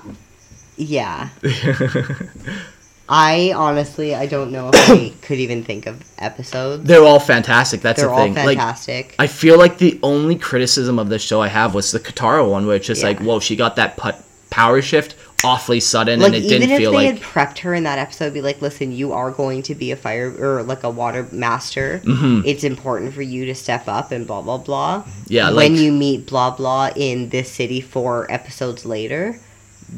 Yeah. 0.77 1.29
I 3.09 3.53
honestly, 3.55 4.13
I 4.15 4.25
don't 4.25 4.51
know 4.51 4.69
if 4.73 4.89
I 4.89 5.13
could 5.21 5.39
even 5.39 5.63
think 5.63 5.85
of 5.85 6.03
episodes. 6.17 6.83
They're 6.83 7.03
all 7.03 7.19
fantastic. 7.19 7.81
That's 7.81 7.99
They're 7.99 8.09
the 8.09 8.13
all 8.13 8.23
thing. 8.25 8.33
Like, 8.35 8.57
fantastic. 8.57 9.15
I 9.17 9.27
feel 9.27 9.57
like 9.57 9.77
the 9.77 9.99
only 10.03 10.35
criticism 10.35 10.99
of 10.99 11.09
this 11.09 11.21
show 11.21 11.41
I 11.41 11.47
have 11.47 11.73
was 11.73 11.91
the 11.91 11.99
Katara 11.99 12.49
one, 12.49 12.67
where 12.67 12.75
it's 12.75 12.87
just 12.87 13.01
Yeah. 13.01 13.07
like, 13.09 13.19
whoa, 13.19 13.39
she 13.39 13.55
got 13.55 13.75
that 13.77 13.95
put 13.97 14.15
power 14.49 14.81
shift 14.81 15.15
awfully 15.43 15.79
sudden, 15.79 16.19
like 16.19 16.27
and 16.27 16.35
it 16.35 16.45
even 16.45 16.61
didn't 16.61 16.71
if 16.71 16.77
feel 16.79 16.91
they 16.93 17.11
like 17.11 17.19
had 17.19 17.21
prepped 17.21 17.59
her 17.59 17.73
in 17.75 17.83
that 17.83 17.99
episode, 17.99 18.33
be 18.33 18.41
like, 18.41 18.59
listen, 18.61 18.91
you 18.91 19.13
are 19.13 19.29
going 19.29 19.61
to 19.61 19.75
be 19.75 19.91
a 19.91 19.95
fire 19.95 20.33
or 20.39 20.63
like 20.63 20.83
a 20.83 20.89
water 20.89 21.27
master. 21.31 22.01
Mhm. 22.03 22.41
It's 22.43 22.63
important 22.63 23.13
for 23.13 23.21
you 23.21 23.45
to 23.45 23.53
step 23.53 23.87
up 23.87 24.11
and 24.11 24.25
blah 24.25 24.41
blah 24.41 24.57
blah. 24.57 25.03
Yeah, 25.27 25.47
when 25.51 25.55
like- 25.55 25.71
you 25.73 25.91
meet 25.91 26.25
blah 26.25 26.51
blah 26.51 26.89
in 26.95 27.29
this 27.29 27.51
city 27.51 27.81
four 27.81 28.25
episodes 28.31 28.83
later, 28.83 29.39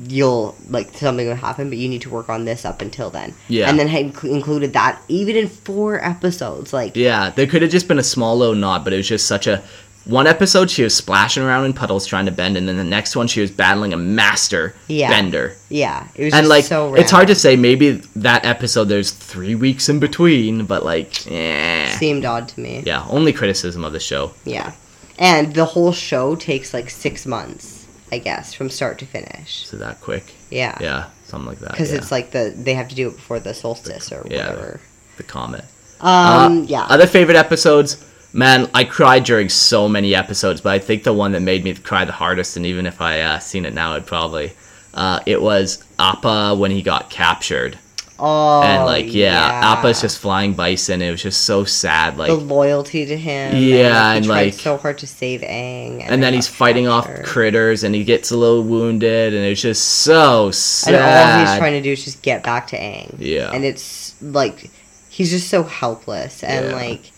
you'll 0.08 0.56
like 0.70 0.94
something 0.96 1.28
will 1.28 1.36
happen, 1.36 1.70
but 1.70 1.78
you 1.78 1.90
need 1.90 2.02
to 2.02 2.10
work 2.10 2.30
on 2.30 2.46
this 2.46 2.66
up 2.66 2.82
until 2.82 3.10
then. 3.10 3.34
Yeah. 3.48 3.70
and 3.70 3.80
then 3.80 3.88
had 3.88 4.14
inc- 4.14 4.30
included 4.32 4.74
that 4.74 5.02
even 5.08 5.36
in 5.36 5.48
four 5.48 6.04
episodes, 6.04 6.74
like 6.74 6.96
Yeah, 6.96 7.30
there 7.32 7.48
could 7.48 7.62
have 7.62 7.72
just 7.72 7.88
been 7.88 8.00
a 8.00 8.04
small 8.04 8.38
little 8.38 8.56
nod, 8.56 8.84
but 8.84 8.94
it 8.94 8.98
was 8.98 9.08
just 9.08 9.28
such 9.28 9.48
a. 9.48 9.64
One 10.06 10.26
episode 10.28 10.72
she 10.72 10.82
was 10.82 10.96
splashing 10.96 11.44
around 11.44 11.66
in 11.66 11.74
puddles 11.74 12.08
trying 12.08 12.26
to 12.26 12.32
bend, 12.32 12.58
and 12.58 12.68
then 12.68 12.78
the 12.78 12.84
next 12.84 13.16
one 13.16 13.28
she 13.28 13.42
was 13.42 13.52
battling 13.52 13.94
a 13.94 13.98
master 13.98 14.74
Yeah. 14.88 15.10
bender. 15.10 15.54
yeah, 15.70 16.08
it 16.16 16.24
was 16.26 16.34
And 16.34 16.44
just 16.46 16.50
like, 16.50 16.64
so 16.64 16.96
it's 16.96 17.12
hard 17.12 17.28
to 17.28 17.36
say. 17.36 17.56
Maybe 17.56 17.92
that 18.16 18.44
episode 18.46 18.86
there's 18.86 19.12
three 19.12 19.54
weeks 19.56 19.88
in 19.90 20.00
between, 20.00 20.66
but 20.66 20.84
like, 20.84 21.28
eh. 21.30 21.90
seemed 21.98 22.26
odd 22.26 22.48
to 22.50 22.60
me. 22.60 22.82
Yeah, 22.86 23.06
only 23.10 23.34
criticism 23.34 23.84
of 23.84 23.94
the 23.94 24.00
show. 24.00 24.32
Yeah. 24.46 24.72
And 25.20 25.54
the 25.54 25.66
whole 25.66 25.92
show 25.92 26.36
takes 26.36 26.74
like 26.74 26.90
six 26.90 27.26
months, 27.28 27.79
I 28.12 28.18
guess, 28.20 28.54
from 28.54 28.70
start 28.70 29.00
to 29.00 29.06
finish. 29.06 29.66
So 29.68 29.78
that 29.78 30.02
quick. 30.02 30.34
Yeah. 30.50 30.78
Yeah, 30.82 31.06
something 31.26 31.48
like 31.48 31.60
that. 31.60 31.72
Because 31.72 31.92
yeah. 31.92 31.98
it's 31.98 32.12
like 32.12 32.32
the 32.32 32.54
they 32.56 32.74
have 32.74 32.88
to 32.90 32.96
do 32.96 33.08
it 33.10 33.16
before 33.16 33.40
the 33.40 33.54
solstice 33.54 34.12
or 34.12 34.26
Yeah. 34.30 34.50
whatever. 34.50 34.80
the 35.18 35.24
comet. 35.24 35.66
Um, 36.02 36.62
Uh, 36.62 36.66
yeah. 36.66 36.84
Other 36.84 37.06
favorite 37.08 37.36
episodes, 37.36 37.98
man. 38.32 38.70
I 38.74 38.84
cried 38.86 39.26
during 39.26 39.50
so 39.50 39.90
many 39.90 40.16
episodes, 40.16 40.62
but 40.62 40.72
I 40.74 40.80
think 40.80 41.04
the 41.04 41.14
one 41.14 41.34
that 41.34 41.42
made 41.42 41.64
me 41.66 41.74
cry 41.74 42.06
the 42.06 42.14
hardest, 42.14 42.56
and 42.58 42.66
even 42.66 42.86
if 42.86 43.02
I 43.02 43.20
uh, 43.22 43.40
seen 43.40 43.66
it 43.66 43.74
now, 43.74 43.94
I'd 43.94 44.06
probably. 44.08 44.54
Uh, 44.94 45.20
it 45.26 45.42
was 45.42 45.84
Appa 46.00 46.56
when 46.56 46.72
he 46.72 46.82
got 46.82 47.10
captured, 47.10 47.78
oh, 48.20 48.62
and 48.64 48.86
like 48.86 49.14
yeah, 49.14 49.62
Appa's 49.64 50.02
just 50.02 50.20
flying 50.20 50.54
bison. 50.54 51.02
It 51.02 51.12
was 51.12 51.22
just 51.24 51.42
so 51.46 51.64
sad, 51.64 52.18
like. 52.18 52.28
the 52.30 52.36
loyalty 52.36 53.06
to 53.06 53.18
him. 53.18 53.56
Yeah, 53.56 54.10
and, 54.12 54.18
and, 54.20 54.28
like, 54.28 54.46
he 54.46 54.52
like- 54.52 54.60
so 54.60 54.78
hard 54.78 54.98
to 55.00 55.08
save 55.08 55.42
Aang, 55.42 56.04
and 56.08 56.22
then 56.22 56.34
he's 56.34 56.48
fighting 56.48 56.88
off 56.88 57.08
critters, 57.24 57.84
and 57.84 57.96
he 57.96 58.04
gets 58.04 58.32
a 58.32 58.38
little 58.38 58.64
wounded, 58.64 59.34
and 59.34 59.44
it's 59.46 59.62
just 59.62 59.84
so 59.84 60.52
sad. 60.52 60.94
And 60.96 61.42
all 61.44 61.48
he's 61.52 61.58
trying 61.60 61.74
to 61.74 61.82
do 61.82 61.92
is 61.92 62.04
just 62.04 62.22
get 62.22 62.44
back 62.44 62.68
to 62.68 62.78
Aang. 62.78 63.16
Yeah. 63.18 63.52
And 63.52 63.64
it's 63.66 64.22
like 64.22 64.70
he's 65.10 65.30
just 65.32 65.50
so 65.50 65.64
helpless 65.64 66.44
and 66.44 66.68
Yeah. 66.68 66.76
like 66.76 67.12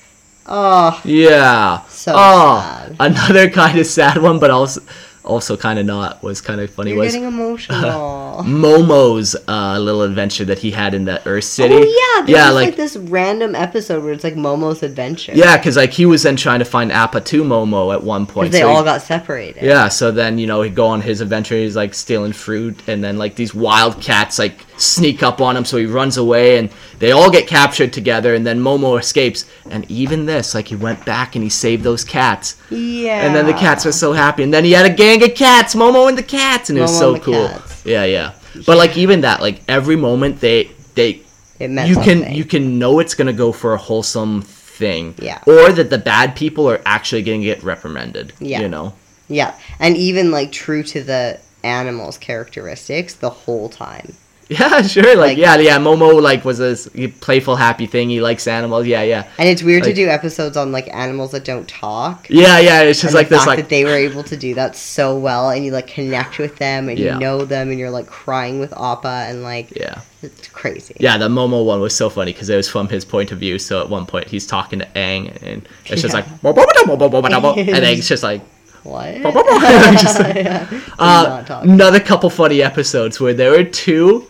Oh, 0.48 1.00
Yeah. 1.06 1.84
So 1.88 2.14
oh, 2.16 2.60
sad. 2.60 2.96
another 3.00 3.50
kind 3.62 3.78
of 3.78 3.86
sad 3.86 4.18
one, 4.22 4.40
but 4.40 4.50
also 4.50 4.82
also 5.24 5.56
kind 5.56 5.78
of 5.80 5.86
not 5.86 6.22
was 6.24 6.42
kind 6.42 6.60
of 6.60 6.70
funny 6.70 6.92
you're 6.92 7.00
was 7.00 7.14
getting 7.14 7.28
emotional. 7.28 7.82
Momo's 8.44 9.36
uh, 9.48 9.78
little 9.80 10.02
adventure 10.02 10.46
that 10.46 10.60
he 10.60 10.72
had 10.72 10.94
in 10.94 11.06
the 11.06 11.26
Earth 11.28 11.44
City. 11.44 11.76
Oh 11.76 11.78
yeah, 11.78 12.26
there's 12.26 12.30
yeah, 12.30 12.50
like, 12.50 12.68
like, 12.70 12.76
this 12.76 12.98
random 12.98 13.56
episode 13.56 14.04
where 14.04 14.14
it's 14.14 14.24
like 14.24 14.36
Momo's 14.36 14.84
adventure. 14.84 15.34
yeah, 15.36 15.58
because 15.58 15.78
like 15.78 15.92
he 15.92 16.06
was 16.06 16.24
then 16.24 16.36
trying 16.36 16.60
to 16.60 16.66
find 16.66 16.92
Appa 16.92 17.22
to 17.22 17.44
Momo 17.44 17.94
at 17.94 18.04
one 18.04 18.26
point. 18.26 18.52
they 18.52 18.60
so 18.62 18.70
he- 18.70 18.76
all 18.76 18.84
got 18.84 19.02
separated. 19.02 19.64
Yeah, 19.64 19.90
so 19.90 20.12
then 20.12 20.38
you 20.38 20.48
know 20.48 20.62
he'd 20.62 20.76
go 20.76 20.88
on 20.88 21.02
his 21.02 21.22
adventure. 21.22 21.56
He's 21.56 21.76
like 21.76 21.94
stealing 21.94 22.34
fruit, 22.34 22.82
and 22.88 23.04
then 23.04 23.18
like 23.18 23.36
these 23.36 23.54
wild 23.54 24.02
cats 24.02 24.40
like 24.40 24.66
sneak 24.82 25.24
up 25.24 25.40
on 25.42 25.56
him, 25.56 25.66
so 25.66 25.78
he 25.78 25.86
runs 25.86 26.18
away, 26.18 26.58
and 26.58 26.70
they 27.00 27.12
all 27.12 27.30
get 27.32 27.48
captured 27.48 27.94
together. 27.94 28.34
And 28.36 28.46
then 28.46 28.60
Momo 28.60 29.00
escapes, 29.00 29.46
and 29.70 29.90
even 29.90 30.26
this, 30.26 30.54
like 30.56 30.68
he 30.68 30.76
went 30.76 31.06
back 31.06 31.36
and 31.36 31.44
he 31.44 31.50
saved 31.50 31.84
those 31.84 32.04
cats, 32.04 32.58
yeah. 32.70 33.26
and 33.26 33.36
then 33.36 33.46
the 33.46 33.54
cats 33.54 33.86
were 33.86 33.92
so 33.92 34.14
happy, 34.14 34.44
and 34.44 34.54
then 34.54 34.64
he 34.66 34.72
had 34.72 34.86
a 34.86 34.94
gang 34.94 35.24
of 35.24 35.36
cats, 35.36 35.76
Momo 35.76 36.10
and 36.10 36.18
the 36.18 36.24
cats, 36.24 36.70
and 36.70 36.78
it 36.78 36.82
was 36.82 36.92
Momo 36.92 37.00
so 37.00 37.14
and 37.14 37.22
the 37.22 37.26
cool. 37.26 37.48
cats. 37.48 37.86
Yeah, 37.86 38.04
yeah. 38.06 38.34
But 38.66 38.78
like 38.78 38.98
even 38.98 39.22
that, 39.22 39.42
like 39.42 39.62
every 39.68 39.96
moment 39.96 40.40
they 40.42 40.72
they 40.96 41.22
It 41.60 41.70
meant 41.70 41.88
you 41.88 41.96
can 41.96 42.20
something. 42.20 42.36
you 42.36 42.44
can 42.46 42.80
know 42.80 43.00
it's 43.00 43.14
gonna 43.14 43.32
go 43.34 43.52
for 43.52 43.74
a 43.74 43.78
wholesome 43.78 44.42
thing, 44.42 45.16
Yeah. 45.20 45.40
or 45.46 45.72
that 45.72 45.90
the 45.90 45.98
bad 45.98 46.36
people 46.36 46.70
are 46.70 46.82
actually 46.86 47.22
gonna 47.22 47.40
get 47.44 47.64
reprimanded. 47.64 48.34
Yeah. 48.40 48.60
you 48.62 48.68
know. 48.68 48.94
Yeah, 49.30 49.54
and 49.80 49.96
even 49.96 50.32
like 50.32 50.52
true 50.52 50.84
to 50.84 51.02
the 51.02 51.40
animals' 51.64 52.18
characteristics 52.18 53.14
the 53.14 53.30
whole 53.30 53.70
time. 53.70 54.16
Yeah, 54.60 54.82
sure. 54.82 55.04
Like, 55.16 55.18
Like- 55.18 55.38
yeah, 55.38 55.56
yeah. 55.58 55.78
Momo 55.80 56.22
like 56.22 56.44
was 56.44 56.60
a 56.60 56.76
playful, 57.22 57.56
happy 57.56 57.86
thing. 57.88 58.10
He 58.10 58.20
likes 58.20 58.48
animals. 58.48 58.86
Yeah, 58.86 59.02
yeah, 59.02 59.24
And 59.38 59.48
it's 59.48 59.64
weird 59.64 59.84
Like- 59.84 59.96
to 59.96 60.02
do 60.04 60.10
episodes 60.10 60.58
on 60.58 60.74
like 60.74 60.94
animals 60.94 61.32
that 61.32 61.46
don't 61.46 61.68
talk. 61.70 62.28
yeah, 62.30 62.60
yeah. 62.60 62.82
It's 62.82 63.00
just 63.00 63.14
and 63.14 63.16
like 63.16 63.30
the 63.30 63.36
this, 63.36 63.46
fact 63.46 63.48
like 63.48 63.58
that 63.60 63.70
they 63.70 63.86
were 63.86 63.96
able 63.96 64.24
to 64.24 64.36
do 64.36 64.54
that 64.56 64.76
so 64.76 65.18
well, 65.18 65.50
and 65.52 65.64
you 65.64 65.72
like 65.72 65.88
connect 65.88 66.38
with 66.38 66.58
them, 66.58 66.90
and 66.90 67.00
Yeah. 67.00 67.14
you 67.14 67.20
know 67.22 67.46
them, 67.46 67.70
and 67.70 67.80
you're 67.80 67.90
like 67.92 68.08
crying 68.08 68.60
with 68.60 68.74
Appa, 68.78 69.26
and 69.30 69.42
like 69.42 69.74
yeah, 69.76 70.02
it's 70.22 70.50
crazy. 70.50 70.96
yeah. 71.00 71.18
The 71.18 71.30
Momo 71.30 71.64
one 71.66 71.80
was 71.80 71.96
so 71.96 72.10
funny 72.10 72.34
because 72.34 72.50
it 72.50 72.58
was 72.58 72.68
from 72.68 72.90
his 72.90 73.06
point 73.06 73.32
of 73.32 73.38
view. 73.40 73.58
So 73.58 73.80
at 73.82 73.90
one 73.90 74.06
point 74.06 74.28
he's 74.28 74.46
talking 74.46 74.80
to 74.80 74.86
Aang, 74.96 75.32
and 75.42 75.66
it's 75.86 76.02
just 76.02 76.14
Yeah. 76.14 76.26
like, 76.44 76.44
and 76.44 77.86
Aang's 77.86 78.08
just 78.08 78.24
like, 78.24 78.42
What? 78.84 79.06
Just 80.02 80.20
like- 80.20 80.36
Yeah. 80.44 80.68
Uh, 80.98 81.44
another 81.62 82.00
couple 82.00 82.30
funny 82.32 82.64
episodes 82.64 83.20
where 83.20 83.34
there 83.34 83.52
were 83.52 83.64
two 83.64 84.28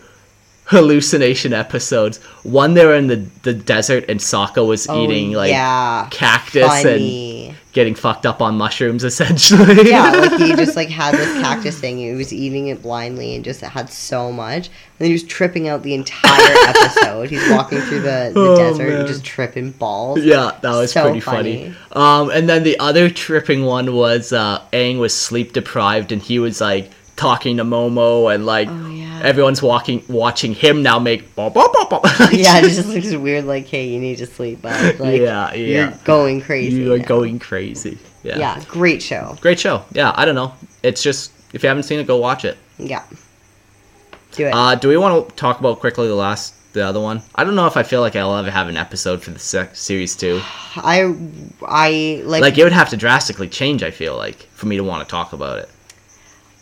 hallucination 0.72 1.52
episodes. 1.52 2.16
One 2.42 2.74
they 2.74 2.84
were 2.84 2.94
in 2.94 3.06
the, 3.06 3.16
the 3.42 3.52
desert 3.54 4.04
and 4.08 4.18
Sokka 4.20 4.66
was 4.66 4.86
Oh, 4.88 5.04
eating 5.04 5.32
like 5.32 5.50
yeah. 5.50 6.08
cactus 6.10 6.84
and 6.84 7.54
getting 7.72 7.94
fucked 7.94 8.26
up 8.26 8.42
on 8.42 8.56
mushrooms 8.58 9.04
essentially. 9.10 9.88
yeah, 9.90 10.10
like 10.10 10.40
he 10.40 10.54
just 10.56 10.76
like 10.76 10.88
had 10.88 11.14
this 11.14 11.32
cactus 11.40 11.78
thing. 11.78 11.98
He 11.98 12.12
was 12.12 12.32
eating 12.32 12.68
it 12.68 12.82
blindly 12.82 13.34
and 13.34 13.44
just 13.44 13.60
had 13.60 13.88
so 13.90 14.32
much. 14.32 14.66
And 14.66 14.98
then 14.98 15.06
he 15.08 15.12
was 15.12 15.22
tripping 15.24 15.68
out 15.68 15.82
the 15.82 15.94
entire 15.94 16.54
episode. 16.68 17.30
He's 17.30 17.48
walking 17.50 17.80
through 17.82 18.00
the, 18.00 18.30
the 18.34 18.40
Oh, 18.40 18.56
desert 18.56 18.88
man. 18.88 18.98
and 19.00 19.08
just 19.08 19.24
tripping 19.24 19.70
balls. 19.72 20.20
Yeah, 20.24 20.58
that 20.62 20.70
was 20.72 20.92
So 20.92 21.02
pretty 21.04 21.20
funny. 21.20 21.74
Um, 21.92 22.30
and 22.30 22.48
then 22.48 22.62
the 22.62 22.78
other 22.78 23.08
tripping 23.10 23.64
one 23.64 23.94
was 23.94 24.32
uh, 24.32 24.60
Aang 24.72 24.98
was 24.98 25.14
sleep 25.14 25.52
deprived, 25.52 26.12
and 26.12 26.20
he 26.22 26.38
was 26.38 26.60
like 26.60 26.90
talking 27.16 27.56
to 27.58 27.64
Momo, 27.64 28.34
and 28.34 28.44
like 28.46 28.68
Oh, 28.70 28.88
yeah. 28.90 29.01
Everyone's 29.22 29.60
walking, 29.62 30.02
watching 30.08 30.54
him 30.54 30.82
now 30.82 30.98
make. 30.98 31.34
Bop, 31.34 31.54
bop, 31.54 31.72
bop, 31.72 31.90
bop. 31.90 32.02
yeah, 32.32 32.58
it 32.58 32.62
just 32.70 32.88
looks 32.88 33.12
weird. 33.14 33.44
Like, 33.44 33.66
hey, 33.66 33.88
you 33.88 33.98
need 34.00 34.18
to 34.18 34.26
sleep. 34.26 34.60
But 34.62 34.98
like, 34.98 35.20
Yeah, 35.20 35.52
you're 35.54 35.90
going 36.04 36.40
crazy. 36.40 36.76
you 36.76 36.92
are 36.94 36.98
now. 36.98 37.04
going 37.04 37.38
crazy. 37.38 37.98
Yeah. 38.22 38.38
Yeah, 38.38 38.62
great 38.68 39.02
show. 39.02 39.36
great 39.40 39.58
show. 39.58 39.84
Yeah, 39.92 40.12
I 40.14 40.24
don't 40.24 40.34
know. 40.36 40.54
It's 40.82 41.02
just 41.02 41.32
if 41.52 41.62
you 41.62 41.68
haven't 41.68 41.82
seen 41.84 41.98
it, 42.00 42.06
go 42.06 42.16
watch 42.18 42.44
it. 42.44 42.56
Yeah, 42.78 43.04
do 44.32 44.46
it. 44.46 44.54
Uh, 44.54 44.74
do 44.76 44.88
we 44.88 44.96
want 44.96 45.28
to 45.28 45.34
talk 45.36 45.60
about 45.60 45.80
quickly 45.80 46.06
the 46.08 46.14
last, 46.14 46.54
the 46.72 46.84
other 46.86 47.00
one? 47.00 47.20
I 47.34 47.44
don't 47.44 47.54
know 47.54 47.66
if 47.66 47.76
I 47.76 47.82
feel 47.82 48.00
like 48.00 48.16
I'll 48.16 48.34
ever 48.36 48.50
have 48.50 48.68
an 48.68 48.76
episode 48.76 49.22
for 49.22 49.30
the 49.32 49.38
sec- 49.38 49.76
series 49.76 50.16
two. 50.16 50.40
I, 50.76 51.14
I 51.66 52.22
like, 52.24 52.42
Like 52.42 52.58
it 52.58 52.64
would 52.64 52.72
have 52.72 52.88
to 52.90 52.96
drastically 52.96 53.48
change. 53.48 53.82
I 53.82 53.90
feel 53.90 54.16
like 54.16 54.36
for 54.54 54.66
me 54.66 54.76
to 54.76 54.84
want 54.84 55.06
to 55.06 55.10
talk 55.10 55.32
about 55.32 55.58
it. 55.58 55.68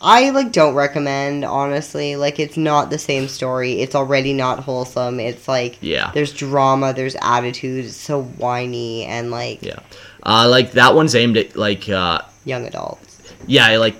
I 0.03 0.31
like 0.31 0.51
don't 0.51 0.73
recommend 0.73 1.45
honestly. 1.45 2.15
Like, 2.15 2.39
it's 2.39 2.57
not 2.57 2.89
the 2.89 2.97
same 2.97 3.27
story. 3.27 3.81
It's 3.81 3.93
already 3.95 4.33
not 4.33 4.59
wholesome. 4.59 5.19
It's 5.19 5.47
like 5.47 5.77
Yeah. 5.81 6.09
there's 6.13 6.33
drama, 6.33 6.93
there's 6.93 7.15
attitude. 7.21 7.85
It's 7.85 7.95
so 7.95 8.23
whiny 8.23 9.05
and 9.05 9.29
like 9.31 9.61
Yeah. 9.61 9.79
Uh, 10.23 10.47
like 10.49 10.71
that 10.73 10.95
one's 10.95 11.15
aimed 11.15 11.37
at 11.37 11.55
like 11.55 11.87
uh, 11.89 12.21
young 12.45 12.65
adults. 12.65 13.21
yeah, 13.47 13.77
like 13.77 13.95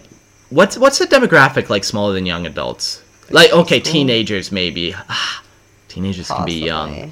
what's 0.50 0.78
what's 0.78 1.00
the 1.00 1.06
demographic 1.08 1.70
like 1.70 1.84
smaller 1.84 2.14
than 2.14 2.26
young 2.26 2.46
adults? 2.46 3.02
Like 3.30 3.52
okay, 3.54 3.80
teenagers 3.80 4.52
maybe. 4.52 4.94
Teenagers 5.88 6.28
can 6.30 6.46
be 6.46 6.54
young, 6.64 7.12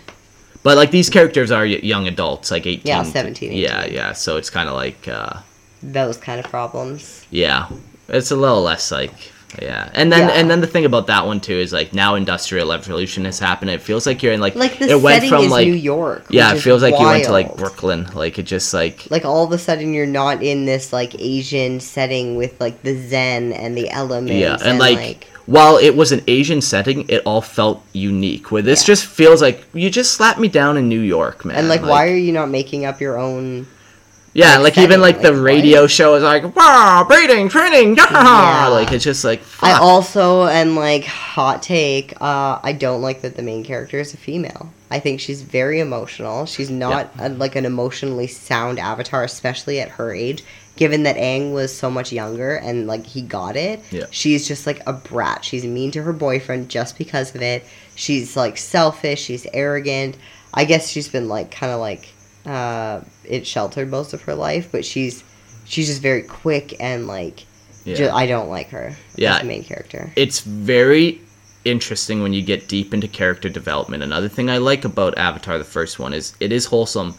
but 0.63 0.77
like 0.77 0.89
these 0.91 1.09
characters 1.09 1.51
are 1.51 1.65
young 1.65 2.07
adults, 2.07 2.49
like 2.49 2.65
eighteen. 2.65 2.87
Yeah, 2.87 3.03
to- 3.03 3.09
17, 3.09 3.51
Yeah, 3.51 3.85
yeah. 3.85 4.13
So 4.13 4.37
it's 4.37 4.49
kind 4.49 4.69
of 4.69 4.75
like 4.75 5.05
uh, 5.07 5.39
Those 5.83 6.15
kind 6.17 6.39
of 6.39 6.45
problems. 6.49 7.25
yeah, 7.29 7.67
it's 8.09 8.31
a 8.31 8.35
little 8.35 8.61
less 8.61 8.91
like 8.91 9.13
yeah. 9.59 9.89
And 9.95 10.11
then 10.11 10.27
Yeah. 10.29 10.35
and 10.35 10.49
then 10.49 10.61
the 10.61 10.67
thing 10.67 10.85
about 10.85 11.07
that 11.07 11.25
one 11.25 11.39
too 11.39 11.53
is 11.55 11.73
like 11.73 11.91
now 11.91 12.13
industrial 12.13 12.69
revolution 12.69 13.25
has 13.25 13.39
happened. 13.39 13.71
It 13.71 13.81
feels 13.81 14.05
like 14.05 14.21
you're 14.21 14.31
in 14.33 14.39
like 14.39 14.53
Like 14.55 14.77
the 14.77 14.89
it 14.89 15.01
went 15.01 15.25
from 15.27 15.49
like 15.49 15.67
New 15.67 15.73
York. 15.73 16.27
yeah, 16.29 16.53
it 16.53 16.59
feels 16.59 16.83
like 16.83 16.93
you 16.99 17.05
went 17.05 17.23
to 17.25 17.31
like. 17.31 17.57
Brooklyn. 17.57 18.07
Like 18.13 18.37
it 18.37 18.43
just 18.43 18.73
like 18.75 19.07
Like 19.09 19.25
all 19.25 19.43
of 19.43 19.51
a 19.51 19.57
sudden, 19.57 19.91
you're 19.93 20.05
not 20.05 20.43
in 20.43 20.65
this 20.65 20.93
like 20.93 21.19
Asian 21.19 21.79
setting 21.79 22.35
with 22.35 22.61
like 22.61 22.83
the 22.83 22.95
Zen 23.09 23.51
and 23.53 23.75
the 23.75 23.89
elements. 23.89 24.33
Yeah, 24.39 24.57
and, 24.63 24.77
like, 24.77 25.25
while 25.47 25.77
it 25.77 25.95
was 25.95 26.11
an 26.11 26.21
Asian 26.27 26.61
setting, 26.61 27.09
it 27.09 27.23
all 27.25 27.41
felt 27.41 27.83
unique. 27.91 28.51
Where 28.51 28.61
this 28.61 28.83
Yeah. 28.83 28.93
just 28.93 29.05
feels 29.07 29.41
like 29.41 29.65
you 29.73 29.89
just 29.89 30.13
slapped 30.13 30.37
me 30.39 30.47
down 30.47 30.77
in 30.77 30.87
New 30.87 31.01
York, 31.01 31.43
man. 31.43 31.57
and 31.57 31.67
like, 31.67 31.81
why 31.81 32.07
are 32.07 32.15
you 32.15 32.31
not 32.31 32.49
making 32.49 32.85
up 32.85 33.01
your 33.01 33.17
own? 33.17 33.65
Yeah, 34.39 34.57
like, 34.57 34.75
like 34.75 34.77
even 34.77 34.99
setting? 34.99 35.01
like 35.01 35.21
the 35.21 35.31
Like, 35.31 35.43
radio 35.43 35.87
show 35.87 36.15
is 36.15 36.23
like 36.23 36.55
wow, 36.55 37.05
breeding, 37.07 37.49
training, 37.49 37.95
Yeah. 37.97 38.67
like 38.71 38.91
it's 38.91 39.03
just 39.03 39.23
like 39.23 39.41
I 39.61 39.73
also 39.73 40.45
and 40.47 40.75
like 40.75 41.05
hot 41.05 41.61
take. 41.63 42.13
Uh, 42.21 42.59
I 42.63 42.73
don't 42.73 43.01
like 43.01 43.21
that 43.21 43.35
the 43.35 43.43
main 43.43 43.63
character 43.63 43.99
is 43.99 44.13
a 44.13 44.17
female. 44.17 44.71
I 44.91 44.99
think 44.99 45.19
she's 45.19 45.43
very 45.43 45.79
emotional. 45.79 46.45
She's 46.47 46.69
not 46.71 47.11
a, 47.19 47.29
like 47.29 47.55
an 47.55 47.65
emotionally 47.65 48.25
sound 48.27 48.79
avatar, 48.79 49.23
especially 49.23 49.79
at 49.79 49.89
her 49.89 50.13
age. 50.13 50.43
Given 50.77 51.03
that 51.03 51.17
Aang 51.17 51.51
was 51.53 51.75
so 51.75 51.91
much 51.91 52.11
younger 52.13 52.55
and 52.55 52.87
like 52.87 53.05
he 53.05 53.21
got 53.21 53.55
it, 53.57 53.81
Yeah. 53.91 54.05
she's 54.11 54.47
just 54.47 54.65
like 54.65 54.81
a 54.87 54.93
brat. 54.93 55.43
She's 55.43 55.65
mean 55.65 55.91
to 55.91 56.01
her 56.03 56.13
boyfriend 56.13 56.69
just 56.69 56.97
because 56.97 57.35
of 57.35 57.41
it. 57.41 57.65
She's 57.95 58.35
like 58.37 58.57
selfish. 58.57 59.21
She's 59.21 59.45
arrogant. 59.53 60.15
I 60.53 60.63
guess 60.65 60.89
she's 60.89 61.09
been 61.09 61.27
like 61.27 61.51
kind 61.51 61.71
of 61.73 61.79
like 61.81 62.07
uh, 62.49 63.01
it 63.25 63.45
sheltered 63.45 63.89
most 63.89 64.13
of 64.13 64.21
her 64.23 64.33
life, 64.35 64.69
but 64.71 64.83
she's 64.83 65.23
she's 65.65 65.87
just 65.87 66.01
very 66.01 66.23
quick 66.23 66.75
and 66.79 67.07
like 67.07 67.45
Yeah. 67.85 67.95
ju- 67.95 68.09
I 68.09 68.25
don't 68.25 68.49
like 68.49 68.69
her. 68.69 68.95
Yeah. 69.15 69.35
as 69.35 69.41
the 69.41 69.47
main 69.47 69.63
character. 69.63 70.11
it's 70.15 70.39
very 70.41 71.21
interesting 71.65 72.21
when 72.23 72.33
you 72.33 72.41
get 72.41 72.67
deep 72.67 72.93
into 72.93 73.07
character 73.07 73.49
development. 73.49 74.01
Another 74.01 74.29
thing 74.29 74.49
I 74.49 74.57
like 74.57 74.85
about 74.85 75.17
Avatar, 75.17 75.57
the 75.57 75.63
first 75.63 75.99
one, 75.99 76.13
is 76.13 76.33
it 76.39 76.51
is 76.51 76.65
wholesome. 76.65 77.13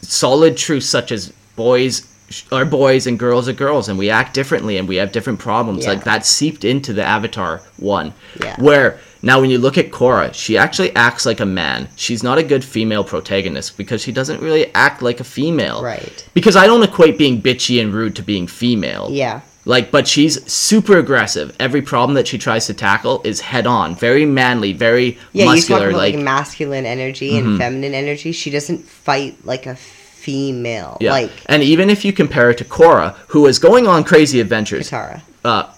Solid 0.00 0.56
truths 0.56 0.86
such 0.86 1.12
as 1.12 1.32
boys 1.54 2.08
are 2.50 2.64
boys 2.64 3.06
and 3.06 3.18
girls 3.18 3.46
are 3.48 3.52
girls, 3.52 3.88
and 3.88 3.98
we 3.98 4.10
act 4.10 4.34
differently 4.34 4.78
and 4.78 4.88
we 4.88 4.96
have 4.96 5.12
different 5.12 5.38
problems. 5.38 5.84
Yeah. 5.84 5.90
Like 5.92 6.04
that 6.04 6.26
seeped 6.26 6.64
into 6.64 6.92
the 6.92 7.04
Avatar 7.04 7.60
one. 7.78 8.12
Yeah. 8.40 8.56
Where 8.60 8.98
now 9.22 9.40
when 9.40 9.50
you 9.50 9.58
look 9.58 9.78
at 9.78 9.90
Korra, 9.90 10.34
she 10.34 10.56
actually 10.58 10.94
acts 10.96 11.24
like 11.24 11.40
a 11.40 11.46
man. 11.46 11.88
She's 11.96 12.22
not 12.22 12.38
a 12.38 12.42
good 12.42 12.64
female 12.64 13.04
protagonist 13.04 13.76
because 13.76 14.02
she 14.02 14.12
doesn't 14.12 14.40
really 14.40 14.72
act 14.74 15.00
like 15.02 15.20
a 15.20 15.24
female. 15.24 15.82
Right. 15.82 16.28
Because 16.34 16.56
I 16.56 16.66
don't 16.66 16.82
equate 16.82 17.18
being 17.18 17.40
bitchy 17.40 17.80
and 17.80 17.92
rude 17.94 18.16
to 18.16 18.22
being 18.22 18.46
female. 18.46 19.08
Yeah. 19.10 19.40
Like, 19.64 19.92
but 19.92 20.08
she's 20.08 20.44
super 20.52 20.98
aggressive. 20.98 21.54
Every 21.60 21.82
problem 21.82 22.14
that 22.16 22.26
she 22.26 22.36
tries 22.36 22.66
to 22.66 22.74
tackle 22.74 23.20
is 23.22 23.40
head 23.40 23.64
on. 23.64 23.94
Very 23.94 24.26
manly, 24.26 24.72
very 24.72 25.18
Yeah, 25.32 25.44
you 25.44 25.44
talk 25.44 25.54
muscular. 25.54 25.88
about 25.90 25.96
like, 25.98 26.02
Like, 26.02 26.14
Mm-hmm. 26.16 26.24
masculine 26.24 26.84
energy 26.86 27.36
and 27.38 27.58
feminine 27.58 27.94
energy. 27.94 28.32
She 28.32 28.50
doesn't 28.50 28.80
fight 28.84 29.36
like 29.46 29.66
a 29.66 29.76
female. 29.76 30.98
yeah. 31.00 31.12
Like 31.12 31.30
and 31.46 31.62
even 31.62 31.90
if 31.90 32.04
you 32.04 32.12
compare 32.12 32.50
it 32.50 32.58
to 32.58 32.64
Korra, 32.64 33.14
who 33.28 33.46
is 33.46 33.58
going 33.60 33.86
on 33.86 34.02
crazy 34.04 34.40
adventures, 34.40 34.90
Katara. 34.90 35.20
uh, 35.44 35.72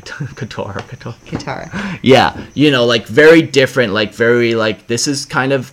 Katara, 0.00 0.80
Katara. 0.82 1.14
Katara. 1.26 1.98
Yeah, 2.02 2.46
you 2.54 2.70
know, 2.70 2.84
like 2.84 3.06
very 3.06 3.42
different. 3.42 3.92
Like 3.92 4.14
very 4.14 4.54
like 4.54 4.86
this 4.86 5.06
is 5.06 5.26
kind 5.26 5.52
of 5.52 5.72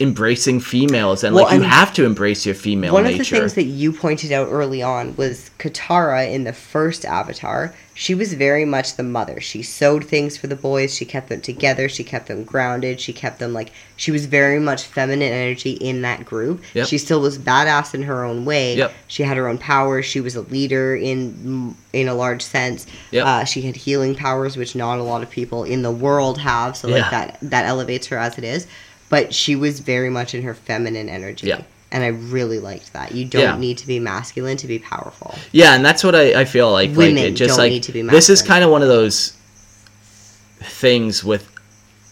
embracing 0.00 0.60
females 0.60 1.24
and 1.24 1.34
Well, 1.34 1.44
like 1.44 1.54
you 1.54 1.62
and 1.62 1.70
have 1.72 1.92
to 1.94 2.04
embrace 2.04 2.44
your 2.46 2.54
female 2.54 2.92
One 2.94 3.04
nature. 3.04 3.22
of 3.22 3.28
the 3.28 3.38
things 3.38 3.54
that 3.54 3.64
you 3.64 3.92
pointed 3.92 4.32
out 4.32 4.48
early 4.50 4.82
on 4.82 5.16
was 5.16 5.50
Katara 5.58 6.30
in 6.32 6.44
the 6.44 6.52
first 6.52 7.04
Avatar. 7.04 7.74
She 7.94 8.14
was 8.14 8.34
very 8.34 8.66
much 8.66 8.96
the 8.96 9.02
mother. 9.02 9.40
She 9.40 9.62
sewed 9.62 10.04
things 10.04 10.36
for 10.36 10.48
the 10.48 10.56
boys. 10.56 10.94
She 10.94 11.06
kept 11.06 11.30
them 11.30 11.40
together. 11.40 11.88
She 11.88 12.04
kept 12.04 12.28
them 12.28 12.44
grounded. 12.44 13.00
She 13.00 13.14
kept 13.14 13.38
them 13.38 13.54
like 13.54 13.72
she 13.96 14.10
was 14.10 14.26
very 14.26 14.58
much 14.60 14.82
feminine 14.84 15.32
energy 15.32 15.70
in 15.72 16.02
that 16.02 16.26
group. 16.26 16.62
Yep. 16.74 16.88
She 16.88 16.98
still 16.98 17.20
was 17.22 17.38
badass 17.38 17.94
in 17.94 18.02
her 18.02 18.22
own 18.22 18.44
way. 18.44 18.76
Yep. 18.76 18.92
She 19.08 19.22
had 19.22 19.38
her 19.38 19.48
own 19.48 19.56
powers. 19.56 20.04
She 20.04 20.20
was 20.20 20.36
a 20.36 20.42
leader 20.42 20.94
in 20.94 21.74
in 21.94 22.06
a 22.08 22.14
large 22.14 22.42
sense. 22.42 22.86
Yep. 23.12 23.26
Uh, 23.26 23.44
she 23.44 23.62
had 23.62 23.74
healing 23.76 24.14
powers, 24.14 24.58
which 24.58 24.74
not 24.76 24.98
a 24.98 25.02
lot 25.02 25.22
of 25.22 25.30
people 25.30 25.64
in 25.64 25.80
the 25.80 25.90
world 25.90 26.36
have. 26.38 26.76
So 26.76 26.88
like 26.88 26.98
Yeah. 26.98 27.10
that 27.10 27.38
that 27.40 27.64
elevates 27.64 28.08
her 28.08 28.18
as 28.18 28.36
it 28.36 28.44
is. 28.44 28.66
But 29.08 29.32
she 29.34 29.56
was 29.56 29.80
very 29.80 30.10
much 30.10 30.34
in 30.34 30.42
her 30.42 30.54
feminine 30.54 31.08
energy. 31.08 31.46
Yeah. 31.48 31.62
And 31.92 32.02
I 32.02 32.08
really 32.08 32.58
liked 32.58 32.92
that. 32.94 33.12
You 33.12 33.24
don't 33.24 33.40
Yeah. 33.42 33.56
need 33.58 33.78
to 33.78 33.86
be 33.86 34.00
masculine 34.00 34.56
to 34.58 34.66
be 34.66 34.78
powerful. 34.80 35.34
Yeah, 35.52 35.74
and 35.74 35.84
that's 35.84 36.02
what 36.02 36.14
I, 36.16 36.40
I 36.40 36.44
feel 36.44 36.70
like. 36.72 36.90
Women 36.96 37.16
like 37.16 37.24
it 37.26 37.34
just 37.34 37.50
don't 37.50 37.58
like 37.58 37.70
need 37.72 37.84
to 37.84 37.92
be 37.92 38.02
masculine. 38.02 38.16
this 38.18 38.28
is 38.28 38.42
kind 38.42 38.64
of 38.64 38.70
one 38.70 38.82
of 38.82 38.88
those 38.88 39.32
things 40.60 41.22
with 41.24 41.50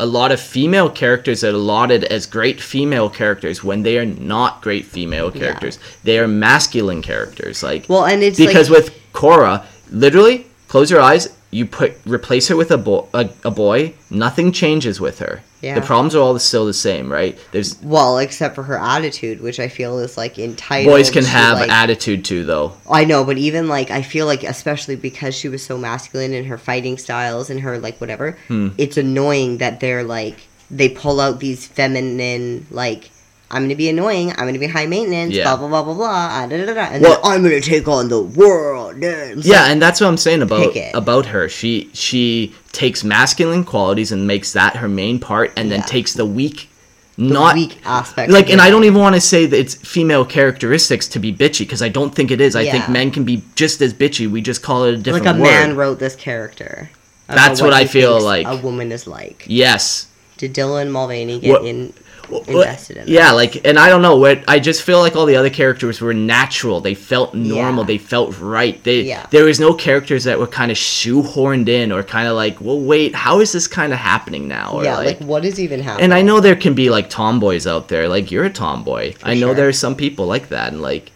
a 0.01 0.07
lot 0.07 0.33
of 0.33 0.41
female 0.41 0.91
characters 0.91 1.41
that 1.43 1.51
are 1.55 1.59
lauded 1.59 2.05
as 2.05 2.27
great 2.27 2.61
female 2.61 3.09
characters 3.09 3.63
when 3.63 3.83
they 3.83 3.97
are 3.99 4.05
not 4.07 4.61
great 4.63 4.85
female 4.85 5.31
characters. 5.31 5.79
They 6.03 6.19
are 6.19 6.27
masculine 6.27 7.01
characters. 7.03 7.63
Like 7.63 7.87
Well, 7.89 8.05
and 8.05 8.23
it's 8.23 8.39
because 8.39 8.71
like, 8.71 8.85
with 8.85 9.13
Korra, 9.13 9.65
literally 9.91 10.47
close 10.69 10.91
your 10.91 11.01
eyes, 11.01 11.29
you 11.55 11.65
put 11.67 11.95
replace 12.05 12.49
her 12.49 12.57
with 12.57 12.71
a, 12.73 12.77
bo- 12.79 13.09
a, 13.15 13.31
a 13.45 13.51
boy, 13.51 13.95
nothing 14.11 14.51
changes 14.51 15.01
with 15.01 15.21
her. 15.21 15.41
Yeah. 15.61 15.77
The 15.77 15.87
problems 15.87 16.15
are 16.15 16.19
all 16.19 16.37
still 16.41 16.67
the 16.67 16.75
same, 16.75 17.11
right? 17.11 17.39
There's 17.53 17.81
well, 17.81 18.19
except 18.19 18.55
for 18.57 18.65
her 18.65 18.77
attitude, 18.77 19.41
which 19.41 19.61
I 19.61 19.69
feel 19.69 19.99
is 20.01 20.17
like 20.17 20.39
entitled. 20.39 20.93
boys 20.93 21.11
can 21.11 21.25
have 21.25 21.59
like, 21.61 21.71
attitude 21.71 22.25
too, 22.25 22.45
though. 22.45 22.75
I 22.91 23.05
know, 23.05 23.25
but 23.25 23.39
even 23.39 23.69
like 23.69 23.91
I 23.91 24.03
feel 24.03 24.27
like 24.27 24.43
especially 24.43 24.97
because 24.97 25.35
she 25.35 25.49
was 25.49 25.65
so 25.65 25.79
masculine 25.79 26.33
in 26.35 26.45
her 26.47 26.59
fighting 26.59 26.99
styles 26.99 27.49
and 27.51 27.61
her 27.61 27.79
like 27.79 28.01
whatever, 28.01 28.37
Hmm. 28.49 28.71
it's 28.77 28.97
annoying 28.97 29.59
that 29.59 29.79
they're 29.81 30.03
like 30.05 30.37
they 30.71 30.89
pull 30.89 31.21
out 31.21 31.39
these 31.41 31.67
feminine 31.67 32.67
like 32.71 33.11
I'm 33.51 33.63
gonna 33.63 33.77
be 33.77 33.89
annoying, 33.89 34.31
I'm 34.33 34.47
gonna 34.47 34.59
be 34.59 34.67
high 34.67 34.87
maintenance, 34.87 35.33
Yeah. 35.35 35.45
blah 35.45 35.57
blah 35.57 35.69
blah 35.69 35.83
blah 35.83 35.95
blah, 35.95 36.29
ah, 36.33 36.47
da, 36.47 36.65
da, 36.67 36.75
da, 36.75 36.81
and 36.93 37.03
Well- 37.03 37.21
then 37.23 37.33
I'm 37.33 37.43
gonna 37.43 37.61
take 37.61 37.87
on 37.87 38.09
the 38.09 38.21
world. 38.21 38.97
it's 39.03 39.47
Yeah, 39.47 39.63
like, 39.63 39.71
and 39.71 39.83
that's 39.83 40.01
what 40.01 40.09
I'm 40.09 40.17
saying 40.17 40.43
about 40.43 40.77
about 40.95 41.27
her. 41.27 41.49
She 41.49 41.89
she 41.93 42.53
takes 42.73 43.05
masculine 43.05 43.63
qualities 43.65 44.11
and 44.13 44.27
makes 44.27 44.53
that 44.53 44.77
her 44.77 44.89
main 44.89 45.19
part, 45.21 45.53
and 45.57 45.71
then 45.71 45.83
takes 45.83 46.15
the 46.15 46.25
weak, 46.27 46.69
the 47.17 47.25
not 47.33 47.55
weak 47.55 47.79
aspect. 47.85 48.33
like. 48.33 48.51
And. 48.51 48.61
I 48.61 48.71
don't 48.71 48.85
even 48.85 49.01
want 49.01 49.15
to 49.15 49.21
say 49.21 49.47
that 49.47 49.57
it's 49.57 49.75
female 49.75 50.25
characteristics 50.25 51.07
to 51.09 51.19
be 51.21 51.33
bitchy 51.33 51.61
because 51.61 51.83
I 51.83 51.89
don't 51.91 52.13
think 52.15 52.31
it 52.33 52.41
is. 52.41 52.57
I 52.57 52.69
think 52.69 52.89
men 52.89 53.11
can 53.13 53.25
be 53.25 53.43
just 53.55 53.81
as 53.83 53.93
bitchy. 53.95 54.29
We 54.29 54.41
just 54.41 54.63
call 54.63 54.85
it 54.85 54.95
a 54.95 54.97
different 54.97 55.27
like 55.27 55.37
a 55.37 55.39
word. 55.39 55.45
man 55.45 55.77
wrote 55.77 55.99
this 56.01 56.17
character. 56.17 56.91
That's 57.29 57.61
what 57.63 57.73
I 57.73 57.85
feel 57.87 58.21
like. 58.21 58.47
a 58.49 58.57
woman 58.57 58.91
is 58.91 59.07
like. 59.07 59.45
yes. 59.47 60.07
Did 60.37 60.53
Dylan 60.53 60.91
Mulvaney 60.91 61.39
get 61.39 61.51
What- 61.51 61.65
in 61.65 61.93
invested 62.31 62.97
in? 62.99 63.09
yeah, 63.09 63.33
like, 63.33 63.65
and 63.67 63.79
I 63.79 63.89
don't 63.89 64.03
know 64.03 64.17
what 64.17 64.43
I 64.49 64.59
just 64.59 64.83
feel 64.83 64.99
like 64.99 65.17
all 65.17 65.27
the 65.27 65.37
other 65.37 65.51
characters 65.51 66.01
were 66.01 66.15
natural. 66.15 66.81
They 66.81 66.95
felt 66.95 67.35
normal. 67.35 67.85
Yeah. 67.85 67.87
They 67.89 67.99
felt 67.99 68.39
right. 68.41 68.83
They 68.85 69.03
Yeah. 69.03 69.27
there 69.31 69.45
was 69.45 69.61
no 69.61 69.75
characters 69.75 70.25
that 70.25 70.39
were 70.39 70.47
kind 70.47 70.71
of 70.71 70.77
shoehorned 70.77 71.69
in 71.69 71.93
or 71.93 72.03
kind 72.03 72.29
of 72.29 72.35
like, 72.37 72.61
well, 72.61 72.81
wait, 72.81 73.15
how 73.15 73.41
is 73.41 73.53
this 73.53 73.67
kind 73.67 73.93
of 73.93 73.99
happening 73.99 74.49
now? 74.49 74.73
Or 74.73 74.85
yeah, 74.85 74.97
like, 74.99 75.19
what 75.21 75.45
is 75.45 75.61
even 75.61 75.81
happening? 75.81 76.05
and 76.05 76.15
I 76.15 76.23
know 76.23 76.41
there 76.41 76.57
can 76.57 76.75
be 76.75 76.91
like 76.91 77.11
tomboys 77.11 77.67
out 77.67 77.89
there. 77.89 78.09
Like 78.09 78.31
you're 78.31 78.45
a 78.45 78.51
tomboy. 78.51 79.15
I 79.23 79.35
know 79.35 79.49
sure. 79.49 79.55
there 79.55 79.69
are 79.69 79.73
some 79.73 79.95
people 79.95 80.27
like 80.27 80.49
that, 80.49 80.73
and 80.73 80.83
like, 80.83 81.13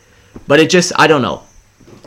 but 0.46 0.60
it 0.60 0.70
just 0.70 0.92
I 0.96 1.06
don't 1.06 1.22
know. 1.22 1.42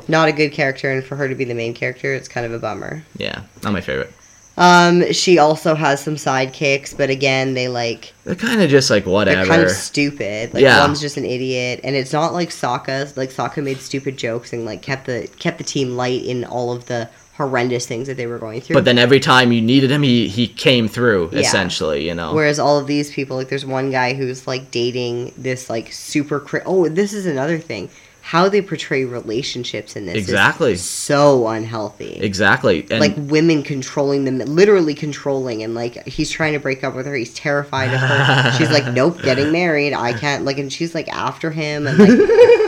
not 0.08 0.28
a 0.30 0.32
good 0.32 0.52
character, 0.52 0.92
and 0.92 1.04
for 1.04 1.16
her 1.16 1.28
to 1.28 1.36
be 1.36 1.46
the 1.46 1.54
main 1.54 1.74
character, 1.74 2.14
it's 2.14 2.28
kind 2.28 2.46
of 2.46 2.54
a 2.54 2.60
bummer. 2.60 3.04
Yeah, 3.18 3.42
not 3.64 3.74
my 3.74 3.82
favorite. 3.82 4.14
Um, 4.62 5.12
she 5.12 5.40
also 5.40 5.74
has 5.74 6.04
some 6.04 6.16
sidekicks, 6.16 6.96
but 6.96 7.10
again, 7.10 7.56
they 7.56 7.68
like 7.68 8.14
They're 8.26 8.36
kind 8.36 8.62
of 8.62 8.70
just 8.70 8.92
like 8.92 9.08
whatever. 9.08 9.38
they're 9.38 9.48
kind 9.48 9.64
of 9.64 9.72
stupid. 9.72 10.54
Like 10.54 10.62
Yeah. 10.62 10.82
one's 10.82 11.02
just 11.02 11.18
an 11.18 11.26
idiot, 11.26 11.80
and 11.84 11.96
it's 11.96 12.14
not 12.14 12.34
like 12.34 12.50
Sokka. 12.50 13.16
Like 13.18 13.32
Sokka 13.32 13.64
made 13.64 13.80
stupid 13.80 14.18
jokes 14.18 14.54
and 14.54 14.64
like 14.64 14.82
kept 14.84 15.08
the 15.08 15.28
kept 15.40 15.58
the 15.58 15.64
team 15.64 15.98
light 15.98 16.24
in 16.24 16.44
all 16.46 16.72
of 16.72 16.86
the 16.86 17.10
horrendous 17.38 17.88
things 17.88 18.06
that 18.08 18.18
they 18.18 18.28
were 18.28 18.38
going 18.38 18.62
through. 18.62 18.76
but 18.76 18.86
then 18.86 19.00
every 19.00 19.20
time 19.20 19.52
you 19.52 19.62
needed 19.62 19.90
him, 19.90 20.04
he 20.04 20.28
he 20.28 20.48
came 20.48 20.88
through. 20.88 21.30
Yeah. 21.34 21.40
Essentially, 21.40 22.06
you 22.08 22.14
know. 22.14 22.34
Whereas 22.36 22.60
all 22.60 22.78
of 22.78 22.86
these 22.86 23.10
people, 23.10 23.38
like 23.38 23.50
there's 23.50 23.66
one 23.66 23.90
guy 23.90 24.14
who's 24.14 24.46
like 24.46 24.70
dating 24.70 25.34
this 25.38 25.72
like 25.72 25.92
super. 25.92 26.40
Cri- 26.40 26.62
oh, 26.68 26.88
this 26.88 27.14
is 27.14 27.26
another 27.26 27.58
thing. 27.58 27.90
How 28.32 28.48
they 28.48 28.62
portray 28.62 29.04
relationships 29.04 29.98
in 29.98 30.06
this 30.06 30.16
Exactly. 30.16 30.72
is 30.72 30.82
so 30.82 31.50
unhealthy. 31.50 32.14
exactly. 32.14 32.88
And 32.90 33.02
like 33.02 33.14
women 33.18 33.62
controlling 33.62 34.24
them, 34.24 34.38
literally 34.40 34.94
controlling, 34.96 35.64
and 35.64 35.76
like 35.76 36.08
he's 36.08 36.30
trying 36.32 36.54
to 36.54 36.60
break 36.60 36.82
up 36.86 36.96
with 36.96 37.06
her. 37.08 37.14
He's 37.14 37.34
terrified 37.34 37.94
of 37.94 38.00
her. 38.00 38.52
she's 38.58 38.72
like, 38.72 38.88
"Nope, 38.94 39.22
getting 39.22 39.52
married. 39.52 39.92
I 39.92 40.14
can't." 40.14 40.46
Like, 40.46 40.60
and 40.60 40.72
she's 40.72 40.96
like 40.96 41.10
after 41.10 41.52
him, 41.52 41.88
and 41.88 41.98
like 41.98 42.08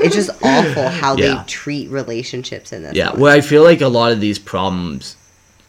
it's 0.04 0.16
just 0.16 0.32
awful 0.44 0.90
how 0.90 1.16
Yeah. 1.16 1.36
they 1.36 1.44
treat 1.48 1.90
relationships 1.90 2.74
in 2.74 2.84
this. 2.84 2.94
yeah, 2.96 3.12
one. 3.12 3.22
well, 3.22 3.34
I 3.34 3.40
feel 3.40 3.64
like 3.64 3.80
a 3.80 3.88
lot 3.88 4.12
of 4.12 4.20
these 4.20 4.40
problems, 4.40 5.16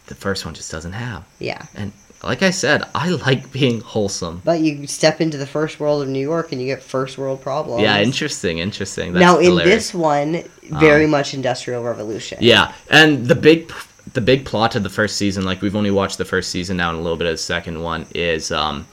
the 0.07 0.15
first 0.15 0.43
one 0.43 0.53
just 0.55 0.71
doesn't 0.71 0.91
have. 0.91 1.23
yeah. 1.39 1.61
And 1.73 1.93
like 2.25 2.41
I 2.41 2.49
said, 2.49 2.83
I 2.95 3.09
like 3.09 3.51
being 3.51 3.81
wholesome. 3.81 4.41
But 4.43 4.59
you 4.59 4.87
step 4.87 5.21
into 5.21 5.37
the 5.37 5.45
first 5.45 5.79
world 5.79 6.01
of 6.01 6.09
New 6.09 6.19
York, 6.19 6.51
and 6.51 6.59
you 6.59 6.67
get 6.67 6.81
first 6.81 7.17
world 7.17 7.41
problems. 7.41 7.83
Yeah, 7.83 8.01
interesting, 8.01 8.57
interesting. 8.57 9.13
That's 9.13 9.21
now 9.21 9.37
in 9.37 9.45
hilarious. 9.45 9.91
this 9.91 9.93
one, 9.93 10.43
very 10.63 11.05
much 11.05 11.33
industrial 11.33 11.83
revolution. 11.83 12.39
Yeah, 12.41 12.73
and 12.89 13.25
the 13.25 13.35
big 13.35 13.71
the 14.13 14.21
big 14.21 14.45
plot 14.45 14.75
of 14.75 14.83
the 14.83 14.89
first 14.89 15.17
season, 15.17 15.45
like 15.45 15.61
we've 15.61 15.75
only 15.75 15.91
watched 15.91 16.17
the 16.17 16.25
first 16.25 16.49
season 16.49 16.77
now 16.77 16.89
and 16.89 16.99
a 16.99 17.01
little 17.01 17.17
bit 17.17 17.27
of 17.27 17.33
the 17.33 17.37
second 17.37 17.81
one, 17.81 18.07
is 18.15 18.51
um 18.51 18.87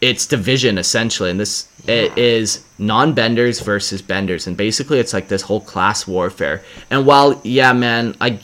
it's 0.00 0.26
division 0.26 0.78
essentially, 0.78 1.30
and 1.30 1.38
this 1.38 1.68
it 1.86 2.16
is 2.18 2.64
non-benders 2.78 3.60
versus 3.60 4.02
benders, 4.02 4.48
and 4.48 4.56
basically 4.56 4.98
it's 4.98 5.12
like 5.12 5.28
this 5.28 5.42
whole 5.42 5.60
class 5.60 6.08
warfare. 6.08 6.64
And 6.90 7.06
while 7.06 7.40
yeah, 7.44 7.72
man, 7.72 8.16
I 8.20 8.40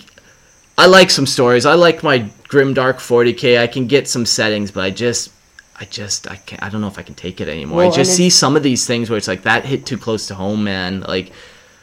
I 0.78 0.86
like 0.86 1.10
some 1.10 1.26
stories. 1.26 1.66
I 1.66 1.74
like 1.74 2.02
my 2.02 2.30
grim 2.52 2.74
dark 2.74 2.98
40k. 2.98 3.58
I 3.58 3.66
can 3.66 3.86
get 3.86 4.06
some 4.06 4.26
settings, 4.26 4.70
but 4.70 4.84
I 4.84 4.90
just 4.90 5.32
I 5.80 5.86
just 5.86 6.30
I 6.30 6.36
can't 6.36 6.62
I 6.62 6.68
don't 6.68 6.82
know 6.82 6.86
if 6.86 6.98
I 6.98 7.02
can 7.02 7.14
take 7.14 7.40
it 7.40 7.48
anymore. 7.48 7.78
Well, 7.78 7.92
I 7.92 7.96
just 7.96 8.14
see 8.14 8.28
some 8.28 8.56
of 8.56 8.62
these 8.62 8.86
things 8.86 9.08
where 9.08 9.16
it's 9.16 9.26
like 9.26 9.42
that 9.44 9.64
hit 9.64 9.86
too 9.86 9.96
close 9.96 10.26
to 10.28 10.34
home, 10.34 10.62
man. 10.62 11.00
Like 11.00 11.32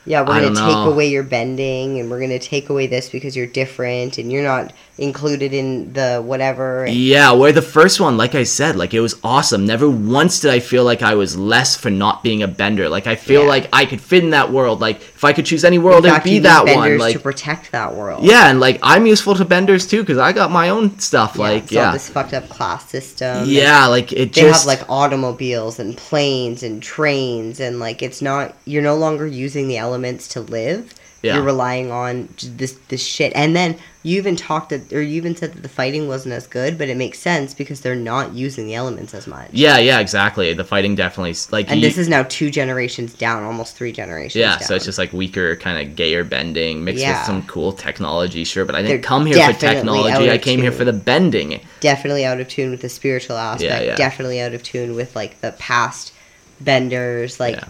Yeah, 0.06 0.22
we're 0.22 0.34
I 0.34 0.41
gonna 0.41 0.56
take 0.56 0.84
know. 0.86 0.91
away 0.91 1.08
your 1.10 1.24
bending, 1.24 2.00
and 2.00 2.10
we're 2.10 2.20
gonna 2.20 2.38
take 2.40 2.70
away 2.70 2.86
this 2.88 3.10
because 3.10 3.36
you're 3.36 3.48
different, 3.48 4.20
and 4.20 4.32
you're 4.32 4.44
not 4.44 4.74
included 5.00 5.54
in 5.54 5.94
the 5.94 6.22
whatever. 6.24 6.86
Yeah, 6.88 7.32
where 7.32 7.52
the 7.52 7.62
first 7.62 8.00
one, 8.00 8.18
like 8.18 8.36
I 8.36 8.44
said, 8.44 8.76
like 8.76 8.94
it 8.94 9.00
was 9.00 9.16
awesome. 9.24 9.66
Never 9.66 9.90
once 9.90 10.42
did 10.42 10.52
I 10.52 10.60
feel 10.60 10.84
like 10.84 11.02
I 11.02 11.16
was 11.16 11.38
less 11.38 11.76
for 11.76 11.90
not 11.90 12.22
being 12.22 12.44
a 12.44 12.48
bender. 12.48 12.90
Like 12.90 13.08
I 13.08 13.16
feel 13.16 13.44
Yeah. 13.44 13.48
like 13.48 13.70
I 13.74 13.86
could 13.86 14.02
fit 14.02 14.24
in 14.24 14.32
that 14.32 14.52
world. 14.52 14.82
Like 14.82 14.98
if 15.02 15.24
I 15.24 15.34
could 15.34 15.46
choose 15.46 15.64
any 15.64 15.80
world, 15.80 16.06
it'd 16.06 16.24
be 16.24 16.40
that 16.40 16.66
one. 16.66 16.98
Like 16.98 17.14
to 17.16 17.20
protect 17.20 17.72
that 17.72 17.96
world. 17.96 18.24
yeah, 18.24 18.50
and 18.50 18.60
like 18.60 18.80
I'm 18.84 19.06
useful 19.08 19.36
to 19.36 19.46
benders 19.46 19.88
too 19.88 20.02
because 20.02 20.18
I 20.18 20.34
got 20.34 20.52
my 20.52 20.70
own 20.70 21.00
stuff. 21.00 21.36
Yeah, 21.36 21.42
like 21.42 21.72
yeah, 21.72 21.92
this 21.92 22.10
fucked 22.10 22.34
up 22.34 22.50
class 22.50 22.90
system. 22.90 23.46
yeah, 23.48 23.88
like 23.88 24.12
it 24.12 24.34
They 24.34 24.42
just 24.42 24.68
have 24.68 24.80
like 24.80 24.90
automobiles 24.90 25.80
and 25.80 25.96
planes 25.98 26.62
and 26.64 26.84
trains, 26.84 27.60
and 27.60 27.80
like 27.80 28.02
it's 28.02 28.22
not. 28.22 28.56
You're 28.66 28.84
no 28.84 28.96
longer 28.96 29.26
using 29.26 29.68
the 29.68 29.78
elements 29.78 30.28
to 30.30 30.42
live. 30.42 30.94
Yeah. 31.22 31.36
You're 31.36 31.44
relying 31.44 31.91
on 31.91 32.30
this 32.41 32.78
this 32.88 33.06
shit, 33.06 33.34
and 33.36 33.54
then 33.54 33.78
you 34.04 34.18
even 34.18 34.38
talked 34.38 34.70
that, 34.70 34.94
or 34.94 35.02
you 35.02 35.16
even 35.18 35.36
said 35.36 35.52
that 35.54 35.62
the 35.64 35.68
fighting 35.68 36.08
wasn't 36.08 36.34
as 36.34 36.48
good, 36.48 36.78
but 36.78 36.88
it 36.88 36.96
makes 36.96 37.20
sense 37.20 37.54
because 37.54 37.82
they're 37.82 37.94
not 37.94 38.34
using 38.34 38.66
the 38.66 38.74
elements 38.76 39.14
as 39.14 39.28
much. 39.28 39.50
yeah, 39.52 39.78
yeah, 39.78 40.00
exactly. 40.00 40.54
The 40.54 40.64
fighting 40.64 40.96
definitely 40.96 41.36
like 41.52 41.70
And 41.70 41.82
you- 41.82 41.88
this 41.90 41.98
is 41.98 42.08
now 42.08 42.24
two 42.30 42.50
generations 42.50 43.14
down, 43.14 43.44
almost 43.44 43.76
three 43.76 43.91
generations. 43.91 44.40
yeah, 44.40 44.52
down. 44.60 44.62
so 44.62 44.76
it's 44.76 44.86
just 44.86 44.98
like 44.98 45.12
weaker, 45.12 45.58
kind 45.58 45.86
of 45.86 45.98
gayer 45.98 46.24
bending 46.24 46.86
mixed 46.86 47.02
Yeah. 47.02 47.18
with 47.20 47.26
some 47.26 47.44
cool 47.48 47.74
technology. 47.74 48.46
Sure, 48.46 48.64
but 48.64 48.76
I 48.76 48.78
didn't 48.78 48.90
They're 48.90 49.00
come 49.00 49.26
here 49.26 49.46
for 49.54 49.60
technology. 49.60 50.32
I 50.32 50.38
came 50.38 50.62
here 50.62 50.72
for 50.72 50.86
the 50.86 50.94
bending. 50.94 51.60
definitely 51.82 52.24
out 52.24 52.40
of 52.40 52.48
tune 52.48 52.72
with 52.72 52.80
the 52.82 52.88
spiritual 52.90 53.36
aspect. 53.36 53.86
yeah. 53.86 53.96
Definitely 53.98 54.40
out 54.40 54.54
of 54.54 54.64
tune 54.64 54.96
with 54.96 55.18
like 55.18 55.41
the 55.41 55.52
past 55.52 56.14
benders. 56.62 57.40
Like 57.40 57.56
Yeah. 57.56 57.64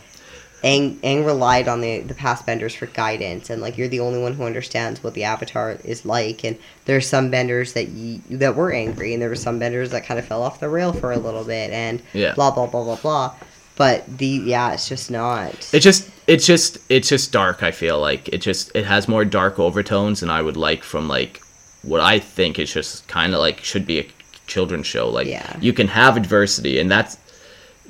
Aang, 0.64 0.96
Aang 0.98 1.26
relied 1.26 1.68
on 1.68 1.82
the 1.82 2.00
the 2.02 2.14
past 2.14 2.46
benders 2.46 2.76
for 2.76 2.86
guidance, 2.88 3.50
and 3.50 3.62
like 3.62 3.78
you're 3.78 3.88
the 3.88 4.02
only 4.02 4.22
one 4.22 4.34
who 4.34 4.44
understands 4.44 5.02
what 5.04 5.14
the 5.14 5.24
avatar 5.24 5.78
is 5.86 6.06
like. 6.06 6.44
And 6.44 6.58
there's 6.86 7.08
some 7.08 7.30
benders 7.32 7.74
that 7.74 7.88
you, 7.90 8.20
that 8.32 8.56
were 8.56 8.72
angry, 8.74 9.14
and 9.14 9.22
there 9.22 9.30
were 9.30 9.36
some 9.36 9.58
benders 9.60 9.92
that 9.92 10.06
kind 10.06 10.20
of 10.20 10.26
fell 10.26 10.44
off 10.44 10.60
the 10.60 10.68
rail 10.70 10.92
for 10.92 11.12
a 11.12 11.18
little 11.18 11.44
bit, 11.46 11.72
and 11.72 12.02
Yeah. 12.14 12.34
blah 12.34 12.52
blah 12.52 12.68
blah 12.68 12.84
blah 12.84 12.98
blah. 12.98 13.34
But 13.78 14.18
the 14.18 14.28
yeah, 14.28 14.74
it's 14.74 14.90
just 14.90 15.10
not. 15.10 15.74
It 15.74 15.80
just 15.80 16.10
it's 16.28 16.46
just 16.46 16.78
it's 16.90 17.08
just 17.08 17.32
dark, 17.32 17.64
I 17.64 17.72
feel 17.72 18.00
like. 18.00 18.28
It 18.28 18.40
just 18.40 18.76
it 18.76 18.86
has 18.86 19.08
more 19.08 19.24
dark 19.24 19.60
overtones 19.60 20.20
than 20.20 20.30
I 20.30 20.42
would 20.42 20.58
like 20.58 20.84
from 20.84 21.08
like 21.08 21.42
what 21.84 22.02
I 22.02 22.20
think 22.20 22.60
is 22.60 22.74
just 22.74 23.08
kind 23.08 23.34
of 23.34 23.40
like 23.40 23.64
should 23.64 23.86
be 23.86 24.00
a 24.00 24.08
children's 24.48 24.88
show. 24.88 25.08
Like 25.10 25.28
Yeah. 25.28 25.56
you 25.62 25.72
can 25.72 25.88
have 25.88 26.18
adversity, 26.18 26.78
and 26.80 26.92
that's 26.92 27.16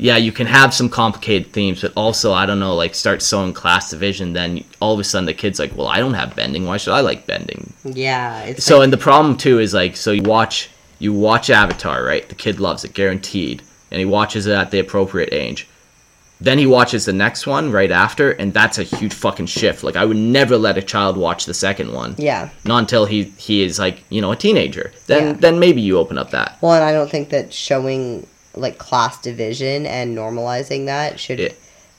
yeah, 0.01 0.15
you 0.17 0.31
can 0.31 0.47
have 0.47 0.73
some 0.73 0.88
complicated 0.89 1.51
themes, 1.51 1.81
but 1.81 1.91
also 1.95 2.31
I 2.34 2.45
don't 2.45 2.59
know, 2.59 2.73
like 2.76 2.95
start 2.95 3.21
sowing 3.21 3.53
class 3.53 3.89
division. 3.91 4.34
Then 4.34 4.63
all 4.80 4.93
of 4.93 4.99
a 4.99 5.03
sudden 5.03 5.26
the 5.26 5.34
kid's 5.34 5.59
like, 5.59 5.76
well, 5.76 5.88
I 5.88 5.99
don't 5.99 6.13
have 6.13 6.35
bending. 6.35 6.65
Why 6.65 6.77
should 6.77 6.93
I 6.93 7.01
like 7.01 7.27
bending? 7.27 7.73
Yeah. 7.84 8.41
It's 8.43 8.63
So 8.63 8.77
like- 8.77 8.85
and 8.85 8.93
the 8.93 8.97
problem 8.97 9.35
too 9.38 9.59
is 9.59 9.73
like 9.73 9.95
so 9.97 10.11
you 10.11 10.23
watch 10.23 10.69
you 10.99 11.13
watch 11.13 11.49
Avatar, 11.49 12.03
right? 12.03 12.27
The 12.27 12.35
kid 12.35 12.59
loves 12.59 12.84
it, 12.84 12.93
guaranteed, 12.93 13.61
and 13.91 13.99
he 13.99 14.05
watches 14.05 14.47
it 14.47 14.53
at 14.53 14.71
the 14.71 14.80
appropriate 14.80 15.30
age. 15.34 15.67
Then 16.41 16.57
he 16.57 16.65
watches 16.65 17.03
the 17.03 17.11
next 17.11 17.45
one 17.47 17.69
right 17.69 17.91
after, 17.91 18.31
and 18.31 18.53
that's 18.53 18.77
a 18.77 18.84
huge 18.84 19.13
fucking 19.13 19.47
shift. 19.47 19.84
Like 19.84 19.97
I 19.97 20.05
would 20.05 20.15
never 20.17 20.57
let 20.57 20.77
a 20.77 20.81
child 20.81 21.17
watch 21.17 21.45
the 21.45 21.53
second 21.53 21.91
one. 21.91 22.15
yeah. 22.17 22.49
Not 22.63 22.80
until 22.80 23.05
he 23.05 23.23
he 23.38 23.63
is 23.63 23.77
like 23.80 24.01
you 24.09 24.21
know 24.21 24.31
a 24.31 24.38
teenager. 24.38 24.93
Then 25.07 25.23
Yeah. 25.27 25.34
then 25.34 25.59
maybe 25.59 25.81
you 25.81 25.97
open 25.97 26.17
up 26.17 26.31
that. 26.31 26.57
Well, 26.61 26.71
and 26.73 26.84
I 26.85 26.93
don't 26.93 27.09
think 27.11 27.27
that 27.30 27.53
showing 27.53 28.26
like 28.60 28.77
class 28.77 29.19
division 29.22 29.86
and 29.86 30.18
normalizing 30.18 30.86
that 30.86 31.19
should 31.19 31.40
Yeah. 31.40 31.49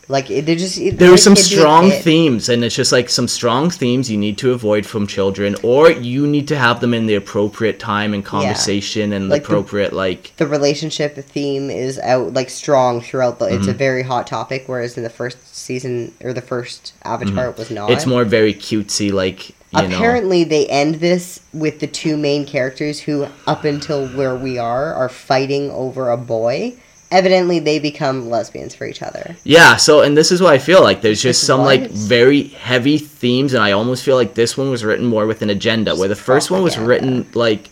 like 0.09 0.29
it- 0.31 0.45
they're 0.47 0.57
just 0.57 0.77
There 0.99 1.13
are 1.13 1.17
some 1.17 1.35
kid 1.37 1.49
be 1.49 1.55
a 1.55 1.59
strong 1.59 1.91
themes, 1.93 2.49
and 2.49 2.65
it's 2.65 2.75
just 2.75 2.91
like 2.91 3.09
some 3.09 3.29
strong 3.29 3.71
themes 3.71 4.11
you 4.11 4.19
need 4.19 4.39
to 4.39 4.51
avoid 4.53 4.85
from 4.85 5.07
children, 5.07 5.55
or 5.63 5.91
you 5.91 6.27
need 6.27 6.49
to 6.49 6.57
have 6.57 6.81
them 6.81 6.93
in 6.95 7.07
the 7.07 7.15
appropriate 7.15 7.79
time 7.79 8.13
and 8.13 8.25
conversation 8.25 9.13
and 9.13 9.29
Like 9.29 9.43
the 9.43 9.49
the- 9.49 9.53
appropriate 9.55 9.93
like 9.93 10.33
the 10.37 10.47
relationship 10.49 11.17
theme 11.25 11.71
is 11.71 11.99
out 12.01 12.35
like 12.35 12.51
strong 12.51 13.01
throughout 13.01 13.39
the 13.39 13.47
it's 13.47 13.63
Mm-hmm. 13.63 13.71
a 13.71 13.75
very 13.89 14.03
hot 14.03 14.27
topic 14.27 14.65
whereas 14.67 14.97
in 14.97 15.05
the 15.05 15.11
first 15.11 15.39
season 15.55 16.13
or 16.25 16.33
the 16.33 16.43
first 16.43 16.93
avatar 17.05 17.51
it 17.51 17.57
was 17.59 17.71
not 17.71 17.85
Mm-hmm. 17.85 17.93
it's 17.97 18.07
more 18.07 18.25
very 18.25 18.53
cutesy, 18.55 19.13
like 19.13 19.53
you 19.73 19.83
know. 19.83 19.97
apparently 19.97 20.45
they 20.45 20.67
end 20.69 20.97
this 20.97 21.41
with 21.53 21.81
the 21.81 21.87
two 21.87 22.17
main 22.17 22.45
characters 22.47 23.01
who 23.01 23.27
up 23.47 23.65
until 23.65 24.09
where 24.09 24.37
we 24.37 24.59
are 24.59 24.93
are 24.95 25.09
fighting 25.09 25.71
over 25.71 26.11
a 26.11 26.17
boy 26.17 26.73
evidently 27.11 27.59
they 27.59 27.79
become 27.79 28.31
lesbians 28.31 28.75
for 28.75 28.87
each 28.87 29.03
other 29.03 29.37
Yeah, 29.45 29.77
so 29.77 30.03
and 30.03 30.17
this 30.17 30.31
is 30.31 30.41
what 30.41 30.53
I 30.53 30.59
feel 30.59 30.83
like. 30.83 31.01
There's 31.03 31.23
just 31.23 31.45
some 31.45 31.61
like 31.61 31.91
very 31.91 32.45
heavy 32.45 32.99
themes, 32.99 33.55
and 33.55 33.63
I 33.63 33.73
almost 33.73 34.05
feel 34.05 34.17
like 34.17 34.35
this 34.35 34.57
one 34.57 34.71
was 34.71 34.85
written 34.85 35.07
more 35.07 35.27
with 35.27 35.43
an 35.43 35.51
agenda, 35.51 35.97
where 35.97 36.09
the 36.09 36.15
first 36.15 36.51
one 36.51 36.63
was 36.63 36.79
written 36.79 37.27
like 37.35 37.71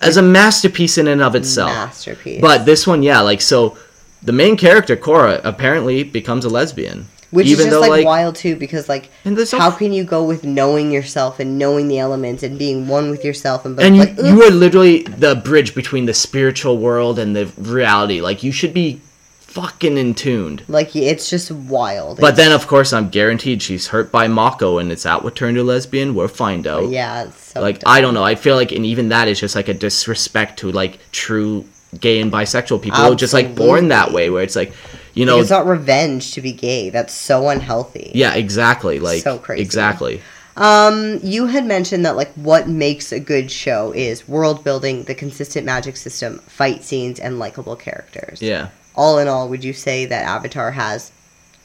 as 0.00 0.16
a 0.16 0.22
masterpiece 0.22 0.98
in 0.98 1.08
and 1.08 1.22
of 1.22 1.34
itself. 1.34 1.70
masterpiece 1.70 2.40
But 2.40 2.66
this 2.66 2.86
one, 2.86 3.02
yeah, 3.02 3.20
like 3.20 3.40
so, 3.40 3.76
the 4.22 4.32
main 4.32 4.56
character 4.56 4.96
Korra 4.96 5.40
apparently 5.44 6.02
becomes 6.02 6.44
a 6.44 6.48
lesbian, 6.48 7.06
which 7.30 7.46
even 7.46 7.60
is 7.60 7.64
just 7.66 7.70
though 7.74 7.80
like, 7.80 7.90
like 7.90 8.04
wild 8.06 8.36
too 8.36 8.54
because 8.56 8.88
like 8.88 9.10
how 9.52 9.68
f- 9.68 9.78
can 9.78 9.92
you 9.92 10.04
go 10.04 10.24
with 10.24 10.44
knowing 10.44 10.90
yourself 10.92 11.40
and 11.40 11.58
knowing 11.58 11.88
the 11.88 11.98
elements 11.98 12.42
and 12.42 12.58
being 12.58 12.86
one 12.88 13.10
with 13.10 13.24
yourself 13.24 13.64
and, 13.64 13.78
and 13.80 13.96
you, 13.96 14.04
like 14.04 14.16
you 14.18 14.42
are 14.42 14.50
literally 14.50 15.02
the 15.02 15.34
bridge 15.34 15.74
between 15.74 16.06
the 16.06 16.14
spiritual 16.14 16.78
world 16.78 17.18
and 17.18 17.34
the 17.34 17.46
reality. 17.58 18.20
Like 18.20 18.42
you 18.42 18.52
should 18.52 18.72
be 18.72 19.00
fucking 19.40 19.96
in 19.96 20.14
tuned. 20.14 20.62
like 20.68 20.94
it's 20.94 21.30
just 21.30 21.50
wild 21.50 22.20
But 22.20 22.34
It's- 22.34 22.36
then, 22.36 22.52
of 22.52 22.66
course, 22.66 22.92
I'm 22.92 23.08
guaranteed 23.08 23.62
she's 23.62 23.86
hurt 23.88 24.12
by 24.12 24.28
Mako, 24.28 24.76
and 24.78 24.92
it's 24.92 25.06
out 25.06 25.24
what 25.24 25.34
turned 25.34 25.56
her 25.56 25.62
lesbian. 25.62 26.14
We'll 26.14 26.28
find 26.28 26.66
out. 26.66 26.90
yeah 26.90 27.24
it's 27.24 27.52
so 27.52 27.62
like 27.62 27.78
dumb. 27.80 27.90
I 27.90 28.00
don't 28.02 28.12
know. 28.14 28.22
I 28.22 28.34
feel 28.34 28.54
like, 28.54 28.70
and 28.72 28.84
even 28.84 29.08
that 29.08 29.28
is 29.28 29.40
just 29.40 29.56
like 29.56 29.68
a 29.68 29.74
disrespect 29.74 30.58
to 30.60 30.70
like 30.70 30.98
true 31.10 31.64
gay 31.98 32.20
and 32.20 32.30
bisexual 32.30 32.82
people 32.82 32.98
who 33.00 33.12
are 33.12 33.16
just 33.16 33.32
like 33.32 33.54
born 33.54 33.88
that 33.88 34.12
way, 34.12 34.28
where 34.28 34.42
it's 34.42 34.56
like, 34.56 34.72
you 35.16 35.24
Like, 35.26 35.34
know, 35.34 35.40
it's 35.40 35.50
not 35.50 35.66
revenge 35.66 36.30
to 36.32 36.40
be 36.40 36.52
gay 36.52 36.90
that's 36.90 37.12
so 37.12 37.48
unhealthy 37.48 38.12
yeah, 38.14 38.34
exactly, 38.34 39.00
like 39.00 39.22
So 39.22 39.38
crazy. 39.38 39.62
exactly. 39.62 40.20
Um, 40.56 41.20
you 41.22 41.46
had 41.48 41.66
mentioned 41.66 42.06
that 42.06 42.16
like 42.16 42.32
what 42.34 42.66
makes 42.68 43.12
a 43.12 43.20
good 43.20 43.50
show 43.50 43.92
is 43.92 44.26
world 44.26 44.64
building, 44.64 45.02
the 45.04 45.14
consistent 45.14 45.66
magic 45.66 45.96
system, 45.98 46.38
fight 46.46 46.82
scenes, 46.84 47.18
and 47.20 47.38
likable 47.38 47.76
characters. 47.76 48.40
Yeah, 48.40 48.68
All 48.94 49.18
in 49.18 49.28
all, 49.28 49.48
would 49.50 49.62
you 49.64 49.74
say 49.74 50.06
that 50.06 50.24
Avatar 50.24 50.70
has 50.70 51.12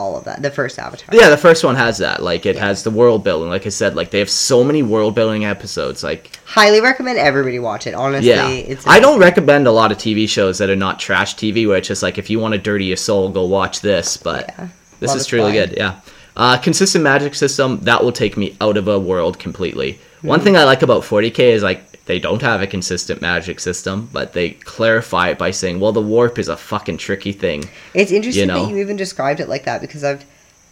all 0.02 0.18
of 0.18 0.24
that? 0.26 0.42
The 0.42 0.50
first 0.52 0.80
Avatar. 0.80 1.10
yeah. 1.14 1.30
The 1.30 1.38
first 1.38 1.64
one 1.64 1.76
has 1.76 2.00
that. 2.00 2.22
Like 2.24 2.46
it 2.46 2.58
has 2.58 2.84
the 2.84 2.90
world 2.92 3.24
building. 3.24 3.50
Like 3.50 3.66
I 3.66 3.70
said, 3.70 3.96
like 3.96 4.10
they 4.12 4.20
have 4.20 4.30
so 4.30 4.64
many 4.64 4.82
world 4.84 5.14
building 5.16 5.46
episodes. 5.46 6.04
Like 6.04 6.38
Highly 6.46 6.82
recommend 6.82 7.18
everybody 7.20 7.60
watch 7.60 7.88
it. 7.88 7.94
Honestly, 7.94 8.30
yeah, 8.30 8.48
it's 8.50 8.86
I 8.88 9.00
don't 9.00 9.20
recommend 9.20 9.68
a 9.68 9.72
lot 9.72 9.92
of 9.92 9.98
TV 9.98 10.28
shows 10.28 10.58
that 10.58 10.70
are 10.70 10.76
not 10.76 11.00
trash 11.00 11.36
TV, 11.36 11.68
where 11.68 11.78
it's 11.78 11.88
just 11.88 12.04
like 12.04 12.18
if 12.18 12.30
you 12.30 12.40
want 12.40 12.54
to 12.54 12.58
dirty 12.60 12.86
your 12.86 12.98
soul, 12.98 13.30
go 13.30 13.46
watch 13.46 13.82
this. 13.82 14.18
But 14.18 14.54
Yeah. 14.58 14.68
this 15.00 15.10
Love 15.10 15.18
is 15.18 15.26
truly 15.28 15.52
blind. 15.52 15.70
good. 15.70 15.78
Yeah. 15.78 16.00
Uh, 16.36 16.58
consistent 16.58 17.04
magic 17.04 17.36
system 17.36 17.80
that 17.82 18.04
will 18.04 18.12
take 18.14 18.38
me 18.38 18.56
out 18.62 18.78
of 18.78 18.88
a 18.88 18.98
world 19.00 19.38
completely. 19.38 20.00
One 20.22 20.40
Hmm. 20.40 20.44
thing 20.46 20.58
I 20.58 20.64
like 20.64 20.82
about 20.82 21.04
40k 21.04 21.52
is 21.54 21.62
like 21.64 21.84
they 22.06 22.20
don't 22.20 22.42
have 22.42 22.62
a 22.62 22.68
consistent 22.68 23.22
magic 23.22 23.60
system, 23.60 24.10
but 24.12 24.34
they 24.34 24.52
clarify 24.52 25.30
it 25.30 25.38
by 25.38 25.52
saying, 25.52 25.80
"Well, 25.80 25.92
the 25.92 26.02
warp 26.02 26.40
is 26.40 26.48
a 26.48 26.58
fucking 26.58 26.98
tricky 26.98 27.32
thing." 27.32 27.66
It's 27.94 28.12
interesting 28.12 28.42
you 28.42 28.54
know? 28.54 28.66
that 28.66 28.72
you 28.72 28.78
even 28.78 28.96
described 28.98 29.40
it 29.40 29.50
like 29.50 29.66
that 29.66 29.82
because 29.82 30.04
I've 30.04 30.26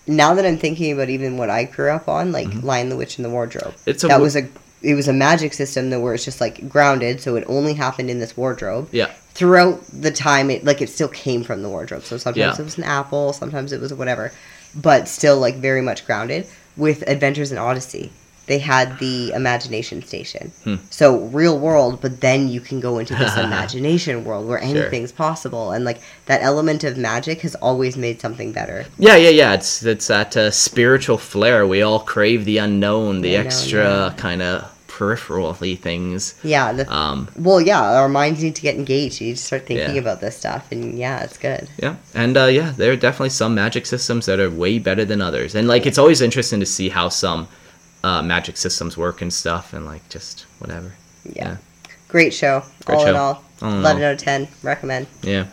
now 0.07 0.33
that 0.33 0.45
I'm 0.45 0.57
thinking 0.57 0.91
about 0.91 1.09
even 1.09 1.37
what 1.37 1.49
I 1.49 1.65
grew 1.65 1.91
up 1.91 2.07
on, 2.07 2.31
like 2.31 2.47
Lion 2.63 2.89
the 2.89 2.97
Witch 2.97 3.17
in 3.19 3.23
the 3.23 3.29
Wardrobe. 3.29 3.73
Mm-hmm. 3.73 3.89
It's 3.89 4.03
a 4.03 4.07
that 4.07 4.17
wo- 4.17 4.23
was 4.23 4.35
a 4.35 4.47
it 4.81 4.95
was 4.95 5.07
a 5.07 5.13
magic 5.13 5.53
system 5.53 5.89
that 5.89 5.99
where 5.99 6.13
it's 6.13 6.25
just 6.25 6.41
like 6.41 6.67
grounded, 6.69 7.21
so 7.21 7.35
it 7.35 7.43
only 7.47 7.73
happened 7.73 8.09
in 8.09 8.19
this 8.19 8.35
wardrobe. 8.35 8.87
Yeah, 8.91 9.11
throughout 9.39 9.79
the 9.93 10.11
time 10.11 10.49
it 10.49 10.65
like 10.65 10.81
it 10.81 10.89
still 10.89 11.07
came 11.07 11.43
from 11.43 11.61
the 11.61 11.69
wardrobe 11.69 12.03
so 12.03 12.17
sometimes 12.17 12.57
Yeah. 12.57 12.61
it 12.61 12.65
was 12.65 12.77
an 12.77 12.83
apple 12.83 13.31
sometimes 13.31 13.71
it 13.71 13.79
was 13.79 13.93
whatever 13.93 14.33
but 14.75 15.07
still 15.07 15.39
like 15.39 15.55
very 15.55 15.81
much 15.81 16.05
grounded 16.05 16.45
with 16.75 17.07
adventures 17.07 17.49
in 17.49 17.57
odyssey 17.57 18.11
they 18.49 18.59
had 18.59 18.87
the 18.99 19.15
imagination 19.41 19.97
station 20.11 20.51
Hmm. 20.65 20.75
so 20.89 21.05
real 21.39 21.57
world 21.67 21.93
but 22.03 22.13
then 22.27 22.39
you 22.53 22.59
can 22.69 22.79
go 22.87 22.91
into 23.01 23.15
this 23.15 23.35
imagination 23.47 24.15
world 24.27 24.43
where 24.49 24.61
anything's 24.71 25.13
possible 25.25 25.65
and 25.73 25.85
like 25.89 25.99
that 26.25 26.41
element 26.41 26.83
of 26.83 26.97
magic 26.97 27.37
has 27.45 27.55
always 27.67 27.95
made 28.05 28.17
something 28.25 28.51
better 28.59 28.79
yeah, 29.07 29.15
yeah, 29.25 29.29
yeah. 29.41 29.53
It's 29.57 29.71
it's 29.93 30.07
that 30.07 30.31
uh, 30.35 30.51
spiritual 30.67 31.17
flair. 31.31 31.57
We 31.75 31.79
all 31.87 31.99
crave 32.15 32.39
the 32.45 32.57
unknown, 32.67 33.21
the 33.21 33.35
Unknown, 33.35 33.45
extra 33.47 33.83
yeah. 33.83 34.13
kind 34.25 34.41
of 34.41 34.55
peripherally 34.99 35.75
things. 35.79 36.35
yeah 36.43 36.73
the, 36.77 36.83
Um, 37.01 37.27
well 37.37 37.61
yeah 37.61 37.81
our 38.01 38.09
minds 38.09 38.43
need 38.43 38.55
to 38.55 38.61
get 38.61 38.75
engaged 38.75 39.21
you 39.21 39.27
need 39.27 39.37
to 39.37 39.43
start 39.49 39.65
thinking 39.65 39.95
Yeah. 39.95 40.01
about 40.05 40.19
this 40.21 40.35
stuff 40.37 40.63
and 40.73 40.97
yeah 40.97 41.23
it's 41.25 41.37
good 41.37 41.63
Yeah, 41.85 41.95
and 42.13 42.35
uh, 42.37 42.45
yeah, 42.59 42.73
there 42.75 42.91
are 42.91 42.95
definitely 43.07 43.29
some 43.41 43.53
magic 43.55 43.85
systems 43.85 44.25
that 44.27 44.39
are 44.43 44.49
way 44.63 44.79
better 44.79 45.05
than 45.05 45.21
others, 45.21 45.55
and 45.55 45.67
like 45.73 45.85
it's 45.89 45.97
always 45.97 46.21
interesting 46.21 46.59
to 46.59 46.65
see 46.77 46.89
how 46.89 47.07
some 47.09 47.47
uh, 48.03 48.21
magic 48.21 48.57
systems 48.57 48.97
work 48.97 49.21
and 49.21 49.31
stuff, 49.33 49.73
and 49.73 49.85
like 49.85 50.07
just 50.09 50.41
whatever. 50.59 50.93
yeah, 51.33 51.57
great 52.07 52.33
show 52.33 52.63
Great 52.85 52.95
all 52.97 53.05
in 53.07 53.13
show. 53.13 53.19
all 53.19 53.43
All 53.61 53.71
in 53.71 53.77
11 53.79 54.01
all. 54.03 54.07
out 54.09 54.13
of 54.13 54.19
10 54.19 54.47
recommend 54.63 55.07
Yeah. 55.21 55.45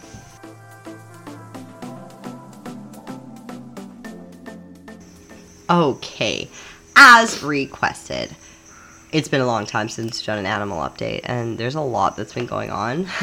Okay, 5.69 6.49
as 6.95 7.43
requested. 7.43 8.35
It's 9.13 9.29
been 9.29 9.41
a 9.41 9.47
long 9.47 9.67
time 9.67 9.89
since 9.89 10.19
we've 10.19 10.27
done 10.27 10.39
an 10.39 10.47
animal 10.47 10.79
update, 10.79 11.21
and 11.25 11.59
there's 11.59 11.75
a 11.75 11.81
lot 11.81 12.17
that's 12.17 12.33
been 12.33 12.47
going 12.47 12.71
on. 12.71 13.07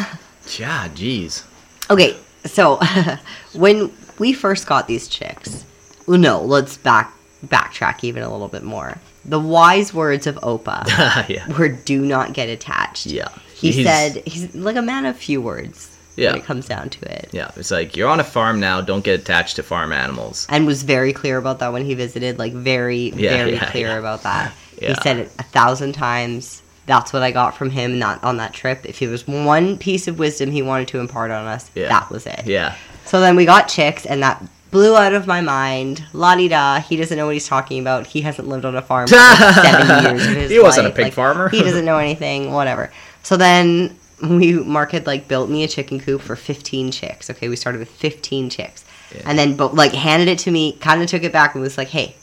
Yeah, 0.60 0.90
jeez. 0.90 1.46
okay, 1.90 2.18
so 2.44 2.78
when 3.54 3.90
we 4.20 4.34
first 4.34 4.68
got 4.68 4.90
these 4.90 5.08
chicks, 5.08 5.64
well, 6.06 6.18
no, 6.20 6.42
let's 6.42 6.76
back 6.76 7.14
backtrack 7.48 8.04
even 8.04 8.24
a 8.24 8.30
little 8.30 8.50
bit 8.50 8.62
more. 8.62 8.98
The 9.26 9.40
wise 9.40 9.94
words 9.94 10.28
of 10.28 10.36
Opa 10.38 10.86
yeah. 11.30 11.48
were 11.58 11.70
"Do 11.70 12.02
not 12.06 12.34
get 12.34 12.50
attached." 12.50 13.06
Yeah. 13.08 13.30
he 13.56 13.72
He's- 13.72 13.86
said 13.86 14.24
he's 14.28 14.54
like 14.56 14.76
a 14.76 14.82
man 14.82 15.06
of 15.06 15.16
few 15.18 15.42
words. 15.42 15.90
Yeah. 16.16 16.34
when 16.34 16.42
it 16.42 16.46
comes 16.46 16.68
down 16.68 16.92
to 16.92 17.12
it. 17.12 17.30
Yeah, 17.32 17.50
it's 17.56 17.72
like 17.72 17.98
you're 17.98 18.08
on 18.08 18.20
a 18.20 18.24
farm 18.24 18.60
now. 18.60 18.82
Don't 18.82 19.04
get 19.04 19.20
attached 19.20 19.56
to 19.56 19.64
farm 19.64 19.92
animals. 19.92 20.46
and 20.48 20.68
was 20.68 20.84
very 20.84 21.12
clear 21.12 21.38
about 21.40 21.58
that 21.58 21.74
when 21.74 21.84
he 21.86 21.96
visited 21.96 22.38
like 22.38 22.54
very 22.54 23.10
Yeah, 23.16 23.30
very 23.38 23.54
yeah, 23.54 23.72
clear 23.72 23.98
about 23.98 24.22
that 24.22 24.54
he 24.80 24.94
said 25.02 25.18
it 25.18 25.32
a 25.40 25.44
thousand 25.44 25.94
times 25.94 26.62
that's 26.86 27.14
what 27.14 27.24
i 27.24 27.32
got 27.32 27.56
from 27.58 27.70
him 27.72 27.98
not 27.98 28.24
on 28.24 28.38
that 28.38 28.54
trip 28.54 28.86
if 28.86 29.00
there 29.00 29.10
was 29.10 29.26
one 29.28 29.78
piece 29.78 30.08
of 30.08 30.20
wisdom 30.20 30.52
he 30.52 30.62
wanted 30.62 30.88
to 30.90 31.00
impart 31.00 31.32
on 31.32 31.48
us 31.48 31.64
that 31.70 32.10
was 32.12 32.28
it 32.28 32.42
Yeah. 32.46 32.76
so 33.06 33.20
then 33.22 33.36
we 33.36 33.46
got 33.46 33.68
chicks 33.70 34.06
and 34.06 34.22
that 34.22 34.44
blew 34.74 34.98
out 34.98 35.14
of 35.14 35.26
my 35.28 35.40
mind. 35.40 36.04
La 36.12 36.36
di 36.36 36.50
da 36.50 36.80
he 36.82 36.98
doesn't 36.98 37.16
know 37.16 37.26
what 37.28 37.34
he's 37.36 37.48
talking 37.48 37.80
about. 37.80 38.08
He 38.08 38.22
hasn't 38.22 38.48
lived 38.50 38.66
on 38.66 38.76
a 38.76 38.82
farm 38.82 39.08
for 39.08 39.16
like 39.16 39.38
seven 39.56 40.04
years 40.04 40.28
of 40.28 40.34
his 40.34 40.52
He 40.52 40.60
wasn't 40.60 40.88
a 40.88 40.92
pig 40.92 41.06
Like, 41.06 41.14
farmer. 41.14 41.48
he 41.48 41.62
doesn't 41.62 41.86
know 41.86 41.98
anything 42.00 42.52
whatever. 42.52 42.92
So 43.22 43.38
then 43.38 43.96
we 44.22 44.54
mark 44.54 44.92
had 44.92 45.06
like 45.08 45.28
built 45.30 45.50
me 45.50 45.64
a 45.64 45.68
chicken 45.68 46.00
coop 46.00 46.22
for 46.22 46.36
15 46.36 46.92
chicks 46.92 47.30
okay? 47.30 47.48
We 47.48 47.56
started 47.56 47.80
with 47.80 47.90
15 47.90 48.50
chicks. 48.50 48.84
And 49.26 49.38
then 49.38 49.56
but 49.56 49.76
like 49.76 49.94
handed 49.94 50.28
it 50.28 50.40
to 50.40 50.52
me 50.52 50.74
kind 50.74 51.02
of 51.02 51.08
took 51.08 51.24
it 51.24 51.32
back 51.32 51.54
and 51.54 51.62
was 51.62 51.78
like 51.78 51.90
hey 51.90 52.16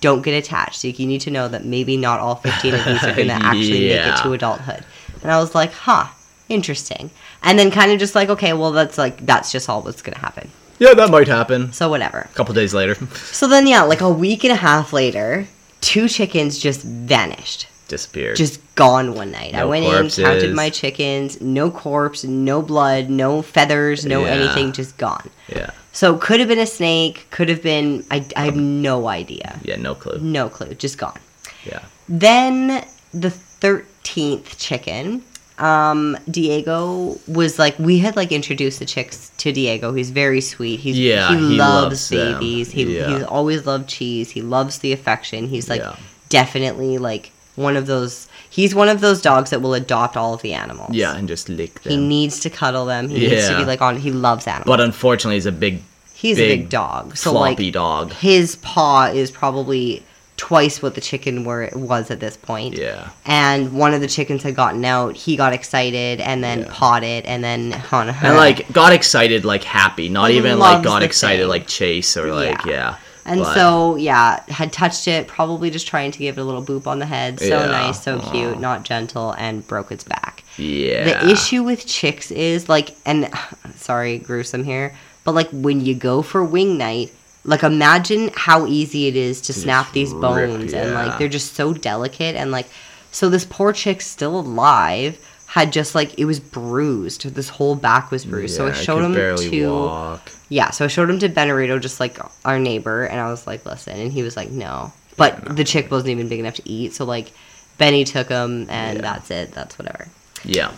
don't 0.00 0.22
get 0.22 0.32
attached. 0.32 0.84
Like, 0.84 0.98
you 1.00 1.06
need 1.08 1.22
to 1.22 1.30
know 1.30 1.48
that 1.48 1.64
maybe 1.64 1.96
not 1.96 2.20
all 2.20 2.36
15 2.36 2.72
of 2.74 2.84
these 2.84 3.02
are 3.04 3.14
going 3.14 3.26
to 3.34 3.34
actually 3.34 3.88
make 3.88 4.06
it 4.06 4.16
to 4.22 4.32
adulthood. 4.32 4.84
And 5.22 5.30
i 5.30 5.38
was 5.38 5.54
like 5.54 5.72
huh 5.72 6.06
interesting. 6.48 7.10
And 7.42 7.58
then 7.58 7.70
kind 7.70 7.92
of 7.92 7.98
just 7.98 8.14
like 8.14 8.30
okay 8.30 8.54
well 8.54 8.72
that's 8.72 8.96
like 8.96 9.26
that's 9.26 9.52
just 9.52 9.68
all 9.68 9.82
that's 9.82 10.00
going 10.00 10.14
to 10.14 10.20
happen 10.20 10.50
Yeah, 10.78 10.94
that 10.94 11.10
might 11.10 11.28
happen. 11.28 11.72
so 11.72 11.88
whatever 11.88 12.20
A 12.30 12.34
couple 12.34 12.54
days 12.54 12.72
later. 12.74 12.94
so 13.16 13.46
then 13.48 13.66
yeah 13.66 13.82
like 13.82 14.00
a 14.00 14.10
week 14.10 14.44
and 14.44 14.52
a 14.52 14.56
half 14.56 14.92
later 14.92 15.46
two 15.80 16.08
chickens 16.08 16.58
just 16.58 16.82
vanished 16.82 17.66
disappeared. 17.88 18.36
just 18.36 18.60
gone 18.74 19.14
one 19.14 19.30
night. 19.30 19.54
I 19.54 19.60
No 19.60 19.68
went 19.68 19.84
in, 19.86 20.10
counted 20.24 20.54
my 20.54 20.68
chickens, 20.70 21.40
no 21.40 21.70
corpse, 21.70 22.22
no 22.24 22.60
blood, 22.62 23.08
no 23.08 23.40
feathers, 23.42 24.04
no 24.04 24.20
Yeah. 24.24 24.30
anything, 24.32 24.72
just 24.72 24.96
gone. 24.98 25.30
yeah, 25.48 25.70
So 25.92 26.16
could 26.16 26.38
have 26.40 26.48
been 26.48 26.58
a 26.58 26.66
snake, 26.66 27.26
could 27.30 27.48
have 27.48 27.62
been 27.62 28.04
I, 28.10 28.26
I 28.36 28.44
have 28.44 28.56
no 28.56 29.08
idea. 29.08 29.58
yeah, 29.64 29.76
no 29.76 29.94
clue. 29.94 30.18
No 30.20 30.48
clue, 30.50 30.74
just 30.74 30.98
gone. 30.98 31.18
Yeah, 31.64 31.80
Then 32.08 32.84
the 33.14 33.30
13th 33.30 34.58
chicken, 34.58 35.22
um, 35.60 36.16
Diego 36.30 37.16
was 37.26 37.58
like, 37.58 37.78
we 37.78 37.98
had 37.98 38.16
like 38.16 38.32
introduced 38.32 38.78
the 38.78 38.84
chicks 38.86 39.30
to 39.38 39.52
Diego. 39.52 39.92
He's 39.92 40.10
very 40.10 40.40
sweet. 40.40 40.80
He's, 40.80 40.98
Yeah, 40.98 41.28
he, 41.30 41.36
he 41.36 41.40
loves, 41.56 41.82
loves 41.84 42.08
them. 42.08 42.34
babies. 42.34 42.70
He, 42.70 42.96
Yeah. 42.96 43.10
He's 43.14 43.22
always 43.24 43.66
loved 43.66 43.88
cheese. 43.88 44.30
He 44.30 44.42
loves 44.42 44.78
the 44.78 44.92
affection. 44.92 45.48
He's 45.48 45.68
like 45.68 45.80
Yeah. 45.80 45.96
definitely 46.28 46.98
like 46.98 47.32
one 47.56 47.76
of 47.76 47.86
those, 47.86 48.28
he's 48.48 48.74
one 48.74 48.88
of 48.88 49.00
those 49.00 49.20
dogs 49.20 49.50
that 49.50 49.60
will 49.60 49.74
adopt 49.74 50.16
all 50.16 50.32
of 50.34 50.42
the 50.42 50.54
animals. 50.54 50.90
yeah, 50.94 51.16
and 51.16 51.26
just 51.26 51.48
lick 51.48 51.80
them. 51.82 51.90
He 51.90 51.96
needs 51.96 52.38
to 52.40 52.50
cuddle 52.50 52.86
them. 52.86 53.08
He 53.08 53.28
needs 53.28 53.48
to 53.48 53.56
be 53.56 53.64
like 53.64 53.82
on, 53.82 53.96
he 53.96 54.12
loves 54.12 54.46
animals. 54.46 54.66
but 54.66 54.80
unfortunately, 54.80 55.34
he's 55.36 55.46
a 55.46 55.52
big, 55.52 55.82
he's 56.14 56.38
a 56.38 56.42
big 56.48 56.60
big, 56.60 56.68
dog. 56.70 57.16
So 57.16 57.32
like 57.32 57.58
dog. 57.72 58.12
his 58.12 58.56
paw 58.56 59.06
is 59.06 59.30
probably 59.32 60.04
twice 60.38 60.80
what 60.80 60.94
the 60.94 61.00
chicken 61.00 61.44
were 61.44 61.68
was 61.74 62.10
at 62.10 62.20
this 62.20 62.36
point 62.36 62.74
Yeah, 62.78 63.10
and 63.26 63.72
one 63.74 63.92
of 63.92 64.00
the 64.00 64.06
chickens 64.06 64.42
had 64.42 64.54
gotten 64.54 64.82
out. 64.84 65.14
He 65.16 65.36
got 65.36 65.52
excited 65.52 66.20
and 66.20 66.42
then 66.42 66.60
Yeah. 66.60 66.70
pawed 66.70 67.02
it, 67.04 67.26
and 67.26 67.44
then 67.44 67.74
on 67.92 68.08
and 68.08 68.36
like 68.36 68.72
got 68.72 68.92
excited, 68.94 69.44
like 69.44 69.64
happy, 69.64 70.08
not 70.08 70.30
even 70.30 70.58
like 70.58 70.82
got 70.82 71.02
excited, 71.02 71.42
thing. 71.42 71.48
like 71.48 71.66
chase 71.66 72.16
or 72.16 72.32
like 72.32 72.64
Yeah. 72.64 72.72
yeah. 72.72 72.94
and 73.26 73.40
but- 73.40 73.52
so 73.54 73.96
yeah, 73.96 74.40
had 74.48 74.72
touched 74.72 75.06
it, 75.08 75.26
probably 75.26 75.68
just 75.70 75.86
trying 75.86 76.12
to 76.12 76.18
give 76.18 76.38
it 76.38 76.40
a 76.40 76.44
little 76.44 76.62
boop 76.64 76.86
on 76.86 76.98
the 76.98 77.04
head. 77.06 77.38
So 77.40 77.46
Yeah. 77.46 77.66
nice, 77.66 78.02
so 78.02 78.18
Aw. 78.18 78.30
cute, 78.30 78.58
not 78.60 78.84
gentle, 78.84 79.34
and 79.36 79.66
broke 79.66 79.90
its 79.92 80.04
back. 80.04 80.44
yeah, 80.56 81.04
The 81.22 81.30
issue 81.30 81.62
with 81.62 81.84
chicks 81.86 82.30
is 82.30 82.68
like, 82.68 82.94
and 83.04 83.28
sorry, 83.76 84.18
gruesome 84.18 84.64
here, 84.64 84.94
but 85.24 85.34
like 85.34 85.48
when 85.50 85.84
you 85.84 85.94
go 85.94 86.22
for 86.22 86.42
wing 86.44 86.78
night. 86.78 87.12
Like 87.44 87.62
imagine 87.62 88.30
how 88.34 88.66
easy 88.66 89.06
it 89.06 89.16
is 89.16 89.40
to 89.42 89.52
snap 89.52 89.92
these 89.92 90.12
rip, 90.12 90.20
bones 90.20 90.72
and 90.74 90.90
yeah. 90.90 91.06
like 91.06 91.18
they're 91.18 91.28
just 91.28 91.54
so 91.54 91.72
delicate 91.72 92.36
and 92.36 92.50
like 92.50 92.66
so 93.10 93.28
this 93.30 93.46
poor 93.48 93.72
chick 93.72 94.00
still 94.02 94.38
alive 94.40 95.18
had 95.46 95.72
just 95.72 95.94
like 95.94 96.18
it 96.18 96.26
was 96.26 96.38
bruised 96.40 97.22
this 97.34 97.48
whole 97.48 97.74
back 97.74 98.10
was 98.10 98.26
bruised 98.26 98.54
so 98.54 98.66
i 98.66 98.72
showed 98.72 99.02
him 99.02 99.14
to 99.14 99.70
walk. 99.72 100.30
yeah 100.50 100.68
so 100.70 100.84
i 100.84 100.88
showed 100.88 101.08
him 101.08 101.18
to 101.18 101.26
benarito 101.28 101.80
just 101.80 102.00
like 102.00 102.18
our 102.44 102.58
neighbor 102.58 103.04
and 103.04 103.18
i 103.18 103.30
was 103.30 103.46
like 103.46 103.64
listen 103.64 103.98
and 103.98 104.12
he 104.12 104.22
was 104.22 104.36
like 104.36 104.50
no 104.50 104.92
but 105.16 105.56
the 105.56 105.64
chick 105.64 105.90
wasn't 105.90 106.10
even 106.10 106.28
big 106.28 106.38
enough 106.38 106.54
to 106.54 106.68
eat 106.68 106.92
so 106.92 107.06
like 107.06 107.32
benny 107.78 108.04
took 108.04 108.28
him 108.28 108.66
and 108.68 108.96
Yeah. 108.98 109.02
that's 109.02 109.30
it 109.30 109.52
that's 109.52 109.78
whatever 109.78 110.08
Yeah. 110.44 110.70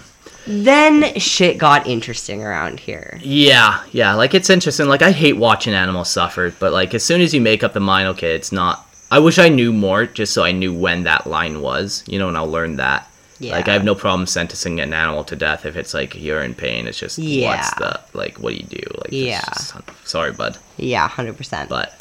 Then 0.46 1.18
shit 1.18 1.58
got 1.58 1.86
interesting 1.86 2.42
around 2.42 2.80
here 2.80 3.18
Yeah, 3.22 3.82
yeah. 3.92 4.14
Like 4.14 4.34
it's 4.34 4.50
interesting. 4.50 4.88
Like 4.88 5.02
I 5.02 5.12
hate 5.12 5.36
watching 5.36 5.74
animals 5.74 6.10
suffer, 6.10 6.52
but 6.58 6.72
like 6.72 6.94
as 6.94 7.04
soon 7.04 7.20
as 7.20 7.32
you 7.34 7.40
make 7.40 7.62
up 7.62 7.72
the 7.72 7.80
mind, 7.80 8.08
okay, 8.08 8.34
it's 8.34 8.52
not. 8.52 8.86
I 9.10 9.18
wish 9.18 9.38
I 9.38 9.48
knew 9.48 9.72
more, 9.72 10.06
just 10.06 10.32
so 10.32 10.44
I 10.44 10.52
knew 10.52 10.72
when 10.72 11.02
that 11.04 11.26
line 11.26 11.60
was. 11.60 12.04
You 12.06 12.18
know, 12.18 12.28
and 12.28 12.36
I'll 12.36 12.50
learn 12.50 12.76
that. 12.76 13.06
Yeah. 13.38 13.52
Like 13.52 13.68
I 13.68 13.72
have 13.72 13.84
no 13.84 13.94
problem 13.94 14.26
sentencing 14.26 14.80
an 14.80 14.92
animal 14.92 15.24
to 15.24 15.34
death 15.36 15.64
if 15.66 15.74
it's 15.76 15.94
like 15.94 16.14
you're 16.14 16.42
in 16.42 16.54
pain. 16.54 16.86
It's 16.86 16.98
just 16.98 17.18
what's 17.18 17.26
Yeah. 17.28 17.70
the 17.78 18.00
like 18.12 18.38
what 18.38 18.50
do 18.54 18.56
you 18.56 18.66
do? 18.66 18.82
Like 18.98 19.08
Yeah. 19.12 19.40
just- 19.54 19.74
sorry, 20.04 20.32
bud, 20.32 20.58
yeah 20.76 21.08
100% 21.08 21.68
but 21.68 21.99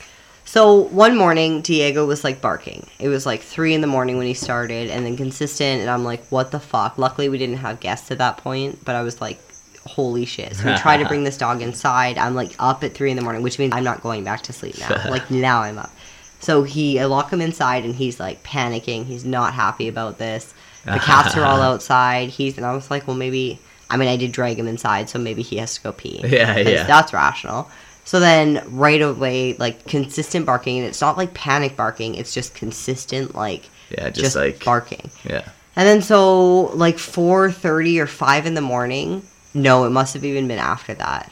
So 0.50 0.78
one 0.78 1.16
morning, 1.16 1.62
Diego 1.62 2.08
was 2.08 2.24
like 2.24 2.42
barking. 2.42 2.88
It 2.98 3.08
was 3.08 3.24
like 3.24 3.42
three 3.42 3.76
in 3.76 3.82
the 3.82 3.88
morning 3.88 4.18
when 4.18 4.26
he 4.26 4.34
started, 4.34 4.90
and 4.90 5.06
then 5.06 5.16
consistent. 5.16 5.80
And 5.80 5.92
I'm 5.92 6.04
like, 6.04 6.26
what 6.30 6.50
the 6.50 6.60
fuck? 6.60 6.98
Luckily, 6.98 7.30
we 7.30 7.38
didn't 7.38 7.58
have 7.58 7.80
guests 7.80 8.10
at 8.10 8.18
that 8.18 8.38
point, 8.38 8.84
but 8.84 8.96
I 8.96 9.04
was 9.04 9.22
like, 9.22 9.40
holy 9.86 10.26
shit. 10.26 10.56
So 10.56 10.72
we 10.72 10.76
tried 10.76 11.04
to 11.04 11.08
bring 11.08 11.24
this 11.24 11.38
dog 11.46 11.62
inside. 11.62 12.18
I'm 12.18 12.34
like 12.34 12.56
up 12.58 12.84
at 12.84 12.96
three 12.96 13.12
in 13.12 13.16
the 13.16 13.22
morning, 13.22 13.44
which 13.44 13.60
means 13.60 13.74
I'm 13.76 13.84
not 13.84 14.02
going 14.02 14.24
back 14.24 14.42
to 14.42 14.54
sleep 14.54 14.80
now. 14.80 14.90
like 15.12 15.30
now 15.30 15.62
I'm 15.62 15.78
up. 15.78 15.92
So 16.40 16.64
he, 16.64 17.00
I 17.00 17.06
lock 17.06 17.32
him 17.32 17.42
inside, 17.42 17.86
and 17.86 17.94
he's 17.94 18.20
like 18.20 18.42
panicking. 18.42 19.06
He's 19.06 19.26
not 19.26 19.54
happy 19.54 19.88
about 19.88 20.18
this. 20.18 20.56
The 20.84 20.98
cats 20.98 21.38
are 21.38 21.46
all 21.46 21.62
outside. 21.72 22.30
He's 22.30 22.58
and 22.58 22.66
I 22.66 22.74
was 22.74 22.90
like, 22.90 23.06
well, 23.06 23.16
maybe. 23.16 23.60
I 23.92 23.98
mean, 23.98 24.10
I 24.10 24.18
did 24.18 24.32
drag 24.32 24.58
him 24.58 24.68
inside, 24.68 25.12
so 25.12 25.20
maybe 25.20 25.44
he 25.44 25.58
has 25.58 25.76
to 25.76 25.82
go 25.82 25.92
pee. 25.92 26.22
Yeah, 26.24 26.58
yeah. 26.58 26.88
That's 26.88 27.14
rational. 27.14 27.70
So 28.10 28.20
then, 28.20 28.64
right 28.66 29.04
away, 29.04 29.54
like 29.60 29.86
consistent 29.86 30.44
barking, 30.48 30.80
and 30.80 30.88
it's 30.88 31.00
not 31.00 31.16
like 31.16 31.36
panic 31.36 31.76
barking. 31.76 32.16
It's 32.16 32.34
just 32.34 32.56
consistent, 32.56 33.36
like 33.36 33.70
yeah, 33.92 34.10
just, 34.10 34.36
like 34.36 34.66
barking. 34.66 35.12
yeah, 35.24 35.48
And 35.76 35.88
then 35.88 36.02
so 36.02 36.76
like 36.76 36.98
four 36.98 37.52
thirty 37.52 38.00
or 38.00 38.08
five 38.08 38.48
in 38.48 38.56
the 38.56 38.62
morning. 38.62 39.22
No, 39.54 39.84
it 39.86 39.92
must 39.92 40.16
have 40.16 40.26
even 40.26 40.48
been 40.48 40.58
after 40.58 40.96
that. 40.96 41.32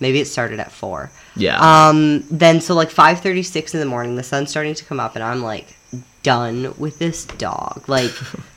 Maybe 0.00 0.20
it 0.20 0.26
started 0.26 0.60
at 0.60 0.70
four. 0.70 1.10
yeah. 1.34 1.56
Um, 1.88 2.22
then 2.30 2.60
so 2.60 2.74
like 2.74 2.90
five 2.90 3.20
thirty 3.20 3.42
six 3.42 3.72
in 3.72 3.80
the 3.80 3.86
morning, 3.86 4.16
the 4.16 4.22
sun's 4.22 4.50
starting 4.50 4.74
to 4.74 4.84
come 4.84 5.00
up, 5.00 5.14
and 5.14 5.24
I'm 5.24 5.42
like 5.42 5.77
done 6.22 6.74
with 6.78 6.98
this 6.98 7.24
dog. 7.24 7.88
Like, 7.88 8.10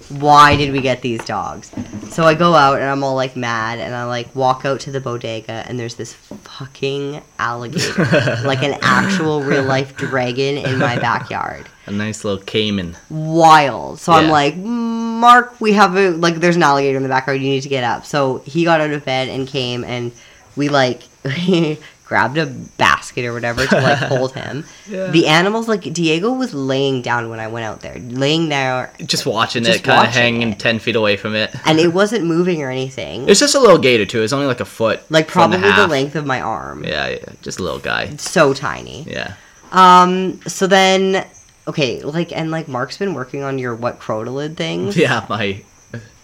why 0.10 0.56
did 0.58 0.72
we 0.72 0.82
get 0.82 1.02
these 1.02 1.24
dogs? 1.24 1.72
So 2.10 2.24
I 2.24 2.34
go 2.34 2.54
out 2.54 2.80
and 2.80 2.86
I'm 2.86 3.04
all 3.04 3.16
like 3.16 3.36
mad, 3.36 3.80
and 3.80 3.96
I 3.96 4.06
like 4.06 4.36
walk 4.36 4.66
out 4.66 4.80
to 4.82 4.92
the 4.92 5.00
bodega, 5.00 5.64
and 5.68 5.80
there's 5.80 5.96
this 5.96 6.14
fucking 6.14 7.22
alligator, 7.40 8.04
like 8.46 8.64
an 8.64 8.78
actual 8.82 9.42
real 9.42 9.64
life 9.64 9.96
dragon 9.96 10.58
in 10.58 10.80
my 10.80 10.98
backyard 11.00 11.68
a 11.92 11.92
nice 11.92 12.24
little 12.24 12.44
caiman. 12.44 12.96
wild. 13.10 14.00
So 14.00 14.12
I'm 14.14 14.30
like, 14.30 14.56
Mark, 14.56 15.60
we 15.60 15.74
have 15.74 15.96
a 15.96 16.10
like. 16.12 16.36
There's 16.36 16.56
an 16.56 16.64
alligator 16.64 16.98
in 16.98 17.04
the 17.04 17.10
backyard. 17.10 17.42
You 17.42 17.50
need 17.50 17.62
to 17.62 17.70
get 17.70 17.84
up. 17.84 18.06
So 18.06 18.40
he 18.40 18.64
got 18.64 18.82
out 18.82 18.92
of 18.92 19.06
bed 19.06 19.30
and 19.30 19.48
came, 19.48 19.84
and 19.84 20.12
we 20.56 20.70
like 20.70 21.04
grabbed 22.06 22.38
a 22.38 22.46
basket 22.46 23.24
or 23.26 23.32
whatever 23.34 23.66
to 23.66 23.76
like 23.76 23.98
hold 23.98 24.34
him. 24.34 24.66
Yeah. 24.90 25.10
The 25.10 25.28
animals 25.28 25.70
like 25.70 25.84
Diego 25.94 26.34
was 26.34 26.54
laying 26.54 27.02
down 27.02 27.30
when 27.30 27.40
I 27.40 27.48
went 27.48 27.64
out 27.66 27.80
there, 27.80 27.98
laying 28.00 28.50
there, 28.50 28.92
Just 29.06 29.26
watching 29.26 29.64
Just 29.64 29.80
it, 29.80 29.84
kind 29.84 30.06
of 30.06 30.14
hanging 30.14 30.52
it. 30.52 30.60
ten 30.60 30.80
feet 30.80 30.98
away 30.98 31.16
from 31.16 31.34
it. 31.34 31.56
and 31.66 31.80
it 31.80 31.94
wasn't 31.94 32.26
moving 32.26 32.62
or 32.62 32.70
anything. 32.70 33.30
It's 33.30 33.40
just 33.40 33.56
a 33.56 33.60
little 33.60 33.78
gator 33.78 34.06
too. 34.06 34.22
It's 34.22 34.34
only 34.34 34.48
like 34.48 34.60
a 34.60 34.66
foot, 34.66 35.00
like 35.10 35.30
foot 35.30 35.44
and 35.44 35.54
a 35.54 35.58
probably 35.60 35.82
the 35.84 35.88
length 35.88 36.16
of 36.18 36.26
my 36.26 36.42
arm. 36.42 36.84
Yeah, 36.84 37.08
yeah, 37.10 37.26
just 37.42 37.60
a 37.60 37.64
little 37.64 37.80
guy. 37.80 38.10
So 38.18 38.54
tiny. 38.54 39.04
Yeah. 39.04 39.36
Um. 39.72 40.42
So 40.46 40.68
then, 40.68 41.26
okay, 41.68 42.02
like 42.04 42.34
and 42.36 42.52
like 42.52 42.68
Mark's 42.68 42.98
been 42.98 43.14
working 43.14 43.44
on 43.44 43.58
your 43.58 43.74
what 43.74 44.02
crotolid 44.02 44.58
things. 44.58 44.98
Yeah, 44.98 45.26
my 45.30 45.64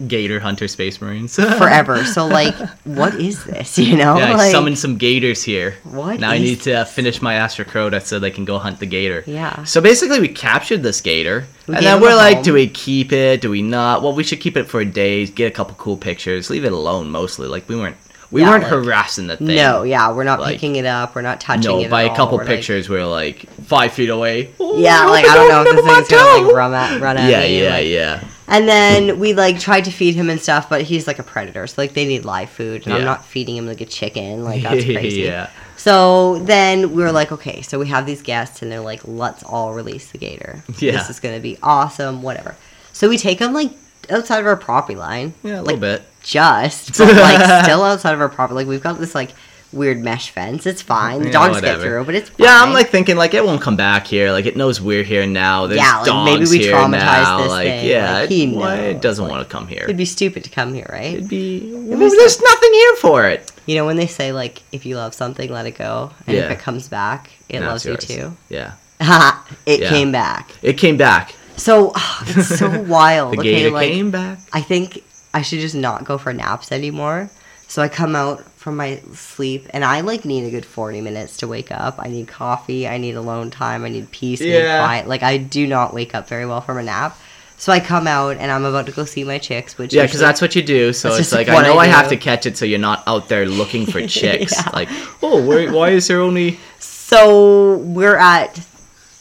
gator 0.06 0.40
hunter 0.40 0.68
space 0.68 1.00
marines. 1.00 1.34
forever. 1.58 2.04
So 2.04 2.26
like, 2.26 2.54
what 2.84 3.14
is 3.14 3.44
this? 3.44 3.78
You 3.78 3.96
know, 3.96 4.16
Yeah, 4.18 4.34
I 4.36 4.50
summoned 4.50 4.78
some 4.78 4.96
gators 4.96 5.42
here. 5.42 5.74
What 5.84 6.20
Now 6.20 6.30
I 6.30 6.38
need 6.38 6.60
to 6.62 6.72
uh, 6.80 6.84
finish 6.84 7.20
my 7.20 7.34
Astrocrota 7.34 8.02
so 8.04 8.18
they 8.18 8.30
can 8.30 8.44
go 8.44 8.58
hunt 8.58 8.80
the 8.80 8.86
gator. 8.86 9.24
Yeah. 9.26 9.64
So 9.64 9.80
basically, 9.80 10.20
we 10.20 10.28
captured 10.28 10.82
this 10.82 11.00
gator, 11.00 11.46
We 11.66 11.74
and 11.76 11.84
then 11.84 12.00
we're 12.00 12.14
like, 12.16 12.36
home. 12.36 12.44
do 12.44 12.52
we 12.54 12.68
keep 12.68 13.12
it? 13.12 13.40
Do 13.40 13.50
we 13.50 13.62
not? 13.62 14.02
Well, 14.02 14.12
we 14.14 14.24
should 14.24 14.40
keep 14.40 14.56
it 14.56 14.64
for 14.64 14.80
a 14.80 14.84
day, 14.84 15.26
get 15.26 15.46
a 15.46 15.54
couple 15.54 15.74
cool 15.76 15.96
pictures, 15.96 16.50
leave 16.50 16.64
it 16.64 16.72
alone 16.72 17.10
mostly. 17.10 17.46
Like 17.48 17.68
we 17.68 17.76
weren't, 17.76 17.96
we 18.30 18.42
Yeah, 18.42 18.50
weren't 18.50 18.62
like- 18.64 18.72
harassing 18.72 19.26
the 19.26 19.36
thing. 19.36 19.48
No, 19.48 19.82
yeah, 19.82 20.12
we're 20.12 20.24
not 20.24 20.40
Like- 20.40 20.54
picking 20.54 20.76
it 20.76 20.86
up. 20.86 21.14
We're 21.14 21.22
not 21.22 21.40
touching 21.40 21.70
No, 21.70 21.80
it. 21.80 21.90
by 21.90 22.04
at 22.06 22.12
a 22.12 22.16
couple 22.16 22.38
We're, 22.38 22.44
like- 22.44 22.56
pictures, 22.56 22.88
we're 22.88 23.04
like 23.06 23.48
five 23.64 23.92
feet 23.92 24.10
away. 24.10 24.50
yeah, 24.58 25.04
like 25.06 25.26
I 25.26 25.34
don't 25.34 25.48
know 25.48 25.62
if 25.62 25.76
this 25.76 25.84
thing's 25.84 26.08
gonna 26.08 26.46
like 26.46 26.54
run 26.54 26.74
at 26.74 27.00
run 27.00 27.16
at 27.16 27.30
Yeah, 27.30 27.40
me. 27.40 27.62
yeah, 27.62 27.70
like- 27.70 27.86
yeah. 27.88 28.24
And 28.48 28.66
then 28.66 29.18
we 29.18 29.34
like 29.34 29.60
tried 29.60 29.84
to 29.84 29.90
feed 29.90 30.14
him 30.14 30.30
and 30.30 30.40
stuff, 30.40 30.70
but 30.70 30.82
he's 30.82 31.06
like 31.06 31.18
a 31.18 31.22
predator, 31.22 31.66
so 31.66 31.80
like 31.80 31.92
they 31.92 32.06
need 32.06 32.24
live 32.24 32.48
food, 32.48 32.86
and 32.86 32.94
I'm 32.94 33.04
not 33.04 33.24
feeding 33.24 33.56
him 33.56 33.66
like 33.66 33.82
a 33.82 33.86
chicken. 33.86 34.42
Like 34.42 34.62
that's 34.62 34.84
crazy. 34.86 35.20
yeah. 35.22 35.50
So 35.76 36.38
then 36.40 36.94
we 36.94 37.02
were 37.02 37.12
like, 37.12 37.30
okay, 37.30 37.60
so 37.60 37.78
we 37.78 37.86
have 37.88 38.06
these 38.06 38.22
guests, 38.22 38.62
and 38.62 38.72
they're 38.72 38.80
like, 38.80 39.06
let's 39.06 39.42
all 39.42 39.74
release 39.74 40.10
the 40.10 40.18
gator. 40.18 40.62
Yeah. 40.78 40.92
This 40.92 41.10
is 41.10 41.20
gonna 41.20 41.40
be 41.40 41.58
awesome, 41.62 42.22
whatever. 42.22 42.56
So 42.94 43.08
we 43.08 43.18
take 43.18 43.38
him 43.38 43.52
like 43.52 43.70
outside 44.08 44.40
of 44.40 44.46
our 44.46 44.56
property 44.56 44.96
line. 44.96 45.34
Yeah, 45.42 45.56
a 45.56 45.58
like, 45.58 45.66
little 45.66 45.80
bit. 45.80 46.02
Just, 46.22 46.96
but 46.96 47.14
like 47.16 47.64
still 47.64 47.82
outside 47.82 48.14
of 48.14 48.20
our 48.20 48.30
property. 48.30 48.56
Like 48.56 48.66
we've 48.66 48.82
got 48.82 48.98
this 48.98 49.14
like 49.14 49.32
weird 49.72 49.98
mesh 49.98 50.30
fence. 50.30 50.64
It's 50.66 50.80
fine. 50.82 51.20
The 51.20 51.26
Yeah, 51.26 51.32
dogs 51.32 51.54
whatever. 51.56 51.82
get 51.82 51.86
through, 51.88 52.04
but 52.04 52.14
it's 52.14 52.30
fine. 52.30 52.46
Yeah, 52.46 52.62
I'm 52.62 52.72
like 52.72 52.88
thinking 52.88 53.16
like 53.16 53.34
it 53.34 53.44
won't 53.44 53.60
come 53.60 53.76
back 53.76 54.06
here. 54.06 54.32
Like 54.32 54.46
it 54.46 54.56
knows 54.56 54.80
we're 54.80 55.02
here 55.02 55.26
now. 55.26 55.66
There's 55.66 55.78
Yeah, 55.80 56.00
like, 56.00 56.24
maybe 56.24 56.46
we 56.50 56.60
traumatized 56.60 56.90
now. 57.22 57.38
this 57.42 57.48
like 57.50 57.66
thing. 57.68 57.86
yeah, 57.88 58.12
Like, 58.20 58.28
he 58.30 58.44
it, 58.44 58.56
why- 58.56 58.76
it 58.76 59.02
doesn't 59.02 59.24
like- 59.24 59.30
want 59.30 59.46
to 59.46 59.52
come 59.52 59.66
here. 59.68 59.82
it'd 59.84 59.96
be 59.96 60.04
stupid 60.04 60.44
to 60.44 60.50
come 60.50 60.72
here, 60.72 60.86
right? 60.90 61.14
It'd 61.14 61.28
be 61.28 61.70
was 61.74 62.16
there's 62.16 62.40
nothing 62.40 62.72
here 62.72 62.94
for 62.96 63.24
it. 63.26 63.50
You 63.66 63.74
know 63.76 63.84
when 63.84 63.96
they 63.96 64.06
say 64.06 64.32
like 64.32 64.62
if 64.72 64.86
you 64.86 64.96
love 64.96 65.12
something, 65.14 65.50
let 65.52 65.66
it 65.66 65.76
go, 65.76 66.12
and 66.26 66.36
Yeah. 66.36 66.44
if 66.44 66.50
it 66.52 66.58
comes 66.60 66.88
back, 66.88 67.30
it 67.50 67.60
Now 67.60 67.68
loves 67.68 67.84
you 67.84 67.96
too. 67.96 68.36
Yeah, 68.48 68.72
it 69.66 69.80
Yeah. 69.80 69.88
came 69.90 70.10
back. 70.12 70.50
it 70.62 70.74
came 70.78 70.96
back. 70.96 71.34
So 71.56 71.92
ah, 71.96 72.24
it's 72.28 72.58
so 72.58 72.80
wild. 72.88 73.34
The 73.34 73.40
okay, 73.40 73.68
like 73.70 73.90
came 73.90 74.10
back. 74.10 74.38
I 74.52 74.62
think 74.62 75.02
I 75.34 75.42
should 75.42 75.60
just 75.60 75.74
not 75.74 76.04
go 76.04 76.16
for 76.16 76.32
naps 76.32 76.72
anymore. 76.72 77.28
So 77.66 77.82
I 77.82 77.88
come 77.88 78.16
out 78.16 78.42
from 78.58 78.76
my 78.76 79.00
sleep 79.14 79.66
and 79.70 79.84
I 79.84 80.00
like 80.00 80.24
need 80.24 80.44
a 80.44 80.50
good 80.50 80.66
40 80.66 81.00
minutes 81.00 81.38
to 81.38 81.48
wake 81.48 81.70
up. 81.70 81.94
I 81.98 82.08
need 82.08 82.26
coffee, 82.28 82.88
I 82.88 82.98
need 82.98 83.14
alone 83.14 83.50
time, 83.50 83.84
I 83.84 83.88
need 83.88 84.10
peace, 84.10 84.42
I 84.42 84.44
need 84.44 84.60
quiet. 84.60 85.08
Like 85.08 85.22
I 85.22 85.36
do 85.38 85.66
not 85.66 85.94
wake 85.94 86.14
up 86.14 86.28
very 86.28 86.44
well 86.44 86.60
from 86.60 86.78
a 86.78 86.82
nap. 86.82 87.16
So 87.56 87.72
I 87.72 87.80
come 87.80 88.06
out 88.06 88.36
and 88.36 88.52
I'm 88.52 88.64
about 88.64 88.86
to 88.86 88.92
go 88.92 89.04
see 89.04 89.24
my 89.24 89.38
chicks, 89.38 89.78
which 89.78 89.92
Yeah, 89.92 90.04
because 90.04 90.20
that's 90.20 90.40
what 90.40 90.54
you 90.54 90.62
do. 90.62 90.92
So 90.92 91.14
it's 91.14 91.32
like 91.32 91.48
I 91.48 91.62
know 91.62 91.78
I 91.78 91.84
I, 91.84 91.86
have 91.86 92.08
to 92.10 92.16
catch 92.16 92.46
it, 92.46 92.56
so 92.56 92.64
you're 92.64 92.78
not 92.78 93.02
out 93.06 93.28
there 93.28 93.46
looking 93.46 93.86
for 93.86 94.04
chicks. 94.06 94.52
Yeah. 94.52 94.70
Like, 94.72 94.88
oh, 95.22 95.44
where, 95.44 95.72
why 95.72 95.90
is 95.90 96.06
there 96.06 96.20
only? 96.20 96.58
So 96.78 97.78
we're 97.78 98.16
at 98.16 98.60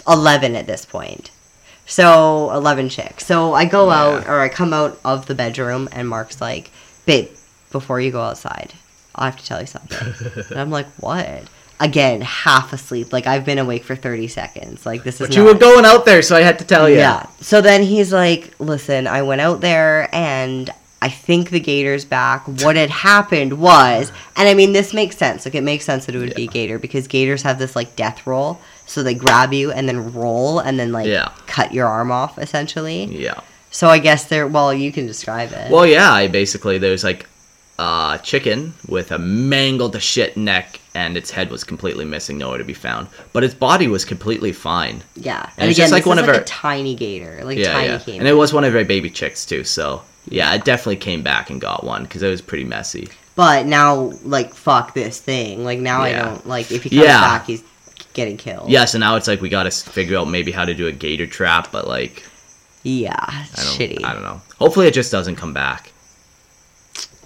11 0.07 0.55
at 0.55 0.67
this 0.67 0.85
point. 0.85 1.31
So 1.87 2.51
11 2.51 2.89
chicks. 2.89 3.25
So 3.25 3.53
I 3.53 3.65
go 3.65 3.87
Yeah. 3.87 3.99
out 4.01 4.27
or 4.27 4.39
I 4.41 4.49
come 4.49 4.73
out 4.73 4.99
of 5.05 5.25
the 5.25 5.33
bedroom 5.33 5.89
and 5.91 6.07
Mark's 6.07 6.41
like, 6.41 6.69
babe, 7.05 7.29
before 7.71 7.99
you 8.01 8.11
go 8.11 8.21
outside, 8.21 8.73
I 9.17 9.25
have 9.25 9.37
to 9.37 9.45
tell 9.45 9.59
you 9.61 9.67
something. 9.67 10.43
and 10.49 10.59
I'm 10.59 10.69
like, 10.71 10.87
what? 10.99 11.43
Again, 11.79 12.21
half 12.21 12.73
asleep. 12.73 13.13
Like 13.13 13.27
I've 13.27 13.45
been 13.45 13.59
awake 13.59 13.83
for 13.83 13.95
30 13.95 14.27
seconds. 14.27 14.85
Like 14.85 15.03
this 15.03 15.21
is 15.21 15.27
But 15.27 15.35
you 15.35 15.43
not- 15.43 15.53
were 15.53 15.59
going 15.59 15.85
out 15.85 16.05
there, 16.05 16.21
so 16.21 16.35
I 16.35 16.41
had 16.41 16.59
to 16.59 16.65
tell 16.65 16.89
you. 16.89 16.97
yeah. 16.97 17.27
So 17.41 17.61
then 17.61 17.83
he's 17.83 18.11
like, 18.11 18.53
listen, 18.59 19.05
I 19.07 19.21
went 19.21 19.41
out 19.41 19.61
there 19.61 20.09
and 20.13 20.69
I 20.99 21.09
think 21.09 21.51
the 21.51 21.59
gator's 21.59 22.05
back. 22.05 22.47
What 22.47 22.75
had 22.75 22.89
happened 22.89 23.59
was, 23.59 24.11
and 24.35 24.47
I 24.47 24.55
mean, 24.55 24.73
this 24.73 24.95
makes 24.95 25.15
sense. 25.15 25.45
Like, 25.45 25.53
it 25.53 25.61
makes 25.61 25.85
sense 25.85 26.07
that 26.07 26.15
it 26.15 26.17
would 26.17 26.33
be 26.33 26.47
gator 26.47 26.79
because 26.79 27.07
gators 27.07 27.43
have 27.43 27.59
this, 27.59 27.75
like, 27.75 27.95
death 27.95 28.25
roll. 28.25 28.59
So 28.87 29.03
they 29.03 29.13
grab 29.13 29.53
you 29.53 29.71
and 29.71 29.87
then 29.87 30.11
roll 30.13 30.57
and 30.57 30.79
then, 30.79 30.91
like, 30.91 31.05
Yeah. 31.05 31.29
cut 31.45 31.71
your 31.71 31.85
arm 31.85 32.11
off, 32.11 32.39
essentially. 32.39 33.03
Yeah. 33.05 33.39
So 33.69 33.89
I 33.89 33.99
guess 33.99 34.25
they're, 34.25 34.47
well, 34.47 34.73
you 34.73 34.91
can 34.91 35.05
describe 35.05 35.51
it. 35.51 35.69
Well, 35.69 35.85
yeah. 35.85 36.11
I 36.11 36.29
basically 36.29 36.79
there's 36.79 37.03
like 37.03 37.27
a 37.79 38.19
chicken 38.23 38.73
with 38.87 39.11
a 39.11 39.19
mangled 39.19 39.93
to 39.93 39.99
shit 39.99 40.35
neck, 40.37 40.79
and 40.95 41.15
its 41.15 41.29
head 41.29 41.51
was 41.51 41.63
completely 41.63 42.05
missing, 42.05 42.37
nowhere 42.37 42.57
to 42.57 42.63
be 42.63 42.73
found. 42.73 43.07
But 43.33 43.43
its 43.43 43.53
body 43.53 43.87
was 43.87 44.03
completely 44.05 44.51
fine. 44.51 45.03
yeah. 45.15 45.49
and 45.57 45.69
it's 45.69 45.77
just 45.77 45.91
like 45.91 46.05
one 46.05 46.17
of 46.19 46.25
like 46.25 46.35
our- 46.35 46.41
a 46.41 46.45
tiny 46.45 46.95
gator. 46.95 47.41
Like, 47.43 47.57
yeah, 47.59 47.71
tiny 47.73 47.87
yeah. 47.87 47.99
came. 47.99 48.19
And 48.19 48.27
it 48.27 48.33
was 48.33 48.51
one 48.53 48.63
of 48.63 48.75
our 48.75 48.83
baby 48.83 49.09
chicks 49.09 49.45
too. 49.45 49.63
So 49.63 50.01
yeah, 50.27 50.53
it 50.55 50.65
definitely 50.65 50.97
came 50.97 51.21
back 51.21 51.49
and 51.49 51.61
got 51.61 51.83
one 51.83 52.03
because 52.03 52.23
it 52.23 52.29
was 52.29 52.41
pretty 52.41 52.63
messy. 52.65 53.09
But 53.35 53.67
now, 53.67 54.11
like, 54.23 54.55
fuck 54.55 54.95
this 54.95 55.19
thing. 55.21 55.63
Like, 55.63 55.77
now 55.77 56.01
I 56.01 56.11
don't, 56.13 56.47
like, 56.47 56.71
if 56.71 56.81
he 56.83 56.89
comes 56.89 57.03
Yeah. 57.03 57.21
back, 57.21 57.45
he's 57.45 57.63
getting 58.13 58.35
killed. 58.35 58.67
Yeah, 58.71 58.85
so 58.85 58.97
now 58.97 59.15
it's 59.15 59.27
like 59.27 59.41
we 59.41 59.49
got 59.49 59.63
to 59.63 59.71
figure 59.71 60.17
out 60.17 60.27
maybe 60.27 60.51
how 60.51 60.65
to 60.65 60.73
do 60.73 60.87
a 60.87 60.91
gator 60.91 61.27
trap, 61.27 61.71
but 61.71 61.87
like 61.87 62.23
Yeah. 62.81 63.15
I 63.19 63.45
don't, 63.55 63.65
Shitty. 63.65 64.03
I 64.03 64.13
don't 64.13 64.23
know. 64.23 64.41
Hopefully, 64.57 64.87
it 64.87 64.95
just 64.95 65.11
doesn't 65.11 65.35
come 65.35 65.53
back. 65.53 65.91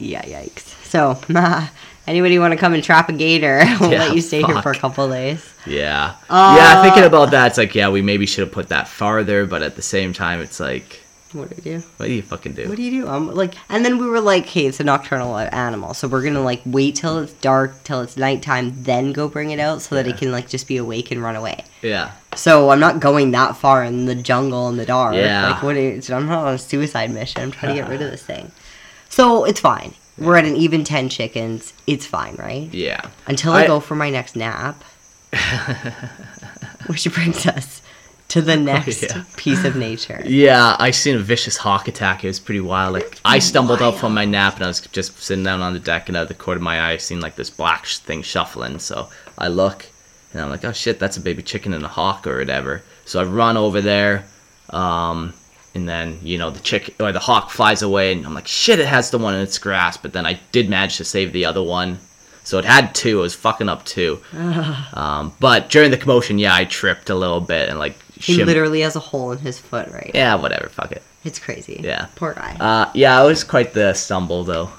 Yeah, 0.02 0.24
yikes. 0.24 0.68
So, 0.86 1.20
anybody 2.08 2.40
want 2.40 2.52
to 2.54 2.58
come 2.58 2.74
and 2.74 2.84
trap 2.84 3.10
a 3.10 3.14
gator? 3.14 3.62
we'll 3.80 3.92
Yeah, 3.92 4.00
let 4.00 4.16
you 4.16 4.22
stay 4.22 4.42
here 4.42 4.62
for 4.62 4.72
a 4.72 4.78
couple 4.78 5.08
days. 5.10 5.48
Yeah, 5.66 6.16
Uh, 6.30 6.56
yeah. 6.58 6.82
Thinking 6.84 7.04
about 7.04 7.32
that, 7.32 7.48
it's 7.48 7.58
like 7.58 7.76
yeah, 7.76 7.90
we 7.90 8.02
maybe 8.02 8.26
should 8.26 8.42
have 8.46 8.52
put 8.54 8.70
that 8.70 8.88
farther, 8.88 9.46
but 9.46 9.62
at 9.62 9.76
the 9.76 9.82
same 9.82 10.12
time, 10.14 10.42
it's 10.42 10.60
like, 10.60 11.02
What 11.34 11.50
do 11.50 11.56
you 11.58 11.80
do? 11.80 11.86
what 11.98 12.08
do 12.08 12.14
you 12.14 12.22
fucking 12.24 12.54
do? 12.54 12.68
What 12.68 12.78
do 12.78 12.84
you 12.84 13.04
do? 13.04 13.08
Um, 13.08 13.34
like, 13.34 13.54
and 13.70 13.86
then 13.86 14.00
we 14.00 14.08
were 14.08 14.20
like, 14.20 14.48
hey, 14.48 14.66
it's 14.66 14.80
a 14.80 14.84
nocturnal 14.84 15.38
animal, 15.38 15.94
so 15.94 16.08
we're 16.08 16.24
gonna 16.24 16.42
like 16.44 16.62
wait 16.66 16.96
till 16.96 17.20
it's 17.20 17.34
dark, 17.34 17.84
till 17.84 18.02
it's 18.02 18.18
nighttime, 18.18 18.74
then 18.84 19.14
go 19.14 19.28
bring 19.30 19.52
it 19.52 19.60
out, 19.60 19.82
so 19.84 19.96
that 19.96 20.08
Yeah. 20.08 20.14
it 20.14 20.18
can 20.18 20.32
like 20.32 20.50
just 20.50 20.68
be 20.68 20.78
awake 20.78 21.12
and 21.12 21.22
run 21.22 21.36
away. 21.36 21.64
yeah, 21.84 22.12
So 22.36 22.72
I'm 22.72 22.80
not 22.80 23.00
going 23.00 23.32
that 23.32 23.56
far 23.56 23.84
in 23.84 24.06
the 24.08 24.16
jungle 24.16 24.68
in 24.70 24.78
the 24.78 24.86
dark. 24.86 25.14
Yeah. 25.16 25.52
Like, 25.52 25.64
what? 25.64 25.78
Is, 25.78 26.10
I'm 26.10 26.26
not 26.28 26.46
on 26.48 26.54
a 26.56 26.58
suicide 26.58 27.12
mission. 27.12 27.42
I'm 27.44 27.52
trying 27.52 27.76
to 27.76 27.82
get 27.82 27.90
rid 27.90 28.02
of 28.02 28.10
this 28.12 28.24
thing. 28.24 28.52
So 29.12 29.44
it's 29.44 29.60
fine. 29.60 29.94
We're 30.18 30.38
at 30.38 30.46
an 30.46 30.56
even 30.56 30.84
ten 30.84 31.10
chickens. 31.10 31.74
It's 31.86 32.06
fine, 32.06 32.36
right? 32.36 32.74
yeah. 32.74 33.02
Until 33.28 33.54
I, 33.54 33.64
I- 33.64 33.68
go 33.68 33.80
for 33.80 33.96
my 33.96 34.10
next 34.10 34.36
nap. 34.36 34.84
Which 36.88 37.12
brings 37.14 37.46
us 37.46 37.82
to 38.30 38.42
the 38.42 38.56
next 38.58 39.04
Oh, 39.04 39.08
yeah. 39.18 39.24
piece 39.38 39.64
of 39.64 39.76
nature. 39.76 40.22
Yeah, 40.26 40.76
I 40.80 40.92
seen 40.92 41.16
a 41.16 41.20
vicious 41.20 41.58
hawk 41.58 41.88
attack. 41.88 42.24
It 42.24 42.28
was 42.28 42.40
pretty 42.40 42.60
wild. 42.62 42.94
Like 42.94 43.20
I 43.24 43.40
stumbled 43.40 43.82
up 43.82 43.96
from 43.96 44.14
my 44.14 44.26
nap 44.26 44.56
and 44.56 44.64
I 44.64 44.68
was 44.68 44.82
just 44.82 45.18
sitting 45.22 45.44
down 45.44 45.62
on 45.62 45.74
the 45.74 45.80
deck, 45.80 46.08
and 46.08 46.18
out 46.18 46.24
of 46.24 46.28
the 46.30 46.34
corner 46.34 46.58
of 46.58 46.64
my 46.64 46.80
eye, 46.82 46.92
I 46.94 46.98
seen 46.98 47.20
like 47.22 47.36
this 47.36 47.50
black 47.50 47.86
thing 47.86 48.22
shuffling. 48.24 48.80
So 48.80 49.10
I 49.38 49.48
look, 49.48 49.86
and 50.34 50.42
I'm 50.42 50.50
like, 50.50 50.66
oh 50.66 50.72
shit, 50.72 51.00
that's 51.00 51.18
a 51.18 51.22
baby 51.22 51.44
chicken 51.44 51.74
and 51.74 51.84
a 51.86 51.90
hawk 51.90 52.26
or 52.28 52.38
whatever. 52.40 52.84
So 53.06 53.20
I 53.22 53.24
run 53.24 53.58
over 53.58 53.82
there, 53.82 54.26
um, 54.70 55.34
and 55.74 55.88
then 55.88 56.20
you 56.22 56.38
know 56.38 56.50
the 56.52 56.60
chick 56.60 56.96
or 57.00 57.12
the 57.12 57.20
hawk 57.20 57.50
flies 57.50 57.82
away, 57.82 58.12
and 58.14 58.26
I'm 58.26 58.34
like, 58.34 58.48
shit, 58.48 58.80
it 58.80 58.88
has 58.88 59.10
the 59.12 59.18
one 59.18 59.34
in 59.36 59.42
its 59.42 59.58
grasp. 59.58 60.02
But 60.02 60.14
then 60.14 60.26
I 60.26 60.40
did 60.52 60.70
manage 60.70 60.98
to 60.98 61.04
save 61.06 61.32
the 61.34 61.46
other 61.46 61.64
one. 61.64 62.00
So 62.44 62.58
it 62.58 62.66
had 62.66 62.96
two. 62.96 63.20
It 63.20 63.22
was 63.22 63.36
fucking 63.36 63.70
up 63.70 63.86
two. 63.86 64.20
um, 64.94 65.34
but 65.40 65.70
during 65.70 65.92
the 65.92 65.98
commotion, 65.98 66.40
yeah, 66.40 66.56
I 66.56 66.66
tripped 66.66 67.10
a 67.10 67.16
little 67.16 67.40
bit 67.40 67.70
and 67.70 67.78
like 67.78 67.96
He 68.16 68.38
shim- 68.38 68.46
literally 68.48 68.82
has 68.82 68.96
a 68.96 69.00
hole 69.00 69.32
in 69.32 69.38
his 69.38 69.60
foot 69.60 69.88
right 69.90 70.12
yeah, 70.14 70.36
whatever, 70.36 70.68
fuck 70.70 70.92
it. 70.92 71.04
It's 71.24 71.38
crazy. 71.38 71.80
Yeah. 71.84 72.08
Poor 72.16 72.34
guy. 72.34 72.58
Uh, 72.60 72.90
yeah, 72.96 73.22
it 73.22 73.28
was 73.28 73.44
quite 73.44 73.74
the 73.74 73.94
stumble 73.94 74.44
though. 74.44 74.72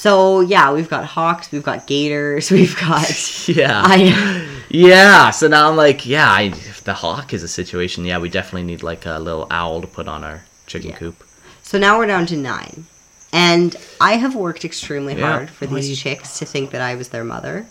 So 0.00 0.40
yeah, 0.40 0.72
we've 0.72 0.88
got 0.88 1.04
hawks, 1.04 1.52
we've 1.52 1.62
got 1.62 1.86
gators, 1.86 2.50
we've 2.58 2.76
got 2.78 3.06
Yeah. 3.48 3.82
I 3.84 4.46
yeah. 4.70 5.30
So 5.30 5.46
now 5.48 5.68
I'm 5.68 5.76
like, 5.76 6.06
yeah, 6.06 6.30
I, 6.30 6.42
if 6.44 6.82
the 6.84 6.94
hawk 6.94 7.34
is 7.34 7.42
a 7.42 7.48
situation, 7.48 8.04
yeah, 8.04 8.18
we 8.18 8.28
definitely 8.30 8.62
need 8.62 8.82
like 8.82 9.04
a 9.04 9.18
little 9.18 9.46
owl 9.50 9.80
to 9.82 9.86
put 9.86 10.08
on 10.08 10.24
our 10.24 10.42
chicken 10.66 10.90
Yeah. 10.90 10.96
coop. 10.96 11.22
So 11.62 11.78
now 11.78 11.98
we're 11.98 12.06
down 12.06 12.26
to 12.26 12.36
nine. 12.36 12.86
And 13.32 13.76
I 14.00 14.12
have 14.16 14.34
worked 14.34 14.64
extremely 14.64 15.14
Yeah. 15.16 15.30
hard 15.32 15.50
for 15.50 15.66
these 15.66 16.00
chicks 16.00 16.38
to 16.38 16.44
think 16.46 16.70
that 16.70 16.80
I 16.80 16.94
was 16.94 17.08
their 17.10 17.24
mother. 17.24 17.66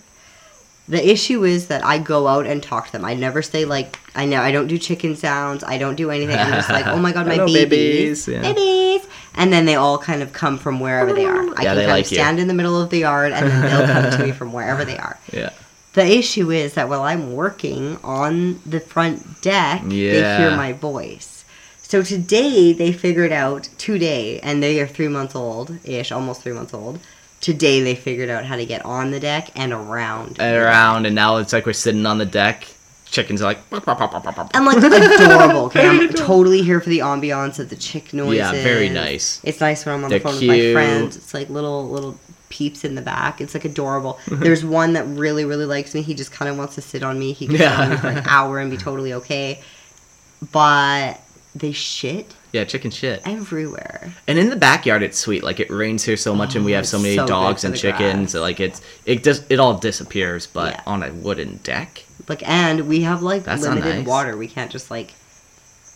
The 0.89 1.07
issue 1.07 1.43
is 1.45 1.67
that 1.67 1.85
I 1.85 1.99
go 1.99 2.27
out 2.27 2.47
and 2.47 2.63
talk 2.63 2.87
to 2.87 2.91
them. 2.91 3.05
I 3.05 3.13
never 3.13 3.41
say 3.43 3.63
like 3.63 3.99
I 4.15 4.25
know 4.25 4.41
I 4.41 4.51
don't 4.51 4.65
do 4.67 4.77
chicken 4.79 5.15
sounds. 5.15 5.63
I 5.63 5.77
don't 5.77 5.95
do 5.95 6.09
anything. 6.09 6.35
I'm 6.35 6.51
just 6.51 6.69
like, 6.69 6.87
oh 6.87 6.97
my 6.97 7.11
god, 7.13 7.27
my 7.33 7.37
babies, 7.37 7.69
babies, 7.69 8.27
yeah. 8.27 8.41
babies, 8.41 9.07
and 9.35 9.53
then 9.53 9.65
they 9.65 9.75
all 9.75 9.99
kind 9.99 10.23
of 10.23 10.33
come 10.33 10.57
from 10.57 10.79
wherever 10.79 11.13
they 11.13 11.25
are. 11.25 11.41
I 11.55 11.61
Yeah, 11.63 11.75
can 11.75 11.75
kind 11.75 11.87
like 11.87 12.05
of 12.05 12.11
you. 12.11 12.17
stand 12.17 12.39
in 12.39 12.47
the 12.47 12.55
middle 12.55 12.81
of 12.81 12.89
the 12.89 12.97
yard, 12.99 13.31
and 13.33 13.47
then 13.47 13.61
they'll 13.61 13.87
come 13.87 14.11
to 14.19 14.25
me 14.25 14.31
from 14.31 14.51
wherever 14.51 14.83
they 14.83 14.97
are. 14.97 15.17
Yeah. 15.31 15.51
The 15.93 16.05
issue 16.05 16.51
is 16.51 16.75
that 16.75 16.87
while 16.87 17.01
I'm 17.01 17.33
working 17.33 17.97
on 18.03 18.59
the 18.65 18.79
front 18.79 19.41
deck, 19.41 19.81
they 19.83 19.95
hear 20.37 20.51
my 20.55 20.71
voice. 20.73 21.45
So 21.81 22.03
today 22.03 22.73
they 22.73 22.91
figured 22.93 23.31
out 23.31 23.69
today, 23.79 24.39
and 24.41 24.61
they 24.61 24.79
are 24.81 24.87
three 24.87 25.07
months 25.07 25.35
old 25.35 25.77
ish, 25.83 26.11
almost 26.11 26.41
three 26.43 26.53
months 26.53 26.73
old. 26.73 26.99
Today 27.41 27.81
they 27.81 27.95
figured 27.95 28.29
out 28.29 28.45
how 28.45 28.57
to 28.57 28.65
get 28.65 28.83
on 28.85 29.11
the 29.11 29.19
deck 29.19 29.49
and 29.55 29.71
around. 29.71 30.37
And 30.39 30.57
around, 30.57 31.05
and 31.05 31.15
now 31.15 31.37
it's 31.37 31.53
like 31.53 31.65
we're 31.65 31.73
sitting 31.73 32.05
on 32.05 32.17
the 32.17 32.25
deck. 32.25 32.67
Chickens 33.05 33.41
are 33.41 33.45
like. 33.45 33.59
I'm 34.53 34.65
like 34.65 34.77
adorable. 34.77 35.61
Okay, 35.65 35.87
I'm 35.87 36.09
totally 36.13 36.61
here 36.61 36.79
for 36.79 36.89
the 36.89 36.99
ambiance 36.99 37.57
of 37.57 37.69
the 37.69 37.75
chick 37.75 38.13
noises. 38.13 38.37
Yeah, 38.37 38.51
very 38.51 38.89
nice. 38.89 39.41
It's 39.43 39.61
nice 39.61 39.85
when 39.85 39.95
I'm 39.95 40.03
on 40.03 40.09
They're 40.09 40.19
the 40.19 40.23
phone 40.23 40.35
with 40.35 40.47
my 40.47 40.73
friends. 40.73 41.15
It's 41.15 41.33
like 41.33 41.49
little 41.49 41.89
little 41.89 42.19
peeps 42.49 42.83
in 42.83 42.95
the 42.95 43.01
back. 43.01 43.41
It's 43.41 43.53
like 43.53 43.65
adorable. 43.65 44.19
Mm-hmm. 44.25 44.43
There's 44.43 44.65
one 44.65 44.93
that 44.93 45.07
really 45.07 45.45
really 45.45 45.65
likes 45.65 45.95
me. 45.95 46.01
He 46.01 46.13
just 46.13 46.31
kind 46.31 46.49
of 46.49 46.57
wants 46.57 46.75
to 46.75 46.81
sit 46.81 47.01
on 47.01 47.17
me. 47.17 47.31
He 47.31 47.47
can 47.47 47.57
sit 47.57 47.71
on 47.71 47.89
me 47.89 47.97
for 47.97 48.07
an 48.09 48.23
hour 48.27 48.59
and 48.59 48.69
be 48.69 48.77
totally 48.77 49.13
okay. 49.13 49.63
But 50.51 51.21
they 51.55 51.71
shit 51.71 52.35
yeah, 52.51 52.63
chicken 52.63 52.91
shit. 52.91 53.21
everywhere. 53.25 54.11
And 54.27 54.37
in 54.39 54.49
the 54.49 54.55
backyard, 54.55 55.03
it's 55.03 55.17
sweet. 55.17 55.43
Like 55.43 55.59
it 55.59 55.69
rains 55.69 56.03
here 56.03 56.17
so 56.17 56.35
much, 56.35 56.55
and 56.55 56.65
we 56.65 56.73
Oh, 56.73 56.77
have 56.77 56.87
so 56.87 56.97
oh, 56.97 57.01
many 57.01 57.15
so 57.15 57.27
dogs 57.27 57.63
and 57.63 57.75
chickens. 57.75 58.31
grass. 58.33 58.41
Like 58.41 58.59
it's 58.59 58.81
it 59.05 59.23
just 59.23 59.49
it 59.51 59.59
all 59.59 59.75
disappears. 59.75 60.47
But 60.47 60.73
Yeah. 60.73 60.81
on 60.87 61.03
a 61.03 61.11
wooden 61.13 61.57
deck, 61.63 62.03
Like 62.27 62.47
and 62.47 62.87
we 62.87 63.01
have 63.01 63.21
like 63.21 63.43
That's 63.43 63.61
limited 63.63 63.95
nice. 63.99 64.07
water. 64.07 64.35
We 64.37 64.47
can't 64.47 64.71
just 64.71 64.89
like 64.91 65.13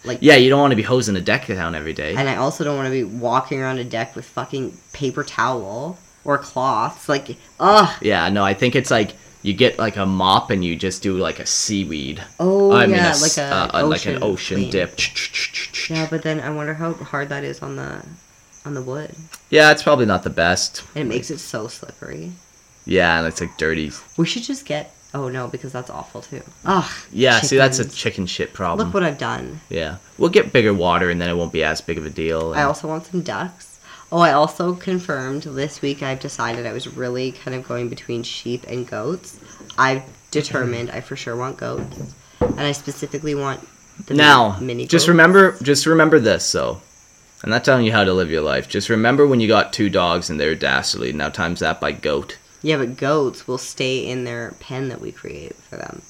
like 0.05 0.17
yeah, 0.21 0.35
you 0.35 0.49
don't 0.49 0.59
want 0.59 0.71
to 0.71 0.75
be 0.75 0.83
hosing 0.83 1.15
a 1.15 1.21
deck 1.21 1.47
down 1.47 1.75
every 1.75 1.93
day. 1.93 2.15
And 2.15 2.27
I 2.29 2.35
also 2.35 2.63
don't 2.63 2.75
want 2.75 2.87
to 2.87 2.91
be 2.91 3.03
walking 3.03 3.61
around 3.61 3.79
a 3.79 3.83
deck 3.85 4.15
with 4.15 4.25
fucking 4.25 4.77
paper 4.91 5.23
towel 5.23 5.97
or 6.25 6.37
cloths. 6.37 7.07
Like, 7.09 7.37
ugh. 7.59 7.89
Yeah, 8.01 8.29
no, 8.29 8.43
I 8.43 8.53
think 8.53 8.75
it's 8.75 8.91
like 8.91 9.11
you 9.43 9.53
get 9.53 9.77
like 9.77 9.97
a 9.97 10.05
mop 10.05 10.49
and 10.49 10.63
you 10.65 10.75
just 10.75 11.03
do 11.03 11.15
like 11.17 11.39
a 11.39 11.45
seaweed. 11.45 12.23
Oh, 12.39 12.71
I 12.71 12.87
mean, 12.87 12.95
yeah, 12.95 13.07
a 13.07 13.09
s- 13.09 13.37
like 13.37 13.45
a 13.45 13.53
uh, 13.55 13.81
uh, 13.83 13.87
like 13.87 14.05
an 14.07 14.15
ocean 14.15 14.23
ocean 14.23 14.57
clean. 14.57 14.71
dip. 14.71 14.99
Yeah, 15.89 16.07
but 16.09 16.23
then 16.23 16.39
I 16.39 16.49
wonder 16.49 16.73
how 16.73 16.93
hard 16.93 17.29
that 17.29 17.43
is 17.43 17.61
on 17.61 17.75
the 17.75 18.03
on 18.65 18.73
the 18.73 18.81
wood. 18.81 19.13
Yeah, 19.49 19.71
it's 19.71 19.83
probably 19.83 20.05
not 20.05 20.23
the 20.23 20.29
best. 20.29 20.83
And 20.95 21.05
it 21.05 21.13
makes 21.13 21.29
it 21.29 21.39
so 21.39 21.67
slippery. 21.67 22.31
Yeah, 22.85 23.19
and 23.19 23.27
it's 23.27 23.39
like 23.41 23.57
dirty. 23.57 23.91
We 24.17 24.25
should 24.25 24.43
just 24.43 24.65
get. 24.65 24.93
Oh 25.13 25.29
no, 25.29 25.47
because 25.47 25.71
that's 25.71 25.91
awful 25.91 26.21
too. 26.21 26.41
Ugh. 26.65 26.89
Yeah, 27.11 27.39
see, 27.41 27.55
that's 27.57 27.77
a 27.79 27.87
chicken 27.87 28.25
shit 28.25 28.51
problem. 28.53 28.87
Look 28.87 28.93
what 28.95 29.03
I've 29.03 29.19
done. 29.19 29.59
yeah, 29.69 29.97
we'll 30.17 30.31
get 30.31 30.51
bigger 30.51 30.73
water 30.73 31.09
and 31.11 31.21
then 31.21 31.29
it 31.29 31.35
won't 31.35 31.53
be 31.53 31.63
as 31.63 31.81
big 31.81 31.97
of 31.99 32.05
a 32.05 32.09
deal. 32.09 32.53
I 32.55 32.63
also 32.63 32.87
want 32.87 33.05
some 33.05 33.21
ducks. 33.21 33.72
Oh, 34.13 34.19
I 34.19 34.33
also 34.33 34.75
confirmed 34.75 35.41
this 35.41 35.81
week 35.81 36.03
I've 36.03 36.19
decided 36.19 36.67
I 36.67 36.71
was 36.71 36.87
really 36.87 37.31
kind 37.31 37.57
of 37.57 37.67
going 37.67 37.89
between 37.89 38.21
sheep 38.21 38.63
and 38.67 38.85
goats. 38.85 39.39
I've 39.75 40.03
determined 40.29 40.91
I 40.91 41.01
for 41.01 41.15
sure 41.15 41.35
want 41.35 41.57
goats. 41.57 42.13
And 42.39 42.59
I 42.59 42.73
specifically 42.73 43.33
want 43.33 43.67
the 44.05 44.13
now, 44.13 44.59
mini 44.59 44.85
just 44.85 45.07
goats. 45.07 45.09
remember, 45.09 45.57
just 45.63 45.87
remember 45.87 46.19
this. 46.19 46.45
So, 46.45 46.79
I'm 47.43 47.49
not 47.49 47.65
telling 47.65 47.87
you 47.87 47.91
how 47.91 48.03
to 48.03 48.13
live 48.13 48.29
your 48.29 48.43
life. 48.43 48.69
Just 48.69 48.87
remember 48.87 49.25
when 49.25 49.39
you 49.39 49.47
got 49.47 49.73
two 49.73 49.89
dogs 49.89 50.29
and 50.29 50.39
they're 50.39 50.53
dastardly. 50.53 51.11
Now 51.11 51.29
times 51.29 51.61
that 51.61 51.81
by 51.81 51.91
goat. 51.91 52.37
Yeah, 52.61 52.77
but 52.77 52.97
goats 52.97 53.47
will 53.47 53.57
stay 53.57 54.07
in 54.07 54.25
their 54.25 54.51
pen 54.59 54.89
that 54.89 55.01
we 55.01 55.11
create 55.11 55.55
for 55.55 55.77
them. 55.77 56.03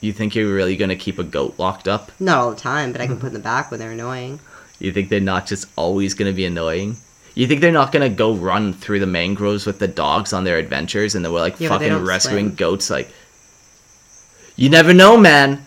You 0.00 0.12
think 0.12 0.36
you're 0.36 0.54
really 0.54 0.76
gonna 0.76 0.94
keep 0.94 1.18
a 1.18 1.24
goat 1.24 1.58
locked 1.58 1.88
up? 1.88 2.12
Not 2.20 2.38
all 2.38 2.50
the 2.50 2.56
time, 2.56 2.92
but 2.92 3.00
I 3.00 3.08
can 3.08 3.16
put 3.16 3.26
them 3.26 3.34
in 3.34 3.34
the 3.34 3.40
back 3.40 3.72
when 3.72 3.80
they're 3.80 3.90
annoying. 3.90 4.38
You 4.78 4.92
think 4.92 5.08
they're 5.08 5.20
not 5.20 5.46
just 5.46 5.66
always 5.76 6.14
gonna 6.14 6.32
be 6.32 6.44
annoying? 6.46 6.96
You 7.34 7.46
think 7.46 7.60
they're 7.60 7.72
not 7.72 7.92
gonna 7.92 8.08
go 8.08 8.34
run 8.34 8.72
through 8.72 9.00
the 9.00 9.06
mangroves 9.06 9.66
with 9.66 9.78
the 9.78 9.88
dogs 9.88 10.32
on 10.32 10.44
their 10.44 10.58
adventures, 10.58 11.14
and 11.14 11.24
then 11.24 11.32
we're 11.32 11.40
like 11.40 11.58
Yeah, 11.60 11.68
fucking 11.70 12.04
rescuing 12.04 12.46
swim. 12.48 12.54
goats? 12.56 12.90
Like, 12.90 13.10
you 14.56 14.68
never 14.70 14.92
know, 14.92 15.16
man. 15.16 15.64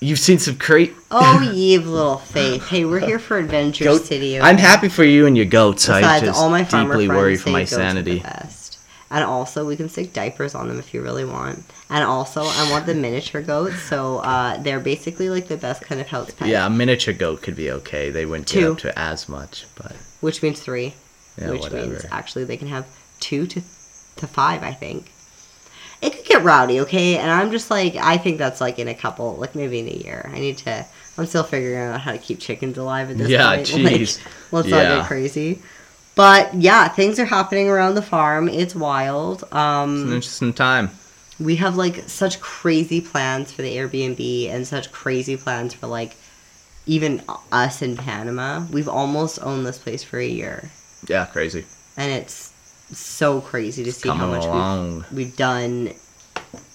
You've 0.00 0.18
seen 0.18 0.38
some 0.38 0.54
great 0.54 0.94
Oh, 1.10 1.40
ye 1.54 1.74
of 1.74 1.86
little 1.86 2.16
faith. 2.18 2.66
Hey, 2.68 2.84
we're 2.84 3.00
here 3.00 3.18
for 3.18 3.36
Adventure 3.38 3.84
goat. 3.84 4.02
City. 4.06 4.40
I'm 4.40 4.56
happy 4.56 4.88
for 4.88 5.04
you 5.04 5.26
and 5.26 5.36
your 5.36 5.46
goats. 5.46 5.88
I 5.88 6.00
Besides, 6.00 6.24
just 6.26 6.40
all 6.40 6.48
my 6.50 6.62
deeply 6.62 7.08
worry 7.08 7.36
for 7.36 7.50
my 7.50 7.60
goats 7.62 7.72
are 7.74 7.76
the 7.76 7.82
sanity. 7.82 8.22
And 9.12 9.24
also, 9.24 9.66
we 9.66 9.74
can 9.76 9.88
stick 9.88 10.12
diapers 10.12 10.54
on 10.54 10.68
them 10.68 10.78
if 10.78 10.94
you 10.94 11.02
really 11.02 11.24
want. 11.24 11.64
And 11.88 12.04
also, 12.04 12.42
I 12.44 12.70
want 12.70 12.86
the 12.86 12.94
miniature 12.94 13.42
goats, 13.42 13.82
so 13.82 14.18
uh, 14.18 14.56
they're 14.62 14.78
basically 14.78 15.28
like 15.28 15.48
the 15.48 15.56
best 15.56 15.82
kind 15.82 16.00
of 16.00 16.06
house 16.06 16.30
pet. 16.30 16.46
Yeah, 16.48 16.66
a 16.66 16.70
miniature 16.70 17.12
goat 17.12 17.42
could 17.42 17.56
be 17.56 17.70
okay. 17.72 18.10
They 18.10 18.24
wouldn't 18.24 18.46
get 18.46 18.60
Two. 18.60 18.72
up 18.72 18.78
to 18.78 18.96
as 18.98 19.28
much, 19.28 19.66
but 19.74 19.96
Which 20.20 20.42
means 20.44 20.60
three. 20.60 20.94
yeah, 21.36 21.50
which 21.50 21.60
whatever. 21.62 21.86
means 21.88 22.06
actually 22.12 22.44
they 22.44 22.56
can 22.56 22.68
have 22.68 22.86
two 23.18 23.46
to 23.48 23.60
to 24.16 24.26
five, 24.26 24.62
I 24.62 24.72
think. 24.72 25.10
It 26.02 26.14
could 26.14 26.24
get 26.26 26.44
rowdy, 26.44 26.80
okay? 26.80 27.18
And 27.18 27.30
I'm 27.30 27.50
just 27.50 27.70
like, 27.70 27.94
I 27.96 28.16
think 28.16 28.38
that's 28.38 28.60
like 28.60 28.78
in 28.78 28.88
a 28.88 28.94
couple, 28.94 29.34
like 29.36 29.54
maybe 29.54 29.80
in 29.80 29.88
a 29.88 29.90
year. 30.04 30.30
I 30.32 30.38
need 30.38 30.58
to. 30.58 30.86
I'm 31.18 31.26
still 31.26 31.42
figuring 31.42 31.76
out 31.78 32.00
how 32.00 32.12
to 32.12 32.18
keep 32.18 32.38
chickens 32.38 32.78
alive 32.78 33.10
at 33.10 33.18
this 33.18 33.28
Yeah, 33.28 33.54
point. 33.56 33.68
Yeah, 33.76 33.88
jeez. 33.90 34.24
Like, 34.24 34.32
let's 34.52 34.68
not 34.68 34.82
get 34.82 35.06
crazy. 35.06 35.60
But 36.14 36.54
yeah, 36.54 36.88
things 36.88 37.18
are 37.18 37.24
happening 37.24 37.68
around 37.68 37.94
the 37.94 38.02
farm. 38.02 38.48
It's 38.48 38.74
wild. 38.74 39.42
It's 39.42 39.52
an 39.52 39.58
Um, 39.58 40.12
interesting 40.12 40.52
time. 40.52 40.90
we 41.38 41.56
have 41.56 41.76
like 41.76 42.08
such 42.08 42.40
crazy 42.40 43.00
plans 43.00 43.50
for 43.52 43.62
the 43.62 43.74
Airbnb 43.76 44.50
and 44.50 44.66
such 44.66 44.92
crazy 44.92 45.36
plans 45.36 45.72
for 45.72 45.86
like 45.86 46.16
even 46.86 47.22
us 47.52 47.80
in 47.82 47.96
Panama. 47.96 48.64
We've 48.70 48.88
almost 48.88 49.38
owned 49.42 49.64
this 49.64 49.78
place 49.78 50.02
for 50.02 50.18
a 50.18 50.26
year 50.26 50.70
Yeah, 51.08 51.24
crazy. 51.26 51.64
and 51.96 52.12
it's 52.12 52.52
so 52.92 53.40
crazy 53.40 53.84
to 53.84 53.92
see 53.92 54.08
how 54.08 54.26
much 54.26 54.44
we've, 55.10 55.16
we've 55.16 55.36
done 55.36 55.94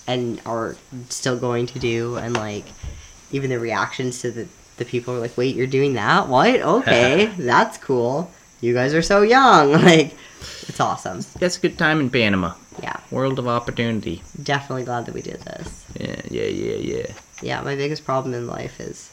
and 0.07 0.41
are 0.45 0.77
still 1.09 1.37
going 1.37 1.65
to 1.67 1.79
do 1.79 2.15
and 2.15 2.33
like 2.35 2.63
even 3.31 3.49
the 3.49 3.59
reactions 3.59 4.21
to 4.21 4.31
the 4.31 4.47
the 4.77 4.85
people 4.85 5.13
are 5.15 5.19
like 5.19 5.35
wait 5.37 5.55
you're 5.55 5.67
doing 5.67 5.93
that 5.95 6.27
what 6.29 6.61
okay 6.77 7.25
that's 7.37 7.77
cool 7.79 8.31
you 8.65 8.73
guys 8.73 8.93
are 8.93 9.01
so 9.01 9.21
young 9.21 9.71
like 9.89 10.13
it's 10.67 10.79
awesome 10.79 11.21
That's 11.39 11.57
a 11.57 11.61
good 11.61 11.77
time 11.77 11.99
in 11.99 12.09
Panama. 12.09 12.53
yeah 12.81 12.97
World 13.11 13.37
of 13.39 13.47
opportunity. 13.47 14.23
definitely 14.41 14.83
glad 14.85 15.05
that 15.05 15.13
we 15.13 15.21
did 15.21 15.39
this 15.41 15.85
Yeah, 15.99 16.21
yeah, 16.29 16.49
yeah, 16.49 16.75
yeah. 16.75 17.11
yeah 17.41 17.61
my 17.61 17.75
biggest 17.75 18.03
problem 18.05 18.33
in 18.33 18.47
life 18.47 18.79
is 18.79 19.11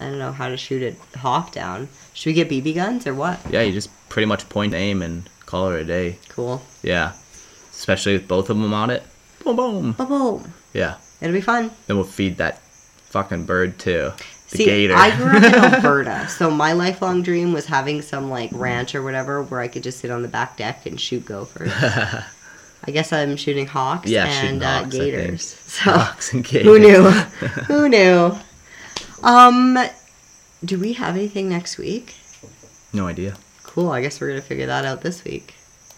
i 0.00 0.04
don't 0.08 0.18
know 0.18 0.32
how 0.32 0.48
to 0.48 0.56
shoot 0.56 0.82
a 0.82 1.18
hawk 1.18 1.52
down 1.52 1.88
should 2.14 2.30
we 2.30 2.34
get 2.34 2.48
bb 2.48 2.74
guns 2.74 3.06
or 3.06 3.14
what 3.14 3.38
Yeah, 3.50 3.62
you 3.62 3.72
just 3.72 3.90
pretty 4.08 4.26
much 4.26 4.48
point 4.48 4.74
aim 4.74 5.02
and 5.02 5.28
call 5.46 5.70
it 5.72 5.80
a 5.80 5.84
day. 5.84 6.18
cool 6.28 6.62
Yeah. 6.82 7.12
Especially 7.72 8.12
with 8.14 8.28
both 8.28 8.50
of 8.50 8.56
them 8.56 8.72
on 8.72 8.88
it. 8.90 9.02
Boom, 9.42 9.56
boom. 9.56 9.92
boom 9.92 10.08
boom 10.08 10.52
Yeah. 10.72 10.94
it'll 11.20 11.34
be 11.34 11.40
fun 11.40 11.70
Then 11.86 11.96
we'll 11.96 12.06
feed 12.06 12.36
that 12.38 12.58
fucking 13.10 13.44
bird 13.46 13.78
too. 13.78 14.12
The 14.50 14.58
See, 14.58 14.64
gator. 14.66 14.94
I 14.94 15.16
grew 15.16 15.30
up 15.36 15.42
in 15.42 15.54
Alberta, 15.74 16.28
so 16.28 16.50
my 16.50 16.72
lifelong 16.74 17.22
dream 17.22 17.52
was 17.52 17.66
having 17.66 18.02
some 18.02 18.30
like 18.30 18.50
ranch 18.52 18.94
or 18.94 19.02
whatever 19.02 19.42
where 19.42 19.60
I 19.60 19.68
could 19.68 19.82
just 19.82 19.98
sit 20.00 20.10
on 20.10 20.22
the 20.22 20.28
back 20.28 20.56
deck 20.56 20.86
and 20.86 21.00
shoot 21.00 21.24
gophers. 21.24 21.72
I 22.86 22.90
guess 22.90 23.12
I'm 23.14 23.36
shooting 23.36 23.66
hawks 23.66 24.10
Yeah, 24.10 24.26
and 24.26 24.34
shooting 24.34 24.62
uh, 24.62 24.80
hawks, 24.82 24.90
think. 24.96 25.04
gators. 25.12 25.54
So 25.74 25.90
Hawks 25.90 26.32
and 26.34 26.44
gators. 26.44 26.66
who 26.66 26.78
knew? 26.78 27.02
who 27.64 27.88
knew? 27.88 28.36
Um, 29.22 29.78
do 30.64 30.78
we 30.78 30.92
have 30.92 31.16
anything 31.16 31.48
next 31.48 31.78
week? 31.78 32.14
No 32.92 33.06
idea. 33.08 33.36
Cool. 33.62 33.90
I 33.90 34.02
guess 34.02 34.20
we're 34.20 34.28
gonna 34.28 34.40
figure 34.42 34.66
that 34.66 34.84
out 34.84 35.00
this 35.02 35.24
week. 35.24 35.54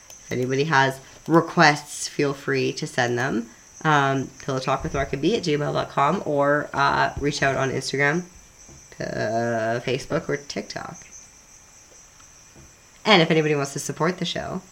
If 0.09 0.32
anybody 0.32 0.64
has 0.64 0.98
requests, 1.27 2.09
feel 2.09 2.32
free 2.32 2.73
to 2.74 2.86
send 2.86 3.18
them. 3.18 3.48
Um, 3.85 4.28
pillow 4.44 4.59
talk 4.60 4.82
with 4.82 4.94
Mark 4.94 5.12
and 5.12 5.20
B 5.20 5.36
at 5.36 5.43
gmail.com 5.43 6.23
or 6.24 6.70
uh, 6.73 7.12
reach 7.20 7.43
out 7.43 7.56
on 7.56 7.70
Instagram, 7.70 8.23
uh, 9.01 9.81
Facebook, 9.85 10.28
or 10.28 10.36
TikTok. 10.36 10.97
And 13.05 13.23
if 13.23 13.31
anybody 13.31 13.55
wants 13.55 13.73
to 13.74 13.78
support 13.78 14.18
the 14.18 14.24
show, 14.24 14.62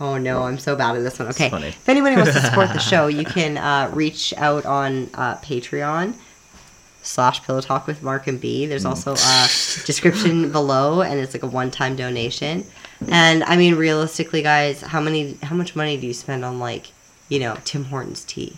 oh 0.00 0.16
no, 0.16 0.44
I'm 0.44 0.58
so 0.58 0.74
bad 0.74 0.96
at 0.96 1.02
this 1.02 1.18
one. 1.18 1.28
Okay, 1.28 1.50
if 1.52 1.88
anybody 1.88 2.16
wants 2.16 2.32
to 2.32 2.40
support 2.40 2.68
the 2.72 2.78
show, 2.78 3.06
you 3.18 3.24
can 3.24 3.58
uh, 3.58 3.90
reach 3.92 4.32
out 4.38 4.64
on 4.64 5.10
uh, 5.14 5.36
Patreon 5.36 6.14
slash 7.02 7.42
pillow 7.42 7.60
talk 7.60 7.86
with 7.86 8.02
Mark 8.02 8.26
and 8.26 8.40
B. 8.40 8.66
There's 8.66 8.84
also 8.84 9.12
a 9.12 9.46
description 9.84 10.50
below, 10.52 11.02
and 11.02 11.20
it's 11.20 11.34
like 11.34 11.42
a 11.42 11.48
one-time 11.48 11.96
donation. 11.96 12.64
And 13.08 13.42
I 13.44 13.56
mean, 13.56 13.74
realistically, 13.74 14.42
guys, 14.42 14.80
how 14.80 15.00
many, 15.00 15.36
how 15.42 15.56
much 15.56 15.74
money 15.76 16.00
do 16.00 16.06
you 16.06 16.14
spend 16.14 16.44
on 16.44 16.58
like, 16.58 16.92
you 17.28 17.40
know, 17.40 17.56
Tim 17.64 17.84
Hortons 17.84 18.24
tea? 18.24 18.56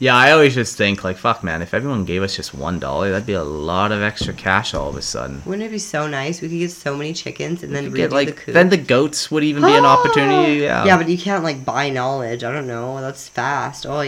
Yeah, 0.00 0.16
I 0.16 0.32
always 0.32 0.54
just 0.54 0.78
think 0.78 1.04
like, 1.04 1.18
fuck, 1.18 1.44
man. 1.44 1.60
If 1.60 1.74
everyone 1.74 2.06
gave 2.06 2.22
us 2.22 2.34
just 2.34 2.54
one 2.54 2.78
dollar, 2.78 3.10
that'd 3.10 3.26
be 3.26 3.34
a 3.34 3.44
lot 3.44 3.92
of 3.92 4.00
extra 4.00 4.32
cash 4.32 4.72
all 4.72 4.88
of 4.88 4.96
a 4.96 5.02
sudden. 5.02 5.42
Wouldn't 5.44 5.62
it 5.62 5.70
be 5.70 5.78
so 5.78 6.08
nice? 6.08 6.40
We 6.40 6.48
could 6.48 6.58
get 6.58 6.70
so 6.70 6.96
many 6.96 7.12
chickens 7.12 7.62
and 7.62 7.74
then 7.76 7.92
get, 7.92 8.10
like 8.10 8.28
the 8.28 8.32
coop. 8.32 8.54
then 8.54 8.70
the 8.70 8.78
goats 8.78 9.30
would 9.30 9.44
even 9.44 9.62
be 9.62 9.74
an 9.76 9.84
opportunity. 9.84 10.60
Yeah. 10.60 10.86
Yeah, 10.86 10.96
but 10.96 11.10
you 11.10 11.18
can't 11.18 11.44
like 11.44 11.66
buy 11.66 11.90
knowledge. 11.90 12.42
I 12.44 12.50
don't 12.50 12.66
know. 12.66 12.98
That's 13.02 13.28
fast. 13.28 13.84
Oh, 13.84 14.02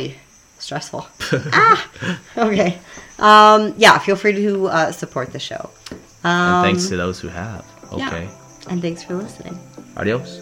stressful. 0.59 1.06
ah. 1.52 1.90
Okay. 2.39 2.78
Um. 3.19 3.74
Yeah. 3.77 3.98
Feel 3.98 4.16
free 4.16 4.32
to 4.32 4.69
uh, 4.69 4.93
support 4.93 5.35
the 5.35 5.39
show. 5.39 5.69
Um, 6.24 6.31
and 6.64 6.64
thanks 6.64 6.89
to 6.89 6.97
those 6.97 7.20
who 7.20 7.28
have. 7.28 7.66
yeah. 7.94 8.09
Okay. 8.09 8.31
And 8.70 8.81
thanks 8.81 9.05
for 9.05 9.14
listening. 9.14 9.59
Adios. 9.98 10.41